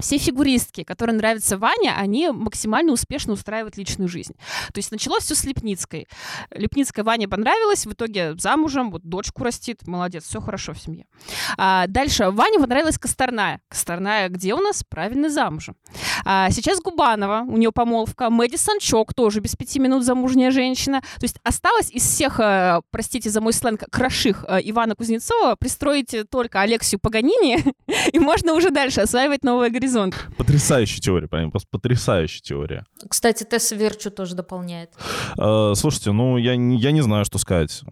все 0.00 0.18
фигуристки, 0.18 0.84
которые 0.84 1.16
нравятся 1.16 1.58
Ване, 1.58 1.92
они 1.92 2.30
максимально 2.30 2.92
успешно 2.92 3.32
устраивают 3.32 3.76
личную 3.76 4.08
жизнь. 4.08 4.34
То 4.72 4.78
есть 4.78 4.92
началось 4.92 5.24
все 5.24 5.34
с 5.34 5.44
Лепницкой. 5.44 6.08
Лепницкая 6.50 7.04
Ване 7.04 7.28
понравилась, 7.28 7.86
в 7.86 7.92
итоге 7.92 8.36
замужем, 8.38 8.90
вот 8.90 9.02
дочку 9.02 9.44
растит, 9.44 9.86
молодец, 9.86 10.24
все 10.24 10.40
хорошо 10.40 10.72
в 10.72 10.78
семье. 10.80 11.06
А 11.56 11.86
дальше 11.86 12.30
Ване 12.30 12.58
понравилась 12.58 12.98
Косторная. 12.98 13.60
Косторная 13.68 14.28
где 14.28 14.54
у 14.54 14.58
нас? 14.58 14.84
Правильно, 14.84 15.30
замужем. 15.30 15.76
А 16.24 16.50
сейчас 16.50 16.80
Губанова, 16.80 17.44
у 17.46 17.56
нее 17.56 17.72
помолвка. 17.72 18.30
Мэдисон 18.30 18.78
Чок, 18.78 19.14
тоже 19.14 19.40
без 19.40 19.56
пяти 19.56 19.78
минут 19.78 20.04
замужняя 20.04 20.50
женщина. 20.50 21.00
То 21.00 21.24
есть 21.24 21.36
осталось 21.42 21.90
из 21.90 22.02
всех, 22.02 22.40
э, 22.40 22.80
простите 22.90 23.30
за 23.30 23.40
мой 23.40 23.52
сленг, 23.52 23.84
кроших 23.90 24.44
э, 24.48 24.60
Ивана 24.64 24.94
Кузнецова 24.94 25.56
пристроить 25.56 26.14
только 26.30 26.60
Алексию 26.60 27.00
Паганини, 27.00 27.64
и 28.12 28.18
можно 28.18 28.54
уже 28.54 28.70
дальше 28.70 29.00
осваивать 29.00 29.40
горизонты 29.42 29.88
горизонт. 29.88 30.14
Потрясающая 30.36 31.00
теория, 31.00 31.28
прям 31.28 31.50
просто 31.50 31.68
потрясающая 31.70 32.42
теория. 32.42 32.84
Кстати, 33.08 33.44
Тесса 33.44 33.74
Верчу 33.74 34.10
тоже 34.10 34.34
дополняет. 34.34 34.90
Э, 35.38 35.72
слушайте, 35.74 36.12
ну 36.12 36.36
я, 36.36 36.52
я 36.52 36.92
не 36.92 37.00
знаю, 37.00 37.24
что 37.24 37.38
сказать. 37.38 37.82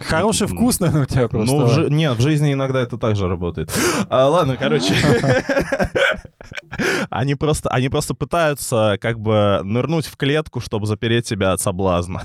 Хороший 0.00 0.46
вкус, 0.46 0.80
наверное, 0.80 1.02
у 1.02 1.06
тебя 1.06 1.28
просто. 1.28 1.54
Ну, 1.54 1.66
в, 1.66 1.90
нет, 1.90 2.16
в 2.16 2.20
жизни 2.20 2.52
иногда 2.52 2.80
это 2.80 2.98
также 2.98 3.28
работает. 3.28 3.70
А, 4.08 4.28
ладно, 4.28 4.56
короче. 4.56 4.94
Они 7.10 7.34
просто, 7.34 7.69
они 7.70 7.88
просто 7.88 8.14
пытаются 8.14 8.98
как 9.00 9.20
бы 9.20 9.60
нырнуть 9.62 10.06
в 10.06 10.16
клетку, 10.16 10.60
чтобы 10.60 10.86
запереть 10.86 11.26
себя 11.26 11.52
от 11.52 11.60
соблазна. 11.60 12.24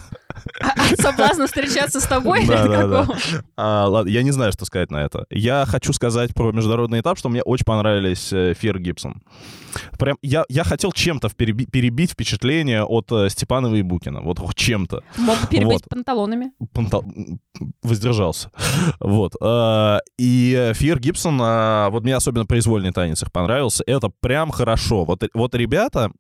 А, 0.60 0.92
от 0.92 1.00
соблазна 1.00 1.48
встречаться 1.48 2.00
с 2.00 2.08
тобой? 2.08 2.46
Да, 2.46 2.68
да, 2.68 2.88
да. 2.88 3.08
А, 3.56 3.88
ладно, 3.88 4.10
я 4.10 4.24
не 4.24 4.32
знаю, 4.32 4.52
что 4.52 4.66
сказать 4.66 4.92
на 4.92 4.98
это. 5.04 5.26
Я 5.30 5.66
хочу 5.66 5.94
сказать 5.94 6.34
про 6.34 6.52
международный 6.52 7.00
этап, 7.00 7.18
что 7.18 7.30
мне 7.30 7.42
очень 7.42 7.66
понравились 7.66 8.34
э, 8.34 8.54
Фир 8.54 8.80
Гибсон. 8.80 9.22
Прям 10.00 10.18
я, 10.22 10.46
я 10.50 10.64
хотел 10.64 10.92
чем-то 10.92 11.28
переби- 11.28 11.70
перебить 11.70 12.12
впечатление 12.12 12.84
от 12.84 13.12
э, 13.12 13.30
Степанова 13.30 13.76
и 13.76 13.82
Букина. 13.82 14.22
Вот 14.22 14.40
чем-то. 14.56 15.04
Мог 15.18 15.50
перебить 15.50 15.68
вот. 15.68 15.90
панталонами. 15.90 16.52
Панта... 16.74 17.02
Воздержался. 17.84 18.52
Вот. 19.00 19.34
Э, 19.42 20.00
и 20.18 20.72
Фир 20.74 21.00
Гибсон, 21.00 21.42
э, 21.42 21.90
вот 21.90 22.04
мне 22.04 22.16
особенно 22.16 22.46
произвольный 22.46 22.92
танец 22.92 23.22
их 23.22 23.32
понравился. 23.32 23.84
Это 23.86 24.10
прям 24.20 24.52
хорошо. 24.52 25.06
Вот, 25.06 25.24
вот 25.36 25.54
ребята 25.56 26.12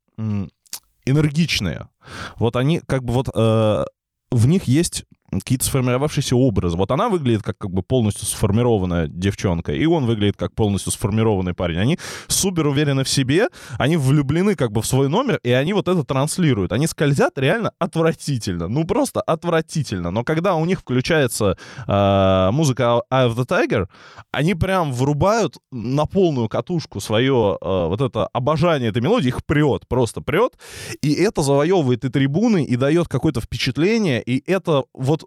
энергичные. 1.06 1.90
Вот 2.38 2.56
они 2.56 2.82
как 2.86 3.04
бы 3.04 3.14
вот 3.14 3.30
э, 3.34 3.86
в 4.32 4.48
них 4.48 4.66
есть 4.66 5.06
какие-то 5.40 5.66
сформировавшиеся 5.66 6.36
образы. 6.36 6.78
Вот 6.78 6.92
она 6.92 7.10
выглядит 7.10 7.44
как, 7.44 7.58
как 7.58 7.72
бы 7.72 7.82
полностью 7.82 8.26
сформированная 8.26 9.08
девчонка, 9.08 9.74
и 9.74 9.86
он 9.86 10.06
выглядит 10.06 10.38
как 10.38 10.54
полностью 10.54 10.92
сформированный 10.92 11.54
парень. 11.54 11.78
Они 11.78 12.00
супер 12.28 12.68
уверены 12.68 13.04
в 13.04 13.10
себе, 13.10 13.48
они 13.78 13.98
влюблены 13.98 14.56
как 14.56 14.72
бы 14.72 14.82
в 14.82 14.86
свой 14.86 15.10
номер, 15.10 15.40
и 15.44 15.52
они 15.52 15.74
вот 15.74 15.88
это 15.88 16.04
транслируют. 16.04 16.72
Они 16.72 16.88
скользят 16.88 17.38
реально 17.38 17.72
отвратительно, 17.80 18.68
ну 18.68 18.86
просто 18.86 19.22
отвратительно. 19.22 20.12
Но 20.12 20.24
когда 20.24 20.56
у 20.56 20.66
них 20.66 20.80
включается 20.80 21.58
э, 21.88 22.50
музыка 22.52 23.02
Eye 23.12 23.30
of 23.30 23.36
the 23.36 23.46
Tiger, 23.46 23.88
они 24.32 24.56
прям 24.56 24.94
врубают 24.94 25.58
на 25.72 26.06
полную 26.06 26.50
катушку 26.50 27.00
свое 27.00 27.58
э, 27.62 27.88
вот 27.88 28.02
это 28.02 28.28
обожание 28.28 28.90
этой 28.90 29.02
мелодии, 29.02 29.28
их 29.28 29.46
прет, 29.46 29.88
просто 29.88 30.22
прет, 30.22 30.54
и 31.02 31.14
это 31.14 31.42
завоевывает 31.42 32.06
и 32.06 32.10
трибуны, 32.10 32.64
и 32.64 32.76
дает 32.76 33.08
какое-то 33.08 33.42
впечатление, 33.42 34.22
и 34.22 34.44
это 34.50 34.86
вот 34.94 35.25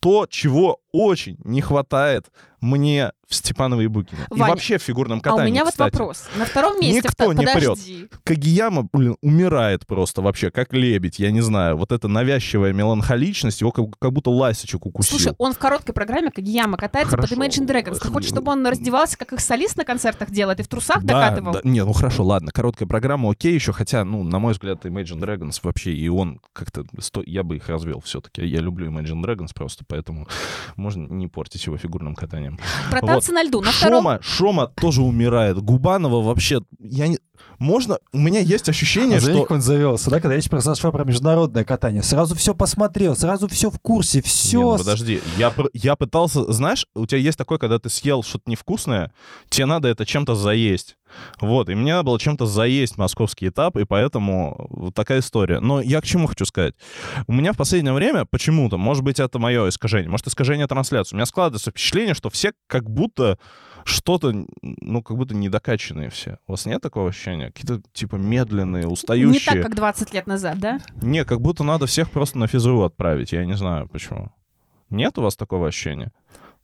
то, 0.00 0.26
чего 0.26 0.80
очень 0.92 1.38
не 1.44 1.60
хватает 1.60 2.30
мне 2.60 3.12
в 3.28 3.34
Степановой 3.34 3.84
и 3.84 3.88
Букине. 3.88 4.22
Ваня, 4.30 4.46
и 4.46 4.48
вообще 4.48 4.78
в 4.78 4.82
фигурном 4.82 5.20
катании, 5.20 5.42
А 5.42 5.48
у 5.48 5.50
меня 5.50 5.64
кстати. 5.64 5.92
вот 5.92 6.00
вопрос. 6.00 6.28
На 6.36 6.46
втором 6.46 6.80
месте... 6.80 7.02
Никто 7.04 7.28
в... 7.28 7.34
не 7.34 7.46
Подожди. 7.46 8.06
прет. 8.08 8.20
Кагияма, 8.24 8.88
блин, 8.90 9.16
умирает 9.20 9.86
просто 9.86 10.22
вообще, 10.22 10.50
как 10.50 10.72
лебедь, 10.72 11.18
я 11.18 11.30
не 11.30 11.42
знаю. 11.42 11.76
Вот 11.76 11.92
эта 11.92 12.08
навязчивая 12.08 12.72
меланхоличность, 12.72 13.60
его 13.60 13.70
как, 13.70 13.84
как 13.98 14.12
будто 14.12 14.30
ласичек 14.30 14.86
укусил. 14.86 15.18
Слушай, 15.18 15.34
он 15.38 15.52
в 15.52 15.58
короткой 15.58 15.94
программе 15.94 16.30
Кагияма 16.30 16.78
катается 16.78 17.16
Хорошо. 17.16 17.36
под 17.36 17.44
Imagine 17.44 17.66
Dragons. 17.66 17.98
Ты 18.00 18.08
хочешь, 18.08 18.30
чтобы 18.30 18.50
он 18.50 18.66
раздевался, 18.66 19.18
как 19.18 19.34
их 19.34 19.40
солист 19.40 19.76
на 19.76 19.84
концертах 19.84 20.30
делает, 20.30 20.60
и 20.60 20.62
в 20.62 20.68
трусах 20.68 21.04
да, 21.04 21.20
докатывал? 21.20 21.52
Да, 21.52 21.60
не, 21.64 21.84
ну 21.84 21.92
хорошо, 21.92 22.24
ладно, 22.24 22.50
короткая 22.50 22.88
программа, 22.88 23.30
окей 23.30 23.54
еще, 23.54 23.72
хотя, 23.72 24.04
ну, 24.04 24.24
на 24.24 24.38
мой 24.38 24.54
взгляд, 24.54 24.84
Imagine 24.86 25.20
Dragons 25.20 25.60
вообще, 25.62 25.92
и 25.92 26.08
он 26.08 26.40
как-то, 26.54 26.84
сто... 26.98 27.22
я 27.26 27.42
бы 27.42 27.56
их 27.56 27.68
развел 27.68 28.00
все-таки. 28.00 28.44
Я 28.46 28.60
люблю 28.60 28.90
Imagine 28.90 29.22
Dragons 29.22 29.50
просто, 29.54 29.84
поэтому 29.86 30.26
можно 30.78 31.06
не 31.12 31.26
портить 31.26 31.66
его 31.66 31.76
фигурным 31.76 32.14
катанием. 32.14 32.58
Про 32.90 33.00
танцы 33.00 33.32
вот. 33.32 33.34
на 33.34 33.42
льду. 33.42 33.60
На 33.60 33.72
втором... 33.72 34.02
Шома, 34.02 34.18
Шома 34.22 34.66
тоже 34.68 35.02
умирает. 35.02 35.58
Губанова 35.58 36.22
вообще... 36.22 36.60
Я 36.78 37.08
не... 37.08 37.18
Можно... 37.58 37.98
У 38.12 38.18
меня 38.18 38.40
есть 38.40 38.68
ощущение, 38.68 39.18
а 39.18 39.20
что... 39.20 39.46
он 39.50 39.60
завелся, 39.60 40.10
да, 40.10 40.20
когда 40.20 40.36
речь 40.36 40.48
произошла 40.48 40.90
про 40.90 41.04
международное 41.04 41.64
катание. 41.64 42.02
Сразу 42.02 42.34
все 42.34 42.54
посмотрел, 42.54 43.16
сразу 43.16 43.48
все 43.48 43.70
в 43.70 43.78
курсе, 43.80 44.22
все... 44.22 44.58
Не, 44.58 44.64
ну, 44.64 44.78
подожди, 44.78 45.20
я, 45.36 45.52
я 45.72 45.96
пытался... 45.96 46.50
Знаешь, 46.52 46.86
у 46.94 47.06
тебя 47.06 47.18
есть 47.18 47.36
такое, 47.36 47.58
когда 47.58 47.78
ты 47.78 47.90
съел 47.90 48.22
что-то 48.22 48.50
невкусное, 48.50 49.12
тебе 49.50 49.66
надо 49.66 49.88
это 49.88 50.06
чем-то 50.06 50.34
заесть. 50.34 50.96
Вот, 51.40 51.68
и 51.68 51.74
мне 51.74 51.92
надо 51.92 52.04
было 52.04 52.18
чем-то 52.18 52.46
заесть 52.46 52.98
московский 52.98 53.48
этап, 53.48 53.76
и 53.76 53.84
поэтому 53.84 54.66
вот 54.70 54.94
такая 54.94 55.20
история. 55.20 55.60
Но 55.60 55.80
я 55.80 56.00
к 56.00 56.04
чему 56.04 56.26
хочу 56.26 56.44
сказать? 56.44 56.74
У 57.26 57.32
меня 57.32 57.52
в 57.52 57.56
последнее 57.56 57.92
время 57.92 58.24
почему-то, 58.24 58.78
может 58.78 59.04
быть, 59.04 59.20
это 59.20 59.38
мое 59.38 59.68
искажение, 59.68 60.10
может, 60.10 60.26
искажение 60.26 60.66
трансляции, 60.66 61.14
у 61.14 61.18
меня 61.18 61.26
складывается 61.26 61.70
впечатление, 61.70 62.14
что 62.14 62.30
все 62.30 62.52
как 62.66 62.90
будто 62.90 63.38
что-то, 63.84 64.32
ну, 64.62 65.02
как 65.02 65.16
будто 65.16 65.34
недокачанные 65.34 66.10
все. 66.10 66.38
У 66.46 66.52
вас 66.52 66.66
нет 66.66 66.82
такого 66.82 67.08
ощущения? 67.08 67.46
Какие-то, 67.46 67.82
типа, 67.92 68.16
медленные, 68.16 68.86
устающие. 68.86 69.32
Не 69.32 69.40
так, 69.40 69.62
как 69.62 69.74
20 69.74 70.14
лет 70.14 70.26
назад, 70.26 70.58
да? 70.58 70.80
Не, 71.00 71.24
как 71.24 71.40
будто 71.40 71.64
надо 71.64 71.86
всех 71.86 72.10
просто 72.10 72.38
на 72.38 72.46
физру 72.46 72.82
отправить. 72.82 73.32
Я 73.32 73.44
не 73.44 73.54
знаю, 73.54 73.88
почему. 73.88 74.30
Нет 74.90 75.18
у 75.18 75.22
вас 75.22 75.36
такого 75.36 75.68
ощущения? 75.68 76.12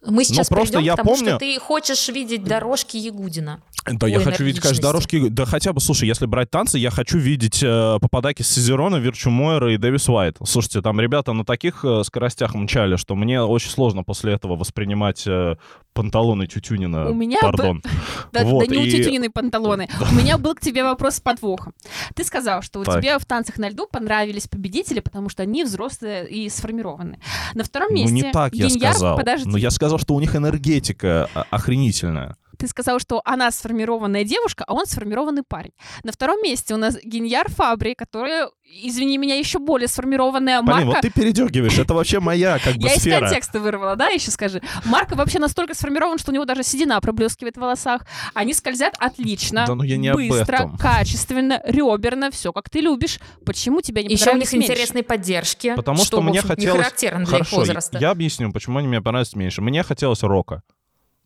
Мы 0.07 0.25
сейчас 0.25 0.51
ну, 0.51 0.57
просто 0.57 0.79
придем, 0.79 0.87
я 0.87 0.97
потому 0.97 1.17
помню... 1.17 1.31
что 1.31 1.39
ты 1.39 1.59
хочешь 1.59 2.09
видеть 2.09 2.45
дорожки 2.45 2.97
Ягудина. 2.97 3.61
Да, 3.87 4.07
я 4.07 4.21
хочу 4.21 4.45
видеть, 4.45 4.63
конечно, 4.63 4.83
дорожки. 4.83 5.29
Да 5.29 5.45
хотя 5.45 5.73
бы, 5.73 5.81
слушай, 5.81 6.09
если 6.09 6.25
брать 6.27 6.51
танцы, 6.51 6.79
я 6.79 6.91
хочу 6.91 7.19
видеть 7.19 7.63
э, 7.63 7.99
Пападаки 8.01 8.43
Сизерона, 8.43 8.97
Вирчу 8.97 9.29
Мойера 9.29 9.75
и 9.75 9.77
Дэвис 9.77 10.09
Уайт. 10.09 10.39
Слушайте, 10.47 10.81
там 10.81 11.01
ребята 11.01 11.33
на 11.35 11.45
таких 11.45 11.85
э, 11.85 12.03
скоростях 12.05 12.55
мчали, 12.55 12.97
что 12.97 13.15
мне 13.15 13.43
очень 13.43 13.71
сложно 13.71 14.03
после 14.03 14.33
этого 14.33 14.57
воспринимать 14.57 15.27
э, 15.27 15.57
панталоны 15.93 16.47
Тютюнина. 16.47 17.11
У 17.11 17.15
меня... 17.15 17.39
Пардон. 17.41 17.83
Да, 18.33 18.45
вот, 18.45 18.67
да 18.67 18.75
не 18.75 18.85
и... 18.85 18.89
у 18.89 18.91
Тютюниной 18.91 19.31
панталоны. 19.31 19.89
У 20.11 20.15
меня 20.15 20.39
был 20.39 20.55
к 20.55 20.61
тебе 20.61 20.83
вопрос 20.83 21.17
с 21.17 21.21
подвохом. 21.21 21.73
Ты 22.15 22.25
сказал, 22.25 22.63
что 22.63 22.81
у 22.81 22.85
тебя 22.85 23.19
в 23.19 23.25
танцах 23.25 23.59
на 23.59 23.69
льду 23.69 23.87
понравились 23.87 24.49
победители, 24.49 25.01
потому 25.01 25.29
что 25.29 25.43
они 25.45 25.63
взрослые 25.63 26.29
и 26.29 26.49
сформированы. 26.49 27.19
На 27.55 27.63
втором 27.63 27.95
месте... 27.95 28.11
Ну, 28.11 28.23
не 28.27 28.33
так 28.33 28.55
я 28.55 28.69
сказал. 28.71 29.21
Но 29.45 29.57
я 29.57 29.71
сказал, 29.71 29.94
что 29.99 30.15
у 30.15 30.21
них 30.21 30.37
энергетика 30.37 31.29
охренительная 31.51 32.37
ты 32.59 32.67
сказал, 32.69 32.99
что 32.99 33.21
она 33.25 33.51
сформированная 33.51 34.25
девушка, 34.25 34.65
а 34.67 34.75
он 34.75 34.87
сформированный 34.87 35.43
парень. 35.47 35.73
На 36.03 36.13
втором 36.13 36.43
месте 36.43 36.75
у 36.75 36.77
нас 36.77 36.97
Геньяр 37.03 37.51
Фабри, 37.51 37.95
которая, 37.95 38.49
извини 38.83 39.19
меня, 39.19 39.37
еще 39.37 39.59
более 39.59 39.89
сформированная 39.89 40.63
Полин, 40.63 40.87
Марка. 40.87 40.87
вот 40.87 41.01
ты 41.03 41.11
передергиваешь, 41.11 41.79
это 41.79 41.95
вообще 41.95 42.21
моя 42.21 42.59
как 42.59 42.77
бы 42.77 42.89
Я 42.89 42.97
сфера. 42.97 43.17
из 43.17 43.21
контекста 43.31 43.61
вырвала, 43.61 43.97
да, 43.97 44.09
еще 44.09 44.31
скажи. 44.31 44.63
Марка 44.85 45.15
вообще 45.15 45.39
настолько 45.39 45.75
сформирован, 45.75 46.19
что 46.19 46.31
у 46.31 46.35
него 46.35 46.45
даже 46.45 46.63
седина 46.63 47.01
проблескивает 47.01 47.57
в 47.57 47.61
волосах. 47.61 48.07
Они 48.35 48.55
скользят 48.55 48.95
отлично, 48.99 49.65
да, 49.67 49.75
ну 49.75 49.83
я 49.83 49.97
не 49.97 50.13
быстро, 50.13 50.57
об 50.59 50.67
этом. 50.75 50.79
качественно, 50.79 51.61
реберно, 51.65 52.31
все 52.31 52.53
как 52.53 52.71
ты 52.71 52.81
любишь. 52.81 53.19
Почему 53.45 53.81
тебя 53.81 54.03
не 54.03 54.15
Еще 54.15 54.31
у 54.31 54.37
них 54.37 54.53
меньше? 54.53 54.73
интересные 54.73 55.03
поддержки, 55.03 55.75
Потому 55.75 55.99
что, 55.99 56.07
что 56.07 56.23
мне 56.23 56.41
хотелось... 56.41 56.77
не 56.77 56.83
характерно 56.83 57.19
для 57.25 57.27
Хорошо, 57.27 57.51
их 57.57 57.59
возраста. 57.59 57.99
Я 57.99 58.11
объясню, 58.11 58.53
почему 58.53 58.79
они 58.79 58.89
мне 58.89 59.01
понравились 59.03 59.35
меньше. 59.35 59.61
Мне 59.63 59.83
хотелось 59.83 60.23
рока. 60.23 60.63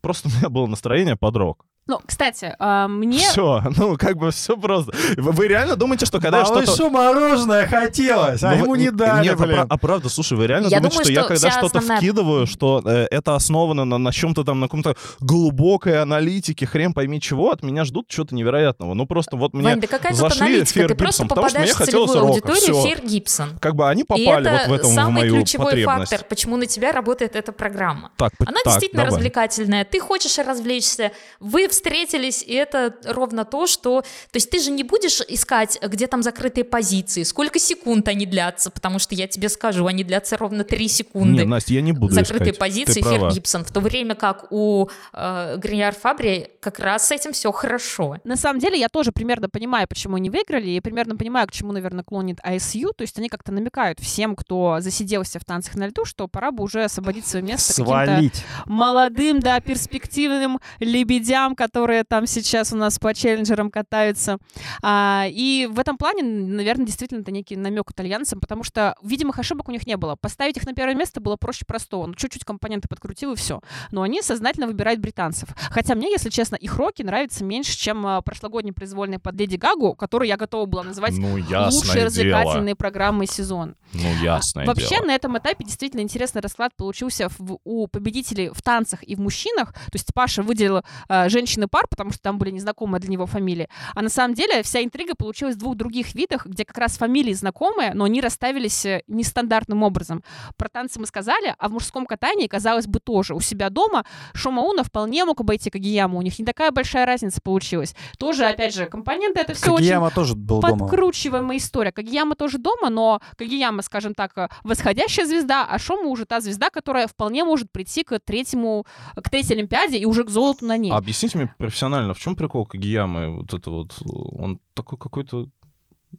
Просто 0.01 0.28
у 0.28 0.30
меня 0.30 0.49
было 0.49 0.66
настроение 0.66 1.16
под 1.16 1.36
рок. 1.36 1.66
Ну, 1.89 2.01
кстати, 2.07 2.55
а, 2.59 2.86
мне... 2.86 3.18
Все, 3.18 3.62
ну, 3.76 3.97
как 3.97 4.16
бы 4.18 4.30
все 4.30 4.57
просто. 4.57 4.93
Вы 5.16 5.49
реально 5.49 5.74
думаете, 5.74 6.05
что 6.07 6.20
когда 6.20 6.41
я 6.41 6.45
что-то... 6.45 6.66
Малышу 6.66 6.91
мороженое 6.91 7.66
хотелось, 7.66 8.43
а 8.43 8.51
Ну, 8.55 8.64
ему 8.64 8.74
не 8.76 8.91
дали, 8.91 9.24
Нет, 9.24 9.41
а, 9.41 9.43
блин. 9.43 9.57
пра- 9.57 9.66
а 9.70 9.78
правда, 9.78 10.09
слушай, 10.11 10.36
вы 10.36 10.47
реально 10.47 10.68
Я 10.68 10.78
думаете, 10.80 10.91
думаю, 10.97 11.05
что, 11.05 11.12
я 11.12 11.20
что 11.20 11.28
когда 11.28 11.49
вся 11.49 11.59
что-то 11.59 11.78
основная- 11.78 11.99
вкидываю, 11.99 12.47
что 12.47 12.82
э, 12.84 13.07
это 13.11 13.34
основано 13.34 13.84
на, 13.86 13.97
на 13.99 14.12
чем-то 14.12 14.45
там, 14.45 14.61
на 14.61 14.66
каком-то 14.66 14.97
глубокой 15.20 16.01
аналитике, 16.03 16.66
хрен 16.66 16.93
пойми 16.93 17.20
чего, 17.20 17.51
от 17.53 17.62
меня 17.62 17.84
ждут 17.84 18.09
чего-то 18.09 18.34
невероятного. 18.34 18.95
Ну, 18.95 19.07
просто 19.07 19.36
вот 19.36 19.55
мне 19.55 19.64
Вань, 19.70 19.80
да 19.80 19.86
какая 19.86 20.12
тут 20.12 20.20
зашли 20.20 20.47
аналитика? 20.47 20.80
Фер 20.80 20.89
Ты 20.89 20.95
просто 20.95 21.22
Гибсон, 21.22 21.28
потому 21.28 21.49
что 21.49 21.61
мне 21.61 21.72
в 21.72 21.76
хотелось 21.76 22.11
целевую 22.11 22.34
рока, 22.34 22.49
аудиторию 22.49 22.74
всё. 22.80 22.89
Фер 22.97 23.07
Гибсон. 23.07 23.59
Как 23.61 23.74
бы 23.74 23.89
они 23.89 24.05
попали 24.05 24.49
вот 24.49 24.68
в 24.68 24.72
этом 24.72 24.91
в 24.91 24.95
самый 24.95 25.12
мою 25.22 25.34
ключевой 25.36 25.66
потребность. 25.66 26.11
фактор, 26.11 26.28
почему 26.28 26.57
на 26.57 26.66
тебя 26.66 26.93
работает 26.93 27.34
эта 27.36 27.53
программа. 27.53 28.10
Так, 28.16 28.32
Она 28.40 28.52
так, 28.62 28.65
действительно 28.65 29.05
давай. 29.05 29.16
развлекательная. 29.16 29.85
Ты 29.85 30.01
хочешь 30.01 30.36
развлечься. 30.39 31.12
Вы 31.40 31.69
встретились, 31.78 32.42
и 32.42 32.52
это 32.52 32.94
ровно 33.05 33.44
то, 33.44 33.66
что... 33.66 34.02
То 34.02 34.36
есть 34.36 34.50
ты 34.50 34.60
же 34.60 34.70
не 34.70 34.82
будешь 34.82 35.20
искать, 35.28 35.78
где 35.82 36.06
там 36.06 36.22
закрытые 36.22 36.64
позиции, 36.64 37.22
сколько 37.22 37.59
секунд 37.59 38.09
они 38.09 38.26
длятся, 38.26 38.70
потому 38.70 38.98
что 38.98 39.14
я 39.14 39.26
тебе 39.26 39.48
скажу, 39.48 39.86
они 39.86 40.05
длятся 40.05 40.36
ровно 40.36 40.64
3 40.64 40.88
секунды. 40.88 41.42
Не, 41.42 41.44
Настя, 41.44 41.74
я 41.74 41.82
не 41.82 41.92
буду 41.92 42.12
закрытые 42.14 42.52
искать. 42.52 42.59
позиции. 42.59 43.00
Фер 43.00 43.30
Гибсон, 43.30 43.64
в 43.64 43.72
то 43.72 43.80
время 43.80 44.14
как 44.14 44.50
у 44.50 44.88
э, 45.12 45.56
Гриньяр 45.56 45.94
Фабри 45.94 46.50
как 46.60 46.78
раз 46.78 47.09
с 47.09 47.12
этим 47.12 47.32
все 47.32 47.52
хорошо. 47.52 48.16
На 48.24 48.36
самом 48.36 48.60
деле 48.60 48.78
я 48.78 48.88
тоже 48.88 49.12
примерно 49.12 49.48
понимаю, 49.48 49.86
почему 49.88 50.16
они 50.16 50.30
выиграли, 50.30 50.70
и 50.70 50.80
примерно 50.80 51.16
понимаю, 51.16 51.46
к 51.46 51.52
чему, 51.52 51.72
наверное, 51.72 52.05
клонит 52.05 52.38
ISU. 52.44 52.92
То 52.96 53.02
есть 53.02 53.18
они 53.18 53.28
как-то 53.28 53.52
намекают 53.52 54.00
всем, 54.00 54.34
кто 54.34 54.78
засиделся 54.80 55.38
в 55.38 55.44
танцах 55.44 55.76
на 55.76 55.86
льду, 55.86 56.05
что 56.05 56.28
пора 56.28 56.50
бы 56.50 56.64
уже 56.64 56.84
освободить 56.84 57.26
свое 57.26 57.44
место 57.44 57.72
каким-то 57.72 58.05
Свалить. 58.05 58.44
молодым, 58.66 59.40
да, 59.40 59.60
перспективным 59.60 60.59
лебедям, 60.80 61.55
которые 61.69 62.05
там 62.05 62.27
сейчас 62.27 62.73
у 62.73 62.77
нас 62.77 62.99
по 62.99 63.15
челленджерам 63.15 63.70
катаются. 63.70 64.39
А, 64.82 65.27
и 65.28 65.69
в 65.70 65.78
этом 65.78 65.97
плане, 65.99 66.23
наверное, 66.23 66.86
действительно 66.86 67.20
это 67.20 67.31
некий 67.31 67.57
намек 67.57 67.90
итальянцам, 67.90 68.40
потому 68.40 68.65
что 68.65 68.95
видимых 69.03 69.39
ошибок 69.39 69.69
у 69.69 69.73
них 69.73 69.86
не 69.86 69.97
было. 69.97 70.16
Поставить 70.16 70.57
их 70.57 70.65
на 70.66 70.73
первое 70.73 70.95
место 70.95 71.20
было 71.20 71.36
проще 71.36 71.65
простого. 71.66 72.07
Ну, 72.07 72.15
чуть-чуть 72.15 72.45
компоненты 72.45 72.89
подкрутил 72.89 73.32
и 73.32 73.36
все. 73.36 73.61
Но 73.90 74.03
они 74.03 74.23
сознательно 74.23 74.66
выбирают 74.66 75.01
британцев. 75.01 75.51
Хотя 75.70 75.95
мне, 75.95 76.11
если 76.11 76.31
честно, 76.31 76.57
их 76.57 76.77
роки 76.77 77.03
нравятся 77.03 77.45
меньше, 77.45 77.77
чем 77.77 78.07
а, 78.07 78.23
прошлогодний 78.23 78.73
произвольный 78.73 79.19
под 79.19 79.35
Леди 79.39 79.57
Гагу, 79.57 79.95
который 79.95 80.28
я 80.28 80.36
готова 80.36 80.66
была 80.66 80.82
называть 80.85 81.12
Ну, 81.19 81.35
лучшей 81.35 82.05
развлекательной 82.05 82.74
программой 82.74 83.27
сезон. 83.27 83.77
Ну, 83.93 84.15
ясное 84.23 84.66
Вообще 84.66 84.97
дело. 84.97 85.07
на 85.07 85.15
этом 85.15 85.36
этапе 85.39 85.65
действительно 85.65 86.01
интересный 86.01 86.40
расклад 86.43 86.73
получился 86.77 87.28
в- 87.39 87.59
у 87.65 87.86
победителей 87.86 88.51
в 88.53 88.62
танцах 88.62 89.03
и 89.03 89.15
в 89.15 89.20
мужчинах. 89.20 89.73
То 89.73 89.95
есть 89.95 90.12
Паша 90.15 90.43
выделил 90.43 90.82
э, 91.09 91.28
женщины 91.28 91.47
пар, 91.68 91.86
потому 91.88 92.10
что 92.10 92.20
там 92.22 92.38
были 92.38 92.50
незнакомые 92.50 93.00
для 93.00 93.10
него 93.10 93.26
фамилии. 93.26 93.68
А 93.94 94.02
на 94.02 94.08
самом 94.08 94.34
деле 94.34 94.62
вся 94.62 94.82
интрига 94.82 95.14
получилась 95.14 95.56
в 95.56 95.58
двух 95.58 95.76
других 95.76 96.14
видах, 96.14 96.46
где 96.46 96.64
как 96.64 96.78
раз 96.78 96.98
фамилии 96.98 97.32
знакомые, 97.32 97.94
но 97.94 98.04
они 98.04 98.20
расставились 98.20 98.84
э, 98.84 99.02
нестандартным 99.08 99.82
образом. 99.82 100.22
Про 100.56 100.68
танцы 100.68 101.00
мы 101.00 101.06
сказали, 101.06 101.54
а 101.58 101.68
в 101.68 101.72
мужском 101.72 102.06
катании, 102.06 102.46
казалось 102.46 102.86
бы, 102.86 103.00
тоже. 103.00 103.34
У 103.34 103.40
себя 103.40 103.70
дома 103.70 104.04
Шомауна 104.34 104.84
вполне 104.84 105.24
мог 105.24 105.40
обойти 105.40 105.70
Кагияму. 105.70 106.18
У 106.18 106.22
них 106.22 106.38
не 106.38 106.44
такая 106.44 106.70
большая 106.70 107.06
разница 107.06 107.40
получилась. 107.42 107.94
Тоже, 108.18 108.44
опять 108.44 108.74
же, 108.74 108.86
компоненты 108.86 109.40
это 109.40 109.54
все 109.54 109.72
очень 109.72 109.76
Кагияма 109.76 110.10
тоже 110.10 110.34
был 110.34 110.60
дома. 110.60 110.78
подкручиваемая 110.78 111.58
история. 111.58 111.92
Кагияма 111.92 112.34
тоже 112.34 112.58
дома, 112.58 112.90
но 112.90 113.20
Кагияма, 113.36 113.82
скажем 113.82 114.14
так, 114.14 114.32
э, 114.36 114.48
восходящая 114.62 115.26
звезда, 115.26 115.66
а 115.68 115.78
Шома 115.78 116.08
уже 116.08 116.24
та 116.26 116.40
звезда, 116.40 116.70
которая 116.70 117.06
вполне 117.06 117.44
может 117.44 117.70
прийти 117.72 118.04
к 118.04 118.18
третьему, 118.20 118.86
к 119.16 119.30
третьей 119.30 119.56
Олимпиаде 119.56 119.98
и 119.98 120.04
уже 120.04 120.24
к 120.24 120.30
золоту 120.30 120.66
на 120.66 120.76
ней. 120.76 120.92
А 120.92 120.96
Объясните 120.98 121.38
мне 121.39 121.55
профессионально, 121.59 122.15
в 122.15 122.19
чем 122.19 122.36
прикол 122.36 122.66
Кагиямы? 122.66 123.36
Вот 123.36 123.55
это 123.55 123.70
вот, 123.70 123.97
он 124.05 124.60
такой 124.74 124.98
какой-то... 124.98 125.48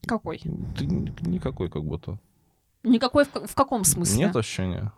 Какой? 0.07 0.39
Ты 0.39 0.85
ни- 0.85 1.13
никакой 1.27 1.69
как 1.69 1.83
будто. 1.83 2.19
Никакой 2.83 3.25
в, 3.25 3.47
в 3.47 3.55
каком 3.55 3.83
смысле? 3.83 4.17
Нет 4.25 4.35
ощущения? 4.35 4.93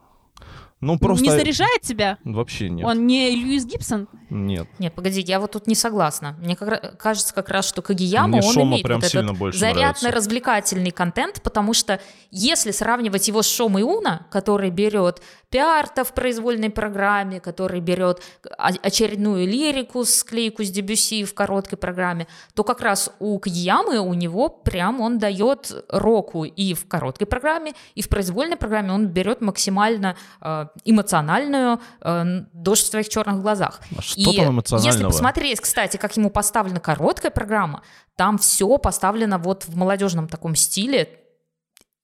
Ну, 0.81 0.97
просто... 0.97 1.23
Не 1.23 1.29
заряжает 1.29 1.81
тебя? 1.81 2.17
Вообще 2.23 2.69
нет. 2.69 2.85
Он 2.85 3.05
не 3.05 3.29
Льюис 3.29 3.65
Гибсон? 3.65 4.07
Нет. 4.31 4.67
Нет, 4.79 4.93
погоди, 4.93 5.21
я 5.21 5.39
вот 5.39 5.51
тут 5.51 5.67
не 5.67 5.75
согласна. 5.75 6.35
Мне 6.41 6.55
как 6.55 6.69
ра- 6.69 6.97
кажется 6.97 7.33
как 7.33 7.49
раз, 7.49 7.67
что 7.67 7.81
Кагияма, 7.81 8.29
Мне 8.29 8.41
он 8.41 8.53
Шома 8.53 8.71
имеет 8.71 8.85
прям 8.85 8.99
вот 8.99 9.09
сильно 9.09 9.31
этот 9.31 9.55
зарядно-развлекательный 9.55 10.91
контент, 10.91 11.41
потому 11.43 11.73
что 11.73 11.99
если 12.31 12.71
сравнивать 12.71 13.27
его 13.27 13.41
с 13.43 13.47
Шомой 13.47 13.83
Уна, 13.83 14.25
который 14.31 14.71
берет 14.71 15.21
пиарта 15.51 16.03
в 16.03 16.13
произвольной 16.13 16.69
программе, 16.69 17.39
который 17.39 17.81
берет 17.81 18.23
очередную 18.57 19.45
лирику, 19.45 20.05
склейку 20.05 20.63
с 20.63 20.71
Дебюси 20.71 21.25
в 21.25 21.33
короткой 21.33 21.77
программе, 21.77 22.27
то 22.55 22.63
как 22.63 22.81
раз 22.81 23.11
у 23.19 23.37
Кагиямы 23.37 23.99
у 23.99 24.13
него 24.13 24.49
прям 24.49 25.01
он 25.01 25.19
дает 25.19 25.85
року 25.89 26.45
и 26.45 26.73
в 26.73 26.87
короткой 26.87 27.27
программе, 27.27 27.73
и 27.95 28.01
в 28.01 28.09
произвольной 28.09 28.55
программе 28.57 28.93
он 28.93 29.07
берет 29.07 29.41
максимально 29.41 30.15
э, 30.41 30.67
эмоциональную 30.85 31.79
э, 32.01 32.41
дождь 32.53 32.83
в 32.83 32.87
своих 32.87 33.09
черных 33.09 33.41
глазах. 33.41 33.79
А 33.97 34.01
что 34.01 34.19
И 34.19 34.23
там 34.23 34.33
если 34.33 34.49
эмоционального? 34.51 35.11
посмотреть, 35.11 35.59
кстати, 35.59 35.97
как 35.97 36.15
ему 36.17 36.29
поставлена 36.29 36.79
короткая 36.79 37.31
программа, 37.31 37.83
там 38.15 38.37
все 38.37 38.77
поставлено 38.77 39.37
вот 39.37 39.65
в 39.65 39.75
молодежном 39.75 40.27
таком 40.27 40.55
стиле. 40.55 41.19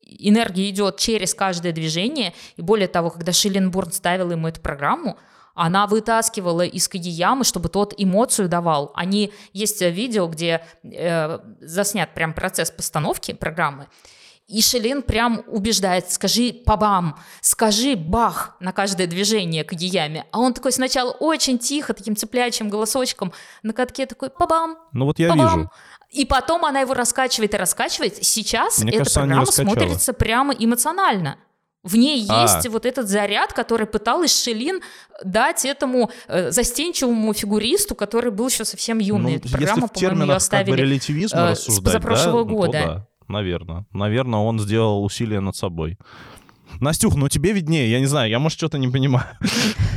Энергия 0.02 0.70
идет 0.70 0.98
через 0.98 1.34
каждое 1.34 1.74
движение. 1.74 2.34
И 2.56 2.62
более 2.62 2.88
того, 2.88 3.10
когда 3.10 3.34
Шилленбурн 3.34 3.92
ставил 3.92 4.32
ему 4.32 4.48
эту 4.48 4.62
программу, 4.62 5.18
она 5.58 5.88
вытаскивала 5.88 6.62
из 6.62 6.88
Кагиямы, 6.88 7.44
чтобы 7.44 7.68
тот 7.70 7.94
эмоцию 7.98 8.48
давал. 8.48 8.92
Они 8.94 9.34
есть 9.54 9.82
э, 9.82 9.90
видео, 9.90 10.28
где 10.28 10.64
э, 10.84 11.40
заснят 11.62 12.14
прям 12.14 12.34
процесс 12.34 12.70
постановки 12.70 13.34
программы, 13.34 13.88
и 14.48 14.62
Шелин 14.62 15.02
прям 15.02 15.44
убеждает, 15.48 16.10
скажи 16.10 16.54
пабам, 16.54 17.20
скажи 17.42 17.96
бах 17.96 18.56
на 18.62 18.72
каждое 18.72 19.06
движение 19.06 19.66
к 19.66 19.74
Гияме. 19.74 20.26
А 20.32 20.40
он 20.40 20.54
такой 20.54 20.72
сначала 20.72 21.12
очень 21.12 21.60
тихо, 21.60 21.94
таким 21.94 22.16
цеплячим 22.16 22.70
голосочком 22.70 23.34
на 23.62 23.74
катке 23.74 24.06
такой 24.06 24.30
пабам, 24.30 24.78
Ну 24.94 25.06
вот 25.06 25.20
я 25.20 25.30
пабам. 25.30 25.58
вижу. 25.58 25.72
И 26.12 26.26
потом 26.26 26.64
она 26.64 26.80
его 26.80 26.94
раскачивает 26.94 27.54
и 27.54 27.58
раскачивает. 27.58 28.24
Сейчас 28.24 28.80
Мне 28.80 28.92
эта 28.92 29.00
кажется, 29.00 29.20
программа 29.20 29.46
смотрится 29.46 30.14
прямо 30.14 30.54
эмоционально. 30.54 31.38
В 31.84 31.96
ней 31.96 32.26
А. 32.30 32.44
есть 32.44 32.68
вот 32.70 32.86
этот 32.86 33.08
заряд, 33.08 33.52
который 33.54 33.86
пыталась 33.86 34.44
Шелин 34.44 34.82
дать 35.24 35.66
этому 35.66 36.10
э, 36.28 36.52
застенчивому 36.52 37.34
фигуристу, 37.34 37.96
который 37.96 38.32
был 38.32 38.48
еще 38.48 38.66
совсем 38.66 39.00
юный. 39.00 39.32
Ну, 39.32 39.38
Эту 39.38 39.48
если 39.48 39.58
программу, 39.58 39.88
в 39.88 39.92
по-моему, 39.92 40.22
ее 40.24 40.40
как 40.50 40.66
бы 40.68 40.76
э, 40.76 41.56
с 41.56 41.80
позапрошлого 41.80 42.44
да, 42.44 42.50
ну, 42.50 42.56
года. 42.56 42.72
то 42.72 42.88
да, 42.88 43.08
наверное. 43.28 43.86
Наверное, 43.92 44.40
он 44.40 44.60
сделал 44.60 45.04
усилия 45.04 45.40
над 45.40 45.56
собой. 45.56 45.98
Настюх, 46.82 47.16
ну 47.16 47.30
тебе 47.30 47.54
виднее, 47.54 47.90
я 47.90 48.00
не 48.00 48.06
знаю, 48.08 48.30
я, 48.30 48.40
может, 48.40 48.58
что-то 48.58 48.78
не 48.78 48.90
понимаю. 48.90 49.26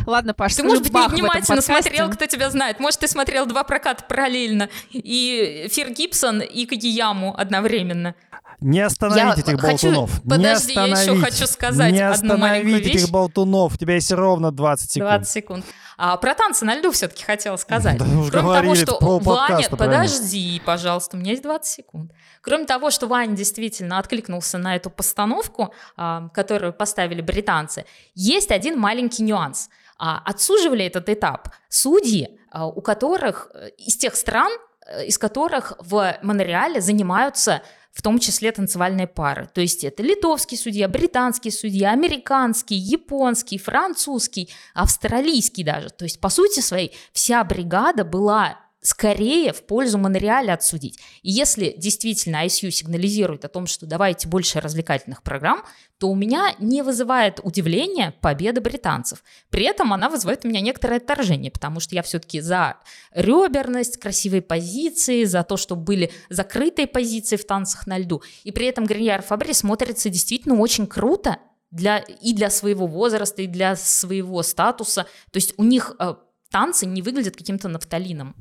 Ладно, 0.06 0.34
Паш, 0.34 0.54
Ты, 0.54 0.62
может 0.62 0.84
быть, 0.84 0.92
невнимательно 0.92 1.60
смотрел, 1.60 2.10
кто 2.10 2.26
тебя 2.26 2.48
знает. 2.50 2.78
Может, 2.80 3.00
ты 3.00 3.08
смотрел 3.08 3.46
два 3.46 3.64
проката 3.64 4.04
параллельно. 4.08 4.68
И 4.92 5.66
Фир 5.70 5.90
Гибсон, 5.90 6.40
и 6.40 6.66
Кагияму 6.66 7.34
одновременно. 7.36 8.14
Не 8.60 8.80
остановите 8.80 9.26
Я 9.26 9.32
этих 9.52 9.60
хочу- 9.60 9.86
болтунов. 9.88 10.24
не 10.24 10.30
подожди, 10.30 10.72
я 10.74 10.86
еще 10.86 11.16
хочу 11.16 11.46
сказать 11.46 11.92
Не 11.92 12.00
одну 12.00 12.36
маленькую 12.36 12.74
остановите 12.76 12.88
вещь. 12.92 13.02
этих 13.04 13.10
болтунов. 13.10 13.74
У 13.74 13.76
тебя 13.78 13.94
есть 13.94 14.12
ровно 14.12 14.52
20 14.52 14.90
секунд. 14.90 15.08
20 15.10 15.32
секунд. 15.32 15.64
А 16.02 16.16
про 16.16 16.34
танцы 16.34 16.64
на 16.64 16.76
льду 16.76 16.92
все-таки 16.92 17.24
хотела 17.24 17.56
сказать. 17.56 17.98
Да 17.98 18.06
Кроме 18.06 18.30
говорили, 18.30 18.84
того, 18.86 18.96
что 18.96 19.18
Ваня... 19.18 19.68
Подожди, 19.68 20.62
пожалуйста, 20.64 21.18
у 21.18 21.20
меня 21.20 21.32
есть 21.32 21.42
20 21.42 21.70
секунд. 21.70 22.12
Кроме 22.40 22.64
того, 22.64 22.88
что 22.88 23.06
Ваня 23.06 23.36
действительно 23.36 23.98
откликнулся 23.98 24.56
на 24.56 24.76
эту 24.76 24.88
постановку, 24.88 25.74
а, 25.98 26.30
которую 26.30 26.72
поставили 26.72 27.20
британцы, 27.20 27.84
есть 28.14 28.50
один 28.50 28.78
маленький 28.78 29.22
нюанс. 29.22 29.68
А, 29.98 30.22
Отсуживали 30.24 30.86
этот 30.86 31.10
этап 31.10 31.50
судьи, 31.68 32.40
а, 32.50 32.66
у 32.66 32.80
которых 32.80 33.50
э, 33.52 33.68
из 33.76 33.98
тех 33.98 34.16
стран, 34.16 34.50
э, 34.86 35.04
из 35.04 35.18
которых 35.18 35.74
в 35.80 36.16
Монреале 36.22 36.80
занимаются 36.80 37.60
в 37.92 38.02
том 38.02 38.18
числе 38.18 38.52
танцевальные 38.52 39.06
пары. 39.06 39.48
То 39.52 39.60
есть 39.60 39.84
это 39.84 40.02
литовский 40.02 40.56
судья, 40.56 40.88
британский 40.88 41.50
судья, 41.50 41.90
американский, 41.90 42.76
японский, 42.76 43.58
французский, 43.58 44.50
австралийский 44.74 45.64
даже. 45.64 45.90
То 45.90 46.04
есть, 46.04 46.20
по 46.20 46.28
сути 46.28 46.60
своей, 46.60 46.94
вся 47.12 47.42
бригада 47.44 48.04
была 48.04 48.58
скорее 48.82 49.52
в 49.52 49.62
пользу 49.64 49.98
Монреаля 49.98 50.54
отсудить. 50.54 50.98
Если 51.22 51.74
действительно 51.76 52.44
ISU 52.46 52.70
сигнализирует 52.70 53.44
о 53.44 53.48
том, 53.48 53.66
что 53.66 53.86
давайте 53.86 54.26
больше 54.26 54.60
развлекательных 54.60 55.22
программ, 55.22 55.64
то 55.98 56.08
у 56.08 56.14
меня 56.14 56.54
не 56.58 56.82
вызывает 56.82 57.40
удивления 57.42 58.14
победа 58.22 58.62
британцев. 58.62 59.22
При 59.50 59.64
этом 59.64 59.92
она 59.92 60.08
вызывает 60.08 60.46
у 60.46 60.48
меня 60.48 60.62
некоторое 60.62 60.96
отторжение, 60.96 61.50
потому 61.50 61.78
что 61.78 61.94
я 61.94 62.02
все-таки 62.02 62.40
за 62.40 62.78
реберность, 63.12 63.98
красивые 63.98 64.40
позиции, 64.40 65.24
за 65.24 65.42
то, 65.42 65.58
чтобы 65.58 65.82
были 65.82 66.10
закрытые 66.30 66.86
позиции 66.86 67.36
в 67.36 67.46
танцах 67.46 67.86
на 67.86 67.98
льду. 67.98 68.22
И 68.44 68.50
при 68.50 68.66
этом 68.66 68.86
Гриньяр 68.86 69.20
Фабри 69.20 69.52
смотрится 69.52 70.08
действительно 70.08 70.58
очень 70.58 70.86
круто 70.86 71.36
для, 71.70 71.98
и 71.98 72.32
для 72.32 72.48
своего 72.48 72.86
возраста, 72.86 73.42
и 73.42 73.46
для 73.46 73.76
своего 73.76 74.42
статуса. 74.42 75.02
То 75.30 75.36
есть 75.36 75.52
у 75.58 75.64
них 75.64 75.94
э, 75.98 76.14
танцы 76.50 76.86
не 76.86 77.02
выглядят 77.02 77.36
каким-то 77.36 77.68
нафталином. 77.68 78.34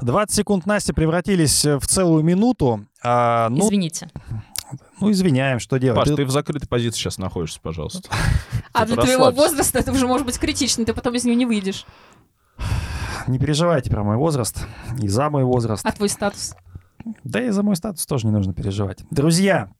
20 0.00 0.34
секунд 0.34 0.66
Насти 0.66 0.92
превратились 0.92 1.64
в 1.64 1.86
целую 1.86 2.22
минуту. 2.22 2.86
А, 3.02 3.48
ну, 3.48 3.66
Извините. 3.66 4.10
Ну, 5.00 5.10
извиняем, 5.10 5.58
что 5.58 5.78
делать. 5.78 6.00
Паш, 6.00 6.08
ты, 6.08 6.16
ты 6.16 6.24
в 6.24 6.30
закрытой 6.30 6.66
позиции 6.66 6.98
сейчас 6.98 7.18
находишься, 7.18 7.60
пожалуйста. 7.60 8.08
А 8.72 8.84
для 8.84 8.96
твоего 8.96 9.30
возраста 9.30 9.78
это 9.78 9.90
уже 9.90 10.06
может 10.06 10.26
быть 10.26 10.38
критично, 10.38 10.84
ты 10.84 10.92
потом 10.92 11.14
из 11.14 11.24
нее 11.24 11.34
не 11.34 11.46
выйдешь. 11.46 11.86
Не 13.26 13.38
переживайте 13.38 13.90
про 13.90 14.04
мой 14.04 14.16
возраст 14.16 14.66
и 15.00 15.08
за 15.08 15.30
мой 15.30 15.44
возраст. 15.44 15.84
А 15.84 15.92
твой 15.92 16.10
статус? 16.10 16.54
Да 17.24 17.42
и 17.42 17.50
за 17.50 17.62
мой 17.62 17.76
статус 17.76 18.04
тоже 18.04 18.26
не 18.26 18.32
нужно 18.32 18.52
переживать. 18.52 18.98
Друзья, 19.10 19.70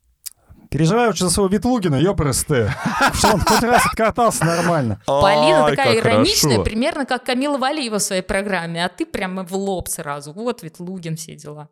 Переживаю 0.77 1.15
за 1.15 1.31
своего 1.31 1.49
Ветлугина, 1.49 1.95
ёпрст. 1.95 2.49
Что 3.15 3.33
он 3.33 3.41
хоть 3.41 3.63
раз 3.63 3.87
откатался 3.87 4.45
нормально. 4.45 5.01
Полина 5.07 5.71
такая 5.71 5.97
ироничная, 5.97 6.63
примерно 6.63 7.07
как 7.07 7.25
Камила 7.25 7.57
Валиева 7.57 7.99
в 7.99 8.03
своей 8.03 8.21
программе, 8.21 8.85
а 8.85 8.91
ты 8.91 9.07
прямо 9.07 9.43
в 9.43 9.55
лоб 9.55 9.89
сразу. 9.89 10.35
Вот 10.35 10.63
Ветлугин, 10.63 11.17
все 11.17 11.35
дела. 11.35 11.71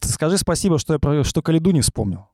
Скажи 0.00 0.38
спасибо, 0.38 0.78
что 0.78 0.94
я 0.94 0.98
про 0.98 1.22
что 1.22 1.42
Калиду 1.42 1.70
не 1.70 1.82
вспомнил. 1.82 2.30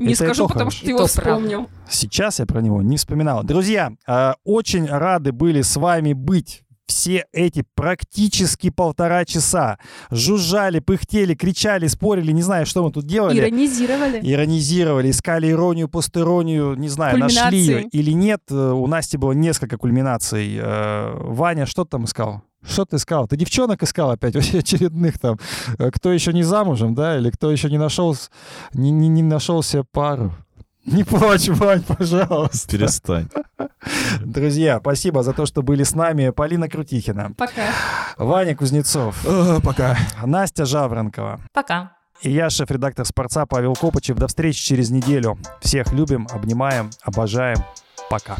Не 0.00 0.14
Это 0.14 0.24
скажу, 0.24 0.48
потому 0.48 0.72
что 0.72 0.84
ты 0.84 0.90
его 0.90 1.06
вспомнил. 1.06 1.68
Сейчас 1.88 2.40
я 2.40 2.46
про 2.46 2.60
него 2.60 2.82
не 2.82 2.96
вспоминал. 2.96 3.44
Друзья, 3.44 3.92
э, 4.08 4.32
очень 4.42 4.86
рады 4.86 5.30
были 5.30 5.62
с 5.62 5.76
вами 5.76 6.14
быть 6.14 6.63
все 6.86 7.26
эти 7.32 7.64
практически 7.74 8.70
полтора 8.70 9.24
часа 9.24 9.78
жужжали, 10.10 10.80
пыхтели, 10.80 11.34
кричали, 11.34 11.86
спорили, 11.86 12.32
не 12.32 12.42
знаю, 12.42 12.66
что 12.66 12.84
мы 12.84 12.92
тут 12.92 13.06
делали. 13.06 13.38
Иронизировали. 13.38 14.20
Иронизировали, 14.22 15.10
искали 15.10 15.50
иронию, 15.50 15.88
постиронию, 15.88 16.74
не 16.74 16.88
знаю, 16.88 17.18
нашли 17.18 17.58
ее 17.58 17.82
или 17.84 18.12
нет. 18.12 18.42
Э, 18.50 18.72
у 18.72 18.86
Насти 18.86 19.16
было 19.16 19.32
несколько 19.32 19.78
кульминаций. 19.78 20.56
Э, 20.58 21.16
Ваня, 21.20 21.66
что 21.66 21.84
ты 21.84 21.90
там 21.90 22.04
искал? 22.04 22.42
Что 22.66 22.84
ты 22.84 22.96
искал? 22.96 23.28
Ты 23.28 23.36
девчонок 23.36 23.82
искал 23.82 24.10
опять, 24.10 24.36
очередных 24.54 25.18
там. 25.18 25.38
Э, 25.78 25.90
кто 25.90 26.12
еще 26.12 26.32
не 26.32 26.42
замужем, 26.42 26.94
да? 26.94 27.18
Или 27.18 27.30
кто 27.30 27.50
еще 27.50 27.70
не 27.70 27.78
нашел, 27.78 28.16
не, 28.72 28.90
не, 28.90 29.08
не 29.08 29.22
нашел 29.22 29.62
себе 29.62 29.84
пару? 29.84 30.32
Не 30.86 31.04
плачь, 31.04 31.48
Вань, 31.48 31.82
пожалуйста. 31.82 32.68
Перестань. 32.70 33.28
Друзья, 34.20 34.78
спасибо 34.80 35.22
за 35.22 35.32
то, 35.32 35.46
что 35.46 35.62
были 35.62 35.82
с 35.82 35.94
нами. 35.94 36.30
Полина 36.30 36.68
Крутихина. 36.68 37.32
Пока. 37.36 37.68
Ваня 38.18 38.54
Кузнецов. 38.54 39.24
Пока. 39.62 39.96
Настя 40.24 40.64
Жавронкова. 40.64 41.40
Пока. 41.52 41.92
И 42.22 42.30
я, 42.30 42.48
шеф-редактор 42.48 43.04
«Спорца» 43.04 43.44
Павел 43.44 43.74
Копачев. 43.74 44.16
До 44.16 44.28
встречи 44.28 44.62
через 44.62 44.90
неделю. 44.90 45.38
Всех 45.60 45.92
любим, 45.92 46.26
обнимаем, 46.30 46.90
обожаем. 47.02 47.58
Пока. 48.08 48.36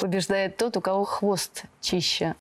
Побеждает 0.00 0.56
тот, 0.56 0.76
у 0.76 0.80
кого 0.80 1.04
хвост 1.04 1.64
чище. 1.80 2.34